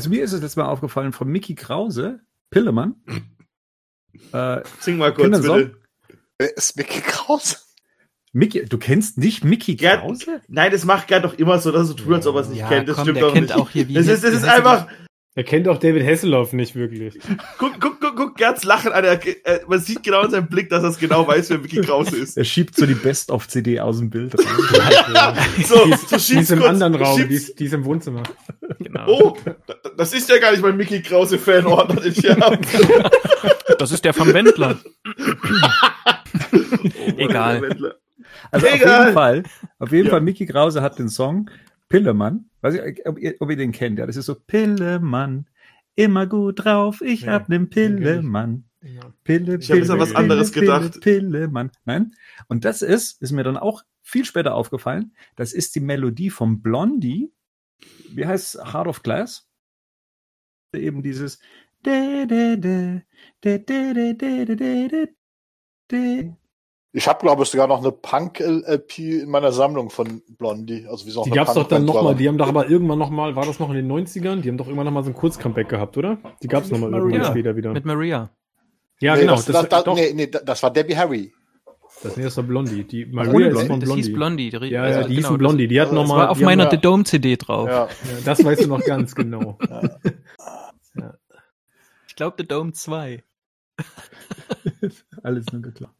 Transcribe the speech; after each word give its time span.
Also 0.00 0.08
mir 0.08 0.24
ist 0.24 0.32
es 0.32 0.40
letztes 0.40 0.56
Mal 0.56 0.64
aufgefallen 0.64 1.12
von 1.12 1.28
Mickey 1.28 1.54
Krause, 1.54 2.20
Pillemann. 2.50 2.94
Äh, 4.32 4.62
Sing 4.80 4.96
mal 4.98 5.14
kurz 5.14 5.40
bitte. 5.40 5.76
Wer 6.36 6.56
ist 6.56 6.76
Mickey 6.76 7.00
Krause? 7.00 7.58
Mickey, 8.32 8.64
du 8.64 8.76
kennst 8.76 9.18
nicht 9.18 9.44
Mickey 9.44 9.76
Krause? 9.76 10.24
Gerd, 10.24 10.42
nein, 10.48 10.72
das 10.72 10.84
macht 10.84 11.06
Gerd 11.06 11.24
doch 11.24 11.34
immer 11.34 11.60
so, 11.60 11.70
dass 11.70 11.82
er 11.82 11.84
so 11.84 11.94
tut, 11.94 12.14
als 12.14 12.26
ob 12.26 12.34
er 12.34 12.40
es 12.40 12.48
nicht 12.48 12.58
Ja, 12.58 12.68
kennt. 12.68 12.88
Das 12.88 12.96
komm, 12.96 13.04
stimmt 13.04 13.18
der 13.18 13.22
doch 13.26 13.32
kennt 13.34 13.48
nicht. 13.50 13.56
auch 13.56 13.70
hier 13.70 13.86
wie 13.86 13.94
das 13.94 14.08
ist, 14.08 14.24
das 14.24 14.34
ist 14.34 14.44
einfach, 14.44 14.88
Er 15.36 15.44
kennt 15.44 15.68
auch 15.68 15.78
David 15.78 16.04
Hasselhoff 16.04 16.52
nicht 16.52 16.74
wirklich. 16.74 17.14
guck, 17.58 17.80
guck, 17.80 18.00
guck, 18.00 18.16
guck 18.16 18.36
Gerds 18.36 18.64
Lachen 18.64 18.90
an. 18.92 19.04
Er, 19.04 19.24
äh, 19.46 19.60
man 19.68 19.78
sieht 19.78 20.02
genau 20.02 20.22
in 20.24 20.30
seinem 20.32 20.48
Blick, 20.48 20.68
dass 20.70 20.82
er 20.82 20.88
es 20.88 20.98
genau 20.98 21.26
weiß, 21.26 21.50
wer 21.50 21.58
Mickey 21.58 21.80
Krause 21.82 22.16
ist. 22.16 22.36
Er 22.36 22.42
schiebt 22.44 22.74
so 22.74 22.84
die 22.84 22.94
Best-of-CD 22.94 23.78
aus 23.78 23.98
dem 23.98 24.10
Bild 24.10 24.34
rein. 24.36 25.36
So, 25.56 25.56
Die 25.56 25.62
so 25.62 25.84
ist, 25.94 26.10
die 26.10 26.18
schiebt's 26.18 26.42
ist 26.44 26.50
im 26.50 26.58
kurz, 26.58 26.70
anderen 26.70 26.94
Raum, 26.96 27.28
die 27.28 27.34
ist, 27.34 27.58
die 27.60 27.64
ist 27.64 27.72
im 27.74 27.84
Wohnzimmer. 27.84 28.24
Genau. 28.80 29.06
Oh, 29.06 29.36
da- 29.44 29.54
das 29.96 30.12
ist 30.12 30.28
ja 30.28 30.38
gar 30.38 30.50
nicht 30.50 30.62
mein 30.62 30.76
Mickey 30.76 31.00
Krause 31.00 31.38
Fanordner, 31.38 32.00
den 32.00 32.10
ich 32.12 32.18
hier 32.18 32.36
habe. 32.36 32.58
Das 33.78 33.92
ist 33.92 34.04
der 34.04 34.12
vom 34.14 34.32
Wendler. 34.34 34.78
Egal. 37.16 37.76
Also 38.50 38.66
auf 38.66 38.74
Egal. 38.74 39.00
jeden 39.04 39.14
Fall, 39.14 39.42
auf 39.78 39.92
jeden 39.92 40.06
Ja. 40.06 40.10
Fall, 40.10 40.20
Mickey 40.22 40.46
Krause 40.46 40.82
hat 40.82 40.98
den 40.98 41.08
Song 41.08 41.48
Pillemann. 41.90 42.48
Weiß 42.62 42.74
ich, 42.74 43.06
ob 43.06 43.18
ihr, 43.18 43.34
ob 43.40 43.50
ihr 43.50 43.56
den 43.56 43.72
kennt. 43.72 43.98
Ja, 43.98 44.06
das 44.06 44.16
ist 44.16 44.26
so 44.26 44.34
Pillemann. 44.34 45.46
Immer 45.96 46.26
gut 46.26 46.64
drauf, 46.64 47.02
ich 47.02 47.22
Ja, 47.22 47.32
hab 47.32 47.50
nen 47.50 47.68
Pillemann. 47.68 48.64
Pille, 49.24 49.58
Ich 49.60 49.70
hab 49.70 49.76
jetzt 49.76 49.90
an 49.90 49.98
was 49.98 50.14
anderes 50.14 50.52
gedacht. 50.52 51.00
Pille, 51.02 51.30
Pillemann. 51.30 51.70
Nein. 51.84 52.14
Und 52.48 52.64
das 52.64 52.80
ist, 52.80 53.20
ist 53.20 53.32
mir 53.32 53.42
dann 53.42 53.58
auch 53.58 53.82
viel 54.02 54.24
später 54.24 54.54
aufgefallen, 54.54 55.14
das 55.36 55.52
ist 55.52 55.74
die 55.74 55.80
Melodie 55.80 56.30
vom 56.30 56.62
Blondie. 56.62 57.30
Wie 58.12 58.26
heißt 58.26 58.72
Heart 58.72 58.86
of 58.86 59.02
Glass? 59.02 59.48
Eben 60.74 61.02
dieses 61.02 61.40
de, 61.84 62.26
de, 62.26 62.56
de, 62.56 63.02
de, 63.42 63.58
de, 63.58 63.94
de, 63.94 64.14
de, 64.14 64.46
de, 64.46 64.56
de, 64.56 64.88
de, 64.88 65.14
de. 65.90 66.32
Ich 66.92 67.06
habe, 67.06 67.20
glaube 67.20 67.44
ich, 67.44 67.48
sogar 67.50 67.68
noch 67.68 67.78
eine 67.80 67.92
Punk-LP 67.92 68.98
in 69.22 69.30
meiner 69.30 69.52
Sammlung 69.52 69.90
von 69.90 70.22
Blondie. 70.38 70.86
Also 70.88 71.06
wie 71.06 71.10
so 71.10 71.22
Die 71.22 71.30
gab's 71.30 71.54
doch 71.54 71.68
dann 71.68 71.84
nochmal, 71.84 72.16
die 72.16 72.26
haben 72.28 72.36
doch 72.36 72.48
aber 72.48 72.68
irgendwann 72.68 72.98
nochmal, 72.98 73.36
war 73.36 73.46
das 73.46 73.60
noch 73.60 73.68
in 73.70 73.76
den 73.76 73.88
90ern? 73.90 74.40
Die 74.40 74.48
haben 74.48 74.56
doch 74.56 74.66
irgendwann 74.66 74.86
nochmal 74.86 75.04
so 75.04 75.10
ein 75.10 75.14
Kurzcomeback 75.14 75.68
gehabt, 75.68 75.96
oder? 75.96 76.18
Die 76.42 76.48
gab's 76.48 76.68
noch 76.70 76.78
nochmal 76.80 77.00
irgendwann 77.00 77.30
später 77.30 77.54
wieder. 77.54 77.72
Mit 77.72 77.84
Maria. 77.84 78.30
Ja, 79.00 79.14
nee, 79.14 79.20
genau. 79.22 79.36
Das, 79.36 79.44
Das, 79.46 79.54
das, 79.62 79.68
das, 79.68 79.84
doch, 79.84 79.94
nee, 79.94 80.12
nee, 80.14 80.26
das 80.26 80.62
war 80.64 80.72
Debbie 80.72 80.96
Harry. 80.96 81.32
das, 82.02 82.16
nee, 82.16 82.24
das 82.24 82.36
war 82.36 82.44
Blondie. 82.44 82.82
Die 82.82 83.06
Maria 83.06 83.46
ist 83.46 83.52
Blondie? 83.52 83.66
von 83.68 83.80
Das 83.80 83.86
Blondie. 83.88 84.02
hieß 84.02 84.12
Blondie. 84.12 84.50
die- 84.50 84.66
Ja, 84.66 84.82
also 84.82 85.00
ja, 85.00 85.06
die 85.06 85.14
genau, 85.14 85.28
hießen 85.28 85.38
Blondie. 85.38 85.68
Die 85.68 85.74
das 85.76 85.88
Das 85.90 85.94
nochmal. 85.94 86.18
war 86.18 86.30
auf 86.30 86.40
meiner 86.40 86.64
ja- 86.64 86.70
The 86.72 86.78
Dome 86.78 87.04
CD 87.04 87.36
drauf. 87.36 87.68
Ja. 87.68 87.84
Ja, 88.04 88.18
das 88.24 88.44
weißt 88.44 88.64
du 88.64 88.68
noch 88.68 88.84
ganz 88.84 89.14
genau. 89.14 89.58
Ich 92.08 92.16
glaube 92.16 92.34
The 92.38 92.46
Dome 92.48 92.72
2. 92.72 93.22
Alles 95.22 95.46
nur 95.52 95.62
geklappt. 95.62 95.94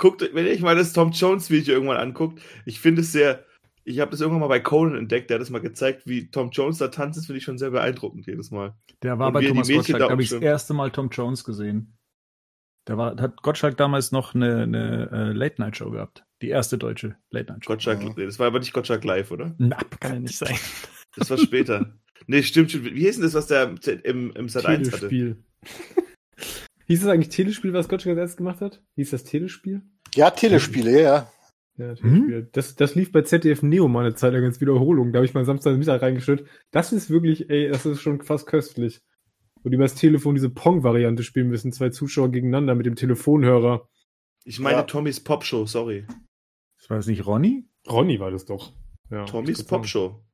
Guckt, 0.00 0.28
wenn 0.32 0.46
ihr 0.46 0.52
euch 0.52 0.62
mal 0.62 0.74
das 0.74 0.92
Tom 0.94 1.10
Jones 1.12 1.50
Video 1.50 1.74
irgendwann 1.74 1.98
anguckt, 1.98 2.40
ich 2.64 2.80
finde 2.80 3.02
es 3.02 3.12
sehr, 3.12 3.44
ich 3.84 4.00
habe 4.00 4.10
das 4.10 4.20
irgendwann 4.20 4.40
mal 4.40 4.48
bei 4.48 4.60
Conan 4.60 4.96
entdeckt, 4.96 5.28
der 5.28 5.34
hat 5.36 5.42
das 5.42 5.50
mal 5.50 5.60
gezeigt, 5.60 6.06
wie 6.06 6.30
Tom 6.30 6.50
Jones 6.50 6.78
da 6.78 6.88
tanzt, 6.88 7.18
das 7.18 7.26
finde 7.26 7.38
ich 7.38 7.44
schon 7.44 7.58
sehr 7.58 7.70
beeindruckend 7.70 8.26
jedes 8.26 8.50
Mal. 8.50 8.74
Der 9.02 9.18
war 9.18 9.28
Und 9.28 9.34
bei 9.34 9.46
Thomas 9.46 9.68
Mädchen 9.68 9.76
Gottschalk, 9.82 9.98
da 10.00 10.06
da 10.06 10.10
habe 10.12 10.22
ich 10.22 10.30
das 10.30 10.40
erste 10.40 10.72
Mal 10.74 10.90
Tom 10.90 11.10
Jones 11.10 11.44
gesehen. 11.44 11.96
Da 12.86 12.96
war, 12.96 13.14
hat 13.20 13.42
Gottschalk 13.42 13.76
damals 13.76 14.10
noch 14.10 14.34
eine, 14.34 14.62
eine 14.62 15.10
äh, 15.12 15.32
Late-Night-Show 15.32 15.90
gehabt. 15.90 16.24
Die 16.40 16.48
erste 16.48 16.78
deutsche 16.78 17.16
Late-Night-Show. 17.30 17.70
Gottschalk, 17.70 18.02
Ja. 18.02 18.24
das 18.24 18.38
war 18.38 18.46
aber 18.46 18.58
nicht 18.58 18.72
Gottschalk 18.72 19.04
live, 19.04 19.30
oder? 19.30 19.54
Na, 19.58 19.76
Kann 20.00 20.14
ja 20.14 20.20
nicht 20.20 20.38
sein. 20.38 20.56
Das 21.14 21.28
war 21.28 21.36
später. 21.36 21.94
nee, 22.26 22.42
stimmt, 22.42 22.70
stimmt. 22.70 22.86
Wie 22.94 23.00
hieß 23.00 23.16
denn 23.16 23.24
das, 23.24 23.34
was 23.34 23.48
der 23.48 23.74
im, 24.04 24.32
im 24.32 24.48
Sat 24.48 24.64
1 24.64 24.88
hatte? 24.92 25.08
Telespiel. 25.08 25.44
Hieß 26.90 27.02
es 27.02 27.08
eigentlich 27.08 27.28
Telespiel, 27.28 27.72
was 27.72 27.88
Gottschalk 27.88 28.18
als 28.18 28.30
erstes 28.30 28.36
gemacht 28.36 28.60
hat? 28.60 28.82
Hieß 28.96 29.10
das 29.10 29.22
Telespiel? 29.22 29.82
Ja, 30.12 30.30
Telespiele, 30.30 30.90
ja, 30.90 31.00
ja. 31.00 31.32
Ja, 31.76 31.94
Telespiel. 31.94 32.48
Das, 32.50 32.74
das 32.74 32.96
lief 32.96 33.12
bei 33.12 33.22
ZDF 33.22 33.62
Neo 33.62 33.86
mal 33.86 34.04
eine 34.06 34.16
Zeit 34.16 34.32
lang 34.32 34.42
als 34.42 34.60
Wiederholung. 34.60 35.12
Da 35.12 35.18
habe 35.18 35.24
ich 35.24 35.32
mal 35.32 35.44
Samstagmittag 35.44 36.02
reingeschüttet. 36.02 36.48
Das 36.72 36.92
ist 36.92 37.08
wirklich, 37.08 37.48
ey, 37.48 37.68
das 37.68 37.86
ist 37.86 38.00
schon 38.00 38.22
fast 38.22 38.48
köstlich. 38.48 39.02
Wo 39.62 39.68
die 39.68 39.76
über 39.76 39.84
das 39.84 39.94
Telefon 39.94 40.34
diese 40.34 40.50
Pong-Variante 40.50 41.22
spielen 41.22 41.46
müssen. 41.48 41.70
Zwei 41.70 41.90
Zuschauer 41.90 42.32
gegeneinander 42.32 42.74
mit 42.74 42.86
dem 42.86 42.96
Telefonhörer. 42.96 43.88
Ich 44.44 44.58
meine 44.58 44.78
Ja. 44.78 44.82
Tommys 44.82 45.20
Popshow, 45.22 45.66
sorry. 45.66 46.06
das 46.76 46.90
war 46.90 46.96
das 46.96 47.06
nicht 47.06 47.24
Ronny? 47.24 47.68
Ronny 47.88 48.18
war 48.18 48.32
das 48.32 48.46
doch. 48.46 48.72
Ja, 49.10 49.26
Tommys. 49.26 49.62
Popshow. 49.62 50.24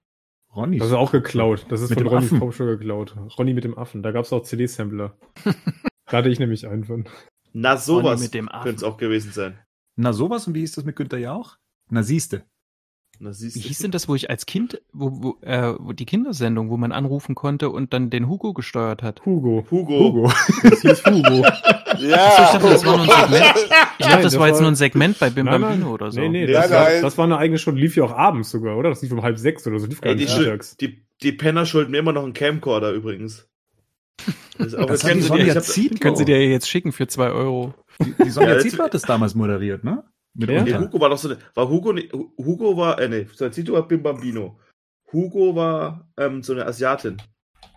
Ronny. 0.55 0.79
Das 0.79 0.89
ist 0.89 0.95
auch 0.95 1.13
geklaut. 1.13 1.67
Das 1.69 1.83
ist 1.83 1.91
Mit 1.91 1.99
von 1.99 2.07
dem 2.07 2.15
Ronnys. 2.15 2.31
Popshow 2.39 2.65
geklaut. 2.65 3.15
Ronny 3.39 3.53
mit 3.53 3.65
dem 3.65 3.77
Affen. 3.77 4.03
Da 4.03 4.11
gab 4.11 4.25
es 4.25 4.33
auch 4.33 4.43
CD-Sampler. 4.43 5.19
da 6.09 6.19
hatte 6.19 6.29
ich 6.29 6.39
nämlich 6.39 6.67
einen 6.67 6.85
von. 6.85 7.09
Na, 7.53 7.77
sowas 7.77 8.21
mit 8.21 8.35
dem 8.35 8.49
könnte 8.49 8.77
es 8.77 8.83
auch 8.85 8.97
gewesen 8.97 9.33
sein. 9.33 9.59
Na 9.97 10.13
sowas 10.13 10.47
und 10.47 10.55
wie 10.55 10.61
hieß 10.61 10.73
das 10.73 10.85
mit 10.85 10.97
Günther 10.97 11.19
Jauch? 11.19 11.57
Na 11.89 12.03
siehste. 12.03 12.45
Na, 13.19 13.33
siehst 13.33 13.57
Wie 13.57 13.61
hieß 13.61 13.79
denn 13.79 13.93
das, 13.93 14.09
wo 14.09 14.15
ich 14.15 14.29
als 14.29 14.45
Kind, 14.45 14.83
wo, 14.93 15.11
wo, 15.23 15.39
äh, 15.41 15.75
wo 15.79 15.95
die 15.95 16.05
Kindersendung, 16.05 16.69
wo 16.69 16.77
man 16.77 16.93
anrufen 16.93 17.35
konnte 17.35 17.71
und 17.71 17.95
dann 17.95 18.11
den 18.11 18.29
Hugo 18.29 18.53
gesteuert 18.53 19.03
hat? 19.03 19.25
Hugo. 19.25 19.67
Hugo. 19.71 19.99
Hugo. 19.99 20.33
Das 20.63 20.83
hieß 20.83 21.07
Hugo. 21.07 21.47
Ja. 21.99 22.27
Achso, 22.27 22.43
ich 22.43 22.49
dachte, 22.51 22.69
das 22.69 22.85
war 22.85 22.97
nur 22.99 23.07
ein 23.07 23.31
Segment. 23.31 23.55
Ich 23.57 23.69
dachte, 23.69 23.97
Nein, 24.01 24.11
das 24.11 24.23
das 24.23 24.39
war 24.39 24.49
jetzt 24.49 24.61
nur 24.61 24.71
ein 24.71 24.75
Segment 24.77 25.19
bei 25.19 25.31
Bim 25.31 25.47
Nein, 25.47 25.61
nein. 25.61 25.71
Bambino 25.71 25.95
oder 25.95 26.11
so. 26.11 26.21
Nee, 26.21 26.29
nee, 26.29 26.47
das, 26.47 26.69
nein, 26.69 26.79
war, 26.79 27.01
das 27.01 27.17
war 27.17 27.25
eine 27.25 27.39
eigene 27.39 27.59
schon, 27.59 27.77
lief 27.77 27.97
ja 27.97 28.05
auch 28.05 28.13
abends 28.13 28.51
sogar, 28.51 28.77
oder? 28.77 28.91
Das 28.91 29.01
lief 29.01 29.13
um 29.13 29.23
halb 29.23 29.39
sechs 29.39 29.67
oder 29.67 29.79
so, 29.79 29.87
lief 29.87 30.03
gar 30.03 30.11
Ey, 30.11 30.17
die, 30.17 30.25
nicht 30.25 30.39
mittags. 30.39 30.77
die, 30.77 31.07
die 31.23 31.33
Penner 31.33 31.65
schulden 31.65 31.93
mir 31.93 31.99
immer 31.99 32.13
noch 32.13 32.25
einen 32.25 32.35
Camcorder 32.35 32.93
übrigens. 32.93 33.49
Das, 34.59 34.67
ist 34.69 34.75
auch, 34.79 34.87
Das 34.87 35.05
hat 35.05 35.15
du 35.15 35.21
Sonja 35.23 35.45
dir, 35.45 35.55
hab. 35.55 36.01
Können 36.01 36.17
Sie 36.17 36.25
dir 36.25 36.49
jetzt 36.49 36.69
schicken 36.69 36.93
für 36.93 37.07
zwei 37.07 37.31
Euro. 37.31 37.75
Die, 38.05 38.15
die 38.25 38.31
Sonja 38.31 38.55
Ja, 38.55 38.59
Zietlow 38.61 38.85
hat 38.85 38.95
das 38.95 39.03
damals 39.03 39.35
moderiert, 39.35 39.85
ne? 39.85 40.05
Mit 40.35 40.51
Ja? 40.51 40.63
nee. 40.65 40.75
Hugo 40.75 41.01
war 41.01 41.09
doch 41.11 41.19
so 41.19 41.29
eine, 41.31 41.39
war 41.55 41.69
Hugo, 41.69 41.95
Hugo 42.39 42.77
war, 42.77 43.01
äh, 43.01 43.09
nee, 43.09 43.27
Salzito 43.33 43.73
war 43.73 43.87
Bim 43.89 44.03
Bambino. 44.03 44.59
Hugo 45.13 45.55
war 45.55 46.11
ähm, 46.19 46.43
so 46.43 46.53
eine 46.53 46.67
Asiatin, 46.67 47.17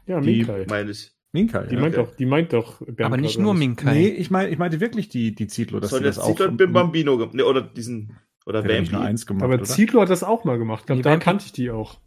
Ja, 0.05 0.19
die- 0.19 0.37
Minkai. 0.39 0.65
meine 0.67 0.91
ich. 0.91 1.11
Minka, 1.31 1.61
Die 1.61 1.75
ja. 1.75 1.81
meint 1.81 1.95
okay. 1.95 2.05
doch, 2.09 2.15
die 2.15 2.25
meint 2.25 2.53
doch 2.53 2.79
Bernd 2.81 3.01
Aber 3.01 3.17
nicht 3.17 3.37
nur 3.37 3.53
Minkai. 3.53 3.93
Nee, 3.93 4.07
ich, 4.07 4.31
mein, 4.31 4.51
ich 4.51 4.57
meinte 4.57 4.79
wirklich 4.79 5.09
die, 5.09 5.35
die 5.35 5.45
Zietlow, 5.45 5.79
dass 5.79 5.91
sie 5.91 5.97
Sonja 5.97 6.07
das 6.09 6.17
auch 6.17 6.25
Zietlow 6.27 6.47
und 6.47 6.57
Bim 6.57 6.73
Bambino, 6.73 7.17
ge- 7.19 7.29
nee, 7.33 7.43
oder 7.43 7.61
diesen, 7.61 8.17
oder 8.47 8.63
hat 8.63 8.65
gemacht, 8.67 9.43
Aber 9.43 9.53
oder? 9.53 9.63
Zietlow 9.63 10.01
hat 10.01 10.09
das 10.09 10.23
auch 10.23 10.43
mal 10.43 10.57
gemacht. 10.57 10.87
Glaub, 10.87 10.97
Die 10.97 11.03
da 11.03 11.11
Vampy- 11.13 11.19
kannte 11.19 11.45
ich 11.45 11.51
die 11.51 11.69
auch. 11.69 11.99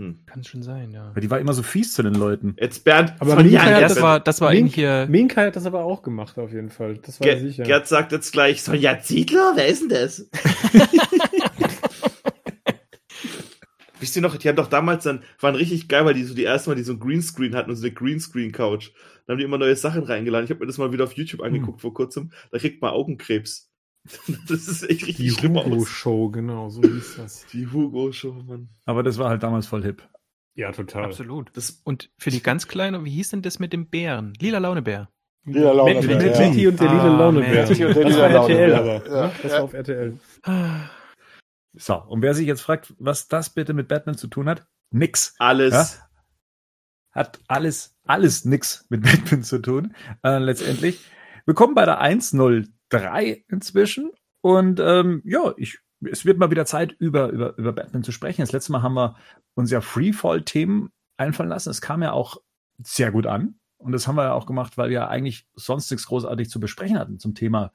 Hm. 0.00 0.18
Kann 0.24 0.42
schon 0.44 0.62
sein, 0.62 0.92
ja. 0.92 1.10
Weil 1.14 1.20
die 1.20 1.30
war 1.30 1.38
immer 1.40 1.52
so 1.52 1.62
fies 1.62 1.92
zu 1.92 2.02
den 2.02 2.14
Leuten. 2.14 2.56
Jetzt 2.58 2.84
Bernd, 2.84 3.12
Aber 3.18 3.32
Sonja, 3.32 3.60
Minkai 3.62 3.74
hat 3.74 3.82
Das 3.82 4.00
war, 4.00 4.18
das 4.18 4.40
war 4.40 4.50
Mink- 4.50 4.74
hier. 4.74 5.06
Minkai 5.10 5.48
hat 5.48 5.56
das 5.56 5.66
aber 5.66 5.84
auch 5.84 6.00
gemacht, 6.00 6.38
auf 6.38 6.52
jeden 6.54 6.70
Fall. 6.70 6.96
Das 7.04 7.20
war 7.20 7.28
Ge 7.28 7.38
sicher. 7.38 7.64
Gerd 7.64 7.86
sagt 7.86 8.10
jetzt 8.12 8.32
gleich, 8.32 8.62
Sonja 8.62 8.98
Zietlow, 9.00 9.52
wer 9.56 9.66
ist 9.66 9.82
denn 9.82 9.90
das? 9.90 10.26
Wisst 14.00 14.16
ihr 14.16 14.22
noch, 14.22 14.36
die 14.38 14.48
haben 14.48 14.56
doch 14.56 14.68
damals 14.68 15.04
dann, 15.04 15.22
waren 15.38 15.54
richtig 15.54 15.86
geil, 15.86 16.06
weil 16.06 16.14
die 16.14 16.24
so 16.24 16.34
die 16.34 16.44
erste 16.44 16.70
Mal 16.70 16.76
die 16.76 16.82
so 16.82 16.94
ein 16.94 17.00
Greenscreen 17.00 17.54
hatten 17.54 17.68
und 17.68 17.76
so 17.76 17.84
eine 17.84 17.92
Greenscreen-Couch. 17.92 18.92
Dann 19.26 19.34
haben 19.34 19.38
die 19.38 19.44
immer 19.44 19.58
neue 19.58 19.76
Sachen 19.76 20.02
reingeladen. 20.04 20.46
Ich 20.46 20.50
habe 20.50 20.60
mir 20.60 20.66
das 20.66 20.78
mal 20.78 20.92
wieder 20.94 21.04
auf 21.04 21.12
YouTube 21.12 21.42
angeguckt 21.42 21.82
vor 21.82 21.92
kurzem. 21.92 22.32
Da 22.50 22.58
kriegt 22.58 22.80
man 22.80 22.92
Augenkrebs. 22.92 23.69
Das 24.48 24.66
ist 24.68 24.82
echt 24.82 25.06
richtig 25.06 25.16
die 25.16 25.30
schlimm 25.30 25.56
aus. 25.56 25.66
Hugo-Show, 25.66 26.30
genau, 26.30 26.68
so 26.70 26.80
hieß 26.82 27.16
das. 27.18 27.46
Die 27.52 27.66
Hugo-Show, 27.70 28.32
Mann. 28.46 28.68
Aber 28.86 29.02
das 29.02 29.18
war 29.18 29.28
halt 29.28 29.42
damals 29.42 29.66
voll 29.66 29.82
hip. 29.82 30.02
Ja, 30.54 30.72
total. 30.72 31.04
Absolut. 31.04 31.50
Das, 31.56 31.80
Und 31.84 32.10
für 32.18 32.30
die 32.30 32.42
ganz 32.42 32.66
Kleinen, 32.66 33.04
wie 33.04 33.10
hieß 33.10 33.30
denn 33.30 33.42
das 33.42 33.58
mit 33.58 33.72
dem 33.72 33.88
Bären? 33.88 34.32
Lila 34.40 34.58
Launebär. 34.58 35.08
Lila 35.44 35.72
Launebär, 35.72 36.02
Mit, 36.16 36.26
mit 36.26 36.34
ja. 36.36 36.48
Mickey 36.48 36.66
und 36.68 36.80
der 36.80 36.90
Ah, 36.90 36.92
lila 36.92 37.16
Launebär. 37.18 37.68
Und 37.68 37.78
der 37.78 37.94
das 37.94 37.96
lila 38.12 38.18
war 38.18 38.30
RTL 38.30 38.70
Launebär. 38.70 38.80
aber. 38.80 39.08
Ja? 39.10 39.32
Das 39.42 39.52
war 39.52 39.62
auf 39.62 39.72
RTL. 39.74 40.18
So, 41.72 41.94
und 42.02 42.22
wer 42.22 42.34
sich 42.34 42.46
jetzt 42.46 42.62
fragt, 42.62 42.94
was 42.98 43.28
das 43.28 43.50
bitte 43.50 43.72
mit 43.74 43.88
Batman 43.88 44.16
zu 44.16 44.26
tun 44.26 44.48
hat, 44.48 44.66
nix. 44.90 45.34
alles. 45.38 45.72
Ja? 45.72 45.88
Hat 47.12 47.40
alles, 47.48 47.96
alles 48.04 48.44
nix 48.44 48.86
mit 48.88 49.02
Batman 49.04 49.42
zu 49.44 49.58
tun. 49.60 49.94
Äh, 50.22 50.38
letztendlich. 50.38 51.00
Wir 51.46 51.54
kommen 51.54 51.74
bei 51.74 51.84
der 51.84 52.00
103 52.90 53.44
inzwischen. 53.48 54.10
Und 54.42 54.80
ähm, 54.80 55.22
ja, 55.24 55.52
ich, 55.56 55.78
es 56.02 56.24
wird 56.24 56.38
mal 56.38 56.50
wieder 56.50 56.66
Zeit, 56.66 56.92
über, 56.92 57.28
über, 57.28 57.56
über 57.56 57.72
Batman 57.72 58.02
zu 58.02 58.12
sprechen. 58.12 58.42
Das 58.42 58.52
letzte 58.52 58.72
Mal 58.72 58.82
haben 58.82 58.94
wir 58.94 59.16
uns 59.54 59.70
ja 59.70 59.80
Freefall-Themen 59.80 60.90
einfallen 61.16 61.50
lassen. 61.50 61.70
Es 61.70 61.80
kam 61.80 62.02
ja 62.02 62.12
auch 62.12 62.38
sehr 62.82 63.12
gut 63.12 63.26
an. 63.26 63.56
Und 63.76 63.92
das 63.92 64.06
haben 64.06 64.16
wir 64.16 64.24
ja 64.24 64.32
auch 64.34 64.46
gemacht, 64.46 64.76
weil 64.76 64.90
wir 64.90 65.08
eigentlich 65.08 65.46
sonst 65.54 65.90
nichts 65.90 66.06
großartig 66.06 66.50
zu 66.50 66.60
besprechen 66.60 66.98
hatten 66.98 67.18
zum 67.18 67.34
Thema 67.34 67.72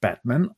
Batman. 0.00 0.50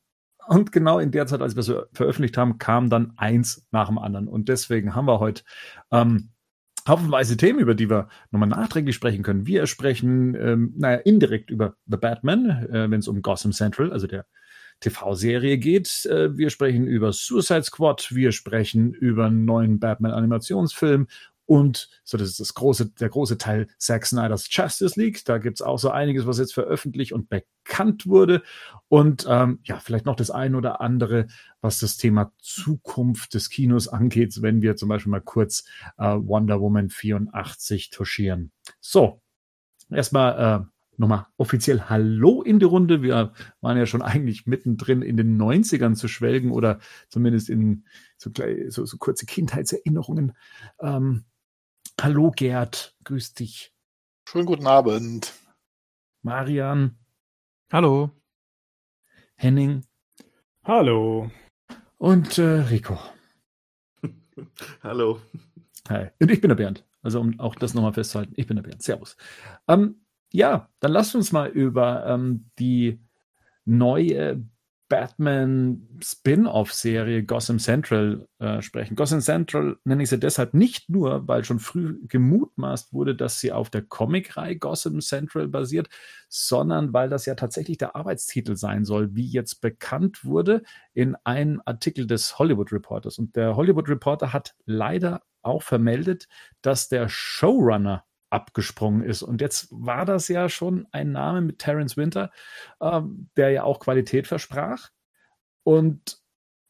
Und 0.46 0.72
genau 0.72 0.98
in 0.98 1.10
der 1.10 1.26
Zeit, 1.26 1.42
als 1.42 1.56
wir 1.56 1.60
es 1.60 1.72
veröffentlicht 1.92 2.36
haben, 2.36 2.58
kam 2.58 2.88
dann 2.88 3.12
eins 3.16 3.66
nach 3.72 3.88
dem 3.88 3.98
anderen. 3.98 4.28
Und 4.28 4.48
deswegen 4.48 4.94
haben 4.94 5.06
wir 5.06 5.18
heute 5.18 5.42
ähm, 5.90 6.30
haufenweise 6.86 7.36
Themen, 7.36 7.58
über 7.58 7.74
die 7.74 7.90
wir 7.90 8.08
nochmal 8.30 8.48
nachträglich 8.48 8.94
sprechen 8.94 9.22
können. 9.22 9.46
Wir 9.46 9.66
sprechen, 9.66 10.34
ähm, 10.34 10.74
naja, 10.76 10.98
indirekt 10.98 11.50
über 11.50 11.76
The 11.86 11.96
Batman, 11.96 12.68
äh, 12.70 12.90
wenn 12.90 13.00
es 13.00 13.08
um 13.08 13.22
Gotham 13.22 13.52
Central, 13.52 13.92
also 13.92 14.06
der 14.06 14.26
TV-Serie 14.80 15.58
geht. 15.58 16.06
Äh, 16.06 16.36
wir 16.36 16.50
sprechen 16.50 16.86
über 16.86 17.12
Suicide 17.12 17.62
Squad, 17.62 18.08
wir 18.14 18.32
sprechen 18.32 18.92
über 18.92 19.26
einen 19.26 19.44
neuen 19.44 19.80
Batman-Animationsfilm 19.80 21.06
Und 21.46 21.88
so, 22.02 22.18
das 22.18 22.28
ist 22.28 22.40
das 22.40 22.54
große, 22.54 22.90
der 22.90 23.08
große 23.08 23.38
Teil 23.38 23.68
Zack 23.78 24.04
Snyder's 24.04 24.48
Justice 24.50 25.00
League. 25.00 25.24
Da 25.24 25.38
gibt's 25.38 25.62
auch 25.62 25.78
so 25.78 25.90
einiges, 25.90 26.26
was 26.26 26.38
jetzt 26.38 26.54
veröffentlicht 26.54 27.12
und 27.12 27.28
bekannt 27.28 28.06
wurde. 28.06 28.42
Und 28.88 29.26
ähm, 29.28 29.60
ja, 29.62 29.78
vielleicht 29.78 30.06
noch 30.06 30.16
das 30.16 30.32
eine 30.32 30.56
oder 30.56 30.80
andere, 30.80 31.28
was 31.60 31.78
das 31.78 31.96
Thema 31.96 32.32
Zukunft 32.38 33.34
des 33.34 33.48
Kinos 33.48 33.86
angeht, 33.86 34.42
wenn 34.42 34.60
wir 34.60 34.76
zum 34.76 34.88
Beispiel 34.88 35.10
mal 35.12 35.20
kurz 35.20 35.64
äh, 35.98 36.04
Wonder 36.04 36.60
Woman 36.60 36.90
84 36.90 37.90
touchieren. 37.90 38.50
So, 38.80 39.22
erstmal 39.88 40.62
äh, 40.62 40.66
nochmal 40.98 41.26
offiziell 41.36 41.82
Hallo 41.82 42.42
in 42.42 42.58
die 42.58 42.64
Runde. 42.64 43.02
Wir 43.02 43.32
waren 43.60 43.76
ja 43.76 43.86
schon 43.86 44.02
eigentlich 44.02 44.46
mittendrin 44.46 45.02
in 45.02 45.16
den 45.16 45.40
90ern 45.40 45.94
zu 45.94 46.08
schwelgen 46.08 46.50
oder 46.50 46.80
zumindest 47.08 47.50
in 47.50 47.84
so, 48.16 48.30
so, 48.68 48.84
so 48.84 48.96
kurze 48.96 49.26
Kindheitserinnerungen. 49.26 50.32
Ähm, 50.80 51.24
hallo 52.00 52.30
Gerd, 52.30 52.94
grüß 53.04 53.34
dich. 53.34 53.72
Schönen 54.28 54.46
guten 54.46 54.66
Abend. 54.66 55.32
Marian. 56.22 56.98
Hallo. 57.72 58.10
Henning. 59.36 59.84
Hallo. 60.64 61.30
Und 61.98 62.38
äh, 62.38 62.60
Rico. 62.60 62.98
Hallo. 64.82 65.20
Hi. 65.88 66.08
Und 66.20 66.30
ich 66.30 66.40
bin 66.40 66.48
der 66.48 66.56
Bernd. 66.56 66.84
Also 67.02 67.20
um 67.20 67.38
auch 67.38 67.54
das 67.54 67.74
nochmal 67.74 67.92
festzuhalten, 67.92 68.34
ich 68.36 68.46
bin 68.46 68.56
der 68.56 68.64
Bernd. 68.64 68.82
Servus. 68.82 69.16
Ähm, 69.68 70.04
ja, 70.32 70.68
dann 70.80 70.92
lasst 70.92 71.14
uns 71.14 71.32
mal 71.32 71.48
über 71.48 72.04
ähm, 72.06 72.50
die 72.58 73.00
neue 73.64 74.44
Batman 74.88 75.88
Spin-off-Serie 76.00 77.24
Gotham 77.24 77.58
Central 77.58 78.28
äh, 78.38 78.62
sprechen. 78.62 78.94
Gotham 78.94 79.20
Central 79.20 79.76
nenne 79.84 80.04
ich 80.04 80.10
sie 80.10 80.18
deshalb 80.18 80.54
nicht 80.54 80.88
nur, 80.88 81.26
weil 81.26 81.44
schon 81.44 81.58
früh 81.58 81.98
gemutmaßt 82.06 82.92
wurde, 82.92 83.16
dass 83.16 83.40
sie 83.40 83.52
auf 83.52 83.68
der 83.68 83.82
Comicreihe 83.82 84.56
Gotham 84.56 85.00
Central 85.00 85.48
basiert, 85.48 85.88
sondern 86.28 86.92
weil 86.92 87.08
das 87.08 87.26
ja 87.26 87.34
tatsächlich 87.34 87.78
der 87.78 87.96
Arbeitstitel 87.96 88.56
sein 88.56 88.84
soll, 88.84 89.14
wie 89.16 89.26
jetzt 89.26 89.60
bekannt 89.60 90.24
wurde 90.24 90.62
in 90.94 91.16
einem 91.24 91.60
Artikel 91.64 92.06
des 92.06 92.38
Hollywood 92.38 92.72
Reporters. 92.72 93.18
Und 93.18 93.34
der 93.34 93.56
Hollywood 93.56 93.88
Reporter 93.88 94.32
hat 94.32 94.54
leider 94.66 95.22
auch 95.42 95.62
vermeldet, 95.62 96.28
dass 96.62 96.88
der 96.88 97.08
Showrunner 97.08 98.04
abgesprungen 98.30 99.02
ist. 99.02 99.22
Und 99.22 99.40
jetzt 99.40 99.68
war 99.70 100.04
das 100.04 100.28
ja 100.28 100.48
schon 100.48 100.86
ein 100.90 101.12
Name 101.12 101.40
mit 101.40 101.58
Terence 101.58 101.96
Winter, 101.96 102.30
ähm, 102.80 103.30
der 103.36 103.50
ja 103.50 103.62
auch 103.64 103.80
Qualität 103.80 104.26
versprach. 104.26 104.90
Und 105.62 106.18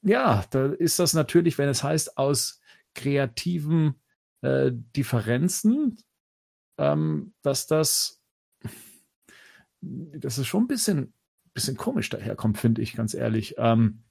ja, 0.02 0.44
da 0.50 0.66
ist 0.72 0.98
das 0.98 1.14
natürlich, 1.14 1.58
wenn 1.58 1.68
es 1.68 1.82
heißt, 1.82 2.18
aus 2.18 2.60
kreativen 2.94 4.00
äh, 4.42 4.70
Differenzen, 4.72 5.98
ähm, 6.78 7.34
dass 7.42 7.66
das, 7.66 8.22
das 9.80 10.38
ist 10.38 10.46
schon 10.46 10.64
ein 10.64 10.68
bisschen, 10.68 11.12
bisschen 11.54 11.76
komisch 11.76 12.08
daherkommt, 12.10 12.58
finde 12.58 12.82
ich, 12.82 12.94
ganz 12.94 13.14
ehrlich. 13.14 13.54
Ähm, 13.58 14.02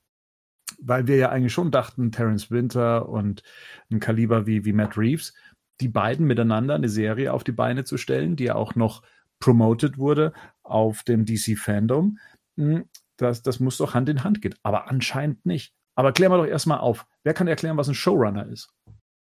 weil 0.80 1.08
wir 1.08 1.18
ja 1.18 1.30
eigentlich 1.30 1.54
schon 1.54 1.72
dachten, 1.72 2.12
Terence 2.12 2.52
Winter 2.52 3.08
und 3.08 3.44
ein 3.92 4.00
Kaliber 4.00 4.48
wie, 4.48 4.66
wie 4.66 4.74
Matt 4.74 4.98
Reeves, 4.98 5.34
die 5.82 5.88
beiden 5.88 6.26
miteinander 6.26 6.76
eine 6.76 6.90
Serie 6.90 7.34
auf 7.34 7.44
die 7.44 7.52
Beine 7.52 7.84
zu 7.84 7.98
stellen, 7.98 8.36
die 8.36 8.46
ja 8.46 8.56
auch 8.56 8.76
noch 8.76 9.02
promoted 9.40 9.98
wurde 9.98 10.34
auf 10.64 11.04
dem 11.04 11.26
DC 11.26 11.58
Fandom. 11.58 12.18
Hm, 12.58 12.86
das, 13.18 13.42
das 13.42 13.60
muss 13.60 13.78
doch 13.78 13.94
Hand 13.94 14.10
in 14.10 14.24
Hand 14.24 14.42
gehen. 14.42 14.56
Aber 14.64 14.90
anscheinend 14.90 15.46
nicht. 15.46 15.74
Aber 15.96 16.12
klären 16.12 16.32
wir 16.32 16.38
doch 16.38 16.48
erstmal 16.48 16.80
auf. 16.80 17.06
Wer 17.24 17.34
kann 17.34 17.48
erklären, 17.48 17.78
was 17.78 17.88
ein 17.88 17.96
Showrunner 17.96 18.48
ist? 18.48 18.70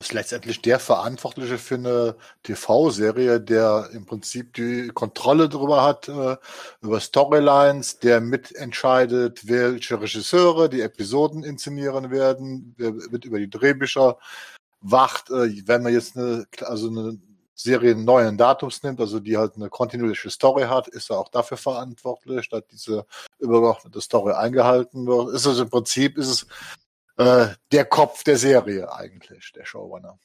Ist 0.01 0.11
letztendlich 0.11 0.61
der 0.61 0.79
Verantwortliche 0.79 1.57
für 1.57 1.75
eine 1.75 2.15
TV-Serie, 2.43 3.39
der 3.39 3.89
im 3.93 4.05
Prinzip 4.05 4.53
die 4.53 4.89
Kontrolle 4.89 5.47
darüber 5.47 5.83
hat, 5.83 6.09
äh, 6.09 6.35
über 6.81 6.99
Storylines, 6.99 7.99
der 7.99 8.19
mitentscheidet, 8.19 9.47
welche 9.47 10.01
Regisseure 10.01 10.69
die 10.69 10.81
Episoden 10.81 11.45
inszenieren 11.45 12.11
werden, 12.11 12.75
wer 12.77 12.93
wird 12.93 13.23
über 13.23 13.39
die 13.39 13.49
Drehbücher 13.49 14.17
wacht, 14.91 15.29
äh, 15.31 15.67
wenn 15.67 15.83
man 15.83 15.93
jetzt 15.93 16.17
eine, 16.17 16.45
also 16.61 16.89
eine 16.89 17.19
Serie 17.55 17.95
neuen 17.95 18.37
Datums 18.37 18.83
nimmt, 18.83 18.99
also 18.99 19.19
die 19.19 19.37
halt 19.37 19.55
eine 19.55 19.69
kontinuierliche 19.69 20.29
Story 20.29 20.63
hat, 20.63 20.87
ist 20.89 21.09
er 21.09 21.19
auch 21.19 21.29
dafür 21.29 21.57
verantwortlich, 21.57 22.49
dass 22.49 22.67
diese 22.67 23.05
übergeordnete 23.39 24.01
Story 24.01 24.33
eingehalten 24.33 25.07
wird. 25.07 25.33
Ist 25.33 25.47
also 25.47 25.63
im 25.63 25.69
Prinzip 25.69 26.17
ist 26.17 26.27
es 26.27 26.47
äh, 27.17 27.53
der 27.71 27.85
Kopf 27.85 28.23
der 28.23 28.37
Serie 28.37 28.91
eigentlich, 28.93 29.51
der 29.53 29.65
Showrunner. 29.65 30.19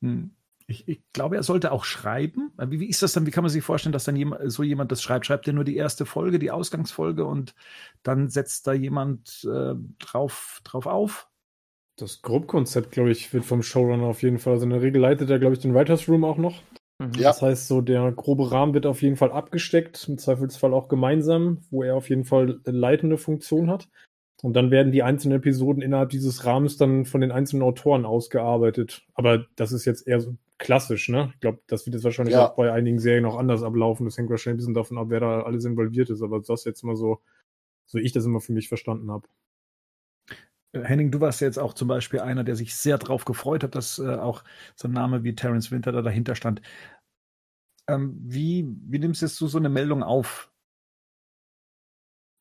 Hm. 0.00 0.34
Ich, 0.70 0.86
ich, 0.86 1.00
glaube, 1.14 1.36
er 1.36 1.42
sollte 1.42 1.72
auch 1.72 1.84
schreiben. 1.84 2.52
Wie, 2.58 2.78
wie, 2.78 2.90
ist 2.90 3.02
das 3.02 3.14
dann? 3.14 3.24
Wie 3.24 3.30
kann 3.30 3.42
man 3.42 3.50
sich 3.50 3.64
vorstellen, 3.64 3.94
dass 3.94 4.04
dann 4.04 4.16
jemand, 4.16 4.52
so 4.52 4.62
jemand 4.62 4.92
das 4.92 5.02
schreibt? 5.02 5.24
Schreibt 5.24 5.46
er 5.46 5.54
nur 5.54 5.64
die 5.64 5.76
erste 5.76 6.04
Folge, 6.04 6.38
die 6.38 6.50
Ausgangsfolge 6.50 7.24
und 7.24 7.54
dann 8.02 8.28
setzt 8.28 8.66
da 8.66 8.74
jemand 8.74 9.48
äh, 9.50 9.74
drauf, 9.98 10.60
drauf 10.64 10.84
auf? 10.86 11.27
Das 11.98 12.22
Grobkonzept, 12.22 12.92
glaube 12.92 13.10
ich, 13.10 13.32
wird 13.32 13.44
vom 13.44 13.62
Showrunner 13.62 14.06
auf 14.06 14.22
jeden 14.22 14.38
Fall. 14.38 14.54
Also 14.54 14.64
in 14.64 14.70
der 14.70 14.82
Regel 14.82 15.02
leitet 15.02 15.28
er, 15.30 15.40
glaube 15.40 15.54
ich, 15.54 15.60
den 15.60 15.74
Writers 15.74 16.08
Room 16.08 16.24
auch 16.24 16.38
noch. 16.38 16.62
Mhm. 16.98 17.12
Ja. 17.16 17.30
Das 17.30 17.42
heißt, 17.42 17.68
so 17.68 17.80
der 17.80 18.12
grobe 18.12 18.50
Rahmen 18.52 18.72
wird 18.72 18.86
auf 18.86 19.02
jeden 19.02 19.16
Fall 19.16 19.32
abgesteckt, 19.32 20.08
im 20.08 20.16
Zweifelsfall 20.16 20.72
auch 20.72 20.88
gemeinsam, 20.88 21.58
wo 21.70 21.82
er 21.82 21.96
auf 21.96 22.08
jeden 22.08 22.24
Fall 22.24 22.60
eine 22.64 22.76
leitende 22.76 23.18
Funktion 23.18 23.68
hat. 23.68 23.88
Und 24.42 24.54
dann 24.54 24.70
werden 24.70 24.92
die 24.92 25.02
einzelnen 25.02 25.38
Episoden 25.38 25.82
innerhalb 25.82 26.10
dieses 26.10 26.44
Rahmens 26.44 26.76
dann 26.76 27.04
von 27.04 27.20
den 27.20 27.32
einzelnen 27.32 27.64
Autoren 27.64 28.06
ausgearbeitet. 28.06 29.04
Aber 29.14 29.46
das 29.56 29.72
ist 29.72 29.84
jetzt 29.84 30.06
eher 30.06 30.20
so 30.20 30.36
klassisch, 30.58 31.08
ne? 31.08 31.32
Ich 31.34 31.40
glaube, 31.40 31.58
das 31.66 31.86
wird 31.86 31.94
jetzt 31.94 32.04
wahrscheinlich 32.04 32.34
ja. 32.34 32.46
auch 32.46 32.54
bei 32.54 32.72
einigen 32.72 33.00
Serien 33.00 33.24
noch 33.24 33.36
anders 33.36 33.64
ablaufen. 33.64 34.04
Das 34.04 34.16
hängt 34.16 34.30
wahrscheinlich 34.30 34.58
ein 34.58 34.58
bisschen 34.58 34.74
davon 34.74 34.98
ab, 34.98 35.06
wer 35.08 35.18
da 35.18 35.42
alles 35.42 35.64
involviert 35.64 36.10
ist. 36.10 36.22
Aber 36.22 36.40
das 36.40 36.64
jetzt 36.64 36.84
mal 36.84 36.94
so, 36.94 37.18
so 37.86 37.98
ich 37.98 38.12
das 38.12 38.26
immer 38.26 38.40
für 38.40 38.52
mich 38.52 38.68
verstanden 38.68 39.10
habe. 39.10 39.26
Henning, 40.72 41.10
du 41.10 41.20
warst 41.20 41.40
jetzt 41.40 41.58
auch 41.58 41.72
zum 41.72 41.88
Beispiel 41.88 42.20
einer, 42.20 42.44
der 42.44 42.56
sich 42.56 42.76
sehr 42.76 42.98
darauf 42.98 43.24
gefreut 43.24 43.64
hat, 43.64 43.74
dass 43.74 43.98
äh, 43.98 44.16
auch 44.16 44.44
so 44.76 44.88
ein 44.88 44.92
Name 44.92 45.24
wie 45.24 45.34
Terence 45.34 45.70
Winter 45.70 45.92
da 45.92 46.02
dahinter 46.02 46.34
stand. 46.34 46.60
Ähm, 47.88 48.16
wie, 48.20 48.66
wie 48.86 48.98
nimmst 48.98 49.22
du 49.22 49.46
so 49.46 49.58
eine 49.58 49.70
Meldung 49.70 50.02
auf? 50.02 50.50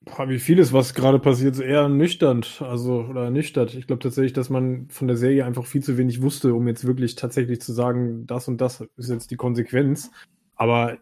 Boah, 0.06 0.30
wie 0.30 0.40
vieles, 0.40 0.72
was 0.72 0.94
gerade 0.94 1.20
passiert, 1.20 1.56
so 1.56 1.64
eher 1.64 1.90
nüchtern, 1.90 2.46
also 2.60 3.02
oder 3.06 3.26
ernüchtert. 3.26 3.74
Ich 3.74 3.88
glaube 3.88 4.02
tatsächlich, 4.02 4.34
dass 4.34 4.50
man 4.50 4.88
von 4.90 5.08
der 5.08 5.18
Serie 5.18 5.46
einfach 5.46 5.66
viel 5.66 5.84
zu 5.84 5.98
wenig 5.98 6.22
wusste, 6.22 6.54
um 6.54 6.68
jetzt 6.68 6.86
wirklich 6.86 7.16
tatsächlich 7.16 7.62
zu 7.62 7.74
sagen, 7.74 8.26
das 8.26 8.48
und 8.48 8.62
das 8.62 8.82
ist 8.96 9.10
jetzt 9.10 9.32
die 9.32 9.36
Konsequenz. 9.36 10.12
Aber 10.56 10.98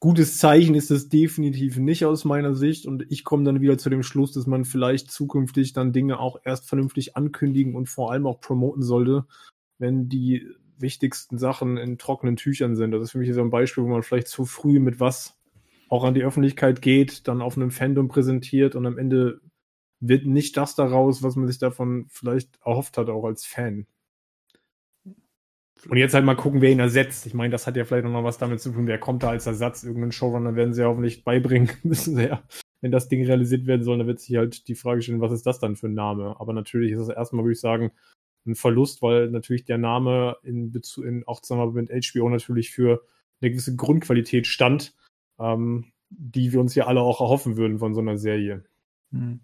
gutes 0.00 0.38
Zeichen 0.38 0.74
ist 0.74 0.90
es 0.90 1.08
definitiv 1.08 1.76
nicht 1.76 2.04
aus 2.04 2.24
meiner 2.24 2.54
Sicht. 2.54 2.86
Und 2.86 3.04
ich 3.10 3.24
komme 3.24 3.44
dann 3.44 3.60
wieder 3.60 3.78
zu 3.78 3.90
dem 3.90 4.02
Schluss, 4.02 4.32
dass 4.32 4.46
man 4.46 4.64
vielleicht 4.64 5.10
zukünftig 5.10 5.72
dann 5.72 5.92
Dinge 5.92 6.18
auch 6.20 6.40
erst 6.44 6.68
vernünftig 6.68 7.16
ankündigen 7.16 7.74
und 7.74 7.88
vor 7.88 8.12
allem 8.12 8.26
auch 8.26 8.40
promoten 8.40 8.82
sollte, 8.82 9.26
wenn 9.78 10.08
die 10.08 10.46
wichtigsten 10.78 11.38
Sachen 11.38 11.76
in 11.76 11.98
trockenen 11.98 12.36
Tüchern 12.36 12.76
sind. 12.76 12.92
Das 12.92 13.02
ist 13.02 13.10
für 13.12 13.18
mich 13.18 13.32
so 13.34 13.40
ein 13.40 13.50
Beispiel, 13.50 13.84
wo 13.84 13.88
man 13.88 14.02
vielleicht 14.02 14.28
zu 14.28 14.44
früh 14.44 14.78
mit 14.78 15.00
was 15.00 15.36
auch 15.88 16.04
an 16.04 16.14
die 16.14 16.22
Öffentlichkeit 16.22 16.82
geht, 16.82 17.26
dann 17.26 17.42
auf 17.42 17.56
einem 17.56 17.70
Fandom 17.70 18.08
präsentiert 18.08 18.74
und 18.76 18.86
am 18.86 18.98
Ende 18.98 19.40
wird 20.00 20.26
nicht 20.26 20.56
das 20.56 20.76
daraus, 20.76 21.22
was 21.22 21.34
man 21.34 21.48
sich 21.48 21.58
davon 21.58 22.06
vielleicht 22.08 22.58
erhofft 22.64 22.98
hat, 22.98 23.08
auch 23.08 23.24
als 23.24 23.44
Fan. 23.44 23.86
Und 25.88 25.96
jetzt 25.96 26.14
halt 26.14 26.24
mal 26.24 26.34
gucken, 26.34 26.60
wer 26.60 26.70
ihn 26.70 26.80
ersetzt. 26.80 27.26
Ich 27.26 27.34
meine, 27.34 27.52
das 27.52 27.66
hat 27.66 27.76
ja 27.76 27.84
vielleicht 27.84 28.04
noch 28.04 28.24
was 28.24 28.38
damit 28.38 28.60
zu 28.60 28.70
tun, 28.70 28.86
wer 28.86 28.98
kommt 28.98 29.22
da 29.22 29.30
als 29.30 29.46
Ersatz. 29.46 29.84
Irgendeinen 29.84 30.12
Showrunner 30.12 30.56
werden 30.56 30.74
sie 30.74 30.82
ja 30.82 30.88
hoffentlich 30.88 31.24
beibringen 31.24 31.70
müssen. 31.82 32.16
Sie 32.16 32.26
ja. 32.26 32.42
Wenn 32.80 32.92
das 32.92 33.08
Ding 33.08 33.24
realisiert 33.24 33.66
werden 33.66 33.82
soll, 33.82 33.98
dann 33.98 34.06
wird 34.06 34.20
sich 34.20 34.36
halt 34.36 34.68
die 34.68 34.74
Frage 34.74 35.02
stellen, 35.02 35.20
was 35.20 35.32
ist 35.32 35.46
das 35.46 35.58
dann 35.58 35.76
für 35.76 35.88
ein 35.88 35.94
Name? 35.94 36.36
Aber 36.38 36.52
natürlich 36.52 36.92
ist 36.92 37.00
es 37.00 37.08
erstmal, 37.08 37.44
würde 37.44 37.52
ich 37.52 37.60
sagen, 37.60 37.92
ein 38.46 38.54
Verlust, 38.54 39.02
weil 39.02 39.30
natürlich 39.30 39.64
der 39.64 39.78
Name 39.78 40.36
in 40.42 40.72
Bezug, 40.72 41.04
in 41.04 41.26
auch 41.26 41.40
zusammen 41.40 41.72
mit 41.74 41.90
HBO 41.90 42.28
natürlich 42.28 42.70
für 42.70 43.04
eine 43.40 43.50
gewisse 43.50 43.76
Grundqualität 43.76 44.46
stand, 44.46 44.94
ähm, 45.38 45.92
die 46.10 46.52
wir 46.52 46.60
uns 46.60 46.74
ja 46.74 46.86
alle 46.86 47.00
auch 47.00 47.20
erhoffen 47.20 47.56
würden 47.56 47.78
von 47.78 47.94
so 47.94 48.00
einer 48.00 48.16
Serie. 48.16 48.64
Hm. 49.12 49.40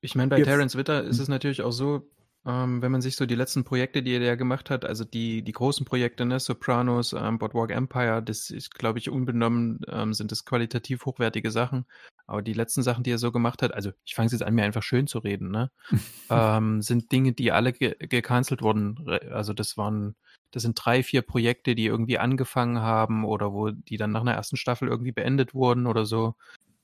Ich 0.00 0.14
meine, 0.14 0.30
bei 0.30 0.38
Jetzt, 0.38 0.46
Terence 0.46 0.76
Witter 0.76 1.02
ist 1.02 1.16
hm. 1.16 1.22
es 1.22 1.28
natürlich 1.28 1.62
auch 1.62 1.72
so, 1.72 2.08
ähm, 2.44 2.82
wenn 2.82 2.90
man 2.90 3.02
sich 3.02 3.14
so 3.14 3.24
die 3.24 3.36
letzten 3.36 3.62
Projekte, 3.62 4.02
die 4.02 4.14
er 4.14 4.20
ja 4.20 4.34
gemacht 4.34 4.68
hat, 4.68 4.84
also 4.84 5.04
die, 5.04 5.42
die 5.42 5.52
großen 5.52 5.86
Projekte, 5.86 6.24
ne, 6.24 6.40
Sopranos, 6.40 7.12
ähm, 7.12 7.38
Boardwalk 7.38 7.70
Empire, 7.70 8.20
das 8.22 8.50
ist, 8.50 8.74
glaube 8.74 8.98
ich, 8.98 9.10
unbenommen, 9.10 9.80
ähm, 9.88 10.12
sind 10.12 10.32
das 10.32 10.44
qualitativ 10.44 11.06
hochwertige 11.06 11.52
Sachen. 11.52 11.86
Aber 12.26 12.42
die 12.42 12.52
letzten 12.52 12.82
Sachen, 12.82 13.04
die 13.04 13.12
er 13.12 13.18
so 13.18 13.30
gemacht 13.30 13.62
hat, 13.62 13.72
also 13.74 13.92
ich 14.04 14.14
fange 14.14 14.26
es 14.26 14.32
jetzt 14.32 14.42
an, 14.42 14.54
mir 14.54 14.64
einfach 14.64 14.82
schön 14.82 15.06
zu 15.06 15.18
reden, 15.18 15.50
ne, 15.50 15.70
ähm, 16.30 16.82
sind 16.82 17.12
Dinge, 17.12 17.32
die 17.32 17.52
alle 17.52 17.72
ge 17.72 17.94
gecancelt 17.98 18.60
wurden. 18.60 18.96
Also 19.30 19.52
das 19.52 19.76
waren, 19.76 20.16
das 20.50 20.62
sind 20.62 20.74
drei, 20.82 21.04
vier 21.04 21.22
Projekte, 21.22 21.76
die 21.76 21.86
irgendwie 21.86 22.18
angefangen 22.18 22.80
haben 22.80 23.24
oder 23.24 23.52
wo 23.52 23.70
die 23.70 23.96
dann 23.98 24.10
nach 24.10 24.22
einer 24.22 24.34
ersten 24.34 24.56
Staffel 24.56 24.88
irgendwie 24.88 25.12
beendet 25.12 25.54
wurden 25.54 25.86
oder 25.86 26.06
so. 26.06 26.34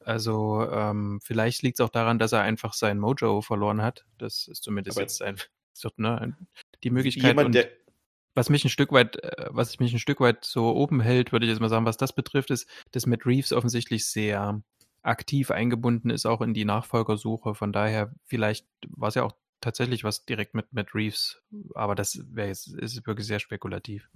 Also 0.09 0.67
ähm, 0.71 1.21
vielleicht 1.23 1.63
liegt 1.63 1.79
es 1.79 1.85
auch 1.85 1.91
daran, 1.91 2.19
dass 2.19 2.33
er 2.33 2.41
einfach 2.41 2.73
sein 2.73 2.99
Mojo 2.99 3.43
verloren 3.43 3.83
hat. 3.83 4.07
Das 4.17 4.49
ist 4.49 4.63
zumindest 4.63 4.97
Aber 4.97 5.03
jetzt 5.03 5.21
ein, 5.23 5.37
ne, 5.99 6.35
die 6.83 6.91
Möglichkeit. 6.91 7.37
Jemand, 7.37 7.55
der, 7.55 7.69
was 8.35 8.49
mich 8.49 8.65
ein 8.65 8.71
Stück 8.71 8.91
weit, 8.91 9.23
äh, 9.23 9.49
was 9.51 9.79
mich 9.81 9.93
ein 9.93 9.99
Stück 9.99 10.21
weit 10.21 10.47
so 10.47 10.75
oben 10.75 11.03
hält, 11.03 11.33
würde 11.33 11.45
ich 11.45 11.51
jetzt 11.51 11.61
mal 11.61 11.69
sagen, 11.69 11.85
was 11.85 11.99
das 11.99 12.15
betrifft, 12.15 12.51
ist, 12.51 12.67
dass 12.93 13.05
Matt 13.05 13.27
Reeves 13.27 13.53
offensichtlich 13.53 14.07
sehr 14.07 14.63
aktiv 15.03 15.51
eingebunden 15.51 16.09
ist, 16.09 16.25
auch 16.25 16.41
in 16.41 16.55
die 16.55 16.65
Nachfolgersuche. 16.65 17.55
Von 17.55 17.75
daher, 17.75 18.15
vielleicht 18.25 18.67
war 18.89 19.11
es 19.11 19.15
ja 19.15 19.25
auch 19.25 19.35
tatsächlich 19.61 20.05
was 20.05 20.25
direkt 20.25 20.55
mit 20.55 20.73
Matt 20.73 20.95
Reeves, 20.95 21.43
aber 21.75 21.95
das 21.95 22.23
wäre 22.31 22.49
jetzt, 22.49 22.69
ist 22.69 23.07
wirklich 23.07 23.27
sehr 23.27 23.41
spekulativ. 23.41 24.09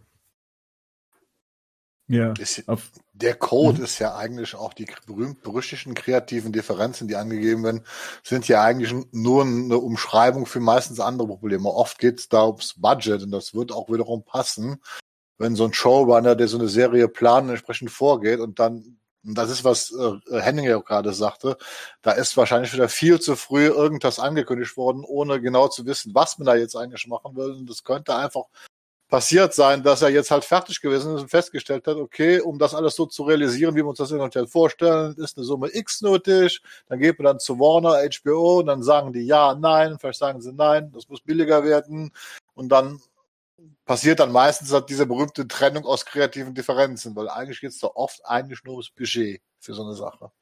Ja. 2.13 2.35
Ist, 2.39 2.63
der 3.15 3.35
Code 3.35 3.79
mhm. 3.79 3.85
ist 3.85 3.99
ja 3.99 4.15
eigentlich 4.15 4.55
auch 4.55 4.75
die 4.75 4.87
berühmt-berüchtigten 5.07 5.95
kreativen 5.95 6.53
Differenzen, 6.53 7.09
die 7.09 7.17
angegeben 7.17 7.65
werden, 7.65 7.87
sind 8.23 8.49
ja 8.49 8.63
eigentlich 8.63 8.95
nur 9.13 9.45
eine 9.45 9.79
Umschreibung 9.79 10.45
für 10.45 10.61
meistens 10.61 11.01
andere 11.01 11.27
Probleme. 11.27 11.71
Oft 11.71 11.99
geht 11.99 12.19
es 12.19 12.29
da 12.29 12.45
ums 12.45 12.75
Budget 12.77 13.23
und 13.23 13.31
das 13.31 13.55
wird 13.55 13.73
auch 13.73 13.89
wiederum 13.89 14.25
passen, 14.25 14.83
wenn 15.39 15.57
so 15.57 15.65
ein 15.65 15.73
Showrunner, 15.73 16.37
der 16.37 16.49
so 16.49 16.59
eine 16.59 16.69
Serie 16.69 17.09
plant, 17.09 17.49
entsprechend 17.49 17.91
vorgeht 17.91 18.41
und 18.41 18.59
dann 18.59 18.99
und 19.25 19.39
das 19.39 19.51
ist, 19.51 19.63
was 19.63 19.93
äh, 19.93 20.41
Henning 20.41 20.65
ja 20.65 20.81
gerade 20.81 21.13
sagte, 21.13 21.57
da 22.03 22.11
ist 22.11 22.37
wahrscheinlich 22.37 22.73
wieder 22.73 22.89
viel 22.89 23.21
zu 23.21 23.37
früh 23.37 23.67
irgendwas 23.67 24.19
angekündigt 24.19 24.77
worden, 24.77 25.05
ohne 25.05 25.41
genau 25.41 25.69
zu 25.69 25.87
wissen, 25.87 26.13
was 26.13 26.39
man 26.39 26.47
da 26.47 26.57
jetzt 26.57 26.75
eigentlich 26.75 27.07
machen 27.07 27.37
will. 27.37 27.53
Und 27.53 27.71
das 27.71 27.85
könnte 27.85 28.17
einfach 28.17 28.47
passiert 29.13 29.53
sein, 29.53 29.83
dass 29.83 30.01
er 30.01 30.09
jetzt 30.09 30.31
halt 30.31 30.43
fertig 30.43 30.81
gewesen 30.81 31.15
ist 31.15 31.21
und 31.21 31.29
festgestellt 31.29 31.87
hat, 31.87 31.99
okay, 31.99 32.41
um 32.41 32.59
das 32.59 32.75
alles 32.75 32.97
so 32.97 33.05
zu 33.05 33.25
realisieren, 33.25 33.75
wie 33.75 33.81
wir 33.81 33.87
uns 33.87 33.99
das 33.99 34.11
eventuell 34.11 34.47
vorstellen, 34.47 35.15
ist 35.19 35.37
eine 35.37 35.45
Summe 35.45 35.69
X 35.71 36.01
nötig. 36.01 36.63
Dann 36.89 36.99
geht 36.99 37.19
man 37.19 37.27
dann 37.27 37.39
zu 37.39 37.59
Warner, 37.59 38.09
HBO, 38.09 38.61
und 38.61 38.67
dann 38.69 38.83
sagen 38.83 39.13
die 39.13 39.27
ja, 39.27 39.55
nein, 39.55 39.99
vielleicht 40.01 40.19
sagen 40.19 40.41
sie 40.41 40.55
nein, 40.55 40.91
das 40.93 41.11
muss 41.11 41.21
billiger 41.21 41.63
werden. 41.63 42.11
Und 42.55 42.71
dann 42.71 43.03
passiert 43.85 44.19
dann 44.19 44.33
meistens 44.33 44.73
halt 44.73 44.89
diese 44.89 45.05
berühmte 45.05 45.47
Trennung 45.47 45.85
aus 45.85 46.07
kreativen 46.07 46.55
Differenzen, 46.55 47.15
weil 47.15 47.29
eigentlich 47.29 47.61
geht 47.61 47.73
es 47.73 47.81
da 47.81 47.89
oft 47.89 48.25
eigentlich 48.25 48.65
nur 48.65 48.77
ums 48.77 48.89
Budget 48.89 49.43
für 49.61 49.75
so 49.75 49.83
eine 49.85 49.93
Sache. 49.93 50.33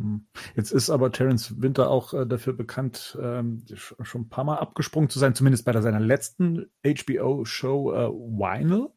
Hm. 0.00 0.26
Jetzt 0.56 0.72
ist 0.72 0.88
aber 0.88 1.12
Terence 1.12 1.60
Winter 1.60 1.90
auch 1.90 2.14
äh, 2.14 2.26
dafür 2.26 2.54
bekannt, 2.54 3.18
ähm, 3.20 3.64
schon 3.74 4.22
ein 4.22 4.28
paar 4.28 4.44
Mal 4.44 4.56
abgesprungen 4.56 5.10
zu 5.10 5.18
sein, 5.18 5.34
zumindest 5.34 5.66
bei 5.66 5.78
seiner 5.80 6.00
letzten 6.00 6.70
HBO-Show 6.84 7.92
äh, 7.92 8.08
Vinyl 8.08 8.88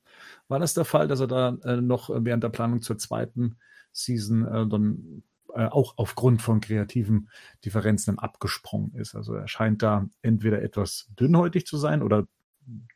war 0.47 0.59
das 0.59 0.73
der 0.73 0.85
Fall, 0.85 1.07
dass 1.07 1.19
er 1.19 1.27
da 1.27 1.57
äh, 1.63 1.81
noch 1.81 2.09
während 2.09 2.43
der 2.43 2.49
Planung 2.49 2.81
zur 2.81 2.97
zweiten 2.97 3.57
Season 3.91 4.47
äh, 4.47 4.67
dann 4.67 5.23
äh, 5.53 5.65
auch 5.65 5.97
aufgrund 5.97 6.41
von 6.41 6.61
kreativen 6.61 7.29
Differenzen 7.65 8.17
abgesprungen 8.17 8.95
ist. 8.95 9.13
Also 9.13 9.33
er 9.33 9.47
scheint 9.47 9.83
da 9.83 10.07
entweder 10.21 10.61
etwas 10.61 11.09
dünnhäutig 11.19 11.65
zu 11.65 11.77
sein 11.77 12.01
oder 12.01 12.27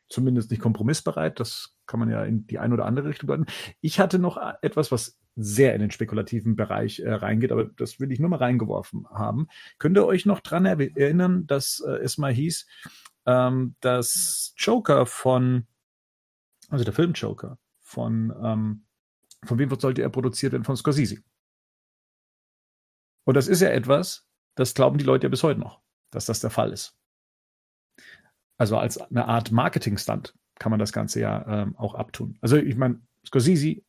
zumindest 0.08 0.50
nicht 0.50 0.62
kompromissbereit. 0.62 1.40
Das 1.40 1.76
kann 1.86 2.00
man 2.00 2.10
ja 2.10 2.24
in 2.24 2.46
die 2.46 2.58
eine 2.58 2.74
oder 2.74 2.86
andere 2.86 3.08
Richtung 3.08 3.26
deuten. 3.26 3.46
Ich 3.80 4.00
hatte 4.00 4.18
noch 4.18 4.38
etwas, 4.62 4.90
was 4.90 5.18
sehr 5.40 5.74
in 5.74 5.80
den 5.80 5.90
spekulativen 5.90 6.56
Bereich 6.56 6.98
äh, 6.98 7.12
reingeht, 7.12 7.52
aber 7.52 7.64
das 7.64 8.00
will 8.00 8.10
ich 8.10 8.18
nur 8.18 8.28
mal 8.28 8.36
reingeworfen 8.36 9.08
haben. 9.08 9.46
Könnt 9.78 9.96
ihr 9.96 10.04
euch 10.04 10.26
noch 10.26 10.40
dran 10.40 10.66
erinnern, 10.66 11.46
dass 11.46 11.80
äh, 11.80 11.92
es 11.98 12.18
mal 12.18 12.32
hieß, 12.32 12.66
ähm, 13.26 13.76
dass 13.80 14.52
Joker 14.56 15.06
von, 15.06 15.66
also 16.68 16.84
der 16.84 16.92
Film 16.92 17.12
Joker 17.12 17.58
von, 17.78 18.34
ähm, 18.42 18.84
von 19.44 19.58
wem 19.58 19.70
sollte 19.78 20.02
er 20.02 20.10
produziert 20.10 20.52
werden? 20.52 20.64
Von 20.64 20.76
Scorsese. 20.76 21.22
Und 23.24 23.34
das 23.34 23.46
ist 23.46 23.62
ja 23.62 23.68
etwas, 23.68 24.26
das 24.56 24.74
glauben 24.74 24.98
die 24.98 25.04
Leute 25.04 25.26
ja 25.26 25.28
bis 25.28 25.44
heute 25.44 25.60
noch, 25.60 25.80
dass 26.10 26.26
das 26.26 26.40
der 26.40 26.50
Fall 26.50 26.72
ist. 26.72 26.96
Also 28.56 28.76
als 28.76 28.98
eine 28.98 29.26
Art 29.26 29.52
Marketing-Stunt 29.52 30.34
kann 30.58 30.70
man 30.70 30.80
das 30.80 30.92
Ganze 30.92 31.20
ja 31.20 31.62
ähm, 31.62 31.76
auch 31.76 31.94
abtun. 31.94 32.38
Also 32.40 32.56
ich 32.56 32.74
meine, 32.74 33.00
Scorsese 33.24 33.82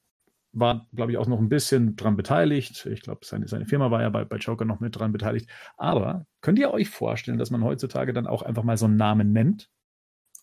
war, 0.51 0.87
glaube 0.93 1.11
ich, 1.11 1.17
auch 1.17 1.27
noch 1.27 1.39
ein 1.39 1.49
bisschen 1.49 1.95
dran 1.95 2.15
beteiligt. 2.15 2.85
Ich 2.87 3.01
glaube, 3.01 3.21
seine, 3.23 3.47
seine 3.47 3.65
Firma 3.65 3.91
war 3.91 4.01
ja 4.01 4.09
bei, 4.09 4.25
bei 4.25 4.37
Joker 4.37 4.65
noch 4.65 4.79
mit 4.79 4.97
dran 4.97 5.11
beteiligt. 5.11 5.49
Aber 5.77 6.25
könnt 6.41 6.59
ihr 6.59 6.71
euch 6.71 6.89
vorstellen, 6.89 7.37
dass 7.37 7.51
man 7.51 7.63
heutzutage 7.63 8.13
dann 8.13 8.27
auch 8.27 8.41
einfach 8.41 8.63
mal 8.63 8.77
so 8.77 8.85
einen 8.85 8.97
Namen 8.97 9.31
nennt 9.31 9.69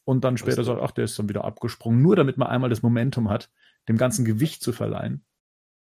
und 0.05 0.25
dann 0.25 0.37
später 0.37 0.63
sagt, 0.63 0.81
ach, 0.81 0.93
der 0.93 1.05
ist 1.05 1.19
dann 1.19 1.29
wieder 1.29 1.45
abgesprungen, 1.45 2.01
nur 2.01 2.15
damit 2.15 2.39
man 2.39 2.49
einmal 2.49 2.71
das 2.71 2.83
Momentum 2.83 3.29
hat, 3.29 3.51
dem 3.89 3.97
ganzen 3.97 4.25
Gewicht 4.25 4.63
zu 4.63 4.73
verleihen? 4.73 5.25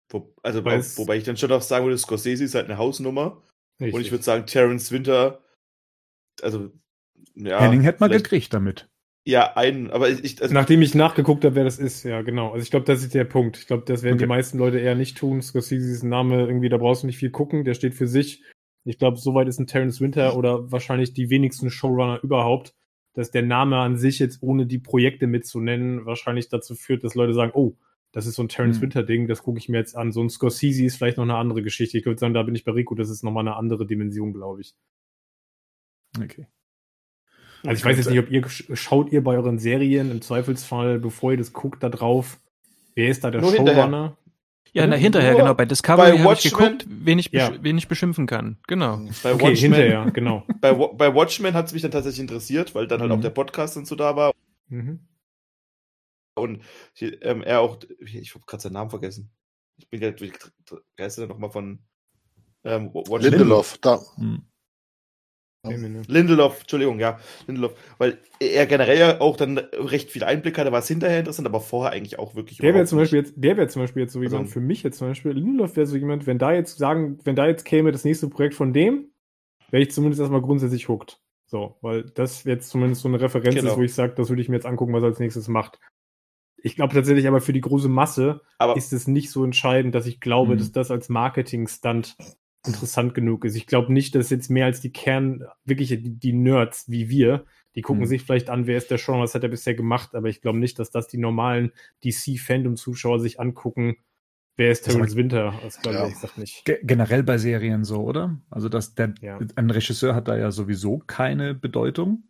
Wo, 0.10 0.34
also, 0.44 0.62
bei, 0.62 0.82
wobei 0.98 1.18
ich 1.18 1.24
dann 1.24 1.38
schon 1.38 1.52
auch 1.52 1.62
sagen 1.62 1.86
würde, 1.86 1.98
Scorsese 1.98 2.44
ist 2.44 2.56
halt 2.56 2.66
eine 2.66 2.78
Hausnummer. 2.78 3.42
Richtig. 3.80 3.96
Und 3.96 4.02
ich 4.02 4.12
würde 4.12 4.24
sagen, 4.24 4.46
Terence 4.46 4.92
Winter, 4.92 5.42
also 6.42 6.72
ja, 7.36 7.60
Henning 7.60 7.82
hätte 7.82 8.00
mal 8.00 8.10
gekriegt 8.10 8.54
damit. 8.54 8.90
Ja, 9.26 9.56
einen, 9.56 9.90
aber 9.90 10.10
ich. 10.10 10.42
Also 10.42 10.54
Nachdem 10.54 10.82
ich 10.82 10.96
nachgeguckt 10.96 11.46
habe, 11.46 11.56
wer 11.56 11.64
das 11.64 11.80
ist, 11.80 12.04
ja, 12.04 12.22
genau. 12.22 12.52
Also 12.52 12.64
ich 12.64 12.72
glaube, 12.72 12.86
das 12.86 13.04
ist 13.04 13.14
der 13.14 13.24
Punkt. 13.24 13.58
Ich 13.58 13.68
glaube, 13.68 13.84
das 13.86 14.04
werden 14.04 14.16
okay. 14.16 14.26
die 14.26 14.30
meisten 14.30 14.58
Leute 14.58 14.80
eher 14.80 14.96
nicht 14.96 15.18
tun. 15.18 15.42
Scorsese 15.42 15.90
ist 15.90 16.04
ein 16.04 16.10
Name, 16.10 16.46
irgendwie, 16.46 16.68
da 16.68 16.78
brauchst 16.78 17.04
du 17.04 17.08
nicht 17.08 17.18
viel 17.18 17.32
gucken, 17.32 17.64
der 17.64 17.74
steht 17.74 17.94
für 17.94 18.08
sich. 18.08 18.44
Ich 18.84 18.98
glaube, 18.98 19.18
soweit 19.18 19.48
ist 19.48 19.60
ein 19.60 19.68
Terence 19.68 20.02
Winter 20.02 20.36
oder 20.36 20.70
wahrscheinlich 20.72 21.14
die 21.14 21.30
wenigsten 21.30 21.70
Showrunner 21.70 22.20
überhaupt, 22.22 22.76
dass 23.14 23.32
der 23.32 23.44
Name 23.44 23.78
an 23.78 23.96
sich 23.96 24.20
jetzt, 24.20 24.44
ohne 24.44 24.66
die 24.66 24.80
Projekte 24.80 25.26
mitzunennen, 25.26 26.06
wahrscheinlich 26.06 26.50
dazu 26.50 26.76
führt, 26.76 27.06
dass 27.06 27.16
Leute 27.16 27.34
sagen, 27.34 27.54
oh, 27.54 27.78
das 28.12 28.26
ist 28.26 28.36
so 28.36 28.44
ein 28.44 28.50
Terence 28.50 28.78
hm. 28.78 28.82
Winter 28.84 29.04
Ding, 29.04 29.28
das 29.28 29.42
gucke 29.42 29.58
ich 29.58 29.70
mir 29.70 29.78
jetzt 29.78 29.96
an. 29.96 30.12
So 30.12 30.22
ein 30.22 30.30
Scorsese 30.30 30.84
ist 30.84 30.98
vielleicht 30.98 31.18
noch 31.18 31.24
eine 31.24 31.36
andere 31.36 31.64
Geschichte. 31.64 31.98
Ich 31.98 32.06
würde 32.06 32.20
sagen, 32.20 32.34
da 32.34 32.44
bin 32.44 32.56
ich 32.56 32.66
bei 32.66 32.74
Rico, 32.74 32.94
das 32.94 33.10
ist 33.10 33.24
nochmal 33.24 33.48
eine 33.48 33.56
andere 33.56 33.88
Dimension, 33.88 34.34
glaube 34.34 34.62
ich. 34.62 34.76
Okay. 36.22 36.48
Also 37.66 37.80
ich 37.80 37.86
weiß 37.86 37.98
jetzt 37.98 38.10
nicht, 38.10 38.20
ob 38.20 38.30
ihr 38.30 38.44
schaut 38.76 39.12
ihr 39.12 39.24
bei 39.24 39.36
euren 39.36 39.58
Serien 39.58 40.12
im 40.12 40.22
Zweifelsfall, 40.22 41.00
bevor 41.00 41.32
ihr 41.32 41.38
das 41.38 41.54
guckt, 41.54 41.82
da 41.82 41.90
drauf, 41.90 42.40
wer 42.96 43.08
ist 43.08 43.24
da 43.24 43.32
der 43.32 43.42
Nur 43.42 43.56
Showrunner? 43.56 44.18
Ja, 44.74 44.88
na, 44.88 44.96
hinterher, 44.96 45.36
genau. 45.36 45.54
Bei 45.54 45.66
Discovery 45.66 46.18
habe 46.18 46.34
ich 46.34 46.44
geguckt, 46.44 46.86
wen 46.90 47.20
ich, 47.20 47.32
ja. 47.32 47.52
wen 47.62 47.78
ich 47.78 47.88
beschimpfen 47.88 48.26
kann. 48.26 48.58
Genau. 48.68 48.98
Bei 49.22 49.34
okay, 49.34 49.44
Watchmen, 49.44 49.74
hinterher, 49.74 50.10
genau. 50.12 50.46
bei, 50.62 50.74
bei 50.74 51.14
Watchmen 51.14 51.54
hat 51.54 51.68
es 51.68 51.74
mich 51.74 51.84
dann 51.84 51.92
tatsächlich 51.92 52.22
interessiert, 52.22 52.74
weil 52.74 52.88
dann 52.88 53.00
halt 53.00 53.12
mhm. 53.12 53.18
auch 53.18 53.22
der 53.22 53.30
Podcast 53.30 53.78
und 53.78 53.86
so 53.86 53.96
da 53.96 54.16
war. 54.16 54.34
Mhm. 54.70 55.08
Und 56.36 56.64
ähm, 57.00 57.44
er 57.44 57.62
auch, 57.62 57.78
ich 58.00 58.34
habe 58.34 58.46
gerade 58.48 58.64
seinen 58.64 58.74
Namen 58.74 58.90
vergessen. 58.90 59.30
Ich 59.78 59.90
bin 59.90 60.00
gerade, 60.00 60.20
wie 60.20 60.34
heißt 61.00 61.20
er 61.20 61.28
nochmal 61.28 61.52
von 61.52 61.80
ähm, 62.64 62.92
Watchmen? 62.94 63.22
Lindelof, 63.22 63.78
da. 63.78 64.02
Mhm. 64.18 64.42
Lindelof, 65.66 66.62
Entschuldigung, 66.62 67.00
ja, 67.00 67.20
Lindelof, 67.48 67.74
weil 67.98 68.18
er 68.40 68.66
generell 68.66 69.00
ja 69.00 69.22
auch 69.22 69.38
dann 69.38 69.58
recht 69.58 70.12
viel 70.12 70.26
Einblick 70.26 70.58
hatte, 70.58 70.74
was 70.74 70.90
hinterher 70.90 71.20
interessant, 71.20 71.48
aber 71.48 71.62
vorher 71.62 71.94
eigentlich 71.94 72.20
auch 72.20 72.36
wirklich. 72.36 72.58
Der 72.58 72.74
wäre 72.74 72.86
zum 72.86 72.98
Beispiel 72.98 73.20
jetzt, 73.20 73.34
der 73.38 73.56
wäre 73.56 73.68
zum 73.70 73.82
Beispiel 73.82 74.04
jetzt 74.04 74.12
so 74.12 74.22
jemand 74.22 74.42
also, 74.42 74.52
für 74.52 74.60
mich 74.60 74.84
jetzt 74.84 74.98
zum 74.98 75.08
Beispiel. 75.08 75.32
Lindelof 75.32 75.78
wäre 75.78 75.88
so 75.88 75.96
jemand, 75.96 76.28
wenn 76.28 76.38
da 76.38 76.52
jetzt 76.52 76.78
sagen, 76.78 77.18
wenn 77.24 77.38
da 77.38 77.48
jetzt 77.48 77.64
käme 77.64 77.94
das 77.94 78.04
nächste 78.04 78.28
Projekt 78.28 78.56
von 78.56 78.74
dem, 78.74 79.12
wäre 79.72 79.84
ich 79.84 79.92
zumindest 79.92 80.20
erstmal 80.20 80.42
grundsätzlich 80.42 80.90
hooked. 80.90 81.22
So, 81.46 81.78
weil 81.82 82.04
das 82.04 82.44
jetzt 82.44 82.70
zumindest 82.70 83.02
so 83.02 83.08
eine 83.08 83.22
Referenz 83.22 83.56
genau. 83.56 83.72
ist, 83.72 83.78
wo 83.78 83.84
ich 83.84 83.94
sage, 83.94 84.16
das 84.16 84.30
würde 84.30 84.42
ich 84.42 84.50
mir 84.50 84.56
jetzt 84.56 84.66
angucken, 84.66 84.92
was 84.92 85.04
er 85.04 85.10
als 85.10 85.20
nächstes 85.20 85.48
macht. 85.48 85.80
Ich 86.58 86.76
glaube 86.76 86.94
tatsächlich 86.94 87.28
aber 87.28 87.42
für 87.42 87.54
die 87.54 87.62
große 87.62 87.90
Masse 87.90 88.42
aber 88.58 88.76
ist 88.76 88.92
es 88.92 89.08
nicht 89.08 89.30
so 89.30 89.44
entscheidend, 89.44 89.94
dass 89.96 90.08
ich 90.08 90.20
glaube, 90.20 90.56
mhm. 90.56 90.58
dass 90.58 90.72
das 90.72 90.92
als 90.92 91.10
Marketing-Stunt 91.10 92.16
interessant 92.66 93.14
genug 93.14 93.46
ist. 93.46 93.56
Ich 93.56 93.68
glaube 93.68 93.92
nicht, 93.92 94.16
dass 94.16 94.30
jetzt 94.30 94.50
mehr 94.50 94.66
als 94.66 94.82
die 94.82 94.92
Kern, 94.92 95.44
wirklich 95.66 95.90
die, 95.90 96.18
die 96.18 96.34
Nerds 96.34 96.90
wie 96.90 97.10
wir, 97.10 97.46
die 97.76 97.82
gucken 97.82 98.04
mhm. 98.04 98.08
sich 98.08 98.24
vielleicht 98.24 98.50
an, 98.50 98.68
wer 98.68 98.78
ist 98.78 98.92
der 98.92 98.98
Sean, 98.98 99.20
was 99.20 99.36
hat 99.36 99.44
er 99.44 99.50
bisher 99.50 99.74
gemacht, 99.74 100.16
aber 100.16 100.30
ich 100.30 100.42
glaube 100.42 100.60
nicht, 100.60 100.80
dass 100.80 100.92
das 100.92 101.08
die 101.08 101.18
normalen 101.18 101.72
DC-Fandom-Zuschauer 102.04 103.20
sich 103.20 103.40
angucken, 103.40 103.98
wer 104.56 104.72
ist 104.72 104.84
Terrence 104.84 105.16
Winter. 105.16 105.54
Das 105.64 105.82
glaube 105.82 105.98
ja. 105.98 106.08
ich, 106.08 106.18
sag 106.18 106.38
nicht. 106.38 106.64
generell 106.84 107.24
bei 107.24 107.38
Serien 107.38 107.84
so, 107.84 108.02
oder? 108.02 108.40
Also, 108.50 108.70
dass 108.70 108.94
der, 108.96 109.14
ja. 109.22 109.40
ein 109.56 109.70
Regisseur 109.70 110.14
hat 110.14 110.28
da 110.28 110.38
ja 110.38 110.52
sowieso 110.52 111.00
keine 111.00 111.56
Bedeutung 111.56 112.24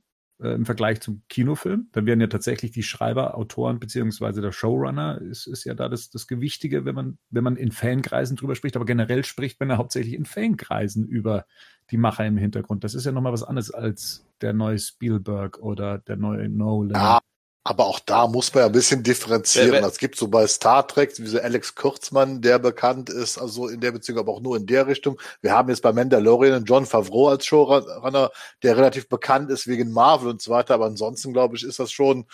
äh, 0.44 0.54
im 0.54 0.66
Vergleich 0.66 1.02
zum 1.02 1.24
Kinofilm. 1.30 1.88
Dann 1.94 2.06
werden 2.06 2.22
ja 2.22 2.28
tatsächlich 2.28 2.72
die 2.72 2.84
Schreiber, 2.84 3.38
Autoren 3.38 3.80
beziehungsweise 3.80 4.42
der 4.42 4.52
Showrunner 4.52 5.22
ist, 5.22 5.48
ist 5.48 5.64
ja 5.64 5.74
da 5.74 5.90
das, 5.90 6.10
das 6.10 6.28
Gewichtige, 6.28 6.86
wenn 6.86 6.96
man, 6.96 7.18
wenn 7.30 7.44
man 7.44 7.56
in 7.56 7.72
Fankreisen 7.72 8.36
drüber 8.36 8.56
spricht, 8.56 8.76
aber 8.76 8.86
generell 8.86 9.24
spricht 9.24 9.60
man 9.60 9.70
ja 9.70 9.78
hauptsächlich 9.78 10.14
in 10.14 10.26
Fankreisen 10.26 11.08
über 11.08 11.46
die 11.92 11.98
Macher 11.98 12.26
im 12.26 12.38
Hintergrund. 12.38 12.84
Das 12.84 12.94
ist 12.94 13.06
ja 13.06 13.12
nochmal 13.12 13.34
was 13.34 13.44
anderes 13.44 13.72
als 13.72 14.26
der 14.42 14.54
neue 14.54 14.80
Spielberg 14.80 15.60
oder 15.60 16.00
der 16.00 16.18
neue 16.18 16.50
Nolan. 16.50 16.92
Ja, 17.02 17.20
aber 17.66 17.86
auch 17.86 18.00
da 18.00 18.28
muss 18.28 18.54
man 18.54 18.62
ja 18.62 18.66
ein 18.66 18.74
bisschen 18.74 19.04
differenzieren. 19.04 19.84
Es 19.86 19.98
gibt 19.98 20.18
so 20.18 20.28
bei 20.28 20.46
Star 20.48 20.86
Trek 20.86 21.14
wie 21.18 21.28
so 21.28 21.40
Alex 21.40 21.76
Kürzmann, 21.76 22.42
der 22.42 22.60
bekannt 22.60 23.10
ist, 23.10 23.38
also 23.38 23.70
in 23.70 23.80
der 23.80 23.94
Beziehung, 23.94 24.20
aber 24.20 24.34
auch 24.34 24.42
nur 24.42 24.58
in 24.58 24.66
der 24.66 24.86
Richtung. 24.88 25.20
Wir 25.42 25.54
haben 25.54 25.70
jetzt 25.70 25.82
bei 25.82 25.94
Mandalorian 25.94 26.66
John 26.66 26.86
Favreau 26.86 27.30
als 27.30 27.46
Showrunner, 27.46 28.32
der 28.64 28.78
relativ 28.78 29.08
bekannt 29.08 29.50
ist 29.50 29.68
wegen 29.68 29.94
Marvel 29.94 30.30
und 30.30 30.42
so 30.42 30.52
weiter. 30.52 30.74
Aber 30.74 30.88
ansonsten, 30.88 31.32
glaube 31.32 31.56
ich, 31.56 31.64
ist 31.64 31.80
das 31.80 31.92
schon 31.92 32.26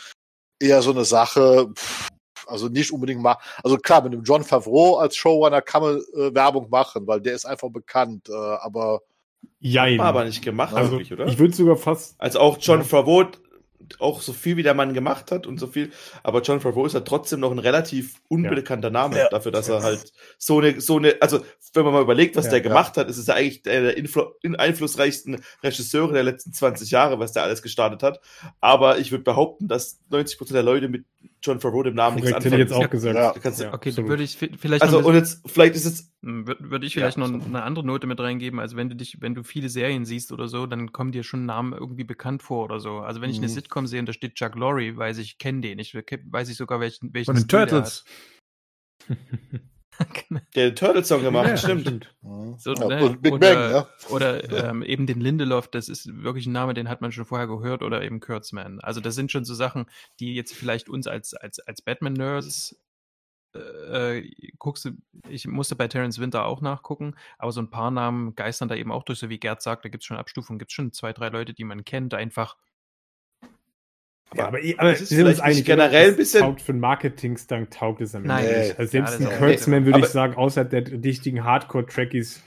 eher 0.60 0.82
so 0.82 0.90
eine 0.90 1.06
Sache, 1.06 1.72
also 2.48 2.68
nicht 2.68 2.92
unbedingt 2.92 3.22
mal, 3.22 3.38
also 3.64 3.78
klar, 3.78 4.02
mit 4.02 4.14
dem 4.14 4.24
John 4.24 4.44
Favreau 4.44 4.98
als 4.98 5.16
Showrunner 5.16 5.62
kann 5.62 5.84
man 5.84 5.98
äh, 6.16 6.34
Werbung 6.34 6.70
machen, 6.72 7.06
weil 7.06 7.22
der 7.22 7.36
ist 7.36 7.46
einfach 7.46 7.70
bekannt, 7.70 8.30
äh, 8.30 8.34
aber 8.34 9.02
Jein. 9.62 10.00
Aber 10.00 10.26
nicht 10.26 10.42
gemacht, 10.42 10.74
also, 10.74 10.92
wirklich, 10.92 11.14
oder? 11.14 11.28
Ich 11.28 11.38
würde 11.38 11.54
sogar 11.54 11.78
fast. 11.78 12.16
Als 12.18 12.36
auch 12.36 12.58
John 12.60 12.80
ja. 12.80 12.86
Favreau 12.86 13.26
auch 14.00 14.22
so 14.22 14.34
viel 14.34 14.58
wie 14.58 14.64
der 14.64 14.74
Mann 14.74 14.94
gemacht 14.94 15.32
hat 15.32 15.48
und 15.48 15.60
so 15.60 15.68
viel, 15.68 15.92
aber 16.24 16.42
John 16.42 16.62
Favreau 16.62 16.86
ist 16.86 16.94
halt 16.94 17.08
trotzdem 17.08 17.40
noch 17.40 17.52
ein 17.52 17.60
relativ 17.60 18.16
unbekannter 18.28 18.90
Name 18.90 19.18
Ja. 19.18 19.30
dafür, 19.30 19.52
dass 19.52 19.68
er 19.70 19.82
halt 19.82 20.12
so 20.38 20.60
eine, 20.60 20.80
so 20.82 20.98
eine, 20.98 21.16
also 21.22 21.40
wenn 21.74 21.86
man 21.86 21.94
mal 21.94 22.02
überlegt, 22.02 22.36
was 22.36 22.46
Ja, 22.46 22.52
der 22.52 22.62
gemacht 22.62 22.98
hat, 22.98 23.10
ist 23.10 23.18
es 23.18 23.28
ja 23.28 23.36
eigentlich 23.36 23.62
der, 23.64 23.82
der 23.82 23.98
influ 23.98 24.26
in 24.42 24.56
einflussreichsten 24.56 25.42
Regisseure 25.64 26.14
der 26.14 26.24
letzten 26.24 26.54
20 26.54 26.92
Jahre, 26.92 27.20
was 27.20 27.32
der 27.32 27.44
alles 27.44 27.62
gestartet 27.62 28.04
hat. 28.04 28.20
Aber 28.60 29.00
ich 29.00 29.12
würde 29.12 29.24
behaupten, 29.24 29.68
dass 29.68 30.00
90% 30.12 30.54
der 30.54 30.64
Leute 30.64 30.90
mit 30.90 31.06
John 31.42 31.60
Favreau 31.62 31.84
dem 31.84 31.96
Namen 31.96 32.16
nichts 32.18 32.30
Korrekt, 32.32 32.46
hätte 32.46 32.56
ich 32.56 32.60
jetzt 32.60 32.72
anfangen. 32.72 32.86
auch 32.88 32.92
gesagt. 32.92 33.16
Ja. 33.16 33.34
Kannst 33.42 33.62
Ja, 33.62 33.68
Okay, 33.74 33.90
dann 33.90 33.92
absolut. 33.92 34.10
würde 34.10 34.24
ich 34.24 34.36
vi- 34.38 34.58
vielleicht 34.58 34.82
Also 34.82 34.98
noch 35.00 35.06
ein 35.06 35.10
und 35.12 35.16
jetzt, 35.16 35.42
vielleicht 35.50 35.76
ist 35.76 35.86
es, 35.86 36.14
Würde 36.22 36.58
würd 36.70 36.84
ich 36.84 36.94
vielleicht 36.94 37.18
Ja, 37.18 37.28
noch 37.28 37.40
so. 37.42 37.46
eine 37.48 37.64
andere 37.64 37.86
Note 37.86 38.06
mit 38.08 38.20
reingeben. 38.20 38.60
Also 38.60 38.76
wenn 38.76 38.90
du 38.90 38.96
dich, 38.98 39.22
wenn 39.22 39.36
du 39.36 39.44
viele 39.44 39.70
Serien 39.70 40.04
siehst 40.04 40.32
oder 40.34 40.50
so, 40.50 40.66
dann 40.66 40.92
kommen 40.92 41.12
dir 41.14 41.24
schon 41.24 41.46
Namen 41.46 41.72
irgendwie 41.74 42.04
bekannt 42.04 42.44
vor 42.44 42.66
oder 42.66 42.80
so. 42.82 43.00
Also 43.00 43.22
wenn 43.22 43.30
ich 43.30 43.38
eine 43.38 43.48
Mhm. 43.48 43.52
Sitcom 43.54 43.88
sehe 43.88 44.00
und 44.02 44.06
da 44.08 44.14
steht 44.14 44.36
Chuck 44.36 44.56
Lorre, 44.56 44.98
weiß 44.98 45.18
ich, 45.20 45.38
kenne 45.38 45.62
den. 45.62 45.80
Ich 45.80 45.94
weiß 45.96 46.50
ich 46.50 46.58
sogar 46.58 46.80
welchen, 46.82 47.14
welchen 47.14 47.26
Von 47.28 47.36
den 47.36 47.44
Stil 47.44 47.60
der 47.60 47.68
Turtles. 47.70 48.04
der 50.56 50.70
den 50.70 50.76
Turtle-Song 50.76 51.22
gemacht, 51.22 51.48
Ja, 51.48 51.58
stimmt. 51.58 52.16
Mhm. 52.22 52.56
So, 52.58 52.74
ja, 52.74 52.88
ne? 52.88 53.06
und 53.06 53.22
Big 53.22 53.34
oder, 53.34 53.54
Bang, 53.54 53.72
ja. 53.72 53.90
Oder 54.10 54.70
ähm, 54.70 54.84
eben 54.84 55.06
den 55.08 55.20
Lindelof, 55.20 55.68
das 55.68 55.90
ist 55.90 56.08
wirklich 56.24 56.46
ein 56.46 56.52
Name, 56.52 56.74
den 56.74 56.90
hat 56.90 57.02
man 57.02 57.12
schon 57.12 57.26
vorher 57.26 57.48
gehört, 57.48 57.84
oder 57.84 58.02
eben 58.02 58.20
Kurtzman. 58.20 58.80
Also 58.80 59.02
das 59.02 59.16
sind 59.16 59.32
schon 59.32 59.46
so 59.46 59.54
Sachen, 59.54 59.86
die 60.20 60.36
jetzt 60.36 60.54
vielleicht 60.54 60.90
uns 60.90 61.08
als, 61.08 61.34
als, 61.34 61.60
als 61.60 61.82
Batman-Nerds 61.82 62.76
äh, 63.54 64.24
guckst 64.58 64.86
du, 64.86 64.92
ich 65.28 65.48
musste 65.48 65.76
bei 65.76 65.88
Terence 65.88 66.20
Winter 66.20 66.46
auch 66.46 66.62
nachgucken, 66.62 67.16
aber 67.38 67.52
so 67.52 67.62
ein 67.62 67.70
paar 67.70 67.92
Namen 67.92 68.36
geistern 68.36 68.70
da 68.70 68.76
eben 68.76 68.92
auch 68.92 69.04
durch, 69.04 69.20
so 69.20 69.30
wie 69.30 69.40
Gerd 69.40 69.62
sagt, 69.62 69.86
da 69.86 69.90
gibt 69.90 70.04
es 70.04 70.08
schon 70.08 70.18
Abstufungen, 70.18 70.60
gibt 70.60 70.72
es 70.72 70.76
schon 70.76 70.92
zwei, 70.92 71.14
drei 71.14 71.30
Leute, 71.30 71.54
die 71.54 71.64
man 71.64 71.84
kennt, 71.84 72.14
einfach. 72.14 72.58
Ja, 74.36 74.48
aber, 74.48 74.60
aber 74.78 74.92
es 74.94 75.02
ist 75.02 75.10
sind 75.10 75.26
uns 75.26 75.40
einig, 75.40 75.66
generell 75.66 76.10
ein 76.12 76.16
bisschen- 76.16 76.42
Taugt 76.42 76.62
für 76.62 76.72
einen 76.72 76.82
Marketing-Stunt 76.82 77.72
taugt 77.74 78.02
es 78.02 78.14
am 78.14 78.24
Ende 78.24 78.36
Nein. 78.36 78.60
nicht. 78.60 78.80
Also 78.80 78.92
selbst 78.92 79.20
Ja, 79.20 79.30
ein 79.30 79.38
Kurtzman 79.40 79.86
würde 79.86 79.98
aber- 79.98 80.06
ich 80.06 80.12
sagen, 80.12 80.36
außerhalb 80.36 80.70
der 80.70 80.82
dichtigen 80.82 81.44
Hardcore-Trackies 81.44 82.44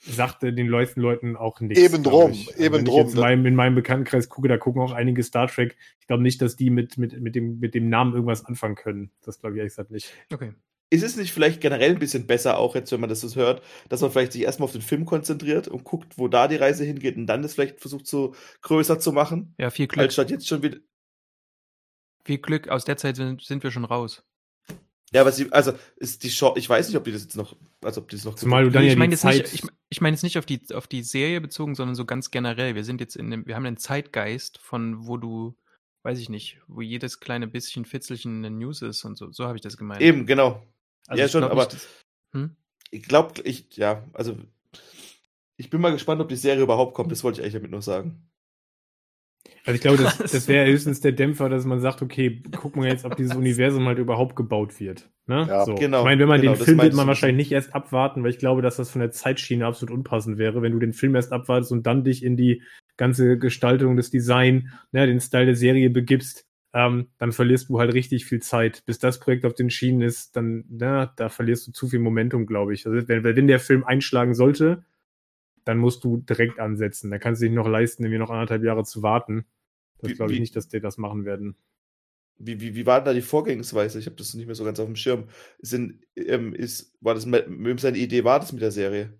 sagte 0.00 0.52
den 0.52 0.68
Leuten, 0.68 1.00
Leuten 1.00 1.36
auch 1.36 1.60
nichts. 1.60 1.82
Eben 1.82 2.02
drum, 2.02 2.30
ich. 2.30 2.56
eben 2.58 2.74
Wenn 2.76 2.82
ich 2.82 2.88
drum, 2.88 3.00
jetzt 3.00 3.10
in 3.10 3.14
ne? 3.16 3.20
meinem, 3.20 3.46
in 3.46 3.54
meinem 3.56 3.74
Bekanntenkreis 3.74 4.28
gucke, 4.28 4.48
da 4.48 4.56
gucken 4.56 4.80
auch 4.80 4.92
einige 4.92 5.22
Star 5.22 5.48
Trek. 5.48 5.76
Ich 6.00 6.06
glaube 6.06 6.22
nicht, 6.22 6.40
dass 6.40 6.56
die 6.56 6.70
mit, 6.70 6.98
mit, 6.98 7.20
mit, 7.20 7.34
dem, 7.34 7.58
mit 7.58 7.74
dem 7.74 7.88
Namen 7.88 8.14
irgendwas 8.14 8.44
anfangen 8.44 8.76
können. 8.76 9.10
Das 9.24 9.40
glaube 9.40 9.56
ich 9.56 9.58
ehrlich 9.58 9.72
gesagt 9.72 9.90
nicht. 9.90 10.12
Okay. 10.32 10.52
Ist 10.90 11.02
es 11.02 11.16
nicht 11.16 11.32
vielleicht 11.32 11.60
generell 11.60 11.90
ein 11.90 11.98
bisschen 11.98 12.26
besser, 12.26 12.56
auch 12.58 12.74
jetzt, 12.74 12.90
wenn 12.92 13.00
man 13.00 13.10
das 13.10 13.20
so 13.20 13.34
hört, 13.38 13.60
dass 13.90 14.00
man 14.00 14.10
vielleicht 14.10 14.32
sich 14.32 14.42
erstmal 14.42 14.64
auf 14.66 14.72
den 14.72 14.80
Film 14.80 15.04
konzentriert 15.04 15.68
und 15.68 15.84
guckt, 15.84 16.16
wo 16.16 16.28
da 16.28 16.48
die 16.48 16.56
Reise 16.56 16.84
hingeht 16.84 17.16
und 17.18 17.26
dann 17.26 17.42
das 17.42 17.52
vielleicht 17.54 17.80
versucht, 17.80 18.06
so 18.06 18.34
größer 18.62 18.98
zu 18.98 19.12
machen? 19.12 19.52
Ja, 19.58 19.68
viel 19.68 19.86
Glück. 19.86 20.04
Als 20.04 20.14
statt 20.14 20.30
jetzt 20.30 20.46
schon 20.48 20.62
wieder. 20.62 20.78
Viel 22.28 22.36
Glück, 22.36 22.68
aus 22.68 22.84
der 22.84 22.98
Zeit 22.98 23.16
sind, 23.16 23.40
sind 23.40 23.62
wir 23.62 23.70
schon 23.70 23.86
raus. 23.86 24.22
Ja, 25.12 25.22
aber 25.22 25.32
sie, 25.32 25.50
also 25.50 25.72
ist 25.96 26.22
die 26.22 26.28
Show, 26.28 26.52
ich 26.58 26.68
weiß 26.68 26.86
nicht, 26.86 26.98
ob 26.98 27.04
die 27.04 27.12
das 27.12 27.22
jetzt 27.22 27.38
noch, 27.38 27.56
also 27.82 28.02
ob 28.02 28.10
die 28.10 28.16
das 28.16 28.26
noch 28.26 28.34
Zumal 28.34 28.64
du 28.64 28.70
dann 28.70 28.84
ich 28.84 28.90
ja 28.90 28.98
meine 28.98 29.12
jetzt 29.12 29.22
Zeit. 29.22 29.50
nicht, 29.50 29.54
ich, 29.54 29.62
ich 29.88 30.02
meine 30.02 30.14
jetzt 30.14 30.24
nicht 30.24 30.36
auf 30.36 30.44
die, 30.44 30.60
auf 30.74 30.86
die 30.86 31.02
Serie 31.02 31.40
bezogen, 31.40 31.74
sondern 31.74 31.94
so 31.94 32.04
ganz 32.04 32.30
generell. 32.30 32.74
Wir 32.74 32.84
sind 32.84 33.00
jetzt 33.00 33.16
in 33.16 33.30
dem, 33.30 33.46
wir 33.46 33.56
haben 33.56 33.64
einen 33.64 33.78
Zeitgeist 33.78 34.58
von, 34.58 35.06
wo 35.06 35.16
du, 35.16 35.56
weiß 36.02 36.18
ich 36.18 36.28
nicht, 36.28 36.60
wo 36.66 36.82
jedes 36.82 37.18
kleine 37.18 37.46
bisschen 37.48 37.86
Fitzelchen 37.86 38.44
eine 38.44 38.50
News 38.50 38.82
ist 38.82 39.02
und 39.06 39.16
so. 39.16 39.32
So 39.32 39.46
habe 39.46 39.56
ich 39.56 39.62
das 39.62 39.78
gemeint. 39.78 40.02
Eben, 40.02 40.26
genau. 40.26 40.62
Also 41.06 41.18
ja, 41.18 41.24
ich 41.24 41.32
schon, 41.32 41.40
glaub 41.40 41.52
aber 41.52 41.64
nicht, 41.64 41.88
hm? 42.32 42.56
ich 42.90 43.02
glaube, 43.04 43.40
ich, 43.40 43.74
ja, 43.78 44.04
also 44.12 44.36
ich 45.56 45.70
bin 45.70 45.80
mal 45.80 45.92
gespannt, 45.92 46.20
ob 46.20 46.28
die 46.28 46.36
Serie 46.36 46.62
überhaupt 46.62 46.92
kommt. 46.92 47.10
Das 47.10 47.24
wollte 47.24 47.40
ich 47.40 47.44
eigentlich 47.44 47.54
damit 47.54 47.70
nur 47.70 47.80
sagen. 47.80 48.27
Also 49.68 49.74
ich 49.74 49.82
glaube, 49.82 50.02
das, 50.02 50.16
das 50.32 50.48
wäre 50.48 50.66
höchstens 50.66 51.02
der 51.02 51.12
Dämpfer, 51.12 51.50
dass 51.50 51.66
man 51.66 51.78
sagt, 51.78 52.00
okay, 52.00 52.42
gucken 52.56 52.82
wir 52.82 52.88
jetzt, 52.88 53.04
ob 53.04 53.16
dieses 53.16 53.36
Universum 53.36 53.84
halt 53.86 53.98
überhaupt 53.98 54.34
gebaut 54.34 54.80
wird. 54.80 55.10
Ne? 55.26 55.44
Ja, 55.46 55.66
so. 55.66 55.74
genau, 55.74 55.98
Ich 55.98 56.04
meine, 56.04 56.22
wenn 56.22 56.28
man 56.28 56.40
genau, 56.40 56.54
den 56.54 56.64
Film 56.64 56.80
wird 56.80 56.94
man 56.94 57.04
du. 57.04 57.08
wahrscheinlich 57.08 57.36
nicht 57.36 57.52
erst 57.52 57.74
abwarten, 57.74 58.22
weil 58.22 58.30
ich 58.30 58.38
glaube, 58.38 58.62
dass 58.62 58.76
das 58.76 58.90
von 58.90 59.02
der 59.02 59.10
Zeitschiene 59.10 59.66
absolut 59.66 59.94
unpassend 59.94 60.38
wäre, 60.38 60.62
wenn 60.62 60.72
du 60.72 60.78
den 60.78 60.94
Film 60.94 61.14
erst 61.14 61.32
abwartest 61.32 61.70
und 61.70 61.86
dann 61.86 62.02
dich 62.02 62.24
in 62.24 62.38
die 62.38 62.62
ganze 62.96 63.36
Gestaltung, 63.36 63.98
das 63.98 64.08
Design, 64.08 64.72
ne, 64.92 65.06
den 65.06 65.20
Style 65.20 65.44
der 65.44 65.54
Serie 65.54 65.90
begibst, 65.90 66.46
ähm, 66.72 67.08
dann 67.18 67.32
verlierst 67.32 67.68
du 67.68 67.78
halt 67.78 67.92
richtig 67.92 68.24
viel 68.24 68.40
Zeit. 68.40 68.86
Bis 68.86 68.98
das 68.98 69.20
Projekt 69.20 69.44
auf 69.44 69.52
den 69.52 69.68
Schienen 69.68 70.00
ist, 70.00 70.34
dann, 70.34 70.64
na, 70.70 71.12
da 71.16 71.28
verlierst 71.28 71.66
du 71.66 71.72
zu 71.72 71.88
viel 71.88 72.00
Momentum, 72.00 72.46
glaube 72.46 72.72
ich. 72.72 72.86
Also 72.86 73.06
wenn, 73.06 73.22
wenn 73.22 73.46
der 73.46 73.60
Film 73.60 73.84
einschlagen 73.84 74.32
sollte, 74.32 74.82
dann 75.66 75.76
musst 75.76 76.04
du 76.04 76.16
direkt 76.16 76.58
ansetzen. 76.58 77.10
Da 77.10 77.18
kannst 77.18 77.42
du 77.42 77.46
dich 77.46 77.54
noch 77.54 77.68
leisten, 77.68 78.02
irgendwie 78.02 78.18
noch 78.18 78.30
anderthalb 78.30 78.64
Jahre 78.64 78.84
zu 78.84 79.02
warten. 79.02 79.44
Das 80.00 80.12
glaube 80.14 80.32
ich 80.32 80.36
wie- 80.36 80.40
nicht, 80.40 80.56
dass 80.56 80.68
die 80.68 80.80
das 80.80 80.98
machen 80.98 81.24
werden. 81.24 81.56
Wie, 82.40 82.60
wie, 82.60 82.76
wie 82.76 82.86
war 82.86 83.00
denn 83.00 83.06
da 83.06 83.12
die 83.14 83.20
Vorgehensweise? 83.22 83.98
Ich 83.98 84.06
habe 84.06 84.14
das 84.16 84.32
nicht 84.34 84.46
mehr 84.46 84.54
so 84.54 84.62
ganz 84.64 84.78
auf 84.78 84.86
dem 84.86 84.94
Schirm. 84.94 85.24
Sind, 85.60 86.04
ähm, 86.14 86.54
ist, 86.54 86.94
war 87.00 87.14
das 87.14 87.26
mit 87.26 87.48
mit 87.50 87.80
seine 87.80 87.98
Idee, 87.98 88.22
war 88.22 88.38
das 88.38 88.52
mit 88.52 88.62
der 88.62 88.70
Serie? 88.70 89.18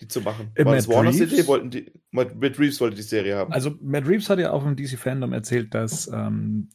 Die 0.00 0.06
zu 0.08 0.20
machen? 0.20 0.50
Äh, 0.54 0.64
war 0.64 0.76
das 0.76 0.86
Matt 0.86 0.96
Warners 0.96 1.16
Reeves? 1.20 1.32
Idee? 1.32 1.46
Wollten 1.48 1.70
die, 1.70 1.92
Matt 2.12 2.36
Matt 2.40 2.58
Reeves 2.60 2.80
wollte 2.80 2.96
die 2.96 3.02
Serie 3.02 3.34
haben. 3.36 3.52
Also 3.52 3.76
Matt 3.80 4.06
Reeves 4.06 4.30
hat 4.30 4.38
ja 4.38 4.52
auch 4.52 4.64
im 4.64 4.76
DC 4.76 4.98
Fandom 4.98 5.32
erzählt, 5.32 5.74
dass 5.74 6.06
ähm, 6.06 6.68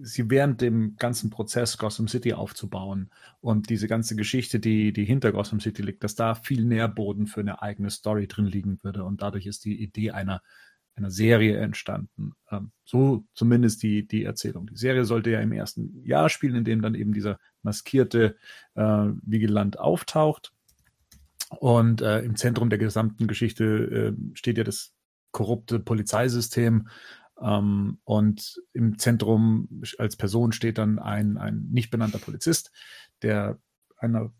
sie 0.00 0.30
während 0.30 0.60
dem 0.60 0.96
ganzen 0.96 1.28
Prozess 1.28 1.76
Gotham 1.76 2.08
City 2.08 2.32
aufzubauen 2.32 3.10
und 3.40 3.68
diese 3.68 3.88
ganze 3.88 4.16
Geschichte, 4.16 4.60
die, 4.60 4.92
die 4.92 5.04
hinter 5.04 5.32
Gotham 5.32 5.60
City 5.60 5.82
liegt, 5.82 6.04
dass 6.04 6.14
da 6.14 6.34
viel 6.34 6.64
Nährboden 6.64 7.26
für 7.26 7.40
eine 7.40 7.60
eigene 7.62 7.90
Story 7.90 8.26
drin 8.28 8.46
liegen 8.46 8.78
würde 8.82 9.04
und 9.04 9.20
dadurch 9.22 9.46
ist 9.46 9.64
die 9.64 9.82
Idee 9.82 10.12
einer 10.12 10.40
einer 10.98 11.10
Serie 11.10 11.58
entstanden. 11.58 12.32
Ähm, 12.50 12.72
so 12.84 13.24
zumindest 13.34 13.82
die, 13.82 14.06
die 14.06 14.24
Erzählung. 14.24 14.66
Die 14.66 14.76
Serie 14.76 15.04
sollte 15.04 15.30
ja 15.30 15.40
im 15.40 15.52
ersten 15.52 16.04
Jahr 16.04 16.28
spielen, 16.28 16.56
in 16.56 16.64
dem 16.64 16.82
dann 16.82 16.94
eben 16.94 17.12
dieser 17.12 17.38
maskierte 17.62 18.36
äh, 18.74 19.06
Vigilant 19.22 19.78
auftaucht. 19.78 20.52
Und 21.60 22.02
äh, 22.02 22.20
im 22.20 22.36
Zentrum 22.36 22.68
der 22.68 22.78
gesamten 22.78 23.26
Geschichte 23.26 23.64
äh, 23.64 24.36
steht 24.36 24.58
ja 24.58 24.64
das 24.64 24.92
korrupte 25.30 25.78
Polizeisystem. 25.78 26.88
Ähm, 27.40 27.98
und 28.04 28.60
im 28.72 28.98
Zentrum 28.98 29.82
als 29.98 30.16
Person 30.16 30.52
steht 30.52 30.78
dann 30.78 30.98
ein, 30.98 31.38
ein 31.38 31.68
nicht 31.70 31.90
benannter 31.90 32.18
Polizist, 32.18 32.72
der 33.22 33.58
einer, 33.96 34.32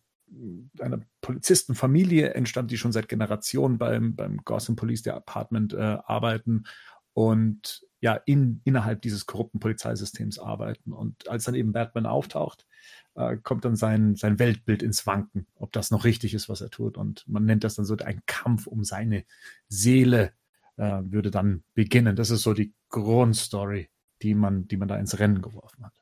einer 0.81 1.01
Polizistenfamilie 1.21 2.35
entstammt, 2.35 2.71
die 2.71 2.79
schon 2.79 2.93
seit 2.93 3.09
Generationen 3.09 3.79
beim, 3.79 4.14
beim 4.14 4.38
Gotham 4.45 4.77
Police 4.77 5.03
Department 5.03 5.73
äh, 5.73 5.99
arbeiten 6.05 6.64
und 7.12 7.85
ja 8.01 8.14
in, 8.14 8.61
innerhalb 8.64 9.03
dieses 9.03 9.27
korrupten 9.27 9.59
Polizeisystems 9.59 10.38
arbeiten. 10.38 10.93
Und 10.93 11.29
als 11.29 11.45
dann 11.45 11.55
eben 11.55 11.73
Batman 11.73 12.07
auftaucht, 12.07 12.67
äh, 13.14 13.37
kommt 13.37 13.64
dann 13.64 13.77
sein, 13.77 14.14
sein 14.14 14.38
Weltbild 14.38 14.83
ins 14.83 15.07
Wanken, 15.07 15.47
ob 15.57 15.73
das 15.73 15.91
noch 15.91 16.05
richtig 16.05 16.35
ist, 16.35 16.49
was 16.49 16.61
er 16.61 16.71
tut. 16.71 16.97
Und 16.97 17.27
man 17.27 17.45
nennt 17.45 17.64
das 17.64 17.75
dann 17.75 17.85
so 17.85 17.97
ein 17.97 18.23
Kampf 18.27 18.67
um 18.67 18.85
seine 18.85 19.25
Seele, 19.69 20.33
äh, 20.77 21.01
würde 21.03 21.31
dann 21.31 21.64
beginnen. 21.75 22.14
Das 22.14 22.31
ist 22.31 22.43
so 22.43 22.55
die 22.55 22.73
Grundstory, 22.88 23.91
die 24.23 24.35
man, 24.35 24.69
die 24.69 24.77
man 24.77 24.88
da 24.88 24.97
ins 24.97 25.19
Rennen 25.19 25.43
geworfen 25.43 25.85
hat. 25.85 25.98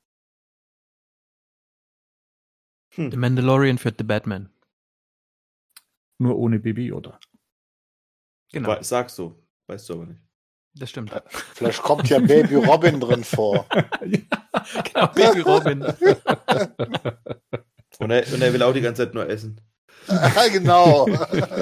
Hm. 2.97 3.11
The 3.11 3.17
Mandalorian 3.17 3.79
für 3.79 3.93
The 3.97 4.05
Batman. 4.05 4.51
Nur 6.19 6.37
ohne 6.39 6.59
Baby 6.59 6.87
Yoda. 6.87 7.19
Genau, 8.53 8.69
Wa- 8.69 8.83
Sagst 8.83 9.19
du, 9.19 9.35
weißt 9.67 9.89
du 9.89 9.93
aber 9.95 10.07
nicht. 10.07 10.21
das 10.75 10.91
stimmt. 10.91 11.13
Vielleicht 11.55 11.83
kommt 11.83 12.09
ja 12.09 12.19
Baby 12.19 12.55
Robin 12.57 13.01
drin 13.01 13.23
vor. 13.25 13.67
genau, 14.01 15.07
Baby 15.15 15.41
Robin. 15.41 15.83
Und 17.99 18.11
er, 18.11 18.31
und 18.31 18.43
er 18.43 18.53
will 18.53 18.63
auch 18.63 18.75
die 18.75 18.83
ganze 18.83 19.05
Zeit 19.07 19.15
nur 19.15 19.27
essen. 19.27 19.59
Ja, 20.07 20.49
genau. 20.49 21.07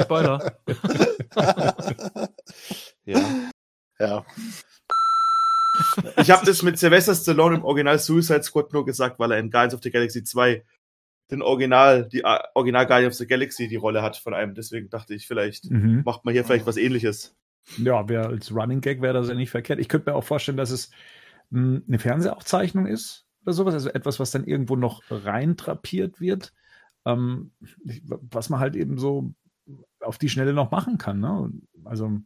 Spoiler. 0.02 0.56
Ja. 3.04 3.20
ja. 3.98 4.24
Ich 6.16 6.30
habe 6.30 6.46
das 6.46 6.62
mit 6.62 6.78
Sylvester 6.78 7.14
Stallone 7.14 7.56
im 7.56 7.64
Original 7.64 7.98
Suicide 7.98 8.42
Squad 8.42 8.72
nur 8.72 8.84
gesagt, 8.84 9.18
weil 9.18 9.30
er 9.32 9.38
in 9.38 9.50
Guardians 9.50 9.74
of 9.74 9.80
the 9.82 9.90
Galaxy 9.90 10.24
2 10.24 10.64
den 11.30 11.42
Original, 11.42 12.06
die 12.08 12.20
äh, 12.20 12.38
Original 12.54 12.86
Guardians 12.86 13.14
of 13.14 13.18
the 13.18 13.26
Galaxy 13.26 13.68
die 13.68 13.76
Rolle 13.76 14.02
hat 14.02 14.16
von 14.16 14.34
einem. 14.34 14.54
Deswegen 14.54 14.88
dachte 14.90 15.14
ich, 15.14 15.26
vielleicht 15.26 15.70
Mhm. 15.70 16.02
macht 16.04 16.24
man 16.24 16.32
hier 16.34 16.44
vielleicht 16.44 16.66
was 16.66 16.76
ähnliches. 16.76 17.34
Ja, 17.78 18.08
wäre 18.08 18.26
als 18.26 18.54
Running 18.54 18.80
Gag 18.82 19.00
wäre 19.00 19.14
das 19.14 19.28
ja 19.28 19.34
nicht 19.34 19.50
verkehrt. 19.50 19.78
Ich 19.80 19.88
könnte 19.88 20.10
mir 20.10 20.16
auch 20.16 20.24
vorstellen, 20.24 20.58
dass 20.58 20.70
es 20.70 20.90
mh, 21.50 21.80
eine 21.88 21.98
Fernsehaufzeichnung 21.98 22.86
ist 22.86 23.24
oder 23.42 23.52
sowas, 23.54 23.74
also 23.74 23.88
etwas, 23.90 24.20
was 24.20 24.30
dann 24.30 24.44
irgendwo 24.44 24.76
noch 24.76 25.02
reintrapiert 25.10 26.20
wird, 26.20 26.52
ähm, 27.06 27.52
was 28.08 28.50
man 28.50 28.60
halt 28.60 28.76
eben 28.76 28.98
so 28.98 29.32
auf 30.00 30.18
die 30.18 30.28
Schnelle 30.28 30.52
noch 30.52 30.70
machen 30.70 30.98
kann. 30.98 31.20
Ne? 31.20 31.50
Also 31.84 32.20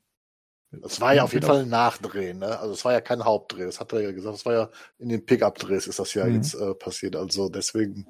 Das 0.73 1.01
war 1.01 1.15
ja 1.15 1.23
auf 1.23 1.33
jeden. 1.33 1.47
Fall 1.47 1.63
ein 1.63 1.69
Nachdreh, 1.69 2.35
ne? 2.35 2.59
Also 2.59 2.75
es 2.75 2.85
war 2.85 2.93
ja 2.93 3.01
kein 3.01 3.25
Hauptdreh, 3.25 3.65
das 3.65 3.79
hat 3.81 3.93
er 3.93 4.01
ja 4.01 4.13
gesagt. 4.13 4.35
Das 4.35 4.45
war 4.47 4.53
ja 4.55 4.71
in 4.99 5.09
den 5.09 5.25
Pickup-Drehs 5.25 5.87
ist 5.87 5.99
das 6.01 6.15
ja 6.15 6.27
Mhm. 6.27 6.35
jetzt 6.35 6.55
äh, 6.55 6.75
passiert. 6.75 7.15
Also 7.17 7.49
deswegen 7.49 8.07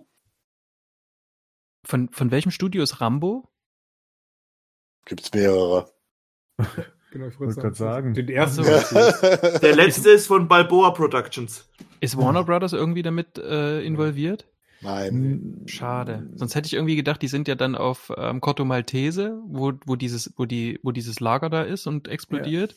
Von, 1.88 2.10
von 2.10 2.30
welchem 2.30 2.50
Studio 2.50 2.82
ist 2.82 3.00
Rambo? 3.00 3.48
gibt's 5.06 5.32
mehrere. 5.32 5.90
Genau, 7.10 7.28
ich 7.28 7.40
Wollte 7.40 7.58
gerade 7.58 7.74
sagen. 7.74 8.12
Den 8.12 8.28
ersten. 8.28 8.66
Ach 8.66 9.58
Der 9.60 9.74
letzte 9.74 10.10
ist 10.10 10.26
von 10.26 10.46
Balboa 10.46 10.90
Productions. 10.90 11.66
Ist 12.00 12.18
Warner 12.18 12.44
Brothers 12.44 12.74
irgendwie 12.74 13.00
damit 13.00 13.38
äh, 13.38 13.80
involviert? 13.80 14.46
Nein. 14.82 15.62
Schade. 15.64 16.28
Sonst 16.34 16.54
hätte 16.54 16.66
ich 16.66 16.74
irgendwie 16.74 16.96
gedacht, 16.96 17.22
die 17.22 17.28
sind 17.28 17.48
ja 17.48 17.54
dann 17.54 17.76
auf 17.76 18.12
ähm, 18.14 18.42
Corto 18.42 18.66
Maltese, 18.66 19.40
wo, 19.46 19.72
wo, 19.86 19.96
dieses, 19.96 20.34
wo, 20.36 20.44
die, 20.44 20.80
wo 20.82 20.92
dieses 20.92 21.18
Lager 21.18 21.48
da 21.48 21.62
ist 21.62 21.86
und 21.86 22.08
explodiert. 22.08 22.76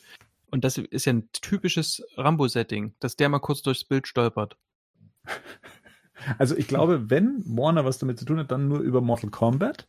Und 0.50 0.64
das 0.64 0.78
ist 0.78 1.04
ja 1.04 1.12
ein 1.12 1.28
typisches 1.32 2.02
Rambo-Setting, 2.16 2.94
dass 3.00 3.16
der 3.16 3.28
mal 3.28 3.38
kurz 3.38 3.60
durchs 3.60 3.84
Bild 3.84 4.08
stolpert. 4.08 4.56
Also 6.38 6.56
ich 6.56 6.68
glaube, 6.68 7.10
wenn 7.10 7.42
Warner 7.46 7.84
was 7.84 7.98
damit 7.98 8.18
zu 8.18 8.24
tun 8.24 8.38
hat, 8.38 8.50
dann 8.50 8.68
nur 8.68 8.80
über 8.80 9.00
Mortal 9.00 9.30
Kombat. 9.30 9.88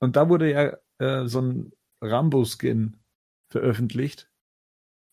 Und 0.00 0.16
da 0.16 0.28
wurde 0.28 0.50
ja 0.50 0.76
äh, 0.98 1.26
so 1.26 1.40
ein 1.40 1.72
Rambo-Skin 2.02 2.96
veröffentlicht. 3.50 4.28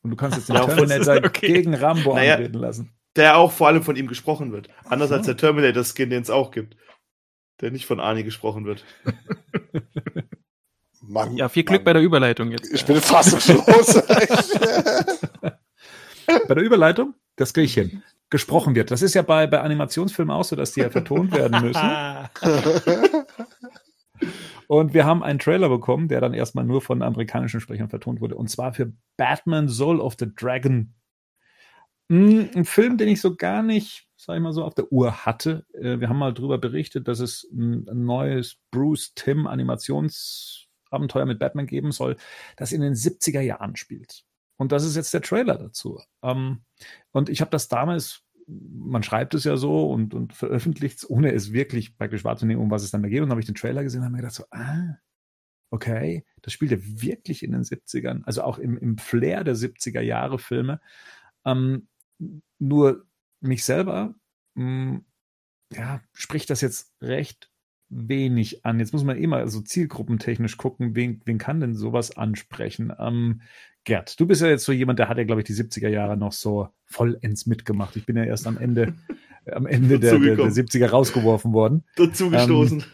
Und 0.04 0.12
du 0.12 0.16
kannst 0.18 0.38
jetzt 0.38 0.50
den 0.50 0.56
Terminator 0.66 1.16
okay. 1.26 1.48
gegen 1.54 1.74
Rambo 1.76 2.16
Naja. 2.16 2.36
antreten 2.36 2.58
lassen. 2.60 2.92
Der 3.16 3.38
auch 3.38 3.52
vor 3.52 3.68
allem 3.68 3.84
von 3.84 3.96
ihm 3.96 4.08
gesprochen 4.08 4.52
wird. 4.52 4.70
Anders 4.86 5.12
Ach 5.12 5.18
als 5.18 5.26
der 5.28 5.38
Terminator-Skin, 5.38 6.10
den 6.10 6.24
es 6.24 6.30
auch 6.30 6.52
gibt. 6.52 6.76
Der 7.62 7.72
nicht 7.72 7.86
von 7.86 8.00
Arnie 8.00 8.24
gesprochen 8.24 8.66
wird. 8.66 8.84
Mann, 11.02 11.38
Ja, 11.38 11.48
viel 11.50 11.64
Glück 11.64 11.80
Mann. 11.82 11.86
bei 11.86 11.94
der 11.94 12.02
Überleitung 12.02 12.52
jetzt. 12.52 12.74
Ich 12.74 12.86
bin 12.86 12.96
fassungslos. 12.98 14.02
Bei 16.48 16.56
der 16.56 16.64
Überleitung, 16.64 17.14
das 17.36 17.54
kriege 17.54 17.66
ich 17.66 17.74
hin. 17.74 18.02
Gesprochen 18.34 18.74
wird. 18.74 18.90
Das 18.90 19.04
ist 19.04 19.14
ja 19.14 19.22
bei, 19.22 19.46
bei 19.46 19.62
Animationsfilmen 19.62 20.36
auch 20.36 20.44
so, 20.44 20.56
dass 20.56 20.74
die 20.74 20.80
ja 20.80 20.90
vertont 20.90 21.32
werden 21.32 21.62
müssen. 21.62 21.80
Und 24.68 24.96
wir 24.96 25.06
haben 25.06 25.22
einen 25.22 25.38
Trailer 25.38 25.70
bekommen, 25.70 26.08
der 26.08 26.20
dann 26.20 26.34
erstmal 26.34 26.66
nur 26.66 26.82
von 26.82 27.04
amerikanischen 27.04 27.60
Sprechern 27.60 27.90
vertont 27.90 28.22
wurde. 28.22 28.36
Und 28.36 28.50
zwar 28.50 28.74
für 28.74 28.92
Batman 29.18 29.70
Soul 29.70 30.00
of 30.00 30.16
the 30.18 30.34
Dragon. 30.34 30.96
Mm, 32.10 32.46
Ein 32.56 32.66
Film, 32.66 32.98
den 32.98 33.08
ich 33.10 33.22
so 33.22 33.36
gar 33.36 33.62
nicht, 33.62 34.08
sag 34.18 34.36
ich 34.36 34.42
mal 34.42 34.52
so, 34.52 34.64
auf 34.64 34.74
der 34.74 34.92
Uhr 34.92 35.28
hatte. 35.28 35.68
Äh, 35.76 36.00
Wir 36.00 36.10
haben 36.10 36.18
mal 36.18 36.34
drüber 36.34 36.58
berichtet, 36.58 37.08
dass 37.08 37.20
es 37.20 37.48
ein 37.54 37.88
ein 37.88 38.04
neues 38.04 38.58
Bruce 38.72 39.14
Tim 39.14 39.46
Animationsabenteuer 39.46 41.28
mit 41.28 41.38
Batman 41.38 41.68
geben 41.68 41.92
soll, 41.92 42.16
das 42.58 42.72
in 42.72 42.82
den 42.82 42.96
70er 42.96 43.42
Jahren 43.42 43.76
spielt. 43.76 44.24
Und 44.58 44.72
das 44.72 44.84
ist 44.84 44.96
jetzt 44.96 45.14
der 45.14 45.22
Trailer 45.22 45.58
dazu. 45.58 46.02
Ähm, 46.22 46.64
und 47.12 47.30
ich 47.30 47.42
habe 47.42 47.52
das 47.52 47.68
damals, 47.68 48.24
man 48.48 49.04
schreibt 49.04 49.34
es 49.34 49.44
ja 49.44 49.58
so 49.58 49.90
und, 49.90 50.14
und 50.14 50.34
veröffentlicht 50.34 50.98
es, 50.98 51.10
ohne 51.10 51.32
es 51.34 51.54
wirklich 51.54 51.98
praktisch 51.98 52.24
wahrzunehmen, 52.24 52.62
um 52.62 52.72
was 52.72 52.84
es 52.84 52.92
dann 52.92 53.04
da 53.04 53.10
geht. 53.10 53.20
Und 53.22 53.28
dann 53.28 53.32
habe 53.32 53.42
ich 53.42 53.48
den 53.48 53.56
Trailer 53.56 53.84
gesehen 53.84 54.00
und 54.02 54.06
habe 54.06 54.14
mir 54.14 54.22
gedacht 54.22 54.36
so, 54.36 54.46
ah, 54.52 54.98
okay, 55.72 56.24
das 56.42 56.54
spielt 56.54 56.72
ja 56.72 56.78
wirklich 56.80 57.42
in 57.42 57.52
den 57.52 57.64
70ern, 57.64 58.22
also 58.26 58.44
auch 58.44 58.60
im, 58.60 58.78
im 58.78 58.98
Flair 58.98 59.44
der 59.44 59.56
70er 59.56 60.02
Jahre 60.02 60.38
Filme. 60.38 60.80
Ähm, 61.46 61.88
nur 62.60 63.06
mich 63.42 63.66
selber, 63.66 64.14
mh, 64.54 65.02
ja, 65.74 66.02
spricht 66.14 66.50
das 66.50 66.62
jetzt 66.62 66.94
recht 67.02 67.50
wenig 67.90 68.66
an. 68.66 68.80
Jetzt 68.80 68.94
muss 68.94 69.04
man 69.04 69.18
immer 69.18 69.48
so 69.48 69.62
zielgruppentechnisch 69.62 70.58
gucken, 70.58 70.96
wen, 70.96 71.22
wen 71.26 71.38
kann 71.38 71.60
denn 71.60 71.76
sowas 71.76 72.16
ansprechen? 72.16 72.94
Ähm, 73.00 73.42
Gerd, 73.86 74.18
du 74.20 74.26
bist 74.26 74.42
ja 74.42 74.48
jetzt 74.48 74.64
so 74.64 74.72
jemand, 74.72 75.00
der 75.00 75.10
hat 75.10 75.18
ja, 75.18 75.24
glaube 75.26 75.42
ich, 75.42 75.46
die 75.48 75.54
70er 75.54 75.90
Jahre 75.90 76.16
noch 76.16 76.32
so 76.32 76.70
vollends 76.86 77.46
mitgemacht. 77.46 77.96
Ich 77.98 78.06
bin 78.06 78.16
ja 78.16 78.24
erst 78.24 78.48
am 78.48 78.58
Ende, 78.58 78.94
am 79.52 79.66
Ende 79.66 80.00
der, 80.00 80.12
der, 80.12 80.20
der 80.20 80.36
Dazugekommen. 80.38 80.54
70er 80.54 80.88
rausgeworfen 80.90 81.52
worden. 81.54 81.84
Dazu 81.98 82.30
gestoßen. 82.30 82.84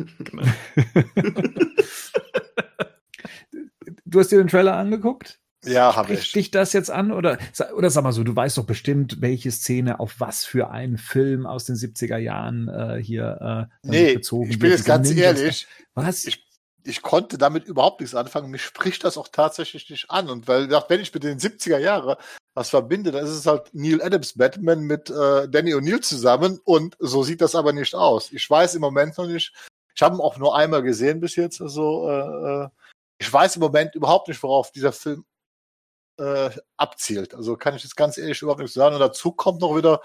Du 4.06 4.19
hast 4.19 4.32
dir 4.32 4.38
den 4.39 4.47
Trailer 4.47 4.75
angeguckt? 4.75 5.39
ja, 5.65 5.95
habe 5.95 6.13
ich. 6.13 6.32
dich 6.32 6.49
das 6.52 6.73
jetzt 6.73 6.89
an? 6.89 7.12
Oder, 7.12 7.38
oder 7.75 7.89
sag 7.89 8.04
mal 8.04 8.12
so, 8.13 8.23
du 8.23 8.36
weißt 8.36 8.58
doch 8.58 8.65
bestimmt, 8.65 9.21
welche 9.21 9.52
Szene 9.52 9.99
auf 9.99 10.15
was 10.19 10.45
für 10.45 10.71
einen 10.71 10.97
Film 10.97 11.45
aus 11.45 11.65
den 11.65 11.75
70er 11.75 12.17
Jahren 12.17 12.69
äh, 12.69 12.99
hier 13.04 13.67
äh, 13.84 13.88
Nee, 13.88 14.13
bezogen 14.15 14.49
ich 14.49 14.58
bin 14.58 14.69
wird. 14.69 14.80
jetzt 14.80 14.88
ganz 14.88 15.10
Ninjas- 15.10 15.19
ehrlich, 15.21 15.67
Was? 15.93 16.25
Ich- 16.25 16.43
ich 16.84 17.02
konnte 17.02 17.38
damit 17.38 17.65
überhaupt 17.65 18.00
nichts 18.02 18.15
anfangen. 18.15 18.50
Mich 18.52 18.63
spricht 18.63 19.04
das 19.04 19.18
auch 19.18 19.28
tatsächlich 19.28 19.89
nicht 19.89 20.10
an. 20.10 20.30
Und 20.30 20.48
weil, 20.48 20.70
wenn 20.70 21.02
ich 21.02 21.13
mit 21.13 21.24
den 21.24 21.39
70er 21.39 21.78
Jahre 21.78 22.18
was 22.54 22.70
verbinde, 22.70 23.12
dann 23.12 23.26
ist 23.26 23.32
es 23.32 23.46
halt 23.46 23.70
Neil 23.74 24.02
Adams 24.02 24.38
Batman 24.38 24.82
mit 24.82 25.10
äh, 25.10 25.48
Danny 25.50 25.74
O'Neill 25.74 26.02
zusammen. 26.02 26.60
Und 26.63 26.96
so 27.00 27.24
sieht 27.24 27.42
das 27.42 27.56
aber 27.56 27.74
nicht 27.74 27.96
aus. 27.96 28.32
Ich 28.32 28.50
weiß 28.50 28.76
im 28.76 28.82
Moment 28.82 29.18
noch 29.18 29.28
nicht. 29.28 29.54
Ich 29.96 30.02
habe 30.02 30.15
ihn 30.15 30.22
auch 30.22 30.38
nur 30.38 30.56
einmal 30.56 30.82
gesehen 30.82 31.20
bis 31.20 31.36
jetzt. 31.36 31.62
Also 31.62 32.10
äh, 32.10 32.63
äh, 32.63 32.70
ich 33.20 33.32
weiß 33.32 33.58
im 33.58 33.62
Moment 33.62 33.96
überhaupt 33.96 34.28
nicht, 34.30 34.42
worauf 34.42 34.72
dieser 34.72 34.94
Film 34.94 35.26
äh, 36.18 36.50
abzielt. 36.78 37.34
Also 37.34 37.58
kann 37.58 37.76
ich 37.76 37.84
jetzt 37.84 37.98
ganz 37.98 38.18
ehrlich 38.18 38.42
überhaupt 38.42 38.62
nichts 38.62 38.76
sagen. 38.76 38.96
Und 38.96 39.02
dazu 39.02 39.32
kommt 39.32 39.62
noch 39.62 39.76
wieder, 39.76 40.02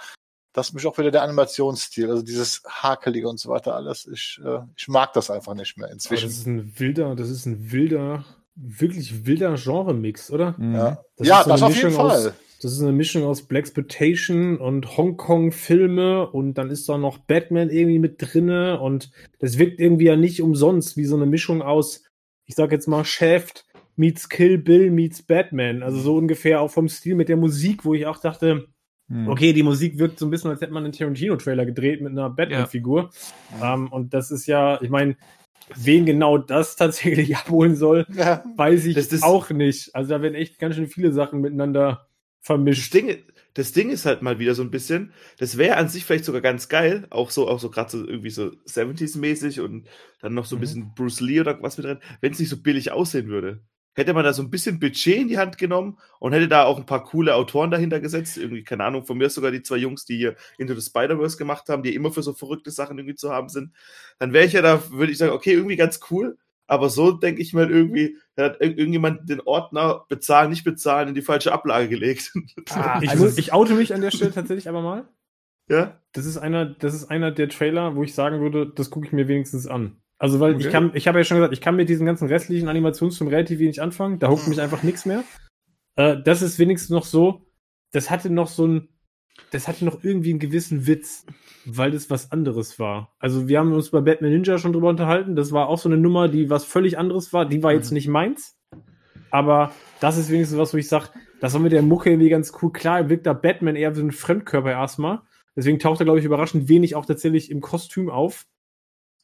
dass 0.54 0.72
mich 0.72 0.86
auch 0.86 0.96
wieder 0.96 1.10
der 1.10 1.22
Animationsstil, 1.22 2.08
also 2.08 2.22
dieses 2.22 2.62
Hakelige 2.66 3.28
und 3.28 3.38
so 3.38 3.50
weiter 3.50 3.74
alles, 3.74 4.06
ich, 4.06 4.40
äh, 4.42 4.60
ich 4.76 4.88
mag 4.88 5.12
das 5.12 5.30
einfach 5.30 5.52
nicht 5.54 5.76
mehr 5.76 5.86
Aber 5.88 5.92
inzwischen. 5.94 6.26
das 6.28 6.38
ist 6.38 6.46
ein 6.46 6.72
wilder, 6.78 7.14
das 7.14 7.28
ist 7.28 7.44
ein 7.44 7.70
wilder, 7.72 8.24
wirklich 8.56 9.26
wilder 9.26 9.56
Genre-Mix, 9.56 10.30
oder? 10.30 10.54
Mhm. 10.56 10.74
Ja, 10.74 10.98
Das 11.18 11.28
ja 11.28 11.38
ist 11.40 11.44
so 11.44 11.50
das 11.50 11.60
eine 11.62 11.66
auf 11.70 11.76
jeden 11.76 11.86
Mischung 11.88 12.00
aus- 12.06 12.22
Fall. 12.22 12.34
Das 12.62 12.72
ist 12.72 12.80
eine 12.80 12.92
Mischung 12.92 13.24
aus 13.24 13.42
Blaxploitation 13.42 14.56
und 14.56 14.96
Hongkong-Filme 14.96 16.30
und 16.30 16.54
dann 16.54 16.70
ist 16.70 16.88
da 16.88 16.96
noch 16.96 17.18
Batman 17.18 17.68
irgendwie 17.68 17.98
mit 17.98 18.16
drinne 18.18 18.80
und 18.80 19.10
das 19.38 19.58
wirkt 19.58 19.80
irgendwie 19.80 20.06
ja 20.06 20.16
nicht 20.16 20.40
umsonst 20.40 20.96
wie 20.96 21.04
so 21.04 21.16
eine 21.16 21.26
Mischung 21.26 21.60
aus, 21.60 22.04
ich 22.46 22.54
sag 22.54 22.72
jetzt 22.72 22.86
mal, 22.88 23.04
Shaft 23.04 23.66
meets 23.96 24.28
Kill 24.28 24.58
Bill 24.58 24.90
meets 24.90 25.22
Batman. 25.22 25.82
Also 25.82 25.98
so 26.00 26.16
ungefähr 26.16 26.60
auch 26.60 26.70
vom 26.70 26.88
Stil 26.88 27.14
mit 27.16 27.28
der 27.28 27.36
Musik, 27.36 27.84
wo 27.84 27.92
ich 27.94 28.06
auch 28.06 28.18
dachte, 28.18 28.66
Mhm. 29.08 29.28
okay, 29.28 29.52
die 29.52 29.62
Musik 29.62 29.98
wirkt 29.98 30.18
so 30.18 30.26
ein 30.26 30.30
bisschen, 30.30 30.50
als 30.50 30.60
hätte 30.60 30.72
man 30.72 30.84
einen 30.84 30.92
Tarantino-Trailer 30.92 31.66
gedreht 31.66 32.00
mit 32.00 32.12
einer 32.12 32.30
Batman-Figur. 32.30 33.10
Ähm, 33.62 33.88
und 33.92 34.14
das 34.14 34.30
ist 34.30 34.46
ja, 34.46 34.80
ich 34.80 34.88
meine, 34.90 35.16
wen 35.76 36.06
genau 36.06 36.38
das 36.38 36.76
tatsächlich 36.76 37.36
abholen 37.36 37.76
soll, 37.76 38.06
Ja. 38.14 38.42
weiß 38.56 38.86
ich 38.86 38.94
Das 38.94 39.08
ist- 39.12 39.22
auch 39.22 39.50
nicht. 39.50 39.94
Also 39.94 40.10
da 40.10 40.22
werden 40.22 40.34
echt 40.34 40.58
ganz 40.58 40.74
schön 40.76 40.86
viele 40.88 41.12
Sachen 41.12 41.40
miteinander 41.40 42.06
Das 42.40 42.46
vermischt. 42.46 42.94
Ding, 42.94 43.16
das 43.52 43.72
Ding 43.72 43.90
ist 43.90 44.04
halt 44.06 44.20
mal 44.22 44.38
wieder 44.38 44.54
so 44.54 44.62
ein 44.62 44.70
bisschen, 44.70 45.12
das 45.38 45.56
wäre 45.58 45.76
an 45.76 45.88
sich 45.88 46.04
vielleicht 46.04 46.24
sogar 46.24 46.40
ganz 46.40 46.68
geil, 46.68 47.06
auch 47.10 47.30
so, 47.30 47.46
auch 47.48 47.60
so 47.60 47.70
gerade 47.70 47.90
so 47.90 48.06
irgendwie 48.06 48.30
so 48.30 48.50
70s-mäßig 48.66 49.60
und 49.60 49.86
dann 50.20 50.34
noch 50.34 50.44
so 50.44 50.56
ein 50.56 50.58
Mhm. 50.58 50.60
bisschen 50.60 50.94
Bruce 50.94 51.20
Lee 51.20 51.40
oder 51.40 51.62
was 51.62 51.76
mit 51.78 51.86
drin, 51.86 51.98
wenn 52.20 52.32
es 52.32 52.38
nicht 52.38 52.48
so 52.48 52.56
billig 52.60 52.90
aussehen 52.90 53.28
würde. 53.28 53.60
Hätte 53.94 54.12
man 54.12 54.24
da 54.24 54.32
so 54.32 54.42
ein 54.42 54.50
bisschen 54.50 54.80
Budget 54.80 55.16
in 55.18 55.28
die 55.28 55.38
Hand 55.38 55.56
genommen 55.58 55.98
und 56.18 56.32
hätte 56.32 56.48
da 56.48 56.64
auch 56.64 56.78
ein 56.78 56.86
paar 56.86 57.04
coole 57.04 57.34
Autoren 57.34 57.70
dahinter 57.70 58.00
gesetzt, 58.00 58.36
irgendwie, 58.36 58.64
keine 58.64 58.84
Ahnung, 58.84 59.04
von 59.04 59.16
mir 59.16 59.26
ist 59.26 59.34
sogar 59.34 59.50
die 59.52 59.62
zwei 59.62 59.76
Jungs, 59.76 60.04
die 60.04 60.16
hier 60.16 60.34
Into 60.58 60.74
the 60.74 60.80
Spider-Verse 60.80 61.36
gemacht 61.36 61.68
haben, 61.68 61.82
die 61.82 61.94
immer 61.94 62.10
für 62.12 62.22
so 62.22 62.32
verrückte 62.32 62.70
Sachen 62.72 62.98
irgendwie 62.98 63.14
zu 63.14 63.30
haben 63.30 63.48
sind, 63.48 63.72
dann 64.18 64.32
wäre 64.32 64.44
ich 64.46 64.52
ja 64.52 64.62
da, 64.62 64.90
würde 64.90 65.12
ich 65.12 65.18
sagen, 65.18 65.32
okay, 65.32 65.52
irgendwie 65.52 65.76
ganz 65.76 66.00
cool, 66.10 66.36
aber 66.66 66.88
so 66.88 67.12
denke 67.12 67.40
ich 67.42 67.52
mir 67.52 67.68
irgendwie, 67.70 68.16
da 68.36 68.44
hat 68.46 68.60
irg- 68.60 68.76
irgendjemand 68.76 69.28
den 69.28 69.40
Ordner 69.42 70.04
bezahlen, 70.08 70.50
nicht 70.50 70.64
bezahlen 70.64 71.08
in 71.10 71.14
die 71.14 71.22
falsche 71.22 71.52
Ablage 71.52 71.88
gelegt. 71.88 72.32
Ah, 72.70 72.98
Ich, 73.02 73.10
also- 73.10 73.30
ich 73.36 73.52
oute 73.52 73.74
mich 73.74 73.94
an 73.94 74.00
der 74.00 74.10
Stelle 74.10 74.32
tatsächlich 74.32 74.68
aber 74.68 74.82
mal. 74.82 75.08
ja? 75.68 76.00
Das 76.12 76.26
ist 76.26 76.36
einer, 76.38 76.64
das 76.66 76.94
ist 76.94 77.10
einer 77.10 77.30
der 77.32 77.48
Trailer, 77.48 77.94
wo 77.96 78.02
ich 78.02 78.14
sagen 78.14 78.40
würde, 78.40 78.66
das 78.74 78.90
gucke 78.90 79.06
ich 79.06 79.12
mir 79.12 79.28
wenigstens 79.28 79.66
an. 79.66 79.96
Also, 80.18 80.40
weil 80.40 80.52
ich 80.52 80.66
Okay. 80.66 80.72
kann, 80.72 80.90
ich 80.94 81.08
habe 81.08 81.18
ja 81.18 81.24
schon 81.24 81.36
gesagt, 81.38 81.52
ich 81.52 81.60
kann 81.60 81.76
mit 81.76 81.88
diesen 81.88 82.06
ganzen 82.06 82.28
restlichen 82.28 82.68
Animationsfilmen 82.68 83.34
relativ 83.34 83.58
wenig 83.58 83.82
anfangen. 83.82 84.18
Da 84.18 84.28
huckt 84.28 84.46
mich 84.48 84.60
einfach 84.60 84.82
nichts 84.82 85.06
mehr. 85.06 85.24
Äh, 85.96 86.16
das 86.24 86.42
ist 86.42 86.58
wenigstens 86.58 86.90
noch 86.90 87.04
so, 87.04 87.46
das 87.92 88.10
hatte 88.10 88.30
noch 88.30 88.48
so 88.48 88.66
ein, 88.66 88.88
das 89.50 89.66
hatte 89.68 89.84
noch 89.84 90.04
irgendwie 90.04 90.30
einen 90.30 90.38
gewissen 90.38 90.86
Witz, 90.86 91.26
weil 91.64 91.90
das 91.90 92.10
was 92.10 92.30
anderes 92.32 92.78
war. 92.78 93.14
Also, 93.18 93.48
wir 93.48 93.58
haben 93.58 93.72
uns 93.72 93.90
bei 93.90 94.00
Batman 94.00 94.30
Ninja 94.30 94.58
schon 94.58 94.72
drüber 94.72 94.88
unterhalten. 94.88 95.34
Das 95.36 95.52
war 95.52 95.68
auch 95.68 95.78
so 95.78 95.88
eine 95.88 95.98
Nummer, 95.98 96.28
die 96.28 96.48
was 96.50 96.64
völlig 96.64 96.96
anderes 96.98 97.32
war. 97.32 97.46
Die 97.46 97.62
war 97.62 97.72
jetzt 97.72 97.90
nicht 97.90 98.08
meins. 98.08 98.56
Aber 99.30 99.72
das 100.00 100.16
ist 100.16 100.30
wenigstens 100.30 100.58
was, 100.58 100.72
wo 100.72 100.76
ich 100.78 100.88
sage, 100.88 101.08
das 101.40 101.52
war 101.54 101.60
mit 101.60 101.72
der 101.72 101.82
Mucke 101.82 102.10
irgendwie 102.10 102.28
ganz 102.28 102.52
cool. 102.62 102.72
Klar, 102.72 103.08
wirkt 103.08 103.26
da 103.26 103.32
Batman 103.32 103.74
eher 103.74 103.90
wie 103.90 103.98
so 103.98 104.06
ein 104.06 104.12
Fremdkörper 104.12 104.70
erstmal. 104.70 105.22
Deswegen 105.56 105.78
taucht 105.80 106.00
er, 106.00 106.04
glaube 106.04 106.20
ich, 106.20 106.24
überraschend 106.24 106.68
wenig 106.68 106.94
auch 106.94 107.04
tatsächlich 107.04 107.50
im 107.50 107.60
Kostüm 107.60 108.10
auf. 108.10 108.46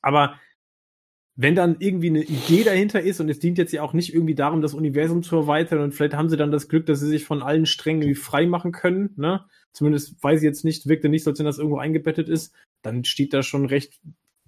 Aber 0.03 0.35
wenn 1.36 1.54
dann 1.54 1.76
irgendwie 1.78 2.08
eine 2.08 2.22
Idee 2.22 2.64
dahinter 2.64 3.00
ist 3.00 3.20
und 3.20 3.28
es 3.28 3.38
dient 3.38 3.56
jetzt 3.58 3.72
ja 3.72 3.82
auch 3.82 3.92
nicht 3.92 4.12
irgendwie 4.12 4.34
darum, 4.34 4.60
das 4.60 4.74
Universum 4.74 5.22
zu 5.22 5.36
erweitern 5.36 5.80
und 5.80 5.92
vielleicht 5.92 6.14
haben 6.14 6.28
sie 6.28 6.36
dann 6.36 6.50
das 6.50 6.68
Glück, 6.68 6.86
dass 6.86 7.00
sie 7.00 7.08
sich 7.08 7.24
von 7.24 7.42
allen 7.42 7.66
Strängen 7.66 8.02
irgendwie 8.02 8.20
frei 8.20 8.46
machen 8.46 8.72
können, 8.72 9.14
ne? 9.16 9.44
Zumindest 9.72 10.22
weiß 10.22 10.40
ich 10.40 10.44
jetzt 10.44 10.64
nicht, 10.64 10.88
wirkte 10.88 11.08
nicht, 11.08 11.22
so, 11.22 11.30
als 11.30 11.38
wenn 11.38 11.46
das 11.46 11.58
irgendwo 11.58 11.78
eingebettet 11.78 12.28
ist, 12.28 12.54
dann 12.82 13.04
steht 13.04 13.32
da 13.32 13.42
schon 13.42 13.66
recht, 13.66 14.00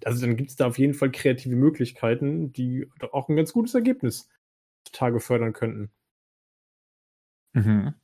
also 0.05 0.21
dann 0.21 0.37
gibt 0.37 0.51
es 0.51 0.57
da 0.57 0.67
auf 0.67 0.79
jeden 0.79 0.95
Fall 0.95 1.13
kreative 1.13 1.55
Möglichkeiten, 1.55 2.53
die 2.53 2.89
auch 3.13 3.29
ein 3.29 3.37
ganz 3.37 3.53
gutes 3.53 3.75
Ergebnis 3.75 4.29
zutage 4.85 5.21
fördern 5.21 5.53
könnten. 5.53 5.91
Mhm. 7.53 7.95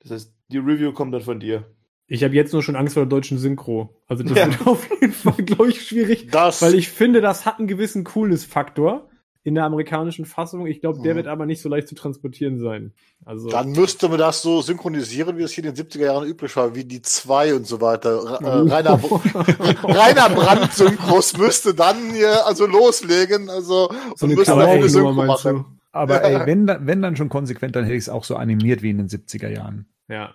Das 0.00 0.12
heißt, 0.12 0.34
die 0.48 0.58
Review 0.58 0.92
kommt 0.92 1.12
dann 1.12 1.22
von 1.22 1.40
dir. 1.40 1.64
Ich 2.12 2.24
habe 2.24 2.34
jetzt 2.34 2.52
nur 2.52 2.62
schon 2.62 2.74
Angst 2.76 2.94
vor 2.94 3.04
der 3.04 3.08
deutschen 3.08 3.38
Synchro. 3.38 3.94
Also 4.08 4.24
das 4.24 4.36
Ja. 4.36 4.46
wird 4.48 4.60
auf 4.66 4.86
jeden 5.00 5.12
Fall, 5.12 5.34
glaube 5.44 5.70
ich, 5.70 5.80
schwierig. 5.86 6.26
Das, 6.30 6.60
Weil 6.60 6.74
ich 6.74 6.88
finde, 6.90 7.20
das 7.20 7.46
hat 7.46 7.58
einen 7.58 7.68
gewissen 7.68 8.04
Coolness-Faktor. 8.04 9.06
in 9.42 9.54
der 9.54 9.64
amerikanischen 9.64 10.26
Fassung. 10.26 10.66
Ich 10.66 10.82
glaube, 10.82 11.00
der 11.02 11.14
Mhm. 11.14 11.16
wird 11.16 11.26
aber 11.26 11.46
nicht 11.46 11.62
so 11.62 11.70
leicht 11.70 11.88
zu 11.88 11.94
transportieren 11.94 12.58
sein. 12.58 12.92
Also 13.24 13.48
Dann 13.48 13.70
müsste 13.72 14.10
man 14.10 14.18
das 14.18 14.42
so 14.42 14.60
synchronisieren, 14.60 15.38
wie 15.38 15.42
es 15.44 15.52
hier 15.52 15.64
in 15.64 15.74
den 15.74 15.76
70er 15.76 16.04
Jahren 16.04 16.28
üblich 16.28 16.54
war, 16.56 16.74
wie 16.74 16.84
die 16.84 17.00
zwei 17.00 17.54
und 17.54 17.66
so 17.66 17.80
weiter. 17.80 18.16
Ra- 18.22 18.36
Äh, 18.44 18.70
Rainer, 18.70 19.00
Rainer 19.82 20.28
Brandt 20.28 20.72
Synchros 20.74 21.38
müsste 21.38 21.72
dann 21.72 22.12
hier 22.12 22.46
also 22.46 22.66
loslegen. 22.66 23.48
Also 23.48 23.88
so 24.14 24.26
eine 24.26 24.32
und 24.34 24.38
müsste 24.38 24.52
Klamauknummer 24.52 24.88
Synchro 24.88 25.12
machen. 25.24 25.64
Aber 25.92 26.22
ey, 26.22 26.46
wenn, 26.46 26.66
wenn 26.68 27.00
dann 27.00 27.16
schon 27.16 27.30
konsequent, 27.30 27.74
dann 27.76 27.84
hätte 27.84 27.94
ich 27.96 28.02
es 28.04 28.08
auch 28.10 28.24
so 28.24 28.36
animiert 28.36 28.82
wie 28.82 28.90
in 28.90 28.98
den 28.98 29.08
70er 29.08 29.48
Jahren. 29.48 29.86
Ja. 30.08 30.34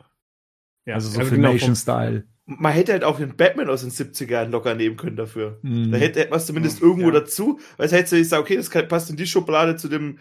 Ja. 0.85 0.95
also 0.95 1.09
so 1.09 1.19
genau, 1.19 1.29
vom- 1.29 1.35
Filmation-Style. 1.37 2.25
Man 2.47 2.73
hätte 2.73 2.91
halt 2.91 3.03
auch 3.03 3.17
den 3.17 3.35
Batman 3.35 3.69
aus 3.69 3.81
den 3.81 3.89
70er 3.89 4.29
Jahren 4.29 4.51
locker 4.51 4.75
nehmen 4.75 4.97
können 4.97 5.15
dafür. 5.15 5.57
Mhm. 5.63 5.91
Da 5.91 5.97
hätte 5.97 6.27
man 6.29 6.39
zumindest 6.39 6.79
Mhm, 6.81 6.87
irgendwo 6.89 7.07
ja. 7.07 7.19
dazu, 7.21 7.59
weil 7.77 7.87
es 7.87 7.91
hätte 7.91 8.11
du 8.11 8.17
gesagt, 8.21 8.41
okay, 8.43 8.55
das 8.55 8.69
passt 8.87 9.09
in 9.09 9.15
die 9.15 9.25
Schublade 9.25 9.77
zu 9.77 9.87
dem, 9.87 10.19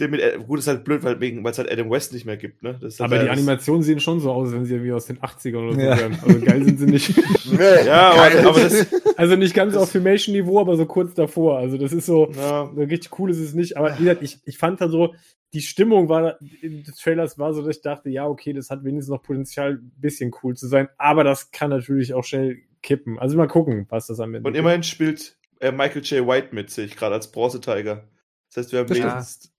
dem 0.00 0.10
mit, 0.10 0.20
gut, 0.46 0.58
ist 0.58 0.66
halt 0.66 0.84
blöd, 0.84 1.02
weil 1.04 1.20
wegen, 1.20 1.44
weil 1.44 1.52
es 1.52 1.58
halt 1.58 1.70
Adam 1.70 1.88
West 1.90 2.12
nicht 2.12 2.26
mehr 2.26 2.36
gibt, 2.36 2.62
ne? 2.64 2.76
Das 2.80 2.94
ist 2.94 3.00
Aber 3.00 3.16
halt 3.16 3.26
die 3.26 3.30
Animationen 3.30 3.82
sehen 3.84 4.00
schon 4.00 4.18
so 4.20 4.32
aus, 4.32 4.52
wenn 4.52 4.64
sie 4.64 4.82
wie 4.82 4.92
aus 4.92 5.06
den 5.06 5.18
80ern 5.20 5.56
oder 5.68 5.74
so 5.74 5.80
Ja. 5.80 5.98
wären. 5.98 6.18
Also 6.20 6.40
geil 6.40 6.64
sind 6.64 6.78
sie 6.80 6.86
nicht. 6.86 7.14
Nee, 7.52 7.86
Ja, 7.86 8.10
aber, 8.12 8.48
aber 8.48 8.60
das, 8.60 8.86
Also 9.16 9.36
nicht 9.36 9.54
ganz 9.54 9.74
Das- 9.74 9.82
auf 9.84 9.90
Filmation-Niveau, 9.92 10.58
aber 10.60 10.76
so 10.76 10.86
kurz 10.86 11.14
davor. 11.14 11.58
Also 11.58 11.78
das 11.78 11.92
ist 11.92 12.06
so, 12.06 12.30
ja, 12.36 12.70
so 12.74 12.80
richtig 12.80 13.16
cool 13.18 13.30
ist 13.30 13.38
es 13.38 13.54
nicht. 13.54 13.76
Aber 13.76 13.94
wie 13.98 14.02
gesagt, 14.04 14.22
ich, 14.22 14.38
ich 14.44 14.58
fand 14.58 14.80
da 14.80 14.88
so, 14.88 15.14
die 15.52 15.60
Stimmung 15.62 16.08
war 16.08 16.38
in 16.62 16.82
des 16.82 16.96
Trailers 16.96 17.38
war 17.38 17.54
so, 17.54 17.62
dass 17.62 17.76
ich 17.76 17.82
dachte, 17.82 18.10
ja, 18.10 18.26
okay, 18.26 18.52
das 18.52 18.70
hat 18.70 18.82
wenigstens 18.82 19.12
noch 19.14 19.22
Potenzial, 19.22 19.74
ein 19.74 19.92
bisschen 20.00 20.32
cool 20.42 20.56
zu 20.56 20.66
sein. 20.66 20.88
Aber 20.98 21.22
das 21.22 21.52
kann 21.52 21.70
natürlich 21.70 22.12
auch 22.14 22.24
schnell 22.24 22.58
kippen. 22.82 23.20
Also 23.20 23.36
mal 23.36 23.46
gucken, 23.46 23.86
was 23.90 24.08
das 24.08 24.18
am 24.18 24.34
Ende 24.34 24.48
und 24.48 24.56
immerhin 24.56 24.82
spielt 24.82 25.36
äh, 25.60 25.70
Michael 25.70 26.02
J. 26.02 26.26
White 26.26 26.48
mit, 26.52 26.70
sehe 26.70 26.86
ich 26.86 26.96
gerade 26.96 27.14
als 27.14 27.30
Bronze-Tiger. 27.30 28.08
Das 28.52 28.64
heißt, 28.64 28.72
wir 28.72 28.80
haben 28.80 28.88
wenigstens, 28.90 29.52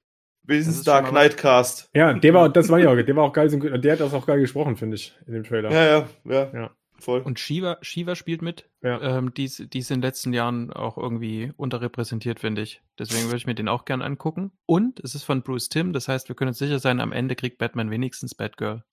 wenigstens 0.48 0.84
Dark 0.84 1.10
Knight 1.10 1.38
Cast. 1.38 1.90
Ja, 1.94 2.14
der 2.14 2.34
war, 2.34 2.50
das 2.50 2.70
war 2.70 2.80
ja, 2.80 2.90
auch- 2.92 2.96
der 2.96 3.16
war 3.16 3.24
auch 3.24 3.34
geil, 3.34 3.50
der 3.80 3.92
hat 3.94 4.00
das 4.00 4.14
auch 4.14 4.26
geil 4.26 4.40
gesprochen, 4.40 4.76
finde 4.78 4.96
ich, 4.96 5.14
in 5.28 5.34
dem 5.34 5.44
Trailer. 5.44 5.72
Ja, 5.72 5.84
ja, 5.86 6.08
ja, 6.26 6.50
Ja. 6.54 6.72
voll. 7.00 7.22
Und 7.22 7.40
Shiva, 7.40 7.78
Shiva 7.82 8.16
spielt 8.16 8.42
mit. 8.42 8.70
Ja. 8.82 9.02
Ähm, 9.02 9.34
die, 9.34 9.46
ist- 9.46 9.74
die 9.74 9.80
ist 9.80 9.92
in 9.92 9.98
den 9.98 10.04
letzten 10.04 10.34
Jahren 10.34 10.72
auch 10.72 10.98
irgendwie 10.98 11.52
unterrepräsentiert, 11.58 12.40
finde 12.40 12.62
ich. 12.62 12.82
Deswegen 13.00 13.26
würde 13.26 13.38
ich 13.38 13.48
mir 13.48 13.56
den 13.56 13.68
auch 13.68 13.86
gern 13.86 14.02
angucken. 14.02 14.52
Und 14.66 15.00
es 15.02 15.16
ist 15.16 15.24
von 15.24 15.42
Bruce 15.42 15.70
Timm, 15.70 15.94
das 15.94 16.08
heißt, 16.08 16.30
wir 16.30 16.36
können 16.36 16.50
uns 16.50 16.60
sicher 16.60 16.80
sein, 16.80 17.00
am 17.00 17.12
Ende 17.12 17.36
kriegt 17.36 17.58
Batman 17.58 17.90
wenigstens 17.92 18.36
Batgirl. 18.36 18.84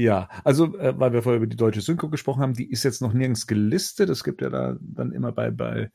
ja, 0.00 0.30
also 0.44 0.78
äh, 0.78 0.98
weil 0.98 1.12
wir 1.12 1.22
vorher 1.22 1.36
über 1.36 1.46
die 1.46 1.58
deutsche 1.58 1.82
Synchro 1.82 2.08
gesprochen 2.08 2.40
haben, 2.40 2.54
die 2.54 2.70
ist 2.70 2.84
jetzt 2.84 3.02
noch 3.02 3.12
nirgends 3.12 3.46
gelistet. 3.46 4.08
Es 4.08 4.24
gibt 4.24 4.40
ja 4.40 4.48
da 4.48 4.78
dann 4.80 5.12
immer 5.12 5.30
bei, 5.30 5.50
bei 5.50 5.90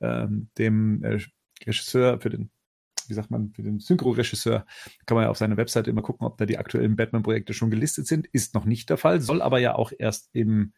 ähm, 0.00 0.48
dem 0.56 1.04
äh, 1.04 1.18
Regisseur 1.66 2.18
für 2.20 2.30
den, 2.30 2.50
wie 3.08 3.12
sagt 3.12 3.30
man, 3.30 3.52
für 3.52 3.62
den 3.62 3.78
Synchro-Regisseur 3.78 4.64
kann 5.04 5.14
man 5.14 5.24
ja 5.24 5.30
auf 5.30 5.36
seiner 5.36 5.58
Webseite 5.58 5.90
immer 5.90 6.00
gucken, 6.00 6.26
ob 6.26 6.38
da 6.38 6.46
die 6.46 6.56
aktuellen 6.56 6.96
Batman-Projekte 6.96 7.52
schon 7.52 7.70
gelistet 7.70 8.06
sind. 8.06 8.26
Ist 8.28 8.54
noch 8.54 8.64
nicht 8.64 8.88
der 8.88 8.96
Fall, 8.96 9.20
soll 9.20 9.42
aber 9.42 9.58
ja 9.58 9.74
auch 9.74 9.92
erst 9.98 10.30
im 10.32 10.72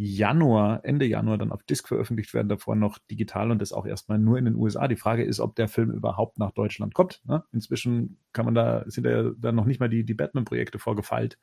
Januar, 0.00 0.84
Ende 0.84 1.06
Januar 1.06 1.38
dann 1.38 1.50
auf 1.50 1.64
Disc 1.64 1.88
veröffentlicht 1.88 2.32
werden, 2.32 2.48
davor 2.48 2.76
noch 2.76 2.98
digital 3.10 3.50
und 3.50 3.60
das 3.60 3.72
auch 3.72 3.84
erstmal 3.84 4.20
nur 4.20 4.38
in 4.38 4.44
den 4.44 4.54
USA. 4.54 4.86
Die 4.86 4.94
Frage 4.94 5.24
ist, 5.24 5.40
ob 5.40 5.56
der 5.56 5.66
Film 5.66 5.90
überhaupt 5.90 6.38
nach 6.38 6.52
Deutschland 6.52 6.94
kommt. 6.94 7.20
Ne? 7.24 7.42
Inzwischen 7.52 8.16
kann 8.32 8.44
man 8.44 8.54
da, 8.54 8.84
sind 8.86 9.06
ja 9.06 9.32
dann 9.36 9.56
noch 9.56 9.64
nicht 9.64 9.80
mal 9.80 9.88
die, 9.88 10.04
die 10.04 10.14
Batman-Projekte 10.14 10.78
vorgefeilt, 10.78 11.36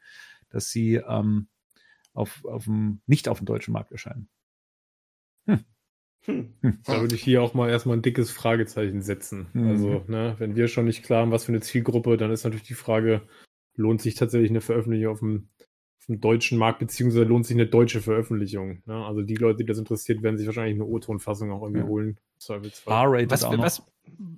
dass 0.49 0.69
sie 0.69 0.95
ähm, 0.95 1.47
auf, 2.13 2.43
auf 2.45 2.65
dem, 2.65 3.01
nicht 3.07 3.27
auf 3.27 3.39
dem 3.39 3.45
deutschen 3.45 3.73
Markt 3.73 3.91
erscheinen. 3.91 4.29
Hm. 5.47 5.63
Da 6.85 7.01
würde 7.01 7.13
ich 7.13 7.23
hier 7.23 7.43
auch 7.43 7.53
mal 7.53 7.69
erstmal 7.69 7.97
ein 7.97 8.01
dickes 8.01 8.31
Fragezeichen 8.31 9.03
setzen. 9.03 9.47
Mhm. 9.53 9.67
Also, 9.67 10.03
ne, 10.07 10.35
wenn 10.39 10.55
wir 10.55 10.67
schon 10.67 10.85
nicht 10.85 11.03
klar 11.03 11.21
haben, 11.21 11.31
was 11.31 11.45
für 11.45 11.51
eine 11.51 11.61
Zielgruppe, 11.61 12.17
dann 12.17 12.31
ist 12.31 12.43
natürlich 12.43 12.65
die 12.65 12.73
Frage, 12.73 13.21
lohnt 13.75 14.01
sich 14.01 14.15
tatsächlich 14.15 14.49
eine 14.49 14.61
Veröffentlichung 14.61 15.11
auf 15.11 15.19
dem, 15.19 15.49
auf 15.99 16.05
dem 16.07 16.21
deutschen 16.21 16.57
Markt, 16.57 16.79
beziehungsweise 16.79 17.25
lohnt 17.25 17.45
sich 17.45 17.55
eine 17.55 17.67
deutsche 17.67 18.01
Veröffentlichung. 18.01 18.81
Ne? 18.87 19.05
Also 19.05 19.21
die 19.21 19.35
Leute, 19.35 19.57
die 19.57 19.65
das 19.65 19.77
interessiert, 19.77 20.23
werden 20.23 20.37
sich 20.39 20.47
wahrscheinlich 20.47 20.75
eine 20.75 20.85
O-Ton-Fassung 20.85 21.51
auch 21.51 21.61
irgendwie 21.61 21.81
Ja. 21.81 21.87
holen. 21.87 22.17
R-rated 22.49 23.29
Was, 23.29 23.43
auch 23.43 23.51
für- 23.51 23.57
noch. 23.57 23.63
was, 23.65 23.83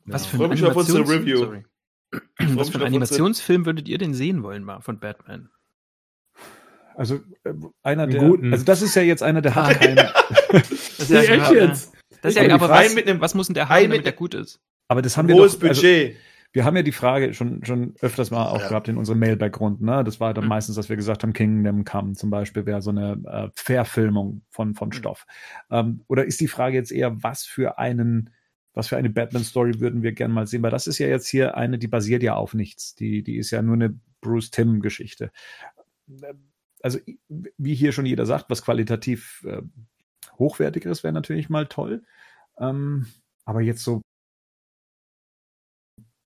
was 0.06 0.24
Ja. 0.26 0.30
für 0.30 0.38
Freu 0.38 0.46
ein 0.46 0.52
Animations- 0.58 1.10
Review. 1.10 1.62
Was 2.56 2.70
für 2.70 2.76
einen 2.78 2.86
Animationsfilm 2.88 3.66
würdet 3.66 3.90
ihr 3.90 3.98
denn 3.98 4.14
sehen 4.14 4.42
wollen, 4.42 4.64
mal 4.64 4.80
von 4.80 4.98
Batman? 5.00 5.50
Also 6.98 7.16
äh, 7.44 7.54
einer 7.84 8.08
der, 8.08 8.22
guten. 8.28 8.52
also 8.52 8.66
das 8.66 8.82
ist 8.82 8.96
ja 8.96 9.04
jetzt 9.04 9.22
einer 9.24 9.42
der 9.42 9.56
hat 9.56 9.80
keinen, 9.80 9.96
Das 10.52 10.72
ist 10.72 11.10
Nee, 11.10 11.18
echt 11.18 11.52
jetzt? 11.52 11.94
Das 12.22 12.34
ist 12.34 12.40
Aber 12.40 12.48
ja, 12.48 12.56
aber 12.56 12.68
Frage- 12.68 12.86
was, 12.88 12.96
mit 12.96 13.08
einem- 13.08 13.22
was 13.22 13.36
muss 13.36 13.48
denn 13.48 13.54
der 13.54 13.66
mit- 13.66 13.84
damit 13.92 14.06
der 14.06 14.14
gut 14.14 14.34
ist? 14.34 14.60
aber 14.88 15.02
das 15.02 15.16
haben 15.18 15.28
wir 15.28 15.36
Hohes 15.36 15.60
doch, 15.60 15.68
also, 15.70 15.82
Budget. 15.82 16.16
wir 16.54 16.66
haben 16.66 16.76
ja 16.76 16.82
die 16.82 16.92
Frage 16.92 17.34
schon, 17.34 17.64
schon 17.66 17.94
öfters 18.02 18.32
mal 18.32 18.48
auch 18.48 18.62
Ja. 18.62 18.70
gehabt 18.70 18.88
in 18.88 18.98
unserem 18.98 19.20
Mailbackgrund, 19.20 19.82
ne? 19.82 20.04
Das 20.04 20.20
war 20.20 20.34
dann 20.34 20.46
Mhm. 20.46 20.50
meistens, 20.50 20.76
dass 20.76 20.90
wir 20.90 20.96
gesagt 20.96 21.22
haben, 21.24 21.34
Kingdom 21.34 21.84
Come 21.86 22.14
zum 22.14 22.30
Beispiel 22.32 22.66
wäre 22.66 22.82
so 22.82 22.90
eine 22.90 23.22
äh, 23.26 23.50
Verfilmung 23.54 24.42
von, 24.50 24.74
von 24.74 24.92
Stoff. 24.92 25.26
Ähm, 25.70 26.02
oder 26.08 26.26
ist 26.26 26.40
die 26.42 26.48
Frage 26.48 26.76
jetzt 26.78 26.92
eher, 26.92 27.22
was 27.22 27.44
für 27.44 27.78
einen, 27.78 28.32
was 28.74 28.88
für 28.88 28.98
eine 28.98 29.10
Batman-Story 29.12 29.80
würden 29.82 30.02
wir 30.02 30.14
gern 30.14 30.32
mal 30.32 30.48
sehen? 30.48 30.64
Weil 30.64 30.72
das 30.72 30.88
ist 30.88 30.98
ja 30.98 31.08
jetzt 31.08 31.28
hier 31.28 31.58
eine, 31.58 31.78
die 31.78 31.88
basiert 31.88 32.24
ja 32.24 32.34
auf 32.36 32.54
nichts. 32.56 32.96
Die, 32.96 33.22
die 33.24 33.38
ist 33.38 33.52
ja 33.52 33.62
nur 33.62 33.76
eine 33.76 33.94
Bruce 34.22 34.50
Tim-Geschichte. 34.50 35.30
Also, 36.88 37.00
wie 37.28 37.76
hier 37.76 37.92
schon 37.92 38.06
jeder 38.06 38.26
sagt, 38.26 38.50
was 38.50 38.62
qualitativ 38.62 39.44
äh, 39.46 39.62
hochwertigeres 40.40 41.04
wäre 41.04 41.12
natürlich 41.12 41.50
mal 41.50 41.68
toll. 41.68 42.06
Ähm, 42.58 43.08
aber 43.44 43.60
jetzt 43.60 43.84
so 43.84 44.02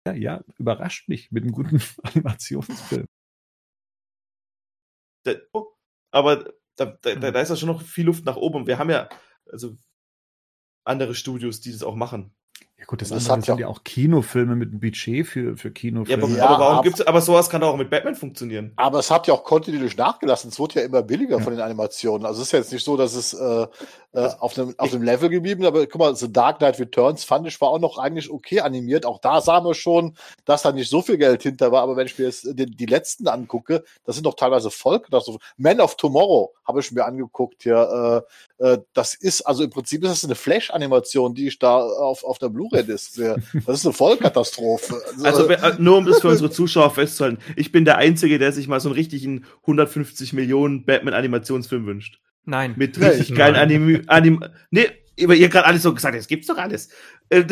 ja, 0.05 0.13
ja, 0.13 0.43
überrascht 0.59 1.09
mich 1.09 1.31
mit 1.31 1.43
einem 1.43 1.51
guten 1.51 1.81
Animationsfilm. 2.03 3.07
Da, 5.23 5.33
oh, 5.51 5.65
aber 6.11 6.53
da, 6.75 6.85
da, 7.01 7.15
da 7.15 7.41
ist 7.41 7.49
ja 7.49 7.55
schon 7.55 7.69
noch 7.69 7.81
viel 7.81 8.05
Luft 8.05 8.25
nach 8.25 8.35
oben. 8.35 8.67
Wir 8.67 8.77
haben 8.77 8.91
ja 8.91 9.09
also 9.51 9.75
andere 10.83 11.15
Studios, 11.15 11.59
die 11.61 11.71
das 11.71 11.81
auch 11.81 11.95
machen. 11.95 12.35
Ja 12.81 12.87
gut, 12.87 12.99
das, 12.99 13.09
Das 13.09 13.29
andere 13.29 13.37
hat 13.37 13.45
sind 13.45 13.59
ja- 13.59 13.61
ja 13.61 13.67
auch 13.67 13.83
Kinofilme 13.83 14.55
mit 14.55 14.71
einem 14.71 14.79
Budget 14.79 15.27
für, 15.27 15.55
für 15.55 15.67
Ja, 15.67 15.73
Kinofilme. 15.73 16.23
aber, 16.23 16.33
Ja, 16.35 16.45
aber 16.47 16.59
warum 16.63 16.77
ab- 16.79 16.83
gibt's, 16.83 16.99
aber 17.01 17.21
sowas 17.21 17.47
kann 17.47 17.61
doch 17.61 17.67
auch 17.69 17.77
mit 17.77 17.91
Batman 17.91 18.15
funktionieren. 18.15 18.73
Aber 18.75 18.97
es 18.97 19.11
hat 19.11 19.27
ja 19.27 19.35
auch 19.35 19.43
kontinuierlich 19.43 19.95
nachgelassen. 19.97 20.49
Es 20.49 20.57
wurde 20.57 20.79
ja 20.79 20.85
immer 20.87 21.03
billiger 21.03 21.37
Ja. 21.37 21.43
von 21.43 21.53
den 21.53 21.61
Animationen. 21.61 22.25
Also 22.25 22.41
es 22.41 22.47
ist 22.47 22.53
jetzt 22.53 22.73
nicht 22.73 22.83
so, 22.83 22.97
dass 22.97 23.13
es 23.13 23.33
äh, 23.35 23.67
äh, 24.13 24.29
auf 24.39 24.57
einem 24.57 24.73
auf 24.79 24.89
dem 24.89 25.03
Level 25.03 25.29
geblieben, 25.29 25.63
aber 25.63 25.85
guck 25.85 25.99
mal, 25.99 26.15
The 26.15 26.33
Dark 26.33 26.57
Knight 26.57 26.79
Returns 26.79 27.23
fand 27.23 27.47
ich 27.47 27.61
war 27.61 27.69
auch 27.69 27.79
noch 27.79 27.99
eigentlich 27.99 28.31
okay 28.31 28.59
animiert. 28.61 29.05
Auch 29.05 29.19
da 29.19 29.41
sahen 29.41 29.63
wir 29.63 29.75
schon, 29.75 30.15
dass 30.45 30.63
da 30.63 30.71
nicht 30.71 30.89
so 30.89 31.03
viel 31.03 31.17
Geld 31.19 31.43
hinter 31.43 31.71
war. 31.71 31.83
Aber 31.83 31.95
wenn 31.95 32.07
ich 32.07 32.17
mir 32.17 32.25
jetzt 32.25 32.47
die, 32.51 32.65
die 32.65 32.85
letzten 32.87 33.27
angucke, 33.27 33.83
das 34.05 34.15
sind 34.15 34.25
doch 34.25 34.33
teilweise 34.35 34.71
Volk. 34.71 35.07
Das 35.11 35.25
so, 35.25 35.37
Man 35.55 35.79
of 35.79 35.97
Tomorrow 35.97 36.51
habe 36.65 36.79
ich 36.79 36.91
mir 36.91 37.05
angeguckt 37.05 37.61
hier. 37.61 38.25
Äh, 38.61 38.77
das 38.93 39.15
ist 39.15 39.41
also 39.41 39.63
im 39.63 39.71
Prinzip 39.71 40.03
ist 40.03 40.11
das 40.11 40.23
eine 40.23 40.35
Flash-Animation, 40.35 41.33
die 41.33 41.47
ich 41.47 41.57
da 41.57 41.77
auf 41.79 42.23
auf 42.23 42.37
der 42.37 42.49
Blu-ray-Disc 42.49 43.13
sehe. 43.13 43.37
Das 43.65 43.79
ist 43.79 43.85
eine 43.85 43.93
Vollkatastrophe. 43.93 45.01
Also 45.23 45.47
äh, 45.49 45.73
nur 45.79 45.97
um 45.97 46.05
das 46.05 46.21
für 46.21 46.27
unsere 46.29 46.51
Zuschauer 46.51 46.91
festzuhalten. 46.91 47.39
Ich 47.55 47.71
bin 47.71 47.85
der 47.85 47.97
Einzige, 47.97 48.37
der 48.39 48.51
sich 48.51 48.67
mal 48.67 48.79
so 48.79 48.89
einen 48.89 48.95
richtigen 48.95 49.45
150 49.61 50.33
Millionen 50.33 50.85
Batman-Animationsfilm 50.85 51.85
wünscht. 51.85 52.19
Nein. 52.45 52.73
Mit 52.75 52.97
Nee, 52.97 53.07
richtig 53.07 53.31
ich- 53.31 53.35
geilen 53.35 53.53
nein. 53.53 53.63
Anim... 53.63 54.03
Anim 54.07 54.45
nee, 54.71 54.87
aber 55.23 55.35
ihr 55.35 55.49
gerade 55.49 55.65
alles 55.67 55.83
so 55.83 55.93
gesagt, 55.93 56.15
es 56.15 56.27
gibt's 56.27 56.47
doch 56.47 56.57
alles. 56.57 56.89
Genau 57.31 57.47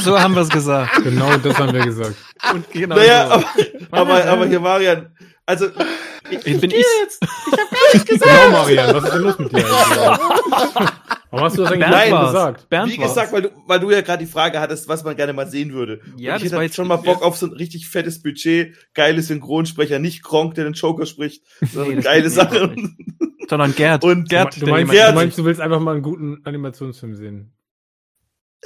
so 0.00 0.18
haben 0.18 0.34
wir 0.34 0.42
es 0.42 0.48
gesagt. 0.48 1.02
Genau 1.02 1.36
das 1.36 1.56
haben 1.58 1.72
wir 1.72 1.84
gesagt. 1.84 2.16
Und 2.52 2.70
genau 2.70 2.96
naja, 2.96 3.26
so. 3.26 3.32
aber, 3.90 4.00
aber, 4.12 4.24
aber 4.24 4.46
hier, 4.46 4.60
Marian, 4.60 5.14
also 5.46 5.66
Ich 6.30 6.42
bin 6.44 6.60
geh 6.70 6.76
ich. 6.76 6.86
jetzt. 7.02 7.22
Ich 7.22 7.52
hab 7.52 7.70
gar 7.70 7.80
nicht 7.94 8.06
gesagt. 8.06 8.30
Genau, 8.30 8.50
Marian, 8.50 8.94
was 8.94 9.04
ist 9.04 9.12
denn 9.14 9.22
los 9.22 9.38
mit 9.38 9.52
dir? 9.52 9.58
eigentlich? 9.58 10.92
Warum 11.30 11.44
hast 11.46 11.56
du 11.56 11.62
das 11.62 11.72
eigentlich 11.72 11.88
Bernd 11.90 12.26
gesagt? 12.26 12.68
Bernd 12.68 12.92
Wie 12.92 12.96
gesagt, 12.98 13.32
weil 13.32 13.42
du, 13.42 13.50
weil 13.66 13.80
du 13.80 13.90
ja 13.90 14.02
gerade 14.02 14.24
die 14.24 14.30
Frage 14.30 14.60
hattest, 14.60 14.86
was 14.88 15.02
man 15.02 15.16
gerne 15.16 15.32
mal 15.32 15.48
sehen 15.48 15.72
würde. 15.72 16.00
Ja, 16.16 16.34
Und 16.34 16.38
ich 16.40 16.44
hätte 16.44 16.56
halt 16.56 16.64
jetzt- 16.66 16.76
schon 16.76 16.86
mal 16.88 16.96
Bock 16.96 17.22
auf 17.22 17.36
so 17.38 17.46
ein 17.46 17.52
richtig 17.52 17.88
fettes 17.88 18.22
Budget, 18.22 18.76
geile 18.94 19.22
Synchronsprecher, 19.22 19.98
nicht 19.98 20.22
Kronk, 20.22 20.54
der 20.56 20.64
den 20.64 20.74
Joker 20.74 21.06
spricht, 21.06 21.42
sondern 21.72 21.96
das 21.96 22.04
geile 22.04 22.28
Sachen. 22.30 22.96
Sondern 23.48 23.74
Gerd. 23.74 24.04
Und 24.04 24.28
Gerd, 24.28 24.60
Du 24.60 24.66
meinst, 24.66 24.92
jemand- 24.92 25.10
du 25.10 25.14
meinst, 25.14 25.38
du 25.38 25.44
willst 25.44 25.60
einfach 25.60 25.80
mal 25.80 25.92
einen 25.94 26.02
guten 26.02 26.40
Animationsfilm 26.44 27.14
sehen. 27.16 27.52